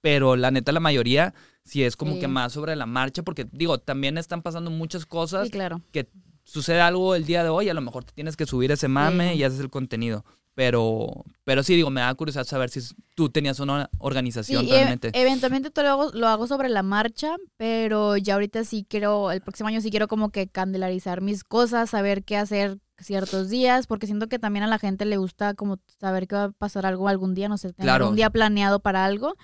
Pero 0.00 0.36
la 0.36 0.50
neta, 0.52 0.70
la 0.72 0.80
mayoría 0.80 1.34
sí 1.64 1.82
es 1.82 1.96
como 1.96 2.18
que 2.20 2.28
más 2.28 2.52
sobre 2.52 2.76
la 2.76 2.86
marcha 2.86 3.22
porque, 3.24 3.46
digo, 3.50 3.78
también 3.78 4.16
están 4.18 4.42
pasando 4.42 4.70
muchas 4.70 5.04
cosas 5.06 5.50
claro. 5.50 5.80
que 5.90 6.06
sucede 6.44 6.80
algo 6.80 7.16
el 7.16 7.26
día 7.26 7.42
de 7.42 7.48
hoy, 7.48 7.68
a 7.68 7.74
lo 7.74 7.80
mejor 7.80 8.04
te 8.04 8.12
tienes 8.12 8.36
que 8.36 8.46
subir 8.46 8.70
ese 8.70 8.86
mame 8.86 9.34
y 9.34 9.42
haces 9.42 9.58
el 9.58 9.70
contenido. 9.70 10.24
Pero, 10.56 11.26
pero 11.44 11.62
sí, 11.62 11.76
digo, 11.76 11.90
me 11.90 12.00
da 12.00 12.14
curiosidad 12.14 12.44
saber 12.44 12.70
si 12.70 12.80
tú 13.14 13.28
tenías 13.28 13.60
una 13.60 13.90
organización 13.98 14.64
Sí, 14.64 14.70
e- 14.70 14.74
realmente. 14.74 15.10
eventualmente 15.12 15.70
todo 15.70 15.84
lo 15.84 15.90
hago, 15.90 16.10
lo 16.14 16.28
hago 16.28 16.46
sobre 16.46 16.70
la 16.70 16.82
marcha, 16.82 17.36
pero 17.58 18.16
ya 18.16 18.34
ahorita 18.34 18.64
sí 18.64 18.86
quiero, 18.88 19.30
el 19.32 19.42
próximo 19.42 19.68
año 19.68 19.82
sí 19.82 19.90
quiero 19.90 20.08
como 20.08 20.30
que 20.30 20.48
candelarizar 20.48 21.20
mis 21.20 21.44
cosas, 21.44 21.90
saber 21.90 22.24
qué 22.24 22.38
hacer 22.38 22.78
ciertos 22.98 23.50
días, 23.50 23.86
porque 23.86 24.06
siento 24.06 24.28
que 24.28 24.38
también 24.38 24.62
a 24.62 24.66
la 24.66 24.78
gente 24.78 25.04
le 25.04 25.18
gusta 25.18 25.52
como 25.52 25.76
saber 26.00 26.26
que 26.26 26.36
va 26.36 26.44
a 26.44 26.50
pasar 26.52 26.86
algo 26.86 27.06
algún 27.08 27.34
día, 27.34 27.50
no 27.50 27.58
sé, 27.58 27.74
tener 27.74 27.84
Claro. 27.90 28.08
un 28.08 28.16
día 28.16 28.30
planeado 28.30 28.80
para 28.80 29.04
algo. 29.04 29.34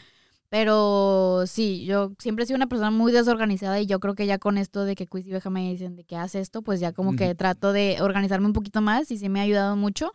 Pero 0.49 1.45
sí, 1.47 1.85
yo 1.87 2.13
siempre 2.19 2.45
he 2.45 2.47
sido 2.47 2.57
una 2.57 2.67
persona 2.67 2.91
muy 2.91 3.11
desorganizada 3.11 3.81
y 3.81 3.87
yo 3.87 4.01
creo 4.01 4.15
que 4.15 4.27
ya 4.27 4.37
con 4.39 4.59
esto 4.59 4.85
de 4.85 4.95
que 4.95 5.07
Quiz 5.07 5.27
y 5.27 5.31
Beja 5.31 5.49
me 5.49 5.71
dicen 5.71 5.97
de 5.97 6.05
que 6.05 6.15
hace 6.17 6.41
esto, 6.41 6.61
pues 6.61 6.79
ya 6.79 6.93
como 6.93 7.17
que 7.17 7.35
trato 7.35 7.73
de 7.73 7.97
organizarme 8.03 8.47
un 8.49 8.53
poquito 8.53 8.83
más 8.83 9.11
y 9.11 9.17
sí 9.17 9.31
me 9.31 9.41
ha 9.41 9.45
ayudado 9.45 9.77
mucho. 9.77 10.13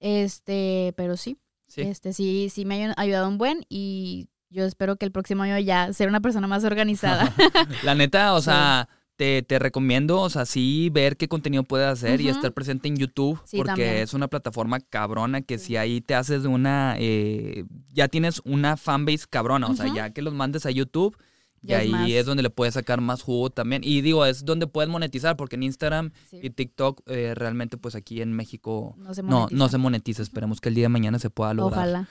Este, 0.00 0.92
pero 0.96 1.16
sí, 1.16 1.36
sí. 1.68 1.82
este, 1.82 2.12
sí, 2.12 2.48
sí 2.52 2.64
me 2.64 2.86
ha 2.86 2.94
ayudado 2.96 3.28
un 3.28 3.38
buen 3.38 3.64
y 3.68 4.28
yo 4.48 4.64
espero 4.64 4.96
que 4.96 5.04
el 5.06 5.12
próximo 5.12 5.42
año 5.44 5.58
ya 5.58 5.92
ser 5.92 6.08
una 6.08 6.20
persona 6.20 6.46
más 6.48 6.64
organizada. 6.64 7.32
La 7.84 7.94
neta, 7.94 8.34
o 8.34 8.40
Sí. 8.40 8.46
sea, 8.46 8.88
te, 9.16 9.42
te 9.42 9.58
recomiendo, 9.58 10.18
o 10.20 10.30
sea, 10.30 10.46
sí 10.46 10.88
ver 10.90 11.18
qué 11.18 11.28
contenido 11.28 11.62
puedes 11.62 11.86
hacer 11.86 12.22
y 12.22 12.28
estar 12.30 12.52
presente 12.52 12.88
en 12.88 12.96
YouTube, 12.96 13.38
Sí, 13.44 13.58
porque 13.58 13.68
también. 13.72 13.96
es 13.96 14.14
una 14.14 14.28
plataforma 14.28 14.80
cabrona 14.80 15.42
que 15.42 15.58
Sí. 15.58 15.66
si 15.66 15.76
ahí 15.76 16.00
te 16.00 16.14
haces 16.14 16.46
una, 16.46 16.96
eh, 16.98 17.64
ya 17.92 18.08
tienes 18.08 18.40
una 18.46 18.78
fanbase 18.78 19.26
cabrona, 19.28 19.66
o 19.68 19.76
sea, 19.76 19.92
ya 19.94 20.10
que 20.10 20.22
los 20.22 20.32
mandes 20.32 20.64
a 20.64 20.70
YouTube. 20.70 21.16
Y 21.62 21.74
ahí 21.74 21.90
más. 21.90 22.08
es 22.08 22.24
donde 22.24 22.42
le 22.42 22.50
puedes 22.50 22.74
sacar 22.74 23.00
más 23.00 23.22
jugo 23.22 23.50
también. 23.50 23.82
Y 23.84 24.00
digo, 24.00 24.24
es 24.24 24.44
donde 24.44 24.66
puedes 24.66 24.88
monetizar, 24.88 25.36
porque 25.36 25.56
en 25.56 25.64
Instagram 25.64 26.12
Sí, 26.30 26.38
y 26.42 26.50
TikTok 26.50 27.02
eh, 27.06 27.34
realmente 27.34 27.76
pues 27.76 27.94
aquí 27.94 28.22
en 28.22 28.32
México 28.32 28.94
no 28.98 29.12
se 29.14 29.22
no, 29.22 29.46
no 29.50 29.68
se 29.68 29.78
monetiza. 29.78 30.22
Esperemos 30.22 30.60
que 30.60 30.70
el 30.70 30.74
día 30.74 30.84
de 30.84 30.88
mañana 30.90 31.18
se 31.18 31.30
pueda 31.30 31.52
lograr. 31.54 31.80
Ojalá. 31.80 32.08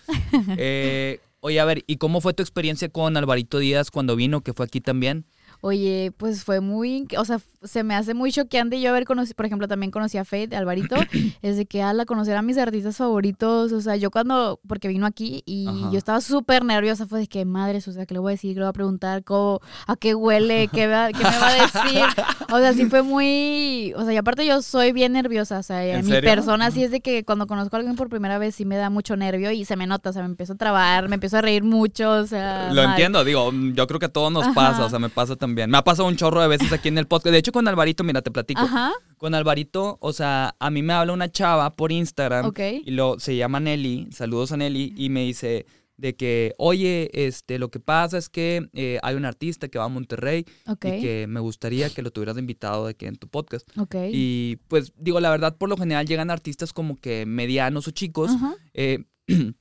Eh, 0.58 1.20
oye, 1.40 1.60
a 1.60 1.66
ver, 1.66 1.84
¿y 1.88 1.98
cómo 1.98 2.22
fue 2.22 2.34
tu 2.34 2.44
experiencia 2.44 2.90
con 2.90 3.18
Alvarito 3.18 3.60
Díaz 3.60 3.92
cuando 3.92 4.16
vino, 4.16 4.42
que 4.42 4.54
fue 4.54 4.66
aquí 4.66 4.82
también? 4.82 5.26
Oye, 5.62 6.14
pues 6.16 6.44
fue 6.46 6.62
muy, 6.62 7.06
o 7.18 7.26
sea, 7.26 7.40
se 7.64 7.84
me 7.84 7.94
hace 7.94 8.14
muy 8.14 8.32
choqueante 8.32 8.80
yo 8.80 8.90
haber 8.92 9.04
conocido, 9.04 9.36
por 9.36 9.46
ejemplo, 9.46 9.68
también 9.68 9.92
conocí 9.92 10.18
a 10.18 10.24
Faith, 10.24 10.54
Alvarito, 10.54 10.96
es 11.42 11.58
de 11.58 11.66
que 11.66 11.82
ala, 11.84 12.06
conocer 12.06 12.38
a 12.38 12.42
mis 12.42 12.58
artistas 12.58 12.96
favoritos, 12.96 13.74
o 13.74 13.82
sea, 13.82 13.98
yo 13.98 14.10
cuando, 14.10 14.62
porque 14.68 14.88
vino 14.88 15.06
aquí 15.06 15.44
y 15.46 15.68
Ajá. 15.68 15.92
yo 15.92 15.98
estaba 15.98 16.22
súper 16.22 16.64
nerviosa, 16.64 17.06
fue 17.08 17.20
de 17.20 17.28
que 17.28 17.44
madres, 17.44 17.86
o 17.90 17.92
sea, 17.92 18.06
¿qué 18.06 18.14
le 18.14 18.22
voy 18.22 18.32
a 18.32 18.36
decir? 18.36 18.52
¿Qué 18.54 18.60
le 18.60 18.66
voy 18.66 18.70
a 18.70 18.74
preguntar? 18.74 19.26
¿Cómo, 19.26 19.60
¿A 19.86 19.98
qué 19.98 20.16
huele? 20.16 20.70
¿Qué, 20.70 20.88
va- 20.88 21.10
qué 21.12 21.24
me 21.26 21.38
va 21.38 21.50
a 21.50 21.54
decir? 21.54 22.04
O 22.52 22.58
sea, 22.60 22.74
sí 22.74 22.86
fue 22.86 23.02
muy, 23.02 23.94
o 23.98 24.04
sea, 24.06 24.14
y 24.14 24.18
aparte 24.18 24.46
yo 24.46 24.62
soy 24.62 24.94
bien 24.94 25.12
nerviosa, 25.12 25.60
o 25.60 25.64
sea, 25.64 25.86
¿En 25.86 26.06
mi 26.06 26.12
serio? 26.14 26.30
persona 26.30 26.72
sí 26.72 26.84
es 26.86 26.92
de 26.92 27.02
que 27.02 27.26
cuando 27.26 27.48
conozco 27.48 27.76
a 27.76 27.80
alguien 27.80 27.98
por 27.98 28.08
primera 28.08 28.38
vez 28.38 28.56
sí 28.56 28.64
me 28.64 28.78
da 28.78 28.90
mucho 28.90 29.18
nervio 29.18 29.52
y 29.52 29.66
se 29.66 29.76
me 29.76 29.88
nota, 29.88 30.12
o 30.12 30.14
sea, 30.14 30.22
me 30.22 30.30
empiezo 30.30 30.54
a 30.54 30.56
trabar, 30.58 31.10
me 31.10 31.16
empiezo 31.16 31.38
a 31.38 31.42
reír 31.42 31.64
mucho, 31.66 32.10
o 32.12 32.26
sea, 32.28 32.72
Lo 32.72 32.82
entiendo, 32.84 33.26
digo, 33.26 33.52
yo 33.74 33.86
creo 33.88 34.00
que 34.00 34.06
a 34.06 34.10
todos 34.14 34.32
nos 34.32 34.44
Ajá. 34.46 34.54
pasa, 34.54 34.86
o 34.86 34.90
sea, 34.90 35.00
me 35.00 35.10
pasa 35.10 35.36
también. 35.36 35.49
Me 35.56 35.78
ha 35.78 35.84
pasado 35.84 36.08
un 36.08 36.16
chorro 36.16 36.42
de 36.42 36.48
veces 36.48 36.72
aquí 36.72 36.88
en 36.88 36.98
el 36.98 37.08
podcast. 37.08 37.32
De 37.32 37.38
hecho, 37.38 37.52
con 37.52 37.68
Alvarito, 37.68 38.04
mira, 38.04 38.22
te 38.22 38.32
platico. 38.32 38.62
Ajá, 38.62 38.92
Con 39.18 39.36
Alvarito, 39.36 39.98
o 40.02 40.14
sea, 40.14 40.56
a 40.60 40.70
mí 40.70 40.82
me 40.82 40.94
habla 40.94 41.14
una 41.14 41.30
chava 41.32 41.76
por 41.76 41.92
Instagram 41.92 42.46
ok. 42.46 42.60
y 42.86 42.92
lo, 42.92 43.20
se 43.20 43.36
llama 43.36 43.60
Nelly, 43.60 44.08
saludos 44.12 44.52
a 44.52 44.58
Nelly, 44.58 44.94
y 44.96 45.10
me 45.10 45.24
dice 45.26 45.66
de 45.98 46.16
que, 46.16 46.54
oye, 46.58 47.10
este, 47.14 47.60
lo 47.60 47.70
que 47.70 47.82
pasa 47.82 48.18
es 48.18 48.30
que 48.30 48.70
eh, 48.72 49.00
hay 49.04 49.16
un 49.16 49.26
artista 49.26 49.68
que 49.68 49.78
va 49.78 49.84
a 49.84 49.90
Monterrey 49.90 50.46
Ok, 50.66 50.86
y 50.86 51.02
que 51.02 51.26
me 51.28 51.42
gustaría 51.42 51.90
que 51.90 52.02
lo 52.02 52.12
tuvieras 52.12 52.36
de 52.36 52.40
invitado 52.42 52.88
de 52.88 52.96
que 52.96 53.08
en 53.08 53.18
tu 53.18 53.28
podcast. 53.28 53.68
ok. 53.78 53.96
Y 54.14 54.56
pues 54.70 54.94
digo, 54.96 55.20
la 55.20 55.30
verdad, 55.30 55.58
por 55.58 55.68
lo 55.68 55.76
general 55.76 56.06
llegan 56.08 56.32
artistas 56.32 56.72
como 56.72 56.96
que 57.02 57.26
medianos 57.26 57.88
o 57.90 57.92
chicos. 57.92 58.32
Ajá. 58.32 58.56
eh, 58.74 59.04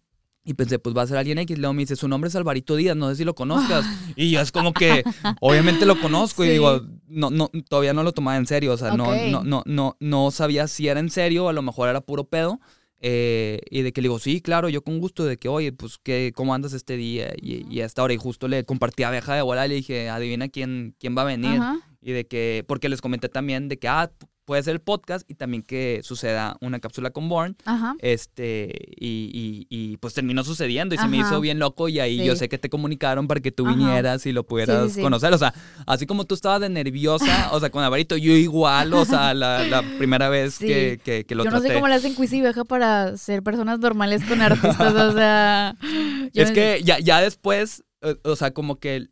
y 0.48 0.54
pensé, 0.54 0.78
pues 0.78 0.96
va 0.96 1.02
a 1.02 1.06
ser 1.06 1.16
alguien 1.18 1.38
X. 1.38 1.58
Luego 1.58 1.74
me 1.74 1.82
dice, 1.82 1.94
su 1.94 2.08
nombre 2.08 2.28
es 2.28 2.34
Alvarito 2.34 2.74
Díaz, 2.74 2.96
no 2.96 3.08
sé 3.10 3.16
si 3.16 3.24
lo 3.24 3.34
conozcas. 3.34 3.84
y 4.16 4.30
yo 4.30 4.40
es 4.40 4.50
como 4.50 4.72
que, 4.72 5.04
obviamente 5.40 5.84
lo 5.86 6.00
conozco. 6.00 6.44
Y 6.44 6.48
digo, 6.48 6.82
no, 7.06 7.30
no, 7.30 7.50
todavía 7.68 7.92
no 7.92 8.02
lo 8.02 8.12
tomaba 8.12 8.36
en 8.38 8.46
serio. 8.46 8.72
O 8.72 8.76
sea, 8.76 8.96
no, 8.96 9.04
Ok. 9.10 9.16
no, 9.30 9.44
no, 9.44 9.62
no, 9.66 9.96
no 10.00 10.30
sabía 10.30 10.66
si 10.66 10.88
era 10.88 11.00
en 11.00 11.10
serio, 11.10 11.48
a 11.48 11.52
lo 11.52 11.62
mejor 11.62 11.88
era 11.88 12.00
puro 12.00 12.24
pedo. 12.24 12.58
eh, 13.00 13.60
y 13.70 13.82
de 13.82 13.92
que 13.92 14.00
le 14.02 14.06
digo, 14.08 14.18
sí, 14.18 14.40
claro, 14.40 14.68
yo 14.68 14.82
con 14.82 14.98
gusto, 14.98 15.24
de 15.24 15.36
que, 15.36 15.48
oye, 15.48 15.70
pues, 15.72 15.98
¿qué, 16.02 16.32
¿cómo 16.34 16.52
andas 16.54 16.72
este 16.72 16.96
día? 16.96 17.32
Y, 17.40 17.64
y 17.72 17.80
a 17.82 17.86
esta 17.86 18.02
hora, 18.02 18.12
y 18.14 18.16
justo 18.16 18.48
le 18.48 18.64
compartí 18.64 19.04
a 19.04 19.08
Abeja 19.08 19.34
de 19.36 19.42
bola 19.42 19.66
y 19.66 19.68
le 19.68 19.74
dije, 19.76 20.08
adivina 20.08 20.48
quién, 20.48 20.96
quién 20.98 21.16
va 21.16 21.22
a 21.22 21.26
venir. 21.26 21.60
Ajá. 21.60 21.78
Y 22.00 22.10
de 22.12 22.26
que, 22.26 22.64
porque 22.66 22.88
les 22.88 23.00
comenté 23.00 23.28
también 23.28 23.68
de 23.68 23.78
que, 23.78 23.86
ah, 23.86 24.10
puede 24.48 24.62
ser 24.62 24.72
el 24.72 24.80
podcast 24.80 25.30
y 25.30 25.34
también 25.34 25.62
que 25.62 26.00
suceda 26.02 26.56
una 26.62 26.80
cápsula 26.80 27.10
con 27.10 27.28
Born. 27.28 27.54
Ajá. 27.66 27.94
Este, 27.98 28.72
y, 28.96 29.30
y, 29.30 29.66
y, 29.68 29.96
pues 29.98 30.14
terminó 30.14 30.42
sucediendo 30.42 30.94
y 30.94 30.98
se 30.98 31.06
me 31.06 31.18
hizo 31.18 31.38
bien 31.42 31.58
loco 31.58 31.90
y 31.90 32.00
ahí 32.00 32.18
Sí. 32.20 32.24
yo 32.24 32.34
sé 32.34 32.48
que 32.48 32.56
te 32.56 32.70
comunicaron 32.70 33.28
para 33.28 33.40
que 33.42 33.52
tú 33.52 33.66
Ajá. 33.66 33.76
vinieras 33.76 34.24
y 34.24 34.32
lo 34.32 34.44
pudieras 34.46 34.84
Sí, 34.84 34.88
sí, 34.88 34.94
sí. 34.96 35.00
conocer. 35.02 35.34
O 35.34 35.38
sea, 35.38 35.52
así 35.86 36.06
como 36.06 36.24
tú 36.24 36.34
estabas 36.34 36.62
de 36.62 36.70
nerviosa, 36.70 37.26
o 37.52 37.60
sea, 37.60 37.68
con 37.68 37.84
Alvarito, 37.84 38.16
yo 38.16 38.32
igual, 38.32 38.94
o 38.94 39.04
sea, 39.04 39.34
la, 39.34 39.66
la 39.68 39.82
primera 39.98 40.30
vez 40.30 40.58
que, 40.58 40.98
que, 41.04 41.26
que 41.26 41.34
lo 41.34 41.44
Yo 41.44 41.50
no 41.50 41.56
traté. 41.58 41.68
sé 41.68 41.74
cómo 41.74 41.88
le 41.88 41.94
hacen 41.96 42.14
quiz 42.14 42.32
y 42.32 42.40
veja 42.40 42.64
para 42.64 43.18
ser 43.18 43.42
personas 43.42 43.80
normales 43.80 44.24
con 44.24 44.40
artistas, 44.40 44.94
o 44.94 45.12
sea... 45.12 45.76
Es 46.32 46.52
que 46.52 46.80
ya, 46.82 46.98
ya 47.00 47.20
después, 47.20 47.84
o 48.24 48.34
sea, 48.34 48.52
como 48.52 48.76
que 48.76 49.08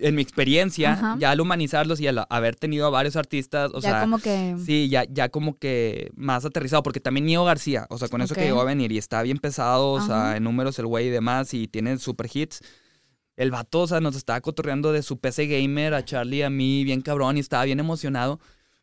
en 0.00 0.14
mi 0.14 0.22
experiencia, 0.22 0.92
Ajá. 0.92 1.16
ya 1.18 1.30
al 1.30 1.40
humanizarlos 1.40 2.00
y 2.00 2.06
al 2.08 2.24
haber 2.28 2.56
tenido 2.56 2.86
a 2.86 2.90
varios 2.90 3.16
artistas, 3.16 3.70
o 3.74 3.80
ya 3.80 3.90
sea, 3.90 4.00
como 4.00 4.18
que... 4.18 4.56
Sí, 4.64 4.88
ya, 4.88 5.04
ya 5.08 5.28
como 5.28 5.58
que 5.58 6.10
más 6.16 6.44
aterrizado, 6.44 6.82
porque 6.82 7.00
también 7.00 7.26
Nio 7.26 7.44
García, 7.44 7.86
o 7.90 7.98
sea, 7.98 8.08
con 8.08 8.22
eso 8.22 8.34
Ok. 8.34 8.40
que 8.40 8.46
llegó 8.46 8.60
a 8.60 8.64
venir 8.64 8.92
y 8.92 8.98
está 8.98 9.22
bien 9.22 9.38
pesado, 9.38 9.92
o 9.92 10.00
sea, 10.00 10.28
Ajá. 10.30 10.36
en 10.36 10.44
números 10.44 10.78
el 10.78 10.86
güey 10.86 11.06
y 11.06 11.10
demás, 11.10 11.54
y 11.54 11.68
tiene 11.68 11.98
super 11.98 12.28
hits. 12.32 12.60
El 13.36 13.50
vato, 13.50 13.80
o 13.80 13.86
sea, 13.86 14.00
nos 14.00 14.16
estaba 14.16 14.40
cotorreando 14.40 14.92
de 14.92 15.02
su 15.02 15.18
PC 15.18 15.46
gamer 15.46 15.94
a 15.94 16.04
Charlie 16.04 16.42
a 16.42 16.50
mí, 16.50 16.84
bien 16.84 17.00
cabrón, 17.00 17.36
y 17.36 17.40
estaba 17.40 17.64
bien 17.64 17.80
emocionado. 17.80 18.40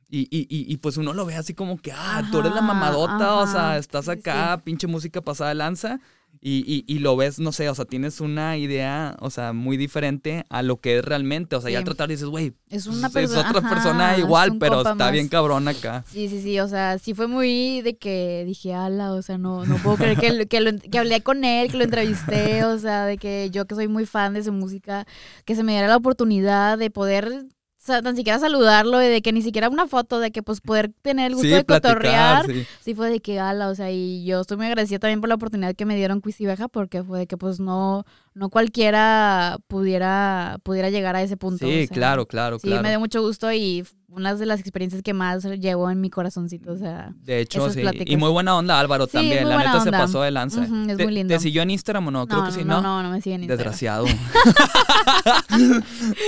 Y, 0.09 0.21
y, 0.31 0.47
y, 0.49 0.71
y, 0.73 0.77
pues 0.77 0.95
uno 0.95 1.13
lo 1.13 1.25
ve 1.25 1.35
así 1.35 1.53
como 1.53 1.77
que, 1.77 1.91
ah, 1.91 2.23
tú 2.31 2.39
eres 2.39 2.53
la 2.53 2.59
Ajá, 2.59 2.67
mamadota, 2.67 3.35
o 3.35 3.39
ajá, 3.41 3.51
sea, 3.51 3.77
estás 3.77 4.05
sí, 4.05 4.11
acá, 4.11 4.61
pinche 4.63 4.87
música 4.87 5.21
pasada 5.21 5.49
de 5.49 5.55
lanza. 5.55 5.99
Y, 6.41 6.63
y, 6.67 6.83
y 6.93 6.99
lo 6.99 7.15
ves, 7.15 7.39
no 7.39 7.51
sé, 7.51 7.69
o 7.69 7.75
sea, 7.75 7.85
tienes 7.85 8.21
una 8.21 8.57
idea, 8.57 9.15
o 9.19 9.29
sea, 9.29 9.53
muy 9.53 9.77
diferente 9.77 10.45
a 10.49 10.61
lo 10.63 10.79
que 10.81 10.97
es 10.99 11.05
realmente. 11.05 11.55
O 11.55 11.61
sea, 11.61 11.71
ya 11.71 11.79
Sí. 11.79 11.85
tratar 11.85 12.09
dices, 12.09 12.27
güey, 12.27 12.53
Es 12.69 12.87
una 12.87 13.07
es 13.07 13.13
persona. 13.13 13.49
otra 13.49 13.59
ajá, 13.59 13.69
persona 13.69 14.13
es 14.13 14.19
igual, 14.19 14.57
pero 14.59 14.77
está 14.81 14.95
más. 14.95 15.11
bien 15.11 15.27
cabrón 15.29 15.67
acá. 15.67 16.03
Sí, 16.07 16.27
sí, 16.29 16.41
sí, 16.41 16.59
o 16.59 16.67
sea, 16.67 16.97
sí 16.99 17.13
fue 17.13 17.27
muy 17.27 17.81
de 17.81 17.97
que 17.97 18.43
dije, 18.45 18.73
ala, 18.73 19.13
o 19.13 19.21
sea, 19.21 19.37
no, 19.37 19.65
no 19.65 19.77
puedo 19.77 19.97
creer 19.97 20.17
que, 20.17 20.47
que, 20.47 20.61
lo- 20.61 20.77
que 20.77 20.97
hablé 20.99 21.21
con 21.21 21.43
él, 21.43 21.71
que 21.71 21.77
lo 21.77 21.83
entrevisté, 21.83 22.63
o 22.65 22.77
sea, 22.79 23.05
de 23.05 23.17
que 23.17 23.49
yo 23.51 23.65
que 23.65 23.75
soy 23.75 23.87
muy 23.87 24.05
fan 24.05 24.33
de 24.33 24.43
su 24.43 24.51
música, 24.51 25.05
que 25.45 25.55
se 25.55 25.63
me 25.63 25.71
diera 25.73 25.87
la 25.87 25.97
oportunidad 25.97 26.77
de 26.77 26.89
poder, 26.91 27.45
sea, 27.87 28.01
tan 28.01 28.15
siquiera 28.15 28.37
saludarlo, 28.39 29.01
y 29.01 29.07
de 29.07 29.21
que 29.21 29.31
ni 29.33 29.41
siquiera 29.41 29.69
una 29.69 29.87
foto, 29.87 30.19
de 30.19 30.31
que 30.31 30.43
pues 30.43 30.61
poder 30.61 30.91
tener 31.01 31.27
el 31.27 31.33
gusto 31.33 31.47
Sí, 31.47 31.53
de 31.53 31.63
platicar, 31.63 31.93
cotorrear. 31.95 32.45
sí. 32.45 32.65
Sí, 32.83 32.93
fue 32.93 33.09
de 33.09 33.19
que, 33.19 33.39
ala, 33.39 33.69
o 33.69 33.75
sea, 33.75 33.91
y 33.91 34.23
yo 34.25 34.41
estoy 34.41 34.57
muy 34.57 34.67
agradecida 34.67 34.99
también 34.99 35.19
por 35.21 35.29
la 35.29 35.35
oportunidad 35.35 35.73
que 35.75 35.85
me 35.85 35.95
dieron 35.95 36.21
Quiz 36.21 36.39
y 36.41 36.45
Beja, 36.45 36.67
porque 36.67 37.03
fue 37.03 37.19
de 37.19 37.27
que 37.27 37.37
pues 37.37 37.59
no, 37.59 38.05
no 38.37 38.49
cualquiera 38.49 39.57
pudiera, 39.67 40.57
pudiera 40.63 40.89
llegar 40.89 41.15
a 41.15 41.21
ese 41.23 41.37
punto. 41.37 41.65
Sí, 41.65 41.83
o 41.83 41.87
sea, 41.87 41.95
claro, 41.95 42.25
claro, 42.27 42.59
Sí, 42.59 42.67
claro. 42.67 42.83
me 42.83 42.89
dio 42.89 42.99
mucho 42.99 43.21
gusto 43.21 43.51
y 43.51 43.83
una 44.09 44.33
de 44.35 44.45
las 44.45 44.59
experiencias 44.59 45.01
que 45.01 45.13
más 45.13 45.43
llevó 45.43 45.89
en 45.91 45.99
mi 45.99 46.09
corazoncito, 46.09 46.71
o 46.71 46.77
sea. 46.77 47.13
De 47.23 47.39
hecho, 47.39 47.69
sí. 47.69 47.81
pláticas. 47.81 48.07
Y 48.09 48.15
muy 48.17 48.29
buena 48.29 48.55
onda, 48.55 48.79
Álvaro, 48.79 49.05
Sí, 49.05 49.11
también. 49.13 49.49
La 49.49 49.57
neta 49.57 49.81
se 49.81 49.91
pasó 49.91 50.21
de 50.21 50.31
lanza. 50.31 50.61
Ujú, 50.61 50.89
es 50.89 50.97
¿Te, 50.97 51.03
muy 51.03 51.13
lindo. 51.13 51.33
¿Te 51.33 51.39
siguió 51.39 51.61
en 51.63 51.71
Instagram 51.71 52.07
o 52.07 52.11
no? 52.11 52.27
Creo 52.27 52.45
que 52.45 52.51
sí, 52.51 52.63
¿no? 52.63 52.81
No, 52.81 53.01
no, 53.01 53.03
no 53.03 53.09
me 53.11 53.21
siguen 53.21 53.43
en 53.43 53.49
Instagram. 53.49 53.73
Desgraciado. 53.73 54.05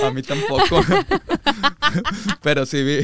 A 0.04 0.10
mí 0.10 0.22
tampoco. 0.22 0.80
Pero 2.42 2.66
sí 2.66 2.82
vi, 2.82 3.02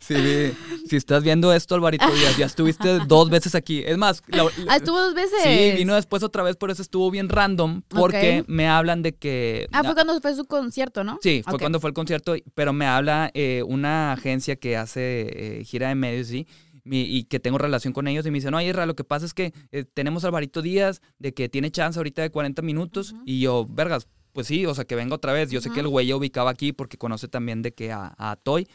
sí 0.00 0.14
vi. 0.14 0.52
Si 0.88 0.96
estás 0.96 1.22
viendo 1.22 1.52
esto, 1.52 1.74
Alvarito 1.74 2.10
Díaz, 2.12 2.36
ya 2.36 2.46
estuviste 2.46 2.98
dos 3.06 3.30
veces 3.30 3.54
aquí. 3.54 3.82
Es 3.84 3.96
más, 3.96 4.22
la- 4.28 4.44
Ah, 4.68 4.76
estuvo 4.76 4.98
dos 5.00 5.14
veces. 5.14 5.38
sí, 5.42 5.72
vino 5.76 5.94
después 5.94 6.22
otra 6.22 6.42
vez, 6.42 6.56
pero 6.56 6.72
eso 6.72 6.82
estuvo 6.82 7.10
bien 7.10 7.28
random 7.28 7.82
porque. 7.88 8.43
Me 8.46 8.66
hablan 8.68 9.02
de 9.02 9.14
que... 9.14 9.66
Ah, 9.72 9.82
fue 9.84 9.94
cuando 9.94 10.20
fue 10.20 10.34
su 10.34 10.44
concierto, 10.46 11.04
¿no? 11.04 11.18
Sí, 11.22 11.42
fue 11.44 11.54
Ok. 11.54 11.60
cuando 11.60 11.80
fue 11.80 11.90
el 11.90 11.94
concierto, 11.94 12.34
pero 12.54 12.72
me 12.72 12.86
habla 12.86 13.30
eh, 13.34 13.62
una 13.66 14.12
agencia 14.12 14.56
que 14.56 14.76
hace 14.76 15.58
eh, 15.60 15.64
gira 15.64 15.88
de 15.88 15.94
medios, 15.94 16.28
¿sí? 16.28 16.46
Mi- 16.84 17.02
y 17.02 17.24
que 17.24 17.40
tengo 17.40 17.56
relación 17.58 17.92
con 17.94 18.06
ellos 18.08 18.26
y 18.26 18.30
me 18.30 18.36
dicen, 18.38 18.50
no, 18.50 18.60
Isra, 18.60 18.84
lo 18.86 18.94
que 18.94 19.04
pasa 19.04 19.24
es 19.26 19.32
que 19.34 19.52
eh, 19.72 19.84
tenemos 19.94 20.24
a 20.24 20.28
Alvarito 20.28 20.60
Díaz 20.62 21.00
de 21.18 21.32
que 21.32 21.48
tiene 21.48 21.70
chance 21.70 21.98
ahorita 21.98 22.20
de 22.22 22.30
40 22.30 22.60
minutos 22.62 23.12
Ujú. 23.12 23.22
y 23.24 23.40
yo, 23.40 23.66
vergas, 23.68 24.06
pues 24.32 24.46
sí, 24.48 24.66
o 24.66 24.74
sea, 24.74 24.84
que 24.84 24.94
venga 24.94 25.14
otra 25.14 25.32
vez. 25.32 25.50
Yo 25.50 25.60
sé 25.60 25.70
que 25.70 25.80
el 25.80 25.88
güey 25.88 26.06
ya 26.08 26.16
ubicaba 26.16 26.50
aquí 26.50 26.72
porque 26.72 26.98
conoce 26.98 27.28
también 27.28 27.62
de 27.62 27.72
que 27.72 27.92
a, 27.92 28.14
a 28.18 28.36
Toy 28.36 28.66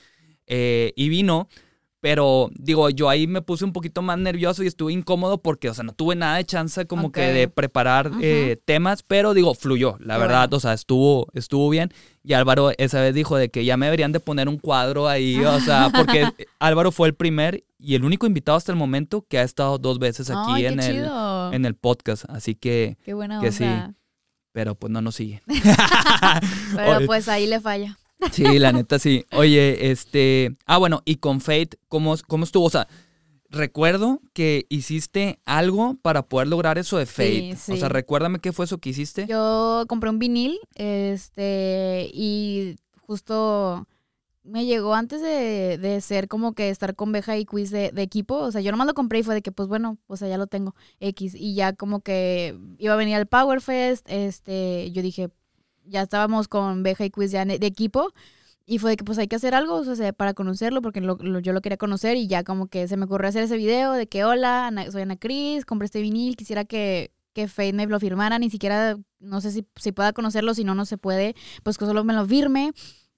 eh, 0.48 0.94
y 0.96 1.10
vino. 1.10 1.48
Pero 2.02 2.50
digo, 2.54 2.90
yo 2.90 3.10
ahí 3.10 3.28
me 3.28 3.42
puse 3.42 3.66
un 3.66 3.74
poquito 3.74 4.02
más 4.02 4.18
nervioso 4.18 4.64
y 4.64 4.68
estuve 4.68 4.94
incómodo 4.94 5.42
porque, 5.42 5.70
o 5.70 5.74
sea, 5.74 5.84
no 5.84 5.92
tuve 5.92 6.16
nada 6.16 6.38
de 6.38 6.46
chance 6.46 6.86
como 6.88 7.12
que 7.12 7.22
de 7.22 7.50
preparar 7.50 8.10
eh, 8.22 8.58
temas, 8.64 9.04
pero 9.04 9.34
digo, 9.34 9.54
fluyó, 9.54 9.98
la 10.00 10.16
Qué 10.16 10.22
verdad, 10.22 10.48
bueno. 10.48 10.58
o 10.58 10.60
sea, 10.62 10.74
estuvo, 10.74 11.28
estuvo 11.34 11.70
bien. 11.70 11.92
Y 12.24 12.34
Álvaro 12.34 12.72
esa 12.78 13.02
vez 13.02 13.14
dijo 13.14 13.36
de 13.36 13.50
que 13.50 13.66
ya 13.66 13.76
me 13.76 13.88
deberían 13.88 14.14
de 14.14 14.22
poner 14.22 14.48
un 14.48 14.58
cuadro 14.60 15.10
ahí, 15.10 15.44
o 15.44 15.60
sea, 15.60 15.90
porque 15.94 16.24
Álvaro 16.60 16.92
fue 16.94 17.10
el 17.10 17.16
primer 17.16 17.66
y 17.78 17.96
el 17.96 18.06
único 18.06 18.28
invitado 18.28 18.58
hasta 18.58 18.72
el 18.72 18.78
momento 18.78 19.26
que 19.28 19.40
ha 19.40 19.44
estado 19.44 19.78
dos 19.78 20.00
veces 20.00 20.30
aquí 20.30 20.52
Ay, 20.54 20.66
en, 20.68 20.80
el, 20.80 21.10
en 21.52 21.66
el 21.66 21.76
podcast, 21.76 22.24
así 22.30 22.56
que, 22.56 22.98
Qué 23.04 23.14
buena 23.14 23.42
que 23.42 23.52
sí. 23.52 23.64
onda. 23.64 23.94
pero 24.54 24.76
pues 24.76 24.92
no 24.92 25.02
nos 25.02 25.16
sigue. 25.16 25.42
Pero 26.76 27.00
pues 27.06 27.28
ahí 27.28 27.48
le 27.48 27.60
falla. 27.60 27.98
Sí, 28.32 28.60
la 28.60 28.72
neta 28.72 29.00
sí. 29.00 29.26
Oye, 29.34 29.92
este. 29.92 30.58
Ah, 30.66 30.78
bueno, 30.78 31.02
y 31.06 31.16
con 31.16 31.42
Fate, 31.42 31.78
¿cómo, 31.88 32.16
cómo 32.28 32.44
estuvo? 32.44 32.66
O 32.66 32.70
sea, 32.70 32.88
recuerdo 33.50 34.22
que 34.34 34.66
hiciste 34.70 35.40
algo 35.46 35.96
para 36.02 36.24
poder 36.24 36.48
lograr 36.48 36.78
eso 36.78 36.98
de 36.98 37.06
Fate. 37.06 37.56
Sí, 37.58 37.74
O 37.74 37.78
sea, 37.78 37.90
recuérdame 37.90 38.40
qué 38.40 38.52
fue 38.52 38.66
eso 38.66 38.78
que 38.78 38.90
hiciste. 38.90 39.26
Yo 39.28 39.86
compré 39.88 40.10
un 40.10 40.20
vinil, 40.20 40.60
este, 40.76 42.10
y 42.14 42.76
justo 43.02 43.88
me 44.44 44.66
llegó 44.66 44.96
antes 44.96 45.22
de, 45.22 45.78
de 45.78 46.02
ser 46.02 46.28
como 46.28 46.54
que 46.54 46.70
estar 46.70 46.96
con 46.96 47.12
Beja 47.12 47.38
y 47.38 47.46
Quiz 47.46 47.72
de, 47.72 47.92
de 47.92 48.02
equipo. 48.02 48.36
O 48.36 48.52
sea, 48.52 48.62
yo 48.62 48.72
nomás 48.72 48.88
lo 48.88 48.94
compré 48.94 49.20
y 49.20 49.24
fue 49.24 49.36
de 49.36 49.42
que, 49.42 49.52
pues 49.52 49.68
bueno, 49.68 49.98
o 50.08 50.18
sea, 50.18 50.28
ya 50.28 50.38
lo 50.38 50.48
tengo 50.48 50.76
X. 51.00 51.36
Y 51.36 51.56
ya 51.56 51.74
como 51.74 52.02
que 52.02 52.58
iba 52.78 52.94
a 52.94 52.98
venir 52.98 53.16
al 53.16 53.28
Power 53.28 53.62
Fest, 53.62 54.06
este, 54.10 54.92
yo 54.92 55.02
dije, 55.02 55.30
ya 55.90 56.04
estábamos 56.04 56.48
con 56.48 56.84
Beja 56.84 57.06
y 57.06 57.12
Quiz 57.12 57.32
ya 57.32 57.46
de 57.46 57.56
equipo. 57.66 58.14
Y 58.66 58.78
fue 58.80 58.92
de 58.92 58.98
que 58.98 59.04
pues 59.04 59.18
hay 59.18 59.28
que 59.28 59.36
hacer 59.36 59.56
algo, 59.56 59.76
o 59.78 59.96
sea, 59.96 60.14
para 60.14 60.34
conocerlo, 60.36 60.82
porque 60.82 61.02
lo- 61.02 61.18
lo- 61.22 61.40
yo 61.40 61.54
lo 61.54 61.62
quería 61.62 61.78
conocer 61.78 62.18
y 62.18 62.28
ya 62.28 62.44
como 62.44 62.68
que 62.68 62.88
se 62.88 62.98
me 62.98 63.06
ocurrió 63.06 63.30
hacer 63.30 63.44
ese 63.44 63.58
video 63.58 63.94
de 63.94 64.08
que, 64.08 64.24
hola, 64.24 64.68
Ana- 64.68 64.92
soy 64.92 65.02
Ana 65.04 65.18
Cris, 65.18 65.66
compré 65.66 65.86
este 65.88 66.02
vinil, 66.02 66.36
quisiera 66.38 66.66
que, 66.66 67.12
que 67.34 67.48
Fade 67.48 67.74
me 67.74 67.88
lo 67.88 68.00
firmara, 68.00 68.38
ni 68.40 68.50
siquiera, 68.52 68.98
no 69.20 69.42
sé 69.42 69.52
si, 69.52 69.66
si 69.76 69.92
pueda 69.92 70.14
conocerlo, 70.14 70.54
si 70.54 70.64
no, 70.64 70.76
no 70.76 70.86
se 70.86 70.98
puede, 71.00 71.36
pues 71.64 71.78
que 71.80 71.86
solo 71.86 72.04
me 72.04 72.14
lo 72.14 72.26
firme. 72.28 72.72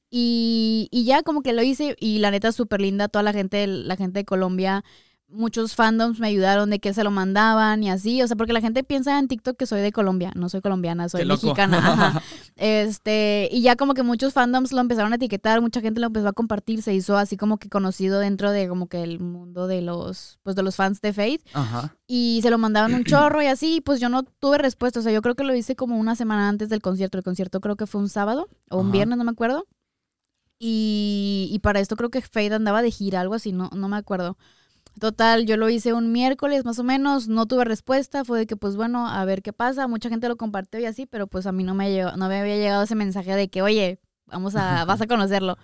Y, 0.10 0.90
y 0.92 1.06
ya 1.06 1.24
como 1.24 1.42
que 1.42 1.54
lo 1.54 1.64
hice 1.64 1.96
y 2.00 2.20
la 2.20 2.32
neta 2.32 2.52
súper 2.52 2.82
linda, 2.82 3.08
toda 3.08 3.24
la 3.24 3.32
gente, 3.34 3.66
la 3.68 3.96
gente 3.96 4.20
de 4.20 4.26
Colombia, 4.26 4.84
muchos 5.32 5.76
fandoms 5.76 6.20
me 6.20 6.28
ayudaron 6.28 6.70
de 6.70 6.80
que 6.80 6.94
se 6.94 7.04
lo 7.04 7.12
mandaban 7.12 7.84
y 7.84 7.90
así, 7.90 8.22
o 8.22 8.28
sea, 8.28 8.36
porque 8.36 8.54
la 8.54 8.62
gente 8.62 8.84
piensa 8.84 9.18
en 9.18 9.28
TikTok 9.28 9.58
que 9.58 9.66
soy 9.66 9.82
de 9.82 9.92
Colombia, 9.92 10.32
no 10.36 10.50
soy 10.50 10.62
colombiana, 10.62 11.10
soy 11.10 11.26
mexicana. 11.26 11.78
ajá. 11.78 12.22
Este, 12.56 13.50
y 13.52 13.62
ya 13.62 13.76
como 13.76 13.94
que 13.94 14.04
muchos 14.04 14.34
fandoms 14.34 14.72
lo 14.72 14.82
empezaron 14.82 15.12
a 15.14 15.16
etiquetar, 15.16 15.62
mucha 15.62 15.82
gente 15.82 16.00
lo 16.00 16.08
empezó 16.08 16.28
a 16.28 16.34
compartir, 16.34 16.82
se 16.82 16.94
hizo 16.94 17.18
así 17.18 17.38
como 17.38 17.58
que 17.58 17.70
conocido 17.70 18.20
dentro 18.20 18.52
de 18.52 18.68
como 18.68 18.88
que 18.88 19.04
el 19.04 19.20
mundo 19.20 19.68
de 19.68 19.82
los, 19.82 20.40
pues 20.44 20.56
de 20.56 20.64
los 20.64 20.76
fans 20.76 21.02
de 21.02 21.14
Fate 21.14 21.42
Ajá. 21.54 21.96
y 22.08 22.40
se 22.44 22.50
lo 22.50 22.58
mandaban 22.58 22.94
un 22.94 23.04
chorro 23.06 23.42
y 23.42 23.48
así, 23.48 23.82
pues 23.82 24.00
yo 24.00 24.10
no 24.10 24.24
tuve 24.24 24.58
respuesta, 24.58 25.00
o 25.00 25.04
sea, 25.04 25.12
yo 25.12 25.22
creo 25.22 25.36
que 25.36 25.44
lo 25.44 25.56
hice 25.56 25.76
como 25.76 25.98
una 25.98 26.16
semana 26.16 26.50
antes 26.50 26.70
del 26.70 26.82
concierto, 26.82 27.18
el 27.18 27.24
concierto 27.24 27.62
creo 27.62 27.76
que 27.76 27.88
fue 27.88 28.02
un 28.02 28.10
sábado 28.10 28.48
o 28.70 28.78
un 28.78 28.88
Ajá. 28.88 28.94
viernes, 28.94 29.18
no 29.18 29.24
me 29.24 29.32
acuerdo. 29.32 29.66
Y, 30.64 31.50
y 31.52 31.58
para 31.58 31.80
esto 31.80 31.96
creo 31.96 32.12
que 32.12 32.22
Fade 32.22 32.54
andaba 32.54 32.84
de 32.84 32.92
gira, 32.92 33.20
algo 33.20 33.34
así, 33.34 33.52
no, 33.52 33.72
no 33.74 33.88
me 33.88 33.98
acuerdo. 33.98 34.38
Total, 35.00 35.46
yo 35.46 35.58
lo 35.58 35.70
hice 35.70 35.94
un 35.94 36.12
miércoles 36.12 36.66
más 36.66 36.78
o 36.78 36.84
menos, 36.84 37.28
no 37.28 37.46
tuve 37.46 37.66
respuesta, 37.66 38.24
fue 38.26 38.39
de 38.39 38.46
que 38.46 38.56
pues 38.56 38.76
bueno, 38.76 39.08
a 39.08 39.24
ver 39.26 39.42
qué 39.42 39.54
pasa, 39.54 39.88
mucha 39.88 40.10
gente 40.10 40.28
lo 40.28 40.36
compartió 40.36 40.80
y 40.80 40.86
así, 40.86 41.06
pero 41.06 41.28
pues 41.28 41.46
a 41.48 41.52
mí 41.52 41.64
no 41.64 41.74
me, 41.74 41.92
llegó, 41.92 42.12
no 42.18 42.28
me 42.28 42.39
había 42.39 42.58
llegado 42.58 42.84
ese 42.84 42.96
mensaje 42.96 43.36
de 43.36 43.50
que, 43.50 43.62
oye, 43.62 44.00
vamos 44.26 44.56
a, 44.56 44.86
vas 44.86 45.02
a 45.02 45.08
conocerlo. 45.08 45.58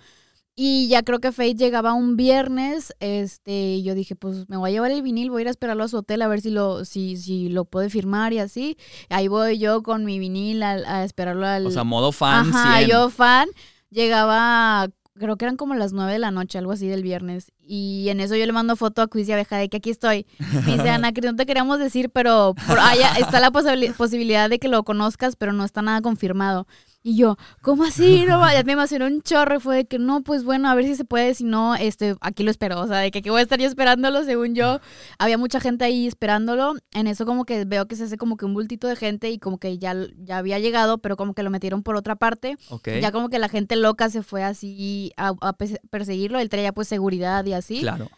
Y 0.60 0.88
ya 0.88 1.04
creo 1.04 1.20
que 1.20 1.30
Fate 1.30 1.54
llegaba 1.54 1.92
un 1.92 2.16
viernes, 2.16 2.92
este, 2.98 3.74
y 3.74 3.84
yo 3.84 3.94
dije, 3.94 4.16
pues 4.16 4.48
me 4.48 4.56
voy 4.56 4.70
a 4.70 4.72
llevar 4.72 4.90
el 4.90 5.02
vinil, 5.02 5.30
voy 5.30 5.38
a 5.38 5.42
ir 5.42 5.46
a 5.46 5.52
esperarlo 5.52 5.84
a 5.84 5.88
su 5.88 5.98
hotel 5.98 6.20
a 6.20 6.26
ver 6.26 6.40
si 6.40 6.50
lo, 6.50 6.84
si, 6.84 7.16
si 7.16 7.48
lo 7.48 7.64
puede 7.64 7.90
firmar 7.90 8.32
y 8.32 8.40
así. 8.40 8.76
Ahí 9.08 9.28
voy 9.28 9.58
yo 9.58 9.84
con 9.84 10.04
mi 10.04 10.18
vinil 10.18 10.64
a, 10.64 10.72
a 10.72 11.04
esperarlo 11.04 11.46
al... 11.46 11.64
O 11.64 11.70
sea, 11.70 11.84
modo 11.84 12.10
fan. 12.10 12.48
Ajá, 12.48 12.78
100. 12.78 12.90
yo 12.90 13.08
fan. 13.08 13.48
Llegaba, 13.90 14.88
creo 15.18 15.36
que 15.36 15.44
eran 15.44 15.56
como 15.56 15.74
las 15.74 15.92
nueve 15.92 16.12
de 16.12 16.18
la 16.18 16.30
noche, 16.30 16.58
algo 16.58 16.72
así 16.72 16.86
del 16.88 17.02
viernes. 17.02 17.52
Y 17.66 18.08
en 18.08 18.20
eso 18.20 18.34
yo 18.36 18.46
le 18.46 18.52
mando 18.52 18.76
foto 18.76 19.02
a 19.02 19.08
Quiz 19.08 19.28
y 19.28 19.32
Abeja 19.32 19.56
de 19.56 19.68
que 19.68 19.76
aquí 19.78 19.90
estoy. 19.90 20.26
Me 20.66 20.76
dice, 20.76 20.88
Ana, 20.88 21.12
que 21.12 21.20
no 21.20 21.36
te 21.36 21.44
queríamos 21.46 21.78
decir, 21.78 22.10
pero 22.10 22.54
por 22.66 22.78
allá 22.78 23.12
está 23.18 23.40
la 23.40 23.50
posibili- 23.50 23.92
posibilidad 23.94 24.48
de 24.48 24.58
que 24.58 24.68
lo 24.68 24.82
conozcas, 24.84 25.36
pero 25.36 25.52
no 25.52 25.64
está 25.64 25.82
nada 25.82 26.00
confirmado. 26.00 26.66
Y 27.08 27.16
yo, 27.16 27.38
¿cómo 27.62 27.84
así? 27.84 28.24
No, 28.26 28.40
ya 28.52 28.62
me 28.64 28.72
emocionó 28.72 29.06
un 29.06 29.22
chorro. 29.22 29.56
y 29.56 29.60
Fue 29.60 29.76
de 29.76 29.84
que 29.86 29.98
no, 29.98 30.22
pues 30.22 30.44
bueno, 30.44 30.68
a 30.68 30.74
ver 30.74 30.84
si 30.84 30.94
se 30.94 31.04
puede. 31.04 31.32
Si 31.34 31.42
no, 31.44 31.74
este, 31.74 32.16
aquí 32.20 32.42
lo 32.42 32.50
espero. 32.50 32.80
O 32.80 32.86
sea, 32.86 32.98
de 32.98 33.10
que 33.10 33.20
aquí 33.20 33.30
voy 33.30 33.38
a 33.40 33.42
estar 33.42 33.58
yo 33.58 33.66
esperándolo, 33.66 34.24
según 34.24 34.54
yo. 34.54 34.80
Había 35.18 35.38
mucha 35.38 35.58
gente 35.58 35.84
ahí 35.86 36.06
esperándolo. 36.06 36.74
En 36.92 37.06
eso, 37.06 37.24
como 37.24 37.46
que 37.46 37.64
veo 37.64 37.86
que 37.88 37.96
se 37.96 38.04
hace 38.04 38.18
como 38.18 38.36
que 38.36 38.44
un 38.44 38.52
bultito 38.52 38.88
de 38.88 38.96
gente 38.96 39.30
y 39.30 39.38
como 39.38 39.56
que 39.58 39.78
ya, 39.78 39.94
ya 40.18 40.36
había 40.36 40.58
llegado, 40.58 40.98
pero 40.98 41.16
como 41.16 41.32
que 41.32 41.42
lo 41.42 41.48
metieron 41.50 41.82
por 41.82 41.96
otra 41.96 42.16
parte. 42.16 42.58
Ok. 42.68 42.88
Ya 43.00 43.10
como 43.10 43.30
que 43.30 43.38
la 43.38 43.48
gente 43.48 43.76
loca 43.76 44.10
se 44.10 44.22
fue 44.22 44.44
así 44.44 45.12
a, 45.16 45.32
a 45.40 45.52
pe- 45.54 45.80
perseguirlo. 45.88 46.38
Él 46.40 46.50
traía 46.50 46.72
pues 46.72 46.88
seguridad 46.88 47.44
y 47.46 47.54
así. 47.54 47.80
Claro. 47.80 48.10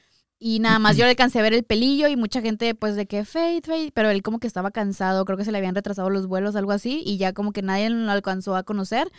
Y 0.43 0.59
nada 0.61 0.79
más 0.79 0.97
yo 0.97 1.05
le 1.05 1.11
alcancé 1.11 1.39
a 1.39 1.43
ver 1.43 1.53
el 1.53 1.65
pelillo 1.65 2.09
y 2.09 2.17
mucha 2.17 2.41
gente 2.41 2.75
pues 2.75 2.97
de 2.97 3.05
que 3.05 3.27
Fate, 3.27 3.61
Fate, 3.67 3.93
pero 3.93 4.09
él 4.09 4.23
como 4.23 4.39
que 4.39 4.47
estaba 4.47 4.71
cansado, 4.71 5.27
creo 5.27 5.37
que 5.37 5.45
se 5.45 5.53
le 5.53 5.59
habían 5.59 5.75
retrasado 5.75 6.09
los 6.09 6.27
vuelos, 6.27 6.57
algo 6.57 6.73
así, 6.73 7.03
y 7.05 7.19
ya 7.19 7.35
como 7.35 7.53
que 7.53 7.61
nadie 7.61 7.91
lo 7.91 8.11
alcanzó 8.11 8.57
a 8.57 8.63
conocer. 8.63 9.13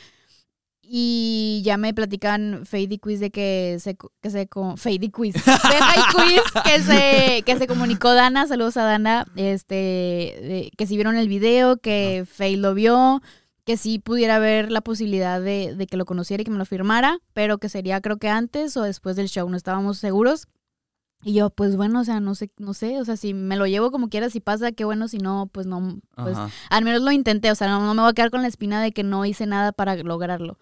Y 0.84 1.62
ya 1.64 1.78
me 1.78 1.94
platican 1.94 2.66
Fade 2.66 2.88
y 2.90 2.98
Quiz 2.98 3.20
de 3.20 3.30
que 3.30 3.78
se, 3.80 3.96
que 3.96 4.30
se, 4.32 4.50
Fade 4.78 4.96
y 5.06 5.10
Quiz, 5.12 5.36
y 5.36 6.16
Quiz, 6.16 6.42
que 6.66 6.82
se, 6.82 7.44
que 7.44 7.58
se 7.58 7.68
comunicó 7.68 8.14
Dana, 8.14 8.48
saludos 8.48 8.76
a 8.78 8.84
Dana, 8.84 9.26
este, 9.36 9.76
de- 9.76 10.72
que 10.76 10.88
sí 10.88 10.96
vieron 10.96 11.16
el 11.18 11.28
video, 11.30 11.78
que 11.78 12.26
Fade 12.30 12.58
lo 12.58 12.74
vio, 12.74 13.22
que 13.64 13.78
sí 13.78 14.00
pudiera 14.00 14.38
haber 14.38 14.72
la 14.72 14.82
posibilidad 14.82 15.40
de, 15.40 15.76
de 15.76 15.86
que 15.86 15.98
lo 15.98 16.06
conociera 16.06 16.42
y 16.42 16.46
que 16.46 16.52
me 16.52 16.58
lo 16.58 16.66
firmara, 16.66 17.20
pero 17.34 17.60
que 17.60 17.70
sería 17.70 18.02
creo 18.02 18.18
que 18.18 18.28
antes 18.30 18.76
o 18.76 18.82
después 18.82 19.16
del 19.16 19.30
show, 19.30 19.48
no 19.48 19.56
estábamos 19.58 20.00
seguros. 20.00 20.48
Y 21.24 21.34
yo, 21.34 21.50
pues 21.52 21.76
bueno, 21.76 22.02
o 22.02 22.04
sea, 22.04 22.20
no 22.20 22.34
sé, 22.34 22.50
no 22.58 22.74
sé, 22.74 23.00
o 23.00 23.06
sea, 23.06 23.16
si 23.16 23.34
me 23.34 23.56
lo 23.56 23.68
llevo 23.68 23.92
como 23.92 24.10
quiera, 24.10 24.30
si 24.30 24.40
pasa, 24.40 24.72
qué 24.72 24.86
bueno, 24.86 25.08
si 25.08 25.20
no, 25.20 25.50
pues 25.52 25.68
no, 25.68 26.00
pues 26.16 26.36
Ajá. 26.36 26.50
al 26.70 26.84
menos 26.84 27.02
lo 27.02 27.12
intenté, 27.12 27.52
o 27.52 27.56
sea, 27.56 27.68
no, 27.68 27.80
no 27.80 27.94
me 27.94 28.02
voy 28.02 28.10
a 28.10 28.14
quedar 28.14 28.32
con 28.32 28.42
la 28.42 28.48
espina 28.48 28.82
de 28.82 28.92
que 28.92 29.04
no 29.04 29.26
hice 29.26 29.46
nada 29.46 29.72
para 29.72 29.96
lograrlo. 29.96 30.58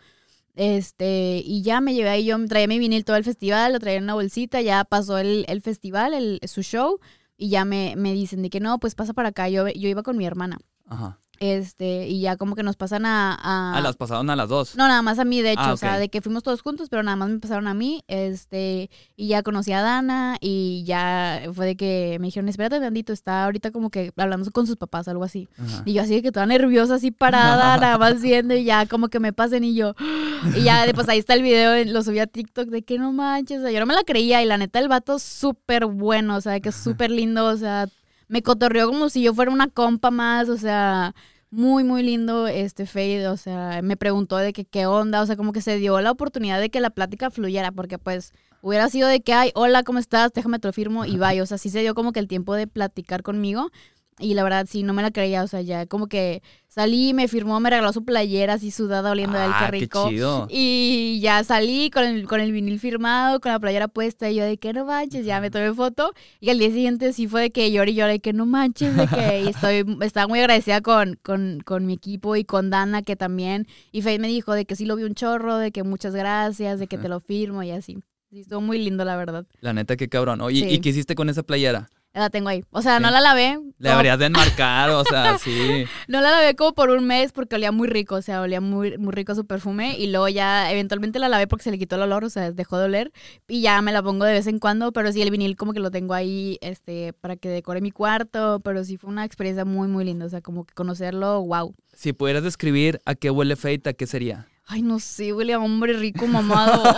Este, 0.56 1.42
y 1.46 1.62
ya 1.62 1.80
me 1.80 1.94
llevé 1.94 2.10
ahí, 2.10 2.26
yo 2.26 2.38
traía 2.48 2.68
mi 2.68 2.80
vinil 2.80 3.06
todo 3.06 3.16
el 3.16 3.24
festival, 3.24 3.72
lo 3.72 3.80
traía 3.80 3.98
en 3.98 4.04
una 4.04 4.16
bolsita, 4.16 4.60
ya 4.60 4.84
pasó 4.84 5.18
el, 5.18 5.46
el 5.48 5.62
festival, 5.62 6.14
el, 6.14 6.42
su 6.46 6.62
show, 6.62 7.00
y 7.38 7.50
ya 7.50 7.64
me, 7.64 7.96
me 7.96 8.12
dicen 8.12 8.42
de 8.42 8.50
que 8.50 8.60
no, 8.60 8.80
pues 8.80 8.96
pasa 8.96 9.14
para 9.14 9.30
acá, 9.30 9.48
yo, 9.48 9.70
yo 9.70 9.88
iba 9.88 10.04
con 10.04 10.18
mi 10.18 10.26
hermana. 10.26 10.60
Ajá. 10.88 11.18
Este, 11.40 12.08
y 12.08 12.22
ya 12.22 12.36
como 12.38 12.56
que 12.56 12.64
nos 12.64 12.76
pasan 12.76 13.06
a... 13.06 13.34
a- 13.34 13.78
Ah, 13.78 13.82
las 13.82 13.96
pasaron 13.96 14.30
a 14.30 14.36
las 14.36 14.50
dos. 14.50 14.76
No, 14.76 14.88
nada 14.88 15.02
más 15.02 15.20
a 15.20 15.26
mí, 15.26 15.42
de 15.42 15.52
hecho, 15.54 15.62
Ah, 15.64 15.74
o 15.74 15.78
sea, 15.78 15.98
de 15.98 16.10
que 16.10 16.22
fuimos 16.22 16.44
todos 16.44 16.62
juntos, 16.62 16.90
pero 16.90 17.02
nada 17.04 17.16
más 17.16 17.30
me 17.30 17.40
pasaron 17.40 17.68
a 17.68 17.74
mí, 17.74 18.04
este, 18.08 18.90
y 19.16 19.28
ya 19.30 19.42
conocí 19.44 19.72
a 19.72 19.82
Dana, 19.82 20.38
y 20.42 20.84
ya 20.86 21.42
fue 21.54 21.66
de 21.66 21.76
que 21.76 22.18
me 22.20 22.28
dijeron, 22.28 22.50
espérate 22.50 22.80
tantito, 22.80 23.14
está 23.14 23.46
ahorita 23.46 23.72
como 23.72 23.90
que 23.90 24.12
hablando 24.18 24.50
con 24.52 24.68
sus 24.68 24.76
papás, 24.76 25.08
algo 25.08 25.24
así. 25.24 25.48
Ajá. 25.58 25.84
Y 25.86 25.94
yo 25.94 26.02
así 26.02 26.16
de 26.16 26.22
que 26.22 26.32
toda 26.32 26.46
nerviosa, 26.46 26.96
así 26.96 27.12
parada, 27.12 27.78
nada 27.78 27.98
más 27.98 28.22
viendo, 28.22 28.54
y 28.56 28.64
ya 28.66 28.86
como 28.86 29.08
que 29.08 29.20
me 29.20 29.32
pasen, 29.34 29.64
y 29.64 29.76
yo, 29.76 29.96
y 30.56 30.64
ya, 30.64 30.86
de- 30.86 30.94
pues 30.94 31.08
ahí 31.10 31.20
está 31.20 31.34
el 31.36 31.42
video, 31.42 31.84
lo 31.86 32.04
subí 32.04 32.20
a 32.20 32.28
TikTok, 32.28 32.68
de 32.70 32.82
que 32.84 32.98
no 33.00 33.12
manches, 33.14 33.60
o 33.60 33.62
sea, 33.64 33.72
yo 33.72 33.80
no 33.80 33.86
me 33.86 33.94
la 33.96 34.04
creía, 34.04 34.42
y 34.42 34.46
la 34.46 34.58
neta, 34.58 34.80
el 34.80 34.88
vato 34.90 35.20
súper 35.20 35.86
bueno, 35.86 36.36
o 36.36 36.42
sea, 36.42 36.52
de 36.54 36.62
que 36.62 36.70
es 36.70 36.76
súper 36.76 37.12
lindo, 37.12 37.46
o 37.46 37.56
sea, 37.58 37.88
me 38.30 38.42
cotorreó 38.42 38.88
como 38.88 39.10
si 39.10 39.22
yo 39.22 39.34
fuera 39.34 39.52
una 39.52 39.68
compa 39.68 40.12
más, 40.12 40.48
o 40.48 40.58
sea, 40.58 41.14
muy, 41.52 41.84
muy 41.84 42.04
lindo 42.04 42.48
este 42.48 42.86
Fade, 42.86 43.28
o 43.28 43.38
sea, 43.38 43.82
me 43.82 43.98
preguntó 43.98 44.38
de 44.38 44.54
que 44.54 44.66
qué 44.66 44.86
onda, 44.86 45.22
o 45.22 45.26
sea, 45.26 45.36
como 45.36 45.52
que 45.52 45.62
se 45.62 45.78
dio 45.78 46.00
la 46.00 46.12
oportunidad 46.12 46.60
de 46.60 46.70
que 46.70 46.80
la 46.80 46.92
plática 46.92 47.32
fluyera, 47.32 47.72
porque 47.72 47.98
pues 47.98 48.34
hubiera 48.62 48.88
sido 48.90 49.08
de 49.08 49.22
que, 49.22 49.34
ay, 49.34 49.52
hola, 49.56 49.84
¿cómo 49.84 50.00
estás? 50.00 50.32
Déjame 50.32 50.60
te 50.60 50.68
lo 50.68 50.74
firmo 50.74 51.06
y 51.06 51.18
bye, 51.18 51.42
o 51.42 51.46
sea, 51.46 51.58
sí 51.58 51.70
se 51.70 51.82
dio 51.82 51.96
como 51.96 52.14
que 52.14 52.20
el 52.20 52.28
tiempo 52.28 52.54
de 52.54 52.68
platicar 52.68 53.24
conmigo 53.24 53.72
y 54.20 54.34
la 54.34 54.44
verdad 54.44 54.66
sí, 54.70 54.84
no 54.84 54.94
me 54.94 55.02
la 55.02 55.12
creía, 55.12 55.44
o 55.44 55.48
sea, 55.48 55.62
ya 55.62 55.86
como 55.86 56.08
que 56.08 56.42
salí, 56.68 57.14
me 57.14 57.28
firmó, 57.28 57.60
me 57.60 57.70
regaló 57.70 57.92
su 57.94 58.06
playera 58.06 58.54
así 58.54 58.70
sudada, 58.72 59.12
oliendo 59.12 59.38
a 59.38 59.46
él, 59.46 59.52
Ah, 59.54 59.66
qué 59.66 59.72
rico. 59.80 60.06
Qué 60.06 60.16
chido. 60.16 60.48
Y 60.50 61.20
ya 61.22 61.44
salí 61.44 61.90
con 61.90 62.04
el, 62.04 62.28
con 62.28 62.40
el 62.42 62.52
vinil 62.52 62.80
firmado, 62.80 63.40
con 63.40 63.52
la 63.52 63.60
playera 63.60 63.88
puesta, 63.88 64.30
y 64.30 64.36
yo 64.36 64.44
de 64.46 64.58
que 64.58 64.72
no 64.74 64.86
manches, 64.86 65.26
ya 65.26 65.42
me 65.42 65.50
tomé 65.50 65.74
foto. 65.74 66.14
Y 66.40 66.50
al 66.52 66.60
día 66.60 66.70
siguiente 66.70 67.12
sí 67.14 67.28
fue 67.28 67.42
de 67.42 67.52
que 67.52 67.72
lloré 67.72 67.92
y 67.92 67.96
lloré, 67.96 68.14
de 68.14 68.20
que 68.20 68.34
no 68.34 68.46
manches, 68.46 68.96
de 68.96 69.08
que 69.08 69.42
y 69.44 69.48
estoy, 69.50 69.84
estaba 70.02 70.28
muy 70.28 70.40
agradecida 70.40 70.82
con, 70.82 71.18
con, 71.24 71.60
con 71.66 71.86
mi 71.86 71.94
equipo 71.94 72.36
y 72.36 72.44
con 72.44 72.70
Dana, 72.70 73.02
que 73.02 73.16
también. 73.16 73.66
Y 73.92 74.02
Faye 74.04 74.20
me 74.20 74.28
dijo 74.28 74.54
de 74.54 74.66
que 74.66 74.76
sí 74.76 74.86
lo 74.86 74.96
vi 74.96 75.04
un 75.04 75.16
chorro, 75.16 75.58
de 75.58 75.72
que 75.72 75.84
muchas 75.84 76.14
gracias, 76.14 76.80
de 76.80 76.88
que 76.88 76.98
te 76.98 77.10
lo 77.10 77.20
firmo 77.20 77.64
y 77.64 77.72
así. 77.72 77.98
Sí, 78.30 78.42
estuvo 78.42 78.62
muy 78.62 78.78
lindo, 78.78 79.04
la 79.06 79.16
verdad. 79.18 79.48
La 79.60 79.74
neta, 79.74 79.98
qué 79.98 80.08
cabrón. 80.08 80.40
Oye, 80.42 80.60
Sí. 80.62 80.76
¿y 80.76 80.80
qué 80.82 80.90
hiciste 80.90 81.16
con 81.16 81.30
esa 81.30 81.42
playera? 81.42 81.90
La 82.12 82.30
tengo 82.32 82.50
ahí. 82.50 82.64
O 82.72 82.82
sea, 82.82 82.98
Sí. 82.98 83.04
no 83.04 83.12
la 83.12 83.22
lavé. 83.22 83.50
Le 83.52 83.58
como- 83.60 83.74
deberías 83.92 84.18
de 84.20 84.26
enmarcar, 84.66 84.90
o 84.90 85.04
sea, 85.04 85.38
sí. 85.38 85.86
No 86.08 86.22
la 86.22 86.32
lavé 86.32 86.56
como 86.56 86.74
por 86.74 86.90
un 86.90 87.06
mes 87.06 87.32
porque 87.32 87.56
olía 87.56 87.72
muy 87.72 87.88
rico, 87.88 88.16
o 88.16 88.22
sea, 88.22 88.42
olía 88.42 88.60
muy, 88.62 88.98
muy 88.98 89.14
rico 89.14 89.36
su 89.36 89.46
perfume 89.46 89.96
y 89.98 90.08
luego 90.08 90.28
ya 90.28 90.72
eventualmente 90.72 91.20
la 91.20 91.30
lavé 91.30 91.46
porque 91.48 91.64
se 91.64 91.72
le 91.72 91.78
quitó 91.78 91.96
el 91.98 92.02
olor, 92.02 92.24
o 92.24 92.30
sea, 92.30 92.52
dejó 92.52 92.78
de 92.80 92.86
oler 92.86 93.12
y 93.48 93.62
ya 93.62 93.80
me 93.84 93.92
la 93.94 94.02
pongo 94.02 94.26
de 94.26 94.34
vez 94.34 94.48
en 94.48 94.58
cuando, 94.60 94.92
pero 94.92 95.12
sí 95.12 95.22
el 95.22 95.30
vinil 95.32 95.56
como 95.56 95.72
que 95.72 95.80
lo 95.80 95.92
tengo 95.92 96.14
ahí 96.16 96.58
este 96.62 97.14
para 97.14 97.36
que 97.36 97.48
decore 97.50 97.80
mi 97.80 97.92
cuarto, 97.92 98.60
pero 98.64 98.84
sí 98.84 98.98
fue 98.98 99.10
una 99.12 99.24
experiencia 99.24 99.64
muy 99.64 99.88
muy 99.88 100.04
linda, 100.04 100.26
o 100.26 100.30
sea, 100.30 100.42
como 100.42 100.66
que 100.66 100.74
conocerlo, 100.74 101.42
wow. 101.44 101.76
Si 101.94 102.12
pudieras 102.14 102.44
describir 102.44 103.00
a 103.06 103.14
qué 103.14 103.30
huele 103.30 103.56
Fate, 103.56 103.90
¿a 103.90 103.94
qué 103.94 104.08
sería? 104.08 104.48
Ay, 104.72 104.82
no 104.84 105.00
sé, 105.00 105.32
huele 105.34 105.54
a 105.54 105.60
hombre 105.60 105.94
rico 105.94 106.28
mamado. 106.28 106.84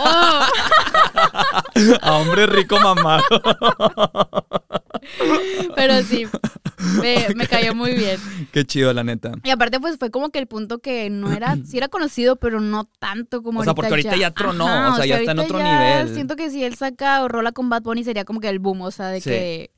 A 2.02 2.12
hombre 2.18 2.46
rico 2.46 2.78
mamado. 2.78 3.24
Pero 5.76 6.02
sí, 6.02 6.26
me, 7.00 7.26
me 7.34 7.46
cayó 7.46 7.74
muy 7.74 7.94
bien. 7.94 8.18
qué 8.52 8.64
chido, 8.64 8.92
la 8.92 9.04
neta. 9.04 9.32
Y 9.42 9.50
aparte, 9.50 9.80
pues 9.80 9.98
fue 9.98 10.10
como 10.10 10.30
que 10.30 10.38
el 10.38 10.46
punto 10.46 10.78
que 10.78 11.10
no 11.10 11.32
era, 11.32 11.56
sí 11.64 11.76
era 11.78 11.88
conocido, 11.88 12.36
pero 12.36 12.60
no 12.60 12.84
tanto 12.98 13.42
como 13.42 13.60
O 13.60 13.64
sea, 13.64 13.70
ahorita. 13.70 13.74
porque 13.74 13.88
ahorita 14.08 14.16
ya 14.16 14.30
tronó, 14.30 14.92
o 14.92 14.96
sea, 14.96 15.06
ya 15.06 15.18
está 15.18 15.32
en 15.32 15.38
ahorita 15.38 15.56
otro 15.56 15.66
nivel. 15.66 16.14
Siento 16.14 16.36
que 16.36 16.50
si 16.50 16.64
él 16.64 16.74
saca 16.76 17.22
o 17.24 17.28
rola 17.28 17.52
con 17.52 17.68
Bad 17.68 17.82
Bunny 17.82 18.04
sería 18.04 18.24
como 18.24 18.40
que 18.40 18.48
el 18.48 18.58
boom, 18.58 18.82
o 18.82 18.90
sea, 18.90 19.08
de 19.08 19.20
Sí. 19.20 19.30
que. 19.30 19.70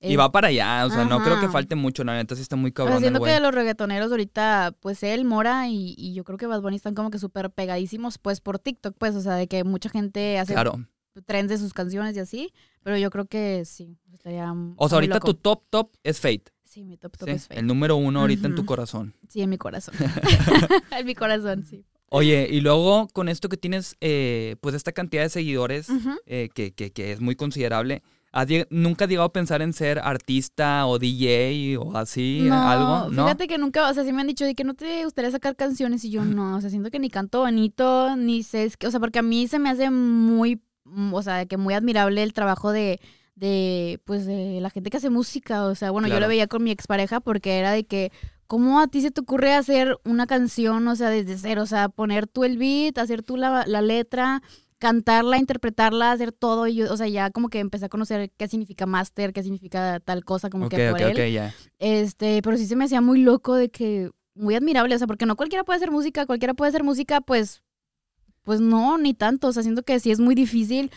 Y 0.00 0.14
va 0.14 0.30
para 0.30 0.46
allá, 0.46 0.86
o 0.86 0.90
sea, 0.90 1.04
no 1.04 1.20
creo 1.24 1.40
que 1.40 1.48
falte 1.48 1.74
mucho, 1.74 2.04
la 2.04 2.14
neta 2.14 2.36
sí 2.36 2.42
está 2.42 2.54
muy 2.54 2.70
cabrón 2.70 2.98
el 2.98 3.00
siento 3.02 3.20
que 3.20 3.40
los 3.40 3.52
reggaetoneros 3.52 4.12
ahorita, 4.12 4.72
pues 4.78 5.02
él, 5.02 5.24
Mora 5.24 5.66
y, 5.66 5.96
y 5.98 6.14
yo 6.14 6.22
creo 6.22 6.38
que 6.38 6.46
Bad 6.46 6.60
Bunny 6.62 6.76
están 6.76 6.94
como 6.94 7.10
que 7.10 7.18
súper 7.18 7.50
pegadísimos, 7.50 8.16
pues 8.18 8.40
por 8.40 8.60
TikTok, 8.60 8.94
pues, 8.96 9.16
o 9.16 9.20
sea, 9.20 9.34
de 9.34 9.48
que 9.48 9.64
mucha 9.64 9.88
gente 9.88 10.38
hace 10.38 10.52
Claro. 10.52 10.86
Trends 11.24 11.50
de 11.50 11.58
sus 11.58 11.72
canciones 11.72 12.16
y 12.16 12.20
así, 12.20 12.52
pero 12.82 12.96
yo 12.96 13.10
creo 13.10 13.26
que 13.26 13.64
sí, 13.64 13.96
estaría. 14.12 14.52
O 14.76 14.88
sea, 14.88 14.96
ahorita 14.96 15.14
loco. 15.16 15.26
tu 15.28 15.34
top 15.34 15.62
top 15.70 15.90
es 16.02 16.20
Fate. 16.20 16.44
Sí, 16.64 16.84
mi 16.84 16.96
top 16.98 17.16
top 17.16 17.28
¿sí? 17.28 17.34
es 17.34 17.46
Fate. 17.48 17.60
El 17.60 17.66
número 17.66 17.96
uno 17.96 18.20
ahorita 18.20 18.46
en 18.46 18.54
tu 18.54 18.64
corazón. 18.64 19.14
Sí, 19.28 19.40
en 19.42 19.50
mi 19.50 19.58
corazón. 19.58 19.94
en 20.98 21.06
mi 21.06 21.14
corazón, 21.14 21.64
sí. 21.64 21.84
Oye, 22.10 22.48
y 22.50 22.60
luego 22.62 23.08
con 23.08 23.28
esto 23.28 23.48
que 23.50 23.56
tienes, 23.58 23.94
eh, 24.00 24.56
pues 24.60 24.74
esta 24.74 24.92
cantidad 24.92 25.22
de 25.22 25.28
seguidores, 25.28 25.90
Ujú. 25.90 26.10
eh, 26.26 26.48
que, 26.54 26.72
que- 26.72 26.90
que 26.90 27.12
es 27.12 27.20
muy 27.20 27.36
considerable, 27.36 28.02
¿has 28.32 28.48
lleg- 28.48 28.66
¿nunca 28.70 29.04
has 29.04 29.10
llegado 29.10 29.26
a 29.28 29.32
pensar 29.32 29.60
en 29.60 29.74
ser 29.74 29.98
artista 29.98 30.86
o 30.86 30.98
DJ 30.98 31.76
o 31.78 31.94
así, 31.98 32.46
no, 32.48 32.54
algo? 32.66 33.10
¿No? 33.10 33.24
Fíjate 33.24 33.46
que 33.46 33.58
nunca, 33.58 33.90
o 33.90 33.94
sea, 33.94 34.04
sí 34.04 34.12
me 34.14 34.22
han 34.22 34.26
dicho 34.26 34.46
de 34.46 34.54
que 34.54 34.64
no 34.64 34.72
te 34.72 35.04
gustaría 35.04 35.30
sacar 35.30 35.54
canciones 35.54 36.02
y 36.04 36.10
yo 36.10 36.24
no, 36.24 36.56
o 36.56 36.60
sea, 36.62 36.70
siento 36.70 36.90
que 36.90 36.98
ni 36.98 37.10
canto 37.10 37.40
bonito, 37.40 38.16
ni 38.16 38.42
sé, 38.42 38.64
es 38.64 38.78
que- 38.78 38.86
o 38.86 38.90
sea, 38.90 39.00
porque 39.00 39.18
a 39.18 39.22
mí 39.22 39.46
se 39.46 39.58
me 39.58 39.68
hace 39.68 39.90
muy, 39.90 40.62
o 41.12 41.22
sea, 41.22 41.46
que 41.46 41.56
muy 41.56 41.74
admirable 41.74 42.22
el 42.22 42.32
trabajo 42.32 42.72
de, 42.72 43.00
de, 43.34 44.00
pues, 44.04 44.26
de 44.26 44.60
la 44.60 44.70
gente 44.70 44.90
que 44.90 44.96
hace 44.96 45.10
música, 45.10 45.64
o 45.64 45.74
sea, 45.74 45.90
bueno, 45.90 46.08
yo 46.08 46.20
lo 46.20 46.28
veía 46.28 46.46
con 46.46 46.62
mi 46.62 46.70
expareja 46.70 47.20
porque 47.20 47.58
era 47.58 47.72
de 47.72 47.84
que, 47.84 48.10
¿cómo 48.46 48.80
a 48.80 48.88
ti 48.88 49.00
se 49.00 49.10
te 49.10 49.20
ocurre 49.20 49.54
hacer 49.54 49.96
una 50.04 50.26
canción, 50.26 50.86
o 50.88 50.96
sea, 50.96 51.10
desde 51.10 51.38
cero, 51.38 51.62
o 51.62 51.66
sea, 51.66 51.88
poner 51.88 52.26
tú 52.26 52.44
el 52.44 52.58
beat, 52.58 52.98
hacer 52.98 53.22
tú 53.22 53.36
la, 53.36 53.64
la 53.66 53.82
letra, 53.82 54.42
cantarla, 54.78 55.38
interpretarla, 55.38 56.12
hacer 56.12 56.32
todo, 56.32 56.66
y 56.66 56.76
yo, 56.76 56.92
o 56.92 56.96
sea, 56.96 57.08
ya 57.08 57.30
como 57.30 57.48
que 57.48 57.58
empecé 57.58 57.86
a 57.86 57.88
conocer 57.88 58.30
qué 58.36 58.48
significa 58.48 58.86
máster, 58.86 59.32
qué 59.32 59.42
significa 59.42 60.00
tal 60.00 60.24
cosa, 60.24 60.50
como 60.50 60.68
que 60.68 60.90
por 60.90 61.02
él. 61.02 61.12
ok, 61.12 61.32
ya. 61.32 61.54
Este, 61.78 62.40
pero 62.42 62.56
sí 62.56 62.66
se 62.66 62.76
me 62.76 62.84
hacía 62.84 63.00
muy 63.00 63.20
loco 63.20 63.54
de 63.54 63.70
que, 63.70 64.10
muy 64.34 64.54
admirable, 64.54 64.94
o 64.94 64.98
sea, 64.98 65.06
porque 65.06 65.26
no 65.26 65.36
cualquiera 65.36 65.64
puede 65.64 65.78
hacer 65.78 65.90
música, 65.90 66.26
cualquiera 66.26 66.54
puede 66.54 66.70
hacer 66.70 66.84
música, 66.84 67.20
pues, 67.20 67.62
pues 68.48 68.62
no, 68.62 68.96
ni 68.96 69.12
tanto, 69.12 69.48
o 69.48 69.52
sea, 69.52 69.62
siento 69.62 69.82
que 69.82 70.00
sí 70.00 70.10
es 70.10 70.20
muy 70.20 70.34
difícil, 70.34 70.90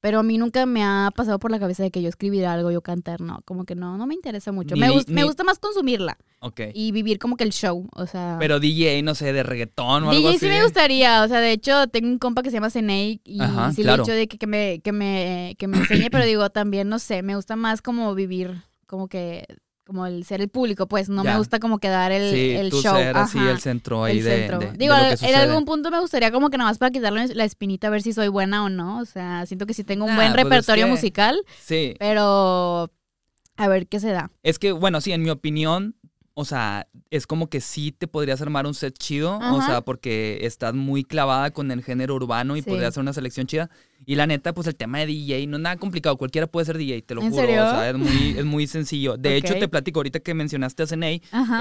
pero 0.00 0.18
a 0.20 0.22
mí 0.22 0.36
nunca 0.36 0.66
me 0.66 0.84
ha 0.84 1.10
pasado 1.16 1.38
por 1.38 1.50
la 1.50 1.58
cabeza 1.58 1.82
de 1.82 1.90
que 1.90 2.02
yo 2.02 2.08
escribiera 2.10 2.52
algo, 2.52 2.70
yo 2.70 2.82
cantar, 2.82 3.22
no, 3.22 3.40
como 3.46 3.64
que 3.64 3.74
no, 3.74 3.96
no 3.96 4.06
me 4.06 4.12
interesa 4.14 4.52
mucho. 4.52 4.74
Ni 4.74 4.82
Me, 4.82 4.88
di- 4.88 4.92
gus- 4.94 5.08
me 5.08 5.24
gusta 5.24 5.42
más 5.42 5.58
consumirla 5.58 6.18
Ok. 6.40 6.60
y 6.74 6.92
vivir 6.92 7.18
como 7.18 7.36
que 7.38 7.44
el 7.44 7.50
show, 7.52 7.88
o 7.96 8.06
sea... 8.06 8.36
Pero 8.38 8.60
DJ, 8.60 9.02
no 9.02 9.14
sé, 9.14 9.32
de 9.32 9.42
reggaetón 9.42 10.04
o 10.04 10.10
algo 10.10 10.12
DJ 10.12 10.28
así. 10.28 10.38
sí 10.40 10.46
me 10.46 10.62
gustaría, 10.62 11.22
o 11.24 11.28
sea, 11.28 11.40
de 11.40 11.50
hecho 11.52 11.86
tengo 11.88 12.08
un 12.08 12.18
compa 12.18 12.42
que 12.42 12.50
se 12.50 12.56
llama 12.58 12.68
Zenei 12.70 13.22
y 13.24 13.40
Ajá, 13.40 13.72
sí 13.72 13.82
claro. 13.82 13.96
le 13.96 14.02
he 14.02 14.04
dicho 14.04 14.16
de 14.20 14.28
que, 14.28 14.38
que 14.38 14.46
me, 14.46 14.80
que, 14.82 14.92
me, 14.92 15.56
que 15.58 15.66
me 15.66 15.78
enseñe, 15.78 16.10
pero 16.12 16.24
digo, 16.26 16.50
también, 16.50 16.88
no 16.90 16.98
sé, 16.98 17.22
me 17.22 17.34
gusta 17.34 17.56
más 17.56 17.80
como 17.80 18.14
vivir, 18.14 18.62
como 18.86 19.08
que, 19.08 19.46
como 19.88 20.04
el 20.04 20.22
ser 20.26 20.42
el 20.42 20.50
público, 20.50 20.86
pues, 20.86 21.08
no 21.08 21.24
Ya. 21.24 21.32
me 21.32 21.38
gusta 21.38 21.58
como 21.58 21.78
quedar 21.78 22.12
el, 22.12 22.30
sí, 22.30 22.50
el 22.50 22.68
tú 22.68 22.82
show. 22.82 22.94
ser 22.94 23.16
así 23.16 23.38
el 23.38 23.58
centro 23.58 24.04
ahí 24.04 24.18
el 24.18 24.24
de, 24.24 24.30
centro. 24.36 24.58
de- 24.58 24.66
de 24.72 24.76
Digo, 24.76 24.92
lo 24.94 25.16
que 25.16 25.26
en 25.26 25.34
algún 25.34 25.64
punto 25.64 25.90
me 25.90 25.98
gustaría 25.98 26.30
como 26.30 26.50
que 26.50 26.58
nada 26.58 26.68
más 26.68 26.76
para 26.76 26.90
quitarle 26.90 27.26
la 27.34 27.44
espinita 27.44 27.86
a 27.86 27.90
ver 27.90 28.02
si 28.02 28.12
soy 28.12 28.28
buena 28.28 28.62
o 28.64 28.68
no, 28.68 28.98
o 29.00 29.06
sea, 29.06 29.46
siento 29.46 29.64
que 29.64 29.72
sí 29.72 29.84
tengo 29.84 30.04
un 30.04 30.10
Nah, 30.10 30.16
buen 30.16 30.32
pues 30.32 30.40
es 30.40 30.44
repertorio 30.44 30.84
que- 30.84 30.90
musical, 30.90 31.38
Sí, 31.58 31.94
pero 31.98 32.90
a 33.56 33.68
ver 33.68 33.86
qué 33.86 33.98
se 33.98 34.10
da. 34.10 34.30
es 34.42 34.58
que, 34.58 34.72
bueno, 34.72 35.00
sí, 35.00 35.12
en 35.12 35.22
mi 35.22 35.30
opinión, 35.30 35.94
o 36.34 36.44
sea, 36.44 36.86
es 37.10 37.26
como 37.26 37.48
que 37.48 37.62
sí 37.62 37.90
te 37.90 38.06
podrías 38.06 38.42
armar 38.42 38.66
un 38.66 38.74
set 38.74 38.94
chido, 38.98 39.38
o 39.38 39.62
sea, 39.62 39.80
porque 39.80 40.40
estás 40.42 40.74
muy 40.74 41.02
clavada 41.02 41.50
con 41.50 41.70
el 41.70 41.82
género 41.82 42.14
urbano 42.14 42.56
y 42.58 42.62
Sí. 42.62 42.68
podrías 42.68 42.90
hacer 42.90 43.00
una 43.00 43.14
selección 43.14 43.46
chida. 43.46 43.70
Y 44.06 44.14
la 44.14 44.26
neta, 44.26 44.54
pues 44.54 44.66
el 44.66 44.74
tema 44.74 44.98
de 45.00 45.06
DJ 45.06 45.46
no 45.48 45.56
es 45.58 45.62
nada 45.62 45.76
complicado, 45.76 46.16
cualquiera 46.16 46.46
puede 46.46 46.64
ser 46.66 46.78
DJ, 46.78 47.02
te 47.02 47.14
lo 47.14 47.20
¿En 47.22 47.30
juro, 47.30 47.42
serio? 47.42 47.66
o 47.66 47.70
sea, 47.70 47.90
es 47.90 47.96
muy, 47.96 48.34
es 48.38 48.44
muy 48.44 48.66
sencillo. 48.68 49.16
De 49.18 49.36
hecho, 49.36 49.54
te 49.58 49.68
platico 49.68 49.98
ahorita 49.98 50.20
que 50.20 50.32
mencionaste 50.34 50.82
a 50.84 50.86
CNA, 50.86 51.06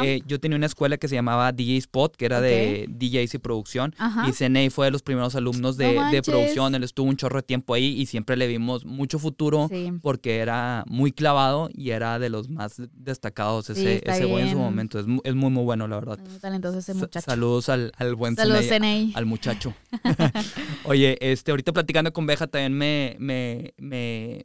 eh, 0.04 0.22
yo 0.28 0.40
tenía 0.40 0.56
una 0.56 0.68
escuela 0.68 0.98
que 0.98 1.08
se 1.08 1.16
llamaba 1.16 1.52
DJ 1.52 1.78
Spot, 1.78 2.16
que 2.16 2.26
era 2.26 2.40
de 2.40 2.86
DJs 2.90 3.34
y 3.34 3.38
producción. 3.40 3.94
ajá. 3.98 4.30
Y 4.30 4.32
CNA 4.34 4.70
fue 4.70 4.86
de 4.86 4.92
los 4.92 5.02
primeros 5.04 5.36
alumnos 5.36 5.78
No 5.78 5.84
de, 5.84 6.00
de 6.12 6.22
producción. 6.22 6.74
Él 6.76 6.84
estuvo 6.84 7.08
un 7.10 7.18
chorro 7.18 7.38
de 7.40 7.44
tiempo 7.44 7.74
ahí 7.74 8.00
y 8.00 8.06
siempre 8.06 8.38
le 8.38 8.48
vimos 8.48 8.86
mucho 8.86 9.20
futuro 9.20 9.68
Sí. 9.70 9.92
porque 10.02 10.38
era 10.38 10.84
muy 10.88 11.12
clavado 11.12 11.70
y 11.74 11.90
era 11.90 12.18
de 12.20 12.30
los 12.30 12.48
más 12.50 12.82
destacados 12.94 13.70
ese, 13.72 14.02
ese 14.06 14.26
güey 14.26 14.44
en 14.44 14.52
su 14.52 14.58
momento. 14.58 15.00
Es, 15.00 15.06
es 15.24 15.36
muy, 15.36 15.50
muy 15.50 15.64
bueno, 15.64 15.88
la 15.88 15.96
verdad. 16.00 16.20
Muy 16.20 16.40
talentoso 16.40 16.78
ese 16.80 16.94
muchacho. 16.94 17.26
Saludos 17.26 17.68
al, 17.70 17.92
al 17.98 18.16
buen 18.16 18.36
Saludos, 18.36 18.66
CNA, 18.68 19.18
al 19.18 19.26
muchacho. 19.26 19.74
Oye, 20.86 21.18
este, 21.20 21.52
ahorita 21.52 21.74
platicando 21.74 22.14
con 22.14 22.27
Beja 22.28 22.46
también 22.46 22.74
me, 22.74 23.16
me, 23.20 23.74
me, 23.78 24.44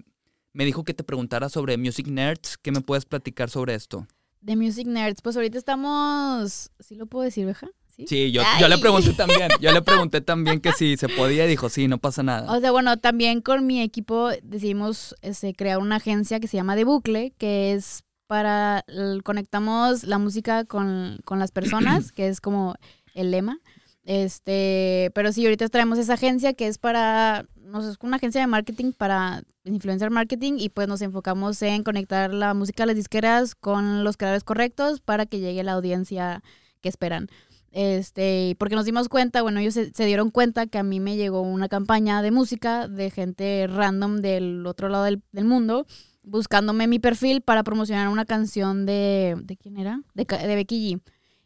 me 0.54 0.64
dijo 0.64 0.84
que 0.84 0.94
te 0.94 1.04
preguntara 1.04 1.50
sobre 1.50 1.76
Music 1.76 2.06
Nerds. 2.06 2.56
¿Qué 2.56 2.72
me 2.72 2.80
puedes 2.80 3.04
platicar 3.04 3.50
sobre 3.50 3.74
esto? 3.74 4.06
De 4.40 4.56
Music 4.56 4.86
Nerds, 4.86 5.20
pues 5.20 5.36
ahorita 5.36 5.58
estamos. 5.58 6.70
¿Sí 6.80 6.94
lo 6.94 7.06
puedo 7.06 7.24
decir, 7.24 7.44
Beja? 7.44 7.68
Sí. 7.94 8.06
Sí, 8.08 8.32
yo, 8.32 8.42
yo 8.58 8.68
le 8.68 8.78
pregunté 8.78 9.12
también. 9.12 9.50
Yo 9.60 9.70
le 9.70 9.82
pregunté 9.82 10.22
también 10.22 10.60
que 10.60 10.72
si 10.72 10.96
se 10.96 11.10
podía 11.10 11.44
y 11.44 11.48
dijo, 11.48 11.68
sí, 11.68 11.88
no 11.88 11.98
pasa 11.98 12.22
nada. 12.22 12.50
O 12.50 12.58
sea, 12.58 12.70
bueno, 12.70 12.96
también 12.96 13.42
con 13.42 13.66
mi 13.66 13.82
equipo 13.82 14.30
decidimos 14.42 15.14
este, 15.20 15.52
crear 15.52 15.78
una 15.78 15.96
agencia 15.96 16.40
que 16.40 16.48
se 16.48 16.56
llama 16.56 16.74
De 16.74 16.84
Bucle, 16.84 17.34
que 17.36 17.74
es 17.74 18.02
para. 18.26 18.84
Conectamos 19.24 20.04
la 20.04 20.18
música 20.18 20.64
con, 20.64 21.18
con 21.24 21.38
las 21.38 21.52
personas, 21.52 22.12
que 22.12 22.28
es 22.28 22.40
como 22.40 22.74
el 23.14 23.30
lema. 23.30 23.58
Este, 24.04 25.12
pero 25.14 25.30
sí, 25.32 25.44
ahorita 25.44 25.68
traemos 25.68 25.98
esa 25.98 26.14
agencia 26.14 26.54
que 26.54 26.66
es 26.66 26.78
para 26.78 27.46
nos 27.72 27.86
es 27.86 27.96
una 28.02 28.16
agencia 28.16 28.40
de 28.40 28.46
marketing 28.46 28.92
para 28.92 29.42
influencer 29.64 30.10
marketing 30.10 30.54
y 30.58 30.68
pues 30.68 30.88
nos 30.88 31.02
enfocamos 31.02 31.60
en 31.62 31.82
conectar 31.82 32.32
la 32.32 32.54
música 32.54 32.82
a 32.82 32.86
las 32.86 32.96
disqueras 32.96 33.54
con 33.54 34.04
los 34.04 34.16
creadores 34.16 34.44
correctos 34.44 35.00
para 35.00 35.26
que 35.26 35.40
llegue 35.40 35.62
la 35.62 35.72
audiencia 35.72 36.42
que 36.80 36.88
esperan. 36.88 37.28
Este, 37.70 38.54
porque 38.58 38.76
nos 38.76 38.84
dimos 38.84 39.08
cuenta, 39.08 39.40
bueno, 39.40 39.58
ellos 39.58 39.72
se, 39.72 39.92
se, 39.92 40.04
dieron 40.04 40.30
cuenta 40.30 40.66
que 40.66 40.76
a 40.76 40.82
mí 40.82 41.00
me 41.00 41.16
llegó 41.16 41.40
una 41.40 41.68
campaña 41.68 42.20
de 42.20 42.30
música 42.30 42.86
de 42.86 43.10
gente 43.10 43.66
random 43.66 44.18
del 44.20 44.66
otro 44.66 44.90
lado 44.90 45.04
del, 45.04 45.22
del 45.32 45.46
mundo 45.46 45.86
buscándome 46.22 46.86
mi 46.86 46.98
perfil 46.98 47.40
para 47.40 47.62
promocionar 47.64 48.08
una 48.08 48.24
canción 48.24 48.86
de. 48.86 49.36
¿De 49.42 49.56
quién 49.56 49.78
era? 49.78 50.02
De, 50.14 50.24
de 50.24 50.54
Becky 50.54 50.94
G. 50.94 51.00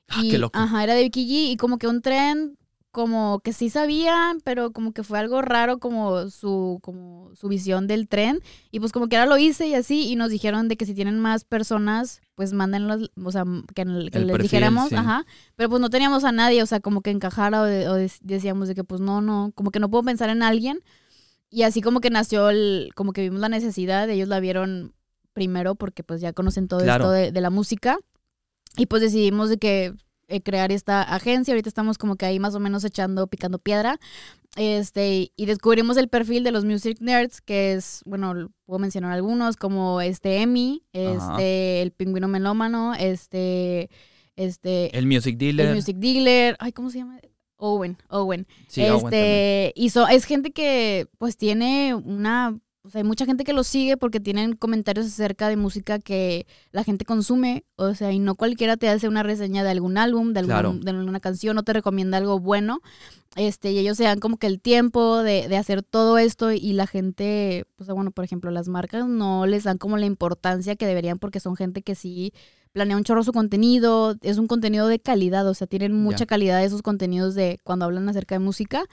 Ah, 0.09 0.23
qué 0.29 0.39
loco. 0.39 0.59
Ajá, 0.59 0.85
era 0.85 0.95
de 0.95 1.03
Becky 1.03 1.27
G 1.27 1.53
y 1.53 1.57
como 1.57 1.79
que 1.79 1.89
un 1.89 2.03
tren 2.03 2.59
como 2.97 3.41
que 3.41 3.53
sí 3.53 3.69
sabían, 3.69 4.41
pero 4.43 4.73
como 4.73 4.93
que 4.93 5.03
fue 5.03 5.19
algo 5.19 5.43
raro 5.43 5.79
como 5.79 6.31
su, 6.31 6.79
como 6.81 7.31
su 7.35 7.47
visión 7.47 7.87
del 7.87 8.09
tren. 8.09 8.41
Y 8.71 8.81
pues 8.81 8.91
como 8.91 9.07
que 9.09 9.19
ahora 9.19 9.29
lo 9.29 9.37
hice 9.37 9.67
y 9.67 9.75
así, 9.75 10.11
y 10.11 10.17
nos 10.17 10.31
dijeron 10.31 10.67
de 10.69 10.79
que 10.79 10.87
si 10.87 10.95
tienen 10.95 11.19
más 11.19 11.45
personas, 11.45 12.23
pues 12.37 12.55
mándenlos, 12.55 13.11
o 13.23 13.31
sea, 13.31 13.45
que, 13.75 13.85
que 14.11 14.19
les 14.21 14.39
dijéramos, 14.39 14.89
sí. 14.89 14.95
ajá. 14.95 15.27
Pero 15.57 15.69
pues 15.69 15.83
no 15.83 15.91
teníamos 15.91 16.25
a 16.25 16.33
nadie, 16.33 16.63
o 16.63 16.67
sea, 16.67 16.81
como 16.81 17.03
que 17.03 17.11
encajara 17.11 17.61
o, 17.61 17.65
de, 17.67 17.87
o 17.87 17.93
de, 17.97 18.11
decíamos 18.23 18.67
de 18.67 18.75
que 18.75 18.83
pues 18.83 19.03
no, 19.03 19.21
no, 19.21 19.53
como 19.55 19.71
que 19.73 19.79
no 19.79 19.91
puedo 19.91 20.03
pensar 20.03 20.31
en 20.31 20.43
alguien. 20.43 20.81
Y 21.51 21.65
así 21.65 21.83
como 21.83 22.01
que 22.01 22.09
nació 22.09 22.49
el, 22.49 22.93
como 22.95 23.13
que 23.13 23.21
vimos 23.21 23.41
la 23.41 23.51
necesidad, 23.51 24.09
ellos 24.09 24.29
la 24.29 24.41
vieron 24.41 24.95
primero 25.35 25.75
porque 25.75 26.03
pues 26.03 26.23
ya 26.23 26.33
conocen 26.33 26.67
todo 26.67 26.81
claro. 26.81 27.05
esto 27.05 27.11
de, 27.11 27.31
de, 27.31 27.41
la 27.43 27.51
música. 27.51 27.99
Y 28.79 28.87
pues 28.87 29.03
decidimos 29.03 29.51
de 29.51 29.59
que 29.59 29.93
eh, 30.29 30.41
crear 30.41 30.73
esta 30.73 31.03
agencia. 31.03 31.53
Ahorita 31.53 31.69
estamos 31.69 31.99
como 31.99 32.17
que 32.17 32.27
ahí 32.27 32.39
más 32.39 32.55
o 32.55 32.61
menos 32.61 32.85
echando, 32.85 33.27
picando 33.27 33.59
piedra. 33.59 33.99
Este, 34.57 35.33
y 35.37 35.47
descubrimos 35.47 35.97
el 35.99 36.09
perfil 36.09 36.43
de 36.43 36.51
los 36.51 36.65
Music 36.65 36.99
Nerds, 37.01 37.41
que 37.43 37.75
es, 37.75 38.03
bueno, 38.07 38.51
puedo 38.65 38.79
mencionar 38.79 39.13
algunos, 39.13 39.57
como 39.57 40.01
este 40.01 40.41
Emi, 40.41 40.83
este, 40.93 41.17
Ajá. 41.17 41.43
el 41.43 41.93
pingüino 41.93 42.27
melómano, 42.27 42.95
este, 42.95 43.91
este. 44.35 44.97
El 44.97 45.07
Music 45.07 45.37
Dealer. 45.37 45.69
El 45.69 45.75
Music 45.75 45.97
Dealer. 45.99 46.57
Ay, 46.59 46.73
¿cómo 46.73 46.91
se 46.91 46.99
llama? 46.99 47.21
Owen, 47.59 47.97
Owen. 48.09 48.47
Sí, 48.69 48.83
este, 48.83 48.93
Owen 48.93 49.73
y 49.75 49.91
so, 49.91 50.07
es 50.09 50.25
gente 50.25 50.53
que 50.53 51.09
pues 51.19 51.37
tiene 51.37 51.95
una 51.95 52.59
o 52.87 52.91
sea, 52.91 53.01
hay 53.01 53.05
mucha 53.05 53.27
gente 53.27 53.43
que 53.43 53.53
los 53.53 53.67
sigue 53.67 53.97
porque 53.97 54.21
tienen 54.21 54.55
comentarios 54.55 55.07
acerca 55.07 55.49
de 55.49 55.57
música 55.57 55.99
que 55.99 56.47
la 56.71 56.85
gente 56.85 57.05
consume. 57.05 57.65
O 57.75 57.95
sea, 57.95 58.13
y 58.13 58.21
no 58.21 58.37
cualquiera 58.37 58.77
te 58.77 58.89
hace 58.89 59.09
una 59.09 59.25
reseña 59.25 59.65
de 59.65 59.71
algún 59.71 59.99
álbum, 59.99 60.33
de, 60.33 60.41
algún, 60.41 60.53
claro. 60.53 60.73
de 60.73 60.91
alguna 60.91 61.19
canción, 61.19 61.57
no 61.57 61.65
te 61.65 61.73
recomienda 61.73 62.19
algo 62.19 62.39
bueno. 62.39 62.83
Este, 63.35 63.73
y 63.73 63.79
ellos 63.79 63.97
se 63.97 64.05
dan 64.05 64.21
como 64.21 64.37
que 64.37 64.47
el 64.47 64.61
tiempo 64.61 65.25
de, 65.25 65.49
de, 65.49 65.57
hacer 65.57 65.83
todo 65.83 66.17
esto 66.17 66.53
y 66.53 66.75
la 66.75 66.87
gente, 66.87 67.65
pues 67.75 67.91
bueno, 67.91 68.13
por 68.13 68.25
ejemplo, 68.25 68.53
las 68.53 68.69
marcas 68.69 69.09
no 69.09 69.47
les 69.47 69.65
dan 69.65 69.79
como 69.79 69.97
la 69.97 70.07
importancia 70.07 70.77
que 70.77 70.87
deberían 70.87 71.19
porque 71.19 71.41
son 71.41 71.57
gente 71.57 71.83
que 71.83 71.97
sí 71.97 72.33
planea 72.73 72.97
un 72.97 73.05
chorro 73.05 73.25
su 73.25 73.33
contenido, 73.33 74.17
es 74.21 74.39
un 74.39 74.47
contenido 74.47 74.87
de 74.87 75.01
calidad, 75.01 75.49
o 75.49 75.55
sea, 75.55 75.67
tienen 75.67 75.95
mucha 75.95 76.19
yeah. 76.19 76.27
calidad 76.27 76.63
esos 76.63 76.83
contenidos 76.83 77.35
de 77.35 77.59
cuando 77.65 77.87
hablan 77.87 78.09
acerca 78.09 78.35
de 78.35 78.39
música. 78.39 78.85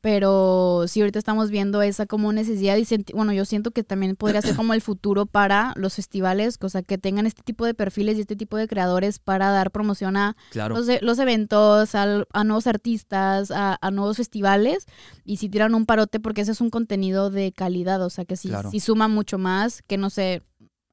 Pero 0.00 0.84
sí, 0.88 1.00
ahorita 1.00 1.18
estamos 1.18 1.50
viendo 1.50 1.80
esa 1.80 2.06
como 2.06 2.32
necesidad 2.32 2.76
y 2.76 2.86
bueno, 3.14 3.32
yo 3.32 3.44
siento 3.44 3.70
que 3.70 3.84
también 3.84 4.16
podría 4.16 4.42
ser 4.42 4.56
como 4.56 4.74
el 4.74 4.82
futuro 4.82 5.26
para 5.26 5.72
los 5.76 5.94
festivales, 5.94 6.58
o 6.60 6.68
sea, 6.68 6.82
que 6.82 6.98
tengan 6.98 7.26
este 7.26 7.42
tipo 7.42 7.64
de 7.64 7.74
perfiles 7.74 8.18
y 8.18 8.20
este 8.20 8.36
tipo 8.36 8.56
de 8.56 8.68
creadores 8.68 9.18
para 9.18 9.50
dar 9.50 9.70
promoción 9.70 10.16
a 10.16 10.36
claro. 10.50 10.76
los, 10.76 10.88
los, 11.02 11.18
eventos, 11.18 11.94
a, 11.94 12.24
a 12.32 12.44
nuevos 12.44 12.66
artistas, 12.66 13.50
a, 13.50 13.78
a, 13.80 13.90
nuevos 13.90 14.16
festivales 14.16 14.86
y 15.24 15.36
si 15.36 15.48
tiran 15.48 15.74
un 15.74 15.86
parote 15.86 16.20
porque 16.20 16.40
ese 16.40 16.52
es 16.52 16.60
un 16.60 16.70
contenido 16.70 17.30
de 17.30 17.52
calidad, 17.52 18.02
o 18.02 18.10
sea, 18.10 18.24
que 18.24 18.36
sí, 18.36 18.48
claro. 18.48 18.70
sí 18.70 18.80
suma 18.80 19.08
mucho 19.08 19.38
más 19.38 19.82
que, 19.82 19.98
no 19.98 20.10
sé, 20.10 20.42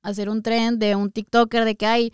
hacer 0.04 0.30
un 0.30 0.44
trend 0.44 0.80
de 0.80 0.96
un 0.96 1.12
TikToker 1.12 1.66
de 1.66 1.76
que 1.76 1.86
hay 1.86 2.14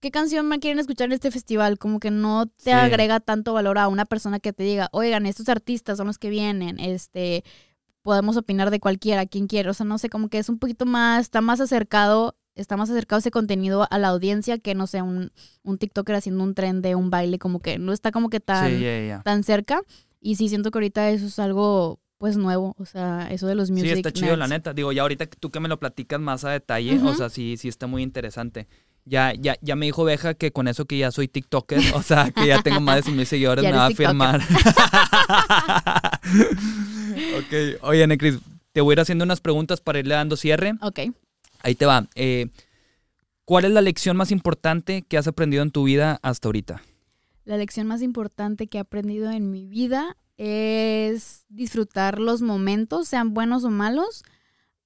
¿qué 0.00 0.10
canción 0.10 0.46
me 0.46 0.58
quieren 0.58 0.78
escuchar 0.78 1.06
en 1.06 1.12
este 1.12 1.30
festival? 1.30 1.78
Como 1.78 2.00
que 2.00 2.10
no 2.10 2.46
te 2.46 2.64
sí. 2.64 2.70
agrega 2.70 3.20
tanto 3.20 3.52
valor 3.52 3.78
a 3.78 3.88
una 3.88 4.04
persona 4.04 4.40
que 4.40 4.52
te 4.52 4.62
diga, 4.62 4.88
oigan, 4.92 5.26
estos 5.26 5.48
artistas 5.48 5.98
son 5.98 6.06
los 6.06 6.18
que 6.18 6.30
vienen, 6.30 6.78
este, 6.78 7.44
podemos 8.02 8.36
opinar 8.36 8.70
de 8.70 8.80
cualquiera, 8.80 9.26
quien 9.26 9.46
quiera. 9.46 9.70
O 9.70 9.74
sea, 9.74 9.86
no 9.86 9.98
sé, 9.98 10.08
como 10.08 10.28
que 10.28 10.38
es 10.38 10.48
un 10.48 10.58
poquito 10.58 10.86
más, 10.86 11.22
está 11.22 11.40
más 11.40 11.60
acercado, 11.60 12.36
está 12.54 12.76
más 12.76 12.90
acercado 12.90 13.18
ese 13.20 13.30
contenido 13.30 13.86
a 13.90 13.98
la 13.98 14.08
audiencia 14.08 14.58
que, 14.58 14.74
no 14.74 14.86
sé, 14.86 15.02
un, 15.02 15.30
un 15.62 15.78
TikToker 15.78 16.14
haciendo 16.14 16.42
un 16.44 16.54
tren 16.54 16.82
de 16.82 16.94
un 16.94 17.10
baile, 17.10 17.38
como 17.38 17.60
que 17.60 17.78
no 17.78 17.92
está 17.92 18.10
como 18.10 18.30
que 18.30 18.40
tan, 18.40 18.70
sí, 18.70 18.78
yeah, 18.78 19.04
yeah. 19.04 19.22
tan 19.22 19.42
cerca. 19.42 19.82
Y 20.20 20.36
sí 20.36 20.48
siento 20.48 20.70
que 20.70 20.78
ahorita 20.78 21.10
eso 21.10 21.26
es 21.26 21.38
algo 21.38 22.00
pues 22.18 22.36
nuevo, 22.36 22.74
o 22.78 22.84
sea, 22.84 23.28
eso 23.30 23.46
de 23.46 23.54
los 23.54 23.70
music 23.70 23.92
Sí, 23.92 23.92
está 23.98 24.12
chido, 24.12 24.36
la 24.36 24.48
neta. 24.48 24.74
Digo, 24.74 24.90
ya 24.90 25.02
ahorita 25.02 25.26
tú 25.26 25.50
que 25.50 25.60
me 25.60 25.68
lo 25.68 25.78
platicas 25.78 26.18
más 26.20 26.44
a 26.44 26.50
detalle, 26.50 26.96
uh 26.96 27.02
-huh. 27.02 27.10
o 27.10 27.14
sea, 27.14 27.28
sí, 27.30 27.56
sí 27.56 27.68
está 27.68 27.86
muy 27.86 28.02
interesante. 28.02 28.66
Ya, 29.08 29.32
ya, 29.34 29.56
ya 29.60 29.74
me 29.74 29.86
dijo 29.86 30.04
Beja 30.04 30.34
que 30.34 30.52
con 30.52 30.68
eso 30.68 30.84
que 30.84 30.98
ya 30.98 31.10
soy 31.10 31.28
TikToker, 31.28 31.80
o 31.94 32.02
sea, 32.02 32.30
que 32.30 32.46
ya 32.46 32.62
tengo 32.62 32.80
más 32.80 32.96
de 32.96 33.02
100 33.02 33.16
mil 33.16 33.26
seguidores, 33.28 33.64
me 33.64 33.72
va 33.72 33.86
a 33.86 33.90
firmar. 33.90 34.40
ok, 37.38 37.82
oye, 37.82 38.06
Necris, 38.06 38.38
te 38.72 38.80
voy 38.80 38.92
a 38.92 38.94
ir 38.94 39.00
haciendo 39.00 39.24
unas 39.24 39.40
preguntas 39.40 39.80
para 39.80 39.98
irle 39.98 40.14
dando 40.14 40.36
cierre. 40.36 40.74
Ok. 40.82 41.00
Ahí 41.62 41.74
te 41.74 41.86
va. 41.86 42.06
Eh, 42.14 42.48
¿Cuál 43.44 43.64
es 43.64 43.70
la 43.70 43.80
lección 43.80 44.16
más 44.16 44.30
importante 44.30 45.02
que 45.02 45.16
has 45.16 45.26
aprendido 45.26 45.62
en 45.62 45.70
tu 45.70 45.84
vida 45.84 46.18
hasta 46.22 46.48
ahorita? 46.48 46.82
La 47.44 47.56
lección 47.56 47.86
más 47.86 48.02
importante 48.02 48.66
que 48.66 48.76
he 48.76 48.80
aprendido 48.80 49.30
en 49.30 49.50
mi 49.50 49.66
vida 49.66 50.18
es 50.36 51.46
disfrutar 51.48 52.20
los 52.20 52.42
momentos, 52.42 53.08
sean 53.08 53.32
buenos 53.32 53.64
o 53.64 53.70
malos, 53.70 54.22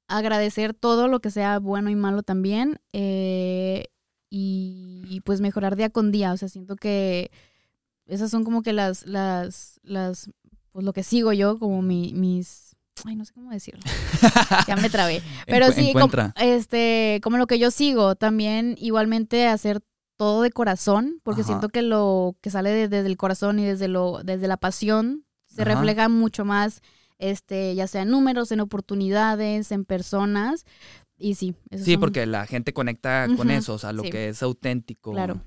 agradecer 0.06 0.74
todo 0.74 1.08
lo 1.08 1.20
que 1.20 1.30
sea 1.30 1.58
bueno 1.58 1.90
y 1.90 1.96
malo 1.96 2.22
también, 2.22 2.80
eh, 2.92 3.86
y, 4.34 5.04
y, 5.10 5.20
pues 5.20 5.42
mejorar 5.42 5.76
día 5.76 5.90
con 5.90 6.10
día. 6.10 6.32
O 6.32 6.36
sea, 6.38 6.48
siento 6.48 6.74
que 6.76 7.30
esas 8.06 8.30
son 8.30 8.44
como 8.44 8.62
que 8.62 8.72
las, 8.72 9.06
las, 9.06 9.78
las, 9.82 10.30
pues 10.70 10.86
lo 10.86 10.94
que 10.94 11.02
sigo 11.02 11.34
yo, 11.34 11.58
como 11.58 11.82
mi, 11.82 12.14
mis, 12.14 12.74
ay, 13.04 13.14
no 13.14 13.26
sé 13.26 13.34
cómo 13.34 13.50
decirlo. 13.50 13.82
ya 14.66 14.76
me 14.76 14.88
trabé. 14.88 15.22
Pero 15.46 15.70
sí, 15.70 15.92
como, 15.92 16.08
este, 16.36 17.20
como 17.22 17.36
lo 17.36 17.46
que 17.46 17.58
yo 17.58 17.70
sigo, 17.70 18.14
también 18.14 18.74
igualmente 18.78 19.48
hacer 19.48 19.82
todo 20.16 20.40
de 20.40 20.50
corazón, 20.50 21.20
porque 21.22 21.42
Ajá. 21.42 21.48
siento 21.48 21.68
que 21.68 21.82
lo 21.82 22.34
que 22.40 22.48
sale 22.48 22.70
desde 22.88 23.06
el 23.06 23.18
corazón 23.18 23.58
y 23.58 23.66
desde 23.66 23.88
lo, 23.88 24.22
desde 24.24 24.48
la 24.48 24.56
pasión 24.56 25.26
se 25.44 25.60
Ajá. 25.60 25.74
refleja 25.74 26.08
mucho 26.08 26.46
más, 26.46 26.80
este, 27.18 27.74
ya 27.74 27.86
sea 27.86 28.00
en 28.00 28.10
números, 28.10 28.50
en 28.50 28.60
oportunidades, 28.60 29.72
en 29.72 29.84
personas. 29.84 30.64
Y 31.22 31.36
sí, 31.36 31.54
Sí, 31.70 31.92
son... 31.92 32.00
porque 32.00 32.26
la 32.26 32.46
gente 32.46 32.72
conecta 32.72 33.26
uh 33.28 33.32
-huh. 33.32 33.36
con 33.36 33.50
eso, 33.52 33.74
o 33.74 33.78
sea, 33.78 33.92
lo 33.92 34.02
sí. 34.02 34.10
que 34.10 34.28
es 34.30 34.42
auténtico. 34.42 35.12
Claro. 35.12 35.40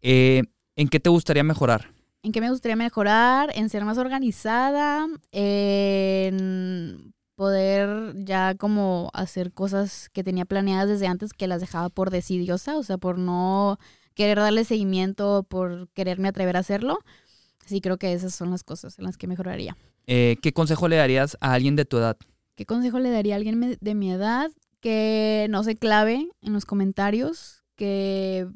Eh, 0.00 0.42
¿En 0.74 0.88
qué 0.88 1.00
te 1.00 1.10
gustaría 1.10 1.44
mejorar? 1.44 1.92
¿En 2.22 2.32
qué 2.32 2.40
me 2.40 2.48
gustaría 2.48 2.76
mejorar? 2.76 3.50
En 3.54 3.68
ser 3.68 3.84
más 3.84 3.98
organizada, 3.98 5.06
en 5.32 7.12
poder 7.34 8.14
ya 8.24 8.54
como 8.54 9.10
hacer 9.12 9.52
cosas 9.52 10.08
que 10.14 10.24
tenía 10.24 10.44
planeadas 10.46 10.88
desde 10.88 11.06
antes 11.08 11.32
que 11.32 11.46
las 11.46 11.60
dejaba 11.60 11.88
por 11.90 12.10
decidiosa, 12.10 12.76
o 12.78 12.82
sea, 12.82 12.96
por 12.96 13.18
no 13.18 13.78
querer 14.14 14.38
darle 14.38 14.64
seguimiento, 14.64 15.44
por 15.48 15.88
quererme 15.90 16.28
atrever 16.28 16.56
a 16.56 16.60
hacerlo. 16.60 16.98
Sí, 17.66 17.80
creo 17.80 17.98
que 17.98 18.12
esas 18.12 18.34
son 18.34 18.50
las 18.50 18.62
cosas 18.64 18.98
en 18.98 19.04
las 19.04 19.16
que 19.18 19.26
mejoraría. 19.26 19.76
Eh, 20.06 20.36
¿Qué 20.42 20.52
consejo 20.52 20.88
le 20.88 20.96
darías 20.96 21.36
a 21.40 21.52
alguien 21.52 21.76
de 21.76 21.84
tu 21.84 21.98
edad? 21.98 22.16
¿Qué 22.54 22.64
consejo 22.66 22.98
le 22.98 23.10
daría 23.10 23.34
a 23.34 23.36
alguien 23.38 23.76
de 23.80 23.94
mi 23.94 24.10
edad? 24.12 24.50
Que 24.82 25.46
no 25.48 25.64
se 25.64 25.76
clave 25.76 26.28
en 26.42 26.52
los 26.52 26.66
comentarios, 26.66 27.64
que 27.74 28.46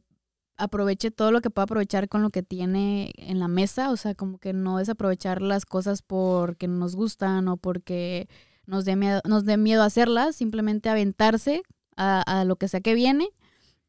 aproveche 0.59 1.11
todo 1.11 1.33
lo 1.33 1.41
que 1.41 1.49
pueda 1.49 1.65
aprovechar 1.65 2.11
con 2.11 2.21
lo 2.21 2.29
que 2.29 2.43
tiene 2.43 3.13
en 3.17 3.41
la 3.41 3.49
mesa, 3.49 3.91
o 3.91 3.97
sea, 3.97 4.15
como 4.15 4.37
que 4.39 4.53
no 4.53 4.77
desaprovechar 4.77 5.41
las 5.41 5.65
cosas 5.65 6.03
porque 6.03 6.69
nos 6.69 6.97
gustan 6.97 7.49
o 7.49 7.57
porque 7.57 8.29
nos 8.67 8.85
dé 8.85 8.97
miedo, 8.97 9.23
nos 9.25 9.47
dé 9.47 9.57
miedo 9.57 9.83
hacerlas, 9.83 10.37
simplemente 10.37 10.91
aventarse 10.91 11.63
a, 11.97 12.21
a 12.23 12.45
lo 12.45 12.57
que 12.57 12.69
sea 12.69 12.81
que 12.81 12.95
viene 12.95 13.29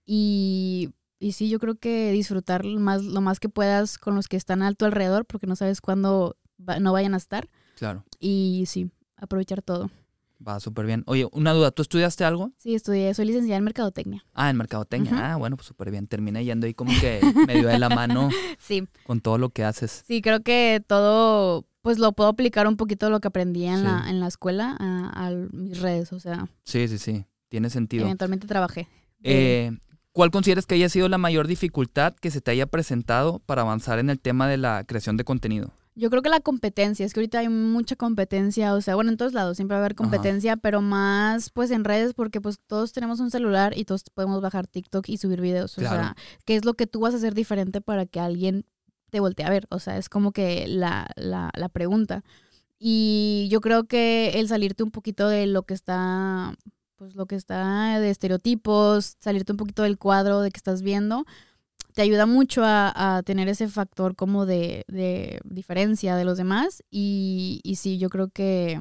y 0.05 0.93
y 1.19 1.31
sí, 1.31 1.49
yo 1.49 1.59
creo 1.59 1.75
que 1.75 2.11
disfrutar 2.11 2.63
lo 2.65 2.79
más, 2.79 3.03
lo 3.03 3.21
más 3.21 3.39
que 3.39 3.49
puedas 3.49 3.97
con 3.97 4.15
los 4.15 4.27
que 4.27 4.37
están 4.37 4.61
a 4.61 4.73
tu 4.73 4.85
alrededor, 4.85 5.25
porque 5.25 5.47
no 5.47 5.55
sabes 5.55 5.81
cuándo 5.81 6.37
va, 6.57 6.79
no 6.79 6.93
vayan 6.93 7.13
a 7.13 7.17
estar. 7.17 7.49
Claro. 7.75 8.03
Y 8.19 8.65
sí, 8.67 8.91
aprovechar 9.15 9.61
todo. 9.61 9.89
Va 10.45 10.59
súper 10.59 10.85
bien. 10.85 11.03
Oye, 11.07 11.27
una 11.31 11.53
duda, 11.53 11.71
¿tú 11.71 11.81
estudiaste 11.81 12.23
algo? 12.23 12.51
Sí, 12.57 12.75
estudié, 12.75 13.13
soy 13.13 13.25
licenciada 13.25 13.57
en 13.57 13.63
Mercadotecnia. 13.63 14.23
Ah, 14.33 14.49
en 14.49 14.57
Mercadotecnia. 14.57 15.11
Uh 15.11 15.15
-huh. 15.15 15.21
Ah, 15.23 15.35
bueno, 15.37 15.55
pues 15.57 15.67
súper 15.67 15.89
bien. 15.89 16.07
Terminé 16.07 16.43
yendo 16.45 16.67
ahí 16.67 16.73
como 16.73 16.91
que 16.99 17.21
medio 17.47 17.67
de 17.67 17.79
la 17.79 17.89
mano 17.89 18.29
sí. 18.59 18.87
con 19.05 19.19
todo 19.19 19.37
lo 19.37 19.49
que 19.49 19.63
haces. 19.63 20.03
Sí, 20.07 20.21
creo 20.21 20.41
que 20.41 20.83
todo, 20.85 21.65
pues 21.81 21.97
lo 21.97 22.11
puedo 22.13 22.29
aplicar 22.29 22.67
un 22.67 22.77
poquito 22.77 23.09
lo 23.09 23.19
que 23.19 23.29
aprendí 23.29 23.65
en, 23.65 23.77
sí. 23.77 23.83
la, 23.83 24.09
en 24.09 24.19
la 24.19 24.27
escuela 24.27 24.75
a, 24.79 25.27
a, 25.27 25.31
mis 25.31 25.79
redes, 25.79 26.13
o 26.13 26.19
sea. 26.19 26.47
Sí, 26.63 26.87
sí, 26.87 26.97
sí. 26.97 27.25
Tiene 27.49 27.69
sentido. 27.69 28.05
Eventualmente 28.05 28.45
trabajé. 28.45 28.87
Eh, 29.23 29.71
¿Cuál 30.11 30.31
consideras 30.31 30.65
que 30.65 30.75
haya 30.75 30.89
sido 30.89 31.09
la 31.09 31.17
mayor 31.17 31.47
dificultad 31.47 32.15
que 32.15 32.31
se 32.31 32.41
te 32.41 32.51
haya 32.51 32.65
presentado 32.65 33.39
para 33.45 33.61
avanzar 33.61 33.99
en 33.99 34.09
el 34.09 34.19
tema 34.19 34.47
de 34.47 34.57
la 34.57 34.83
creación 34.83 35.15
de 35.15 35.23
contenido? 35.23 35.71
Yo 35.97 36.11
creo 36.11 36.21
que 36.21 36.29
la 36.29 36.41
competencia, 36.41 37.07
es 37.07 37.13
que 37.13 37.21
ahorita 37.21 37.39
hay 37.39 37.49
mucha 37.49 37.95
competencia, 37.95 38.75
o 38.75 38.81
sea, 38.81 38.93
bueno, 38.93 39.09
en 39.09 39.17
todos 39.17 39.33
lados 39.33 39.57
siempre 39.57 39.73
va 39.73 39.79
a 39.79 39.85
haber 39.85 39.95
competencia, 39.95 40.55
pero 40.55 40.79
más 40.79 41.49
pues 41.49 41.71
en 41.71 41.83
redes 41.83 42.13
porque 42.13 42.39
pues 42.39 42.59
todos 42.67 42.93
tenemos 42.93 43.19
un 43.19 43.31
celular 43.31 43.75
y 43.75 43.83
todos 43.83 44.03
podemos 44.13 44.39
bajar 44.39 44.67
TikTok 44.67 45.09
y 45.09 45.17
subir 45.17 45.41
videos, 45.41 45.75
o 45.79 45.81
sea, 45.81 46.15
¿qué 46.45 46.55
es 46.55 46.65
lo 46.65 46.75
que 46.75 46.85
tú 46.85 46.99
vas 46.99 47.15
a 47.15 47.17
hacer 47.17 47.33
diferente 47.33 47.81
para 47.81 48.05
que 48.05 48.19
alguien 48.19 48.63
te 49.09 49.19
voltee 49.19 49.43
a 49.43 49.49
ver? 49.49 49.65
O 49.71 49.79
sea, 49.79 49.97
es 49.97 50.07
como 50.07 50.31
que 50.31 50.67
la, 50.67 51.09
la, 51.15 51.49
la 51.55 51.69
pregunta. 51.69 52.23
Y 52.77 53.47
yo 53.49 53.59
creo 53.59 53.85
que 53.85 54.33
el 54.35 54.47
salirte 54.47 54.83
un 54.83 54.91
poquito 54.91 55.27
de 55.27 55.47
lo 55.47 55.63
que 55.63 55.73
está, 55.73 56.53
pues 56.95 57.15
lo 57.15 57.25
que 57.25 57.35
está 57.35 57.99
de 57.99 58.11
estereotipos, 58.11 59.17
salirte 59.19 59.51
un 59.51 59.57
poquito 59.57 59.81
del 59.81 59.97
cuadro 59.97 60.41
de 60.41 60.51
que 60.51 60.57
estás 60.57 60.83
viendo, 60.83 61.25
te 61.97 62.03
ayuda 62.03 62.27
mucho 62.27 62.61
a, 62.63 63.23
tener 63.25 63.49
ese 63.49 63.67
factor 63.67 64.15
como 64.15 64.45
de, 64.45 64.85
diferencia 65.45 66.15
de 66.15 66.25
los 66.25 66.37
demás. 66.37 66.83
Y, 66.91 67.59
y, 67.63 67.77
sí, 67.77 67.97
yo 67.97 68.09
creo 68.09 68.27
que 68.29 68.79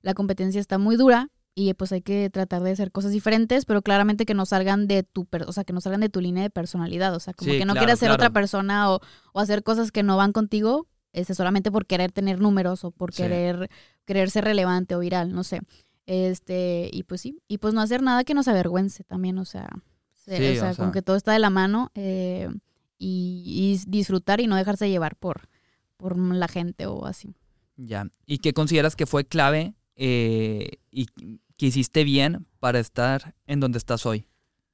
la 0.00 0.14
competencia 0.14 0.58
está 0.58 0.78
muy 0.78 0.96
dura 0.96 1.28
y 1.54 1.74
pues 1.74 1.92
hay 1.92 2.00
que 2.00 2.30
tratar 2.30 2.62
de 2.62 2.70
hacer 2.70 2.92
cosas 2.92 3.12
diferentes, 3.12 3.66
pero 3.66 3.82
claramente 3.82 4.24
que 4.24 4.32
no 4.32 4.46
salgan 4.46 4.86
de 4.86 5.02
tu, 5.02 5.28
o 5.46 5.52
sea, 5.52 5.64
que 5.64 5.74
no 5.74 5.82
salgan 5.82 6.00
de 6.00 6.08
tu 6.08 6.22
línea 6.22 6.42
de 6.42 6.48
personalidad. 6.48 7.14
O 7.14 7.20
sea, 7.20 7.34
como 7.34 7.52
que 7.52 7.66
no 7.66 7.74
quieras 7.74 7.98
ser 7.98 8.10
otra 8.10 8.30
persona 8.30 8.90
o, 8.90 9.02
hacer 9.34 9.62
cosas 9.62 9.92
que 9.92 10.02
no 10.02 10.16
van 10.16 10.32
contigo, 10.32 10.86
este, 11.12 11.34
solamente 11.34 11.70
por 11.70 11.84
querer 11.84 12.10
tener 12.10 12.40
números 12.40 12.84
o 12.84 12.90
por 12.90 13.12
querer, 13.12 13.68
querer 14.06 14.30
ser 14.30 14.44
relevante 14.44 14.94
o 14.94 15.00
viral, 15.00 15.34
no 15.34 15.44
sé. 15.44 15.60
Este, 16.06 16.88
y 16.90 17.02
pues 17.02 17.20
sí, 17.20 17.42
y 17.48 17.58
pues 17.58 17.74
no 17.74 17.82
hacer 17.82 18.02
nada 18.02 18.24
que 18.24 18.32
nos 18.32 18.48
avergüence 18.48 19.04
también, 19.04 19.36
o 19.36 19.44
sea, 19.44 19.68
o, 20.26 20.36
sea, 20.36 20.74
con 20.74 20.92
que 20.92 21.02
todo 21.02 21.16
está 21.16 21.32
de 21.32 21.38
la 21.38 21.50
mano 21.50 21.90
eh, 21.94 22.48
y, 22.98 23.80
disfrutar 23.86 24.40
y 24.40 24.46
no 24.46 24.56
dejarse 24.56 24.88
llevar 24.88 25.16
por, 25.16 25.48
por 25.96 26.18
la 26.18 26.48
gente 26.48 26.86
o 26.86 27.06
así. 27.06 27.34
Ya. 27.76 28.08
¿Y 28.26 28.38
qué 28.38 28.52
consideras 28.52 28.96
que 28.96 29.06
fue 29.06 29.24
clave 29.24 29.74
eh, 29.96 30.78
y 30.90 31.06
que 31.56 31.66
hiciste 31.66 32.04
bien 32.04 32.46
para 32.60 32.78
estar 32.78 33.34
en 33.46 33.60
donde 33.60 33.78
estás 33.78 34.06
hoy? 34.06 34.26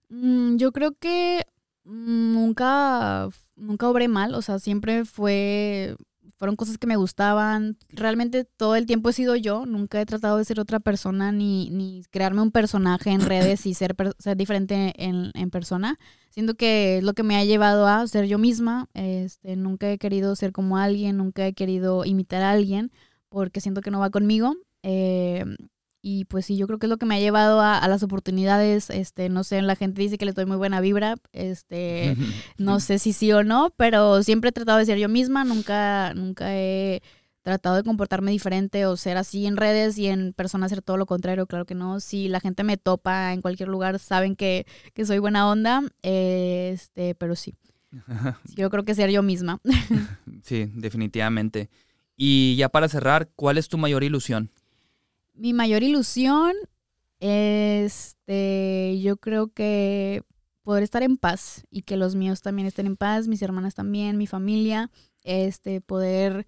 Mm, 0.08 0.56
yo 0.56 0.72
creo 0.72 0.92
que 0.98 1.46
nunca, 1.84 3.28
nunca 3.56 3.88
obré 3.88 4.08
mal, 4.08 4.34
o 4.34 4.42
sea, 4.42 4.58
siempre 4.58 5.04
fue 5.04 5.96
fueron 6.40 6.56
cosas 6.56 6.78
que 6.78 6.86
me 6.86 6.96
gustaban. 6.96 7.76
Realmente 7.90 8.46
todo 8.46 8.74
el 8.74 8.86
tiempo 8.86 9.10
he 9.10 9.12
sido 9.12 9.36
yo, 9.36 9.66
nunca 9.66 10.00
he 10.00 10.06
tratado 10.06 10.38
de 10.38 10.46
ser 10.46 10.58
otra 10.58 10.80
persona 10.80 11.32
ni, 11.32 11.68
ni 11.68 12.02
crearme 12.10 12.40
un 12.40 12.50
personaje 12.50 13.10
en 13.10 13.20
redes 13.20 13.66
y 13.66 13.74
ser, 13.74 13.94
ser 14.18 14.38
diferente 14.38 14.94
en, 14.96 15.32
en, 15.34 15.50
persona. 15.50 15.98
Siento 16.30 16.54
que 16.54 16.96
es 16.96 17.04
lo 17.04 17.12
que 17.12 17.24
me 17.24 17.36
ha 17.36 17.44
llevado 17.44 17.86
a 17.86 18.06
ser 18.06 18.24
yo 18.24 18.38
misma. 18.38 18.88
Este, 18.94 19.54
nunca 19.54 19.92
he 19.92 19.98
querido 19.98 20.34
ser 20.34 20.52
como 20.52 20.78
alguien, 20.78 21.18
nunca 21.18 21.46
he 21.46 21.52
querido 21.52 22.06
imitar 22.06 22.40
a 22.42 22.52
alguien 22.52 22.90
porque 23.28 23.60
siento 23.60 23.82
que 23.82 23.90
no 23.90 24.00
va 24.00 24.08
conmigo. 24.08 24.56
Eh, 24.82 25.44
y 26.02 26.24
pues 26.24 26.46
sí, 26.46 26.56
yo 26.56 26.66
creo 26.66 26.78
que 26.78 26.86
es 26.86 26.90
lo 26.90 26.96
que 26.96 27.06
me 27.06 27.16
ha 27.16 27.20
llevado 27.20 27.60
a, 27.60 27.86
las 27.88 28.02
oportunidades. 28.02 28.88
Este, 28.90 29.28
no 29.28 29.44
sé, 29.44 29.60
la 29.62 29.76
gente 29.76 30.00
dice 30.00 30.16
que 30.16 30.24
le 30.24 30.32
doy 30.32 30.46
muy 30.46 30.56
buena 30.56 30.80
vibra. 30.80 31.16
Este, 31.32 32.16
no 32.58 32.80
sé 32.80 32.98
si 32.98 33.12
sí 33.12 33.32
o 33.32 33.44
no, 33.44 33.72
pero 33.76 34.22
siempre 34.22 34.50
he 34.50 34.52
tratado 34.52 34.78
de 34.78 34.86
ser 34.86 34.98
yo 34.98 35.08
misma. 35.08 35.44
Nunca, 35.44 36.14
nunca 36.14 36.56
he 36.56 37.02
tratado 37.42 37.76
de 37.76 37.82
comportarme 37.82 38.30
diferente 38.30 38.86
o 38.86 38.96
ser 38.96 39.16
así 39.16 39.46
en 39.46 39.56
redes 39.56 39.98
y 39.98 40.06
en 40.06 40.32
persona 40.32 40.66
hacer 40.66 40.80
todo 40.80 40.96
lo 40.96 41.06
contrario. 41.06 41.46
Claro 41.46 41.66
que 41.66 41.74
no. 41.74 42.00
Si 42.00 42.28
la 42.28 42.40
gente 42.40 42.64
me 42.64 42.78
topa 42.78 43.32
en 43.32 43.42
cualquier 43.42 43.68
lugar, 43.68 43.98
saben 43.98 44.36
que, 44.36 44.66
que 44.94 45.04
soy 45.04 45.18
buena 45.18 45.50
onda. 45.50 45.82
este, 46.02 47.14
pero 47.14 47.36
sí. 47.36 47.54
Yo 48.54 48.70
creo 48.70 48.84
que 48.84 48.94
ser 48.94 49.10
yo 49.10 49.22
misma. 49.22 49.60
sí, 50.42 50.70
definitivamente. 50.74 51.70
Y 52.16 52.54
ya 52.56 52.68
para 52.68 52.88
cerrar, 52.88 53.30
¿cuál 53.34 53.58
es 53.58 53.68
tu 53.68 53.78
mayor 53.78 54.04
ilusión? 54.04 54.50
Mi 55.40 55.54
mayor 55.54 55.82
ilusión, 55.82 56.52
este, 57.18 59.00
yo 59.00 59.16
creo 59.16 59.48
que 59.48 60.22
poder 60.62 60.82
estar 60.82 61.02
en 61.02 61.16
paz 61.16 61.64
y 61.70 61.80
que 61.80 61.96
los 61.96 62.14
míos 62.14 62.42
también 62.42 62.68
estén 62.68 62.86
en 62.86 62.98
paz, 62.98 63.26
mis 63.26 63.40
hermanas 63.40 63.74
también, 63.74 64.18
mi 64.18 64.26
familia, 64.26 64.90
este, 65.22 65.80
poder, 65.80 66.46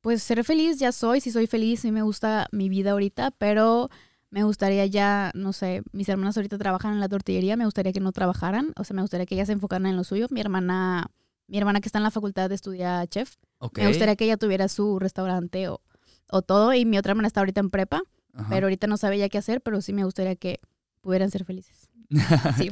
pues 0.00 0.20
ser 0.20 0.42
feliz, 0.42 0.80
ya 0.80 0.90
soy, 0.90 1.20
si 1.20 1.30
soy 1.30 1.46
feliz, 1.46 1.78
sí 1.78 1.92
me 1.92 2.02
gusta 2.02 2.48
mi 2.50 2.68
vida 2.68 2.90
ahorita, 2.90 3.30
pero 3.38 3.88
me 4.30 4.42
gustaría 4.42 4.84
ya, 4.86 5.30
no 5.36 5.52
sé, 5.52 5.82
mis 5.92 6.08
hermanas 6.08 6.36
ahorita 6.36 6.58
trabajan 6.58 6.94
en 6.94 7.00
la 7.00 7.08
tortillería, 7.08 7.56
me 7.56 7.66
gustaría 7.66 7.92
que 7.92 8.00
no 8.00 8.10
trabajaran, 8.10 8.72
o 8.76 8.82
sea, 8.82 8.96
me 8.96 9.02
gustaría 9.02 9.26
que 9.26 9.36
ellas 9.36 9.46
se 9.46 9.52
enfocaran 9.52 9.86
en 9.86 9.96
lo 9.96 10.02
suyo. 10.02 10.26
Mi 10.30 10.40
hermana, 10.40 11.12
mi 11.46 11.56
hermana 11.56 11.80
que 11.80 11.86
está 11.86 11.98
en 11.98 12.02
la 12.02 12.10
facultad 12.10 12.48
de 12.48 12.56
estudiar 12.56 13.06
chef, 13.06 13.36
me 13.76 13.86
gustaría 13.86 14.16
que 14.16 14.24
ella 14.24 14.36
tuviera 14.38 14.66
su 14.66 14.98
restaurante 14.98 15.68
o 15.68 15.80
o 16.30 16.42
todo. 16.42 16.74
Y 16.74 16.84
mi 16.84 16.98
otra 16.98 17.12
hermana 17.12 17.28
está 17.28 17.40
ahorita 17.40 17.60
en 17.60 17.70
prepa, 17.70 18.02
pero 18.48 18.66
ahorita 18.66 18.86
no 18.86 18.96
sabe 18.96 19.18
ya 19.18 19.28
qué 19.28 19.38
hacer, 19.38 19.60
pero 19.60 19.80
sí 19.80 19.92
me 19.92 20.04
gustaría 20.04 20.36
que 20.36 20.60
pudieran 21.00 21.30
ser 21.30 21.44
felices. 21.44 21.88
Sí. 22.56 22.70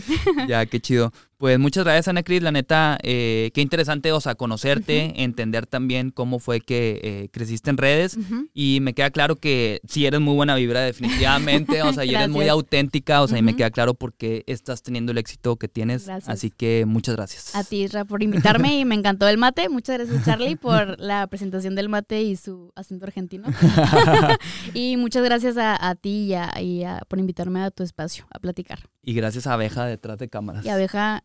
ya, 0.49 0.65
qué 0.66 0.81
chido. 0.81 1.12
Pues 1.39 1.59
muchas 1.59 1.85
gracias, 1.85 2.09
Ana 2.09 2.23
Cris. 2.23 2.43
La 2.43 2.51
neta, 2.51 2.99
eh, 3.03 3.51
qué 3.53 3.61
interesante, 3.61 4.11
o 4.11 4.21
sea, 4.23 4.37
conocerte, 4.37 5.23
entender 5.23 5.67
también 5.67 6.11
cómo 6.11 6.39
fue 6.39 6.61
que 6.61 7.01
eh, 7.03 7.29
creciste 7.31 7.69
en 7.69 7.77
redes. 7.77 8.19
Y 8.55 8.79
me 8.81 8.95
queda 8.95 9.11
claro 9.11 9.37
que 9.37 9.83
sí 9.87 10.07
eres 10.07 10.21
muy 10.21 10.35
buena 10.35 10.55
vibra, 10.55 10.81
definitivamente. 10.81 11.83
O 11.83 11.93
sea, 11.93 12.07
y 12.07 12.15
eres 12.15 12.31
muy 12.31 12.49
auténtica. 12.49 13.21
O 13.21 13.29
sea, 13.29 13.37
y 13.37 13.43
me 13.43 13.55
queda 13.55 13.71
claro 13.71 13.93
por 13.93 14.15
qué 14.15 14.45
estás 14.47 14.83
teniendo 14.83 15.13
el 15.13 15.19
éxito 15.19 15.57
que 15.57 15.69
tienes. 15.69 16.09
Así 16.09 16.51
que 16.51 16.85
muchas 16.87 17.17
gracias. 17.17 17.55
A 17.55 17.65
ti, 17.65 17.87
Ra, 17.87 18.07
por 18.07 18.23
invitarme 18.23 18.79
y 18.79 18.87
me 18.87 18.95
encantó 18.95 19.29
el 19.29 19.37
mate. 19.37 19.69
Muchas 19.69 19.99
gracias, 19.99 20.25
Charlie, 20.25 20.57
por 20.57 20.99
la 20.99 21.27
presentación 21.27 21.75
del 21.75 21.91
mate 21.91 22.23
y 22.23 22.37
su 22.37 22.73
acento 22.75 23.05
argentino. 23.05 23.49
y 24.75 24.97
muchas 24.97 25.23
gracias 25.23 25.57
a, 25.59 25.95
ti 25.97 26.33
y, 26.61 26.85
por 27.09 27.19
invitarme 27.19 27.61
a 27.61 27.71
tu 27.71 27.83
espacio 27.83 28.27
a 28.31 28.39
platicar. 28.39 28.89
Y 29.03 29.13
gracias 29.13 29.47
a 29.47 29.53
Abeja 29.53 29.85
detrás 29.85 30.17
de 30.17 30.29
cámaras. 30.29 30.65
Y 30.65 30.71
Abeja 30.71 31.23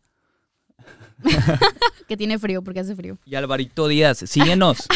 que 2.08 2.16
tiene 2.16 2.38
frío 2.38 2.62
porque 2.62 2.80
hace 2.80 2.94
frío. 2.94 3.18
Y 3.24 3.34
Alvarito 3.34 3.88
Díaz, 3.88 4.18
síguenos. 4.26 4.86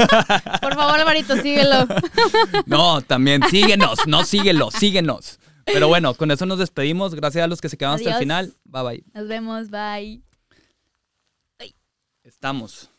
Por 0.62 0.74
favor, 0.74 1.00
Alvarito, 1.00 1.36
síguelo. 1.36 1.86
no, 2.66 3.02
también 3.02 3.42
síguenos, 3.50 4.06
no 4.06 4.24
síguelo, 4.24 4.70
síguenos. 4.70 5.38
Pero 5.64 5.88
bueno, 5.88 6.14
con 6.14 6.30
eso 6.30 6.44
nos 6.46 6.58
despedimos. 6.58 7.14
Gracias 7.14 7.44
a 7.44 7.46
los 7.46 7.60
que 7.60 7.68
se 7.68 7.76
quedaron 7.76 7.96
hasta 7.98 8.10
el 8.10 8.18
final. 8.18 8.52
Bye 8.64 8.82
bye. 8.82 9.04
Nos 9.14 9.28
vemos, 9.28 9.70
bye. 9.70 10.22
Estamos. 12.22 12.90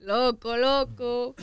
loco, 0.00 0.56
loco. 0.56 1.34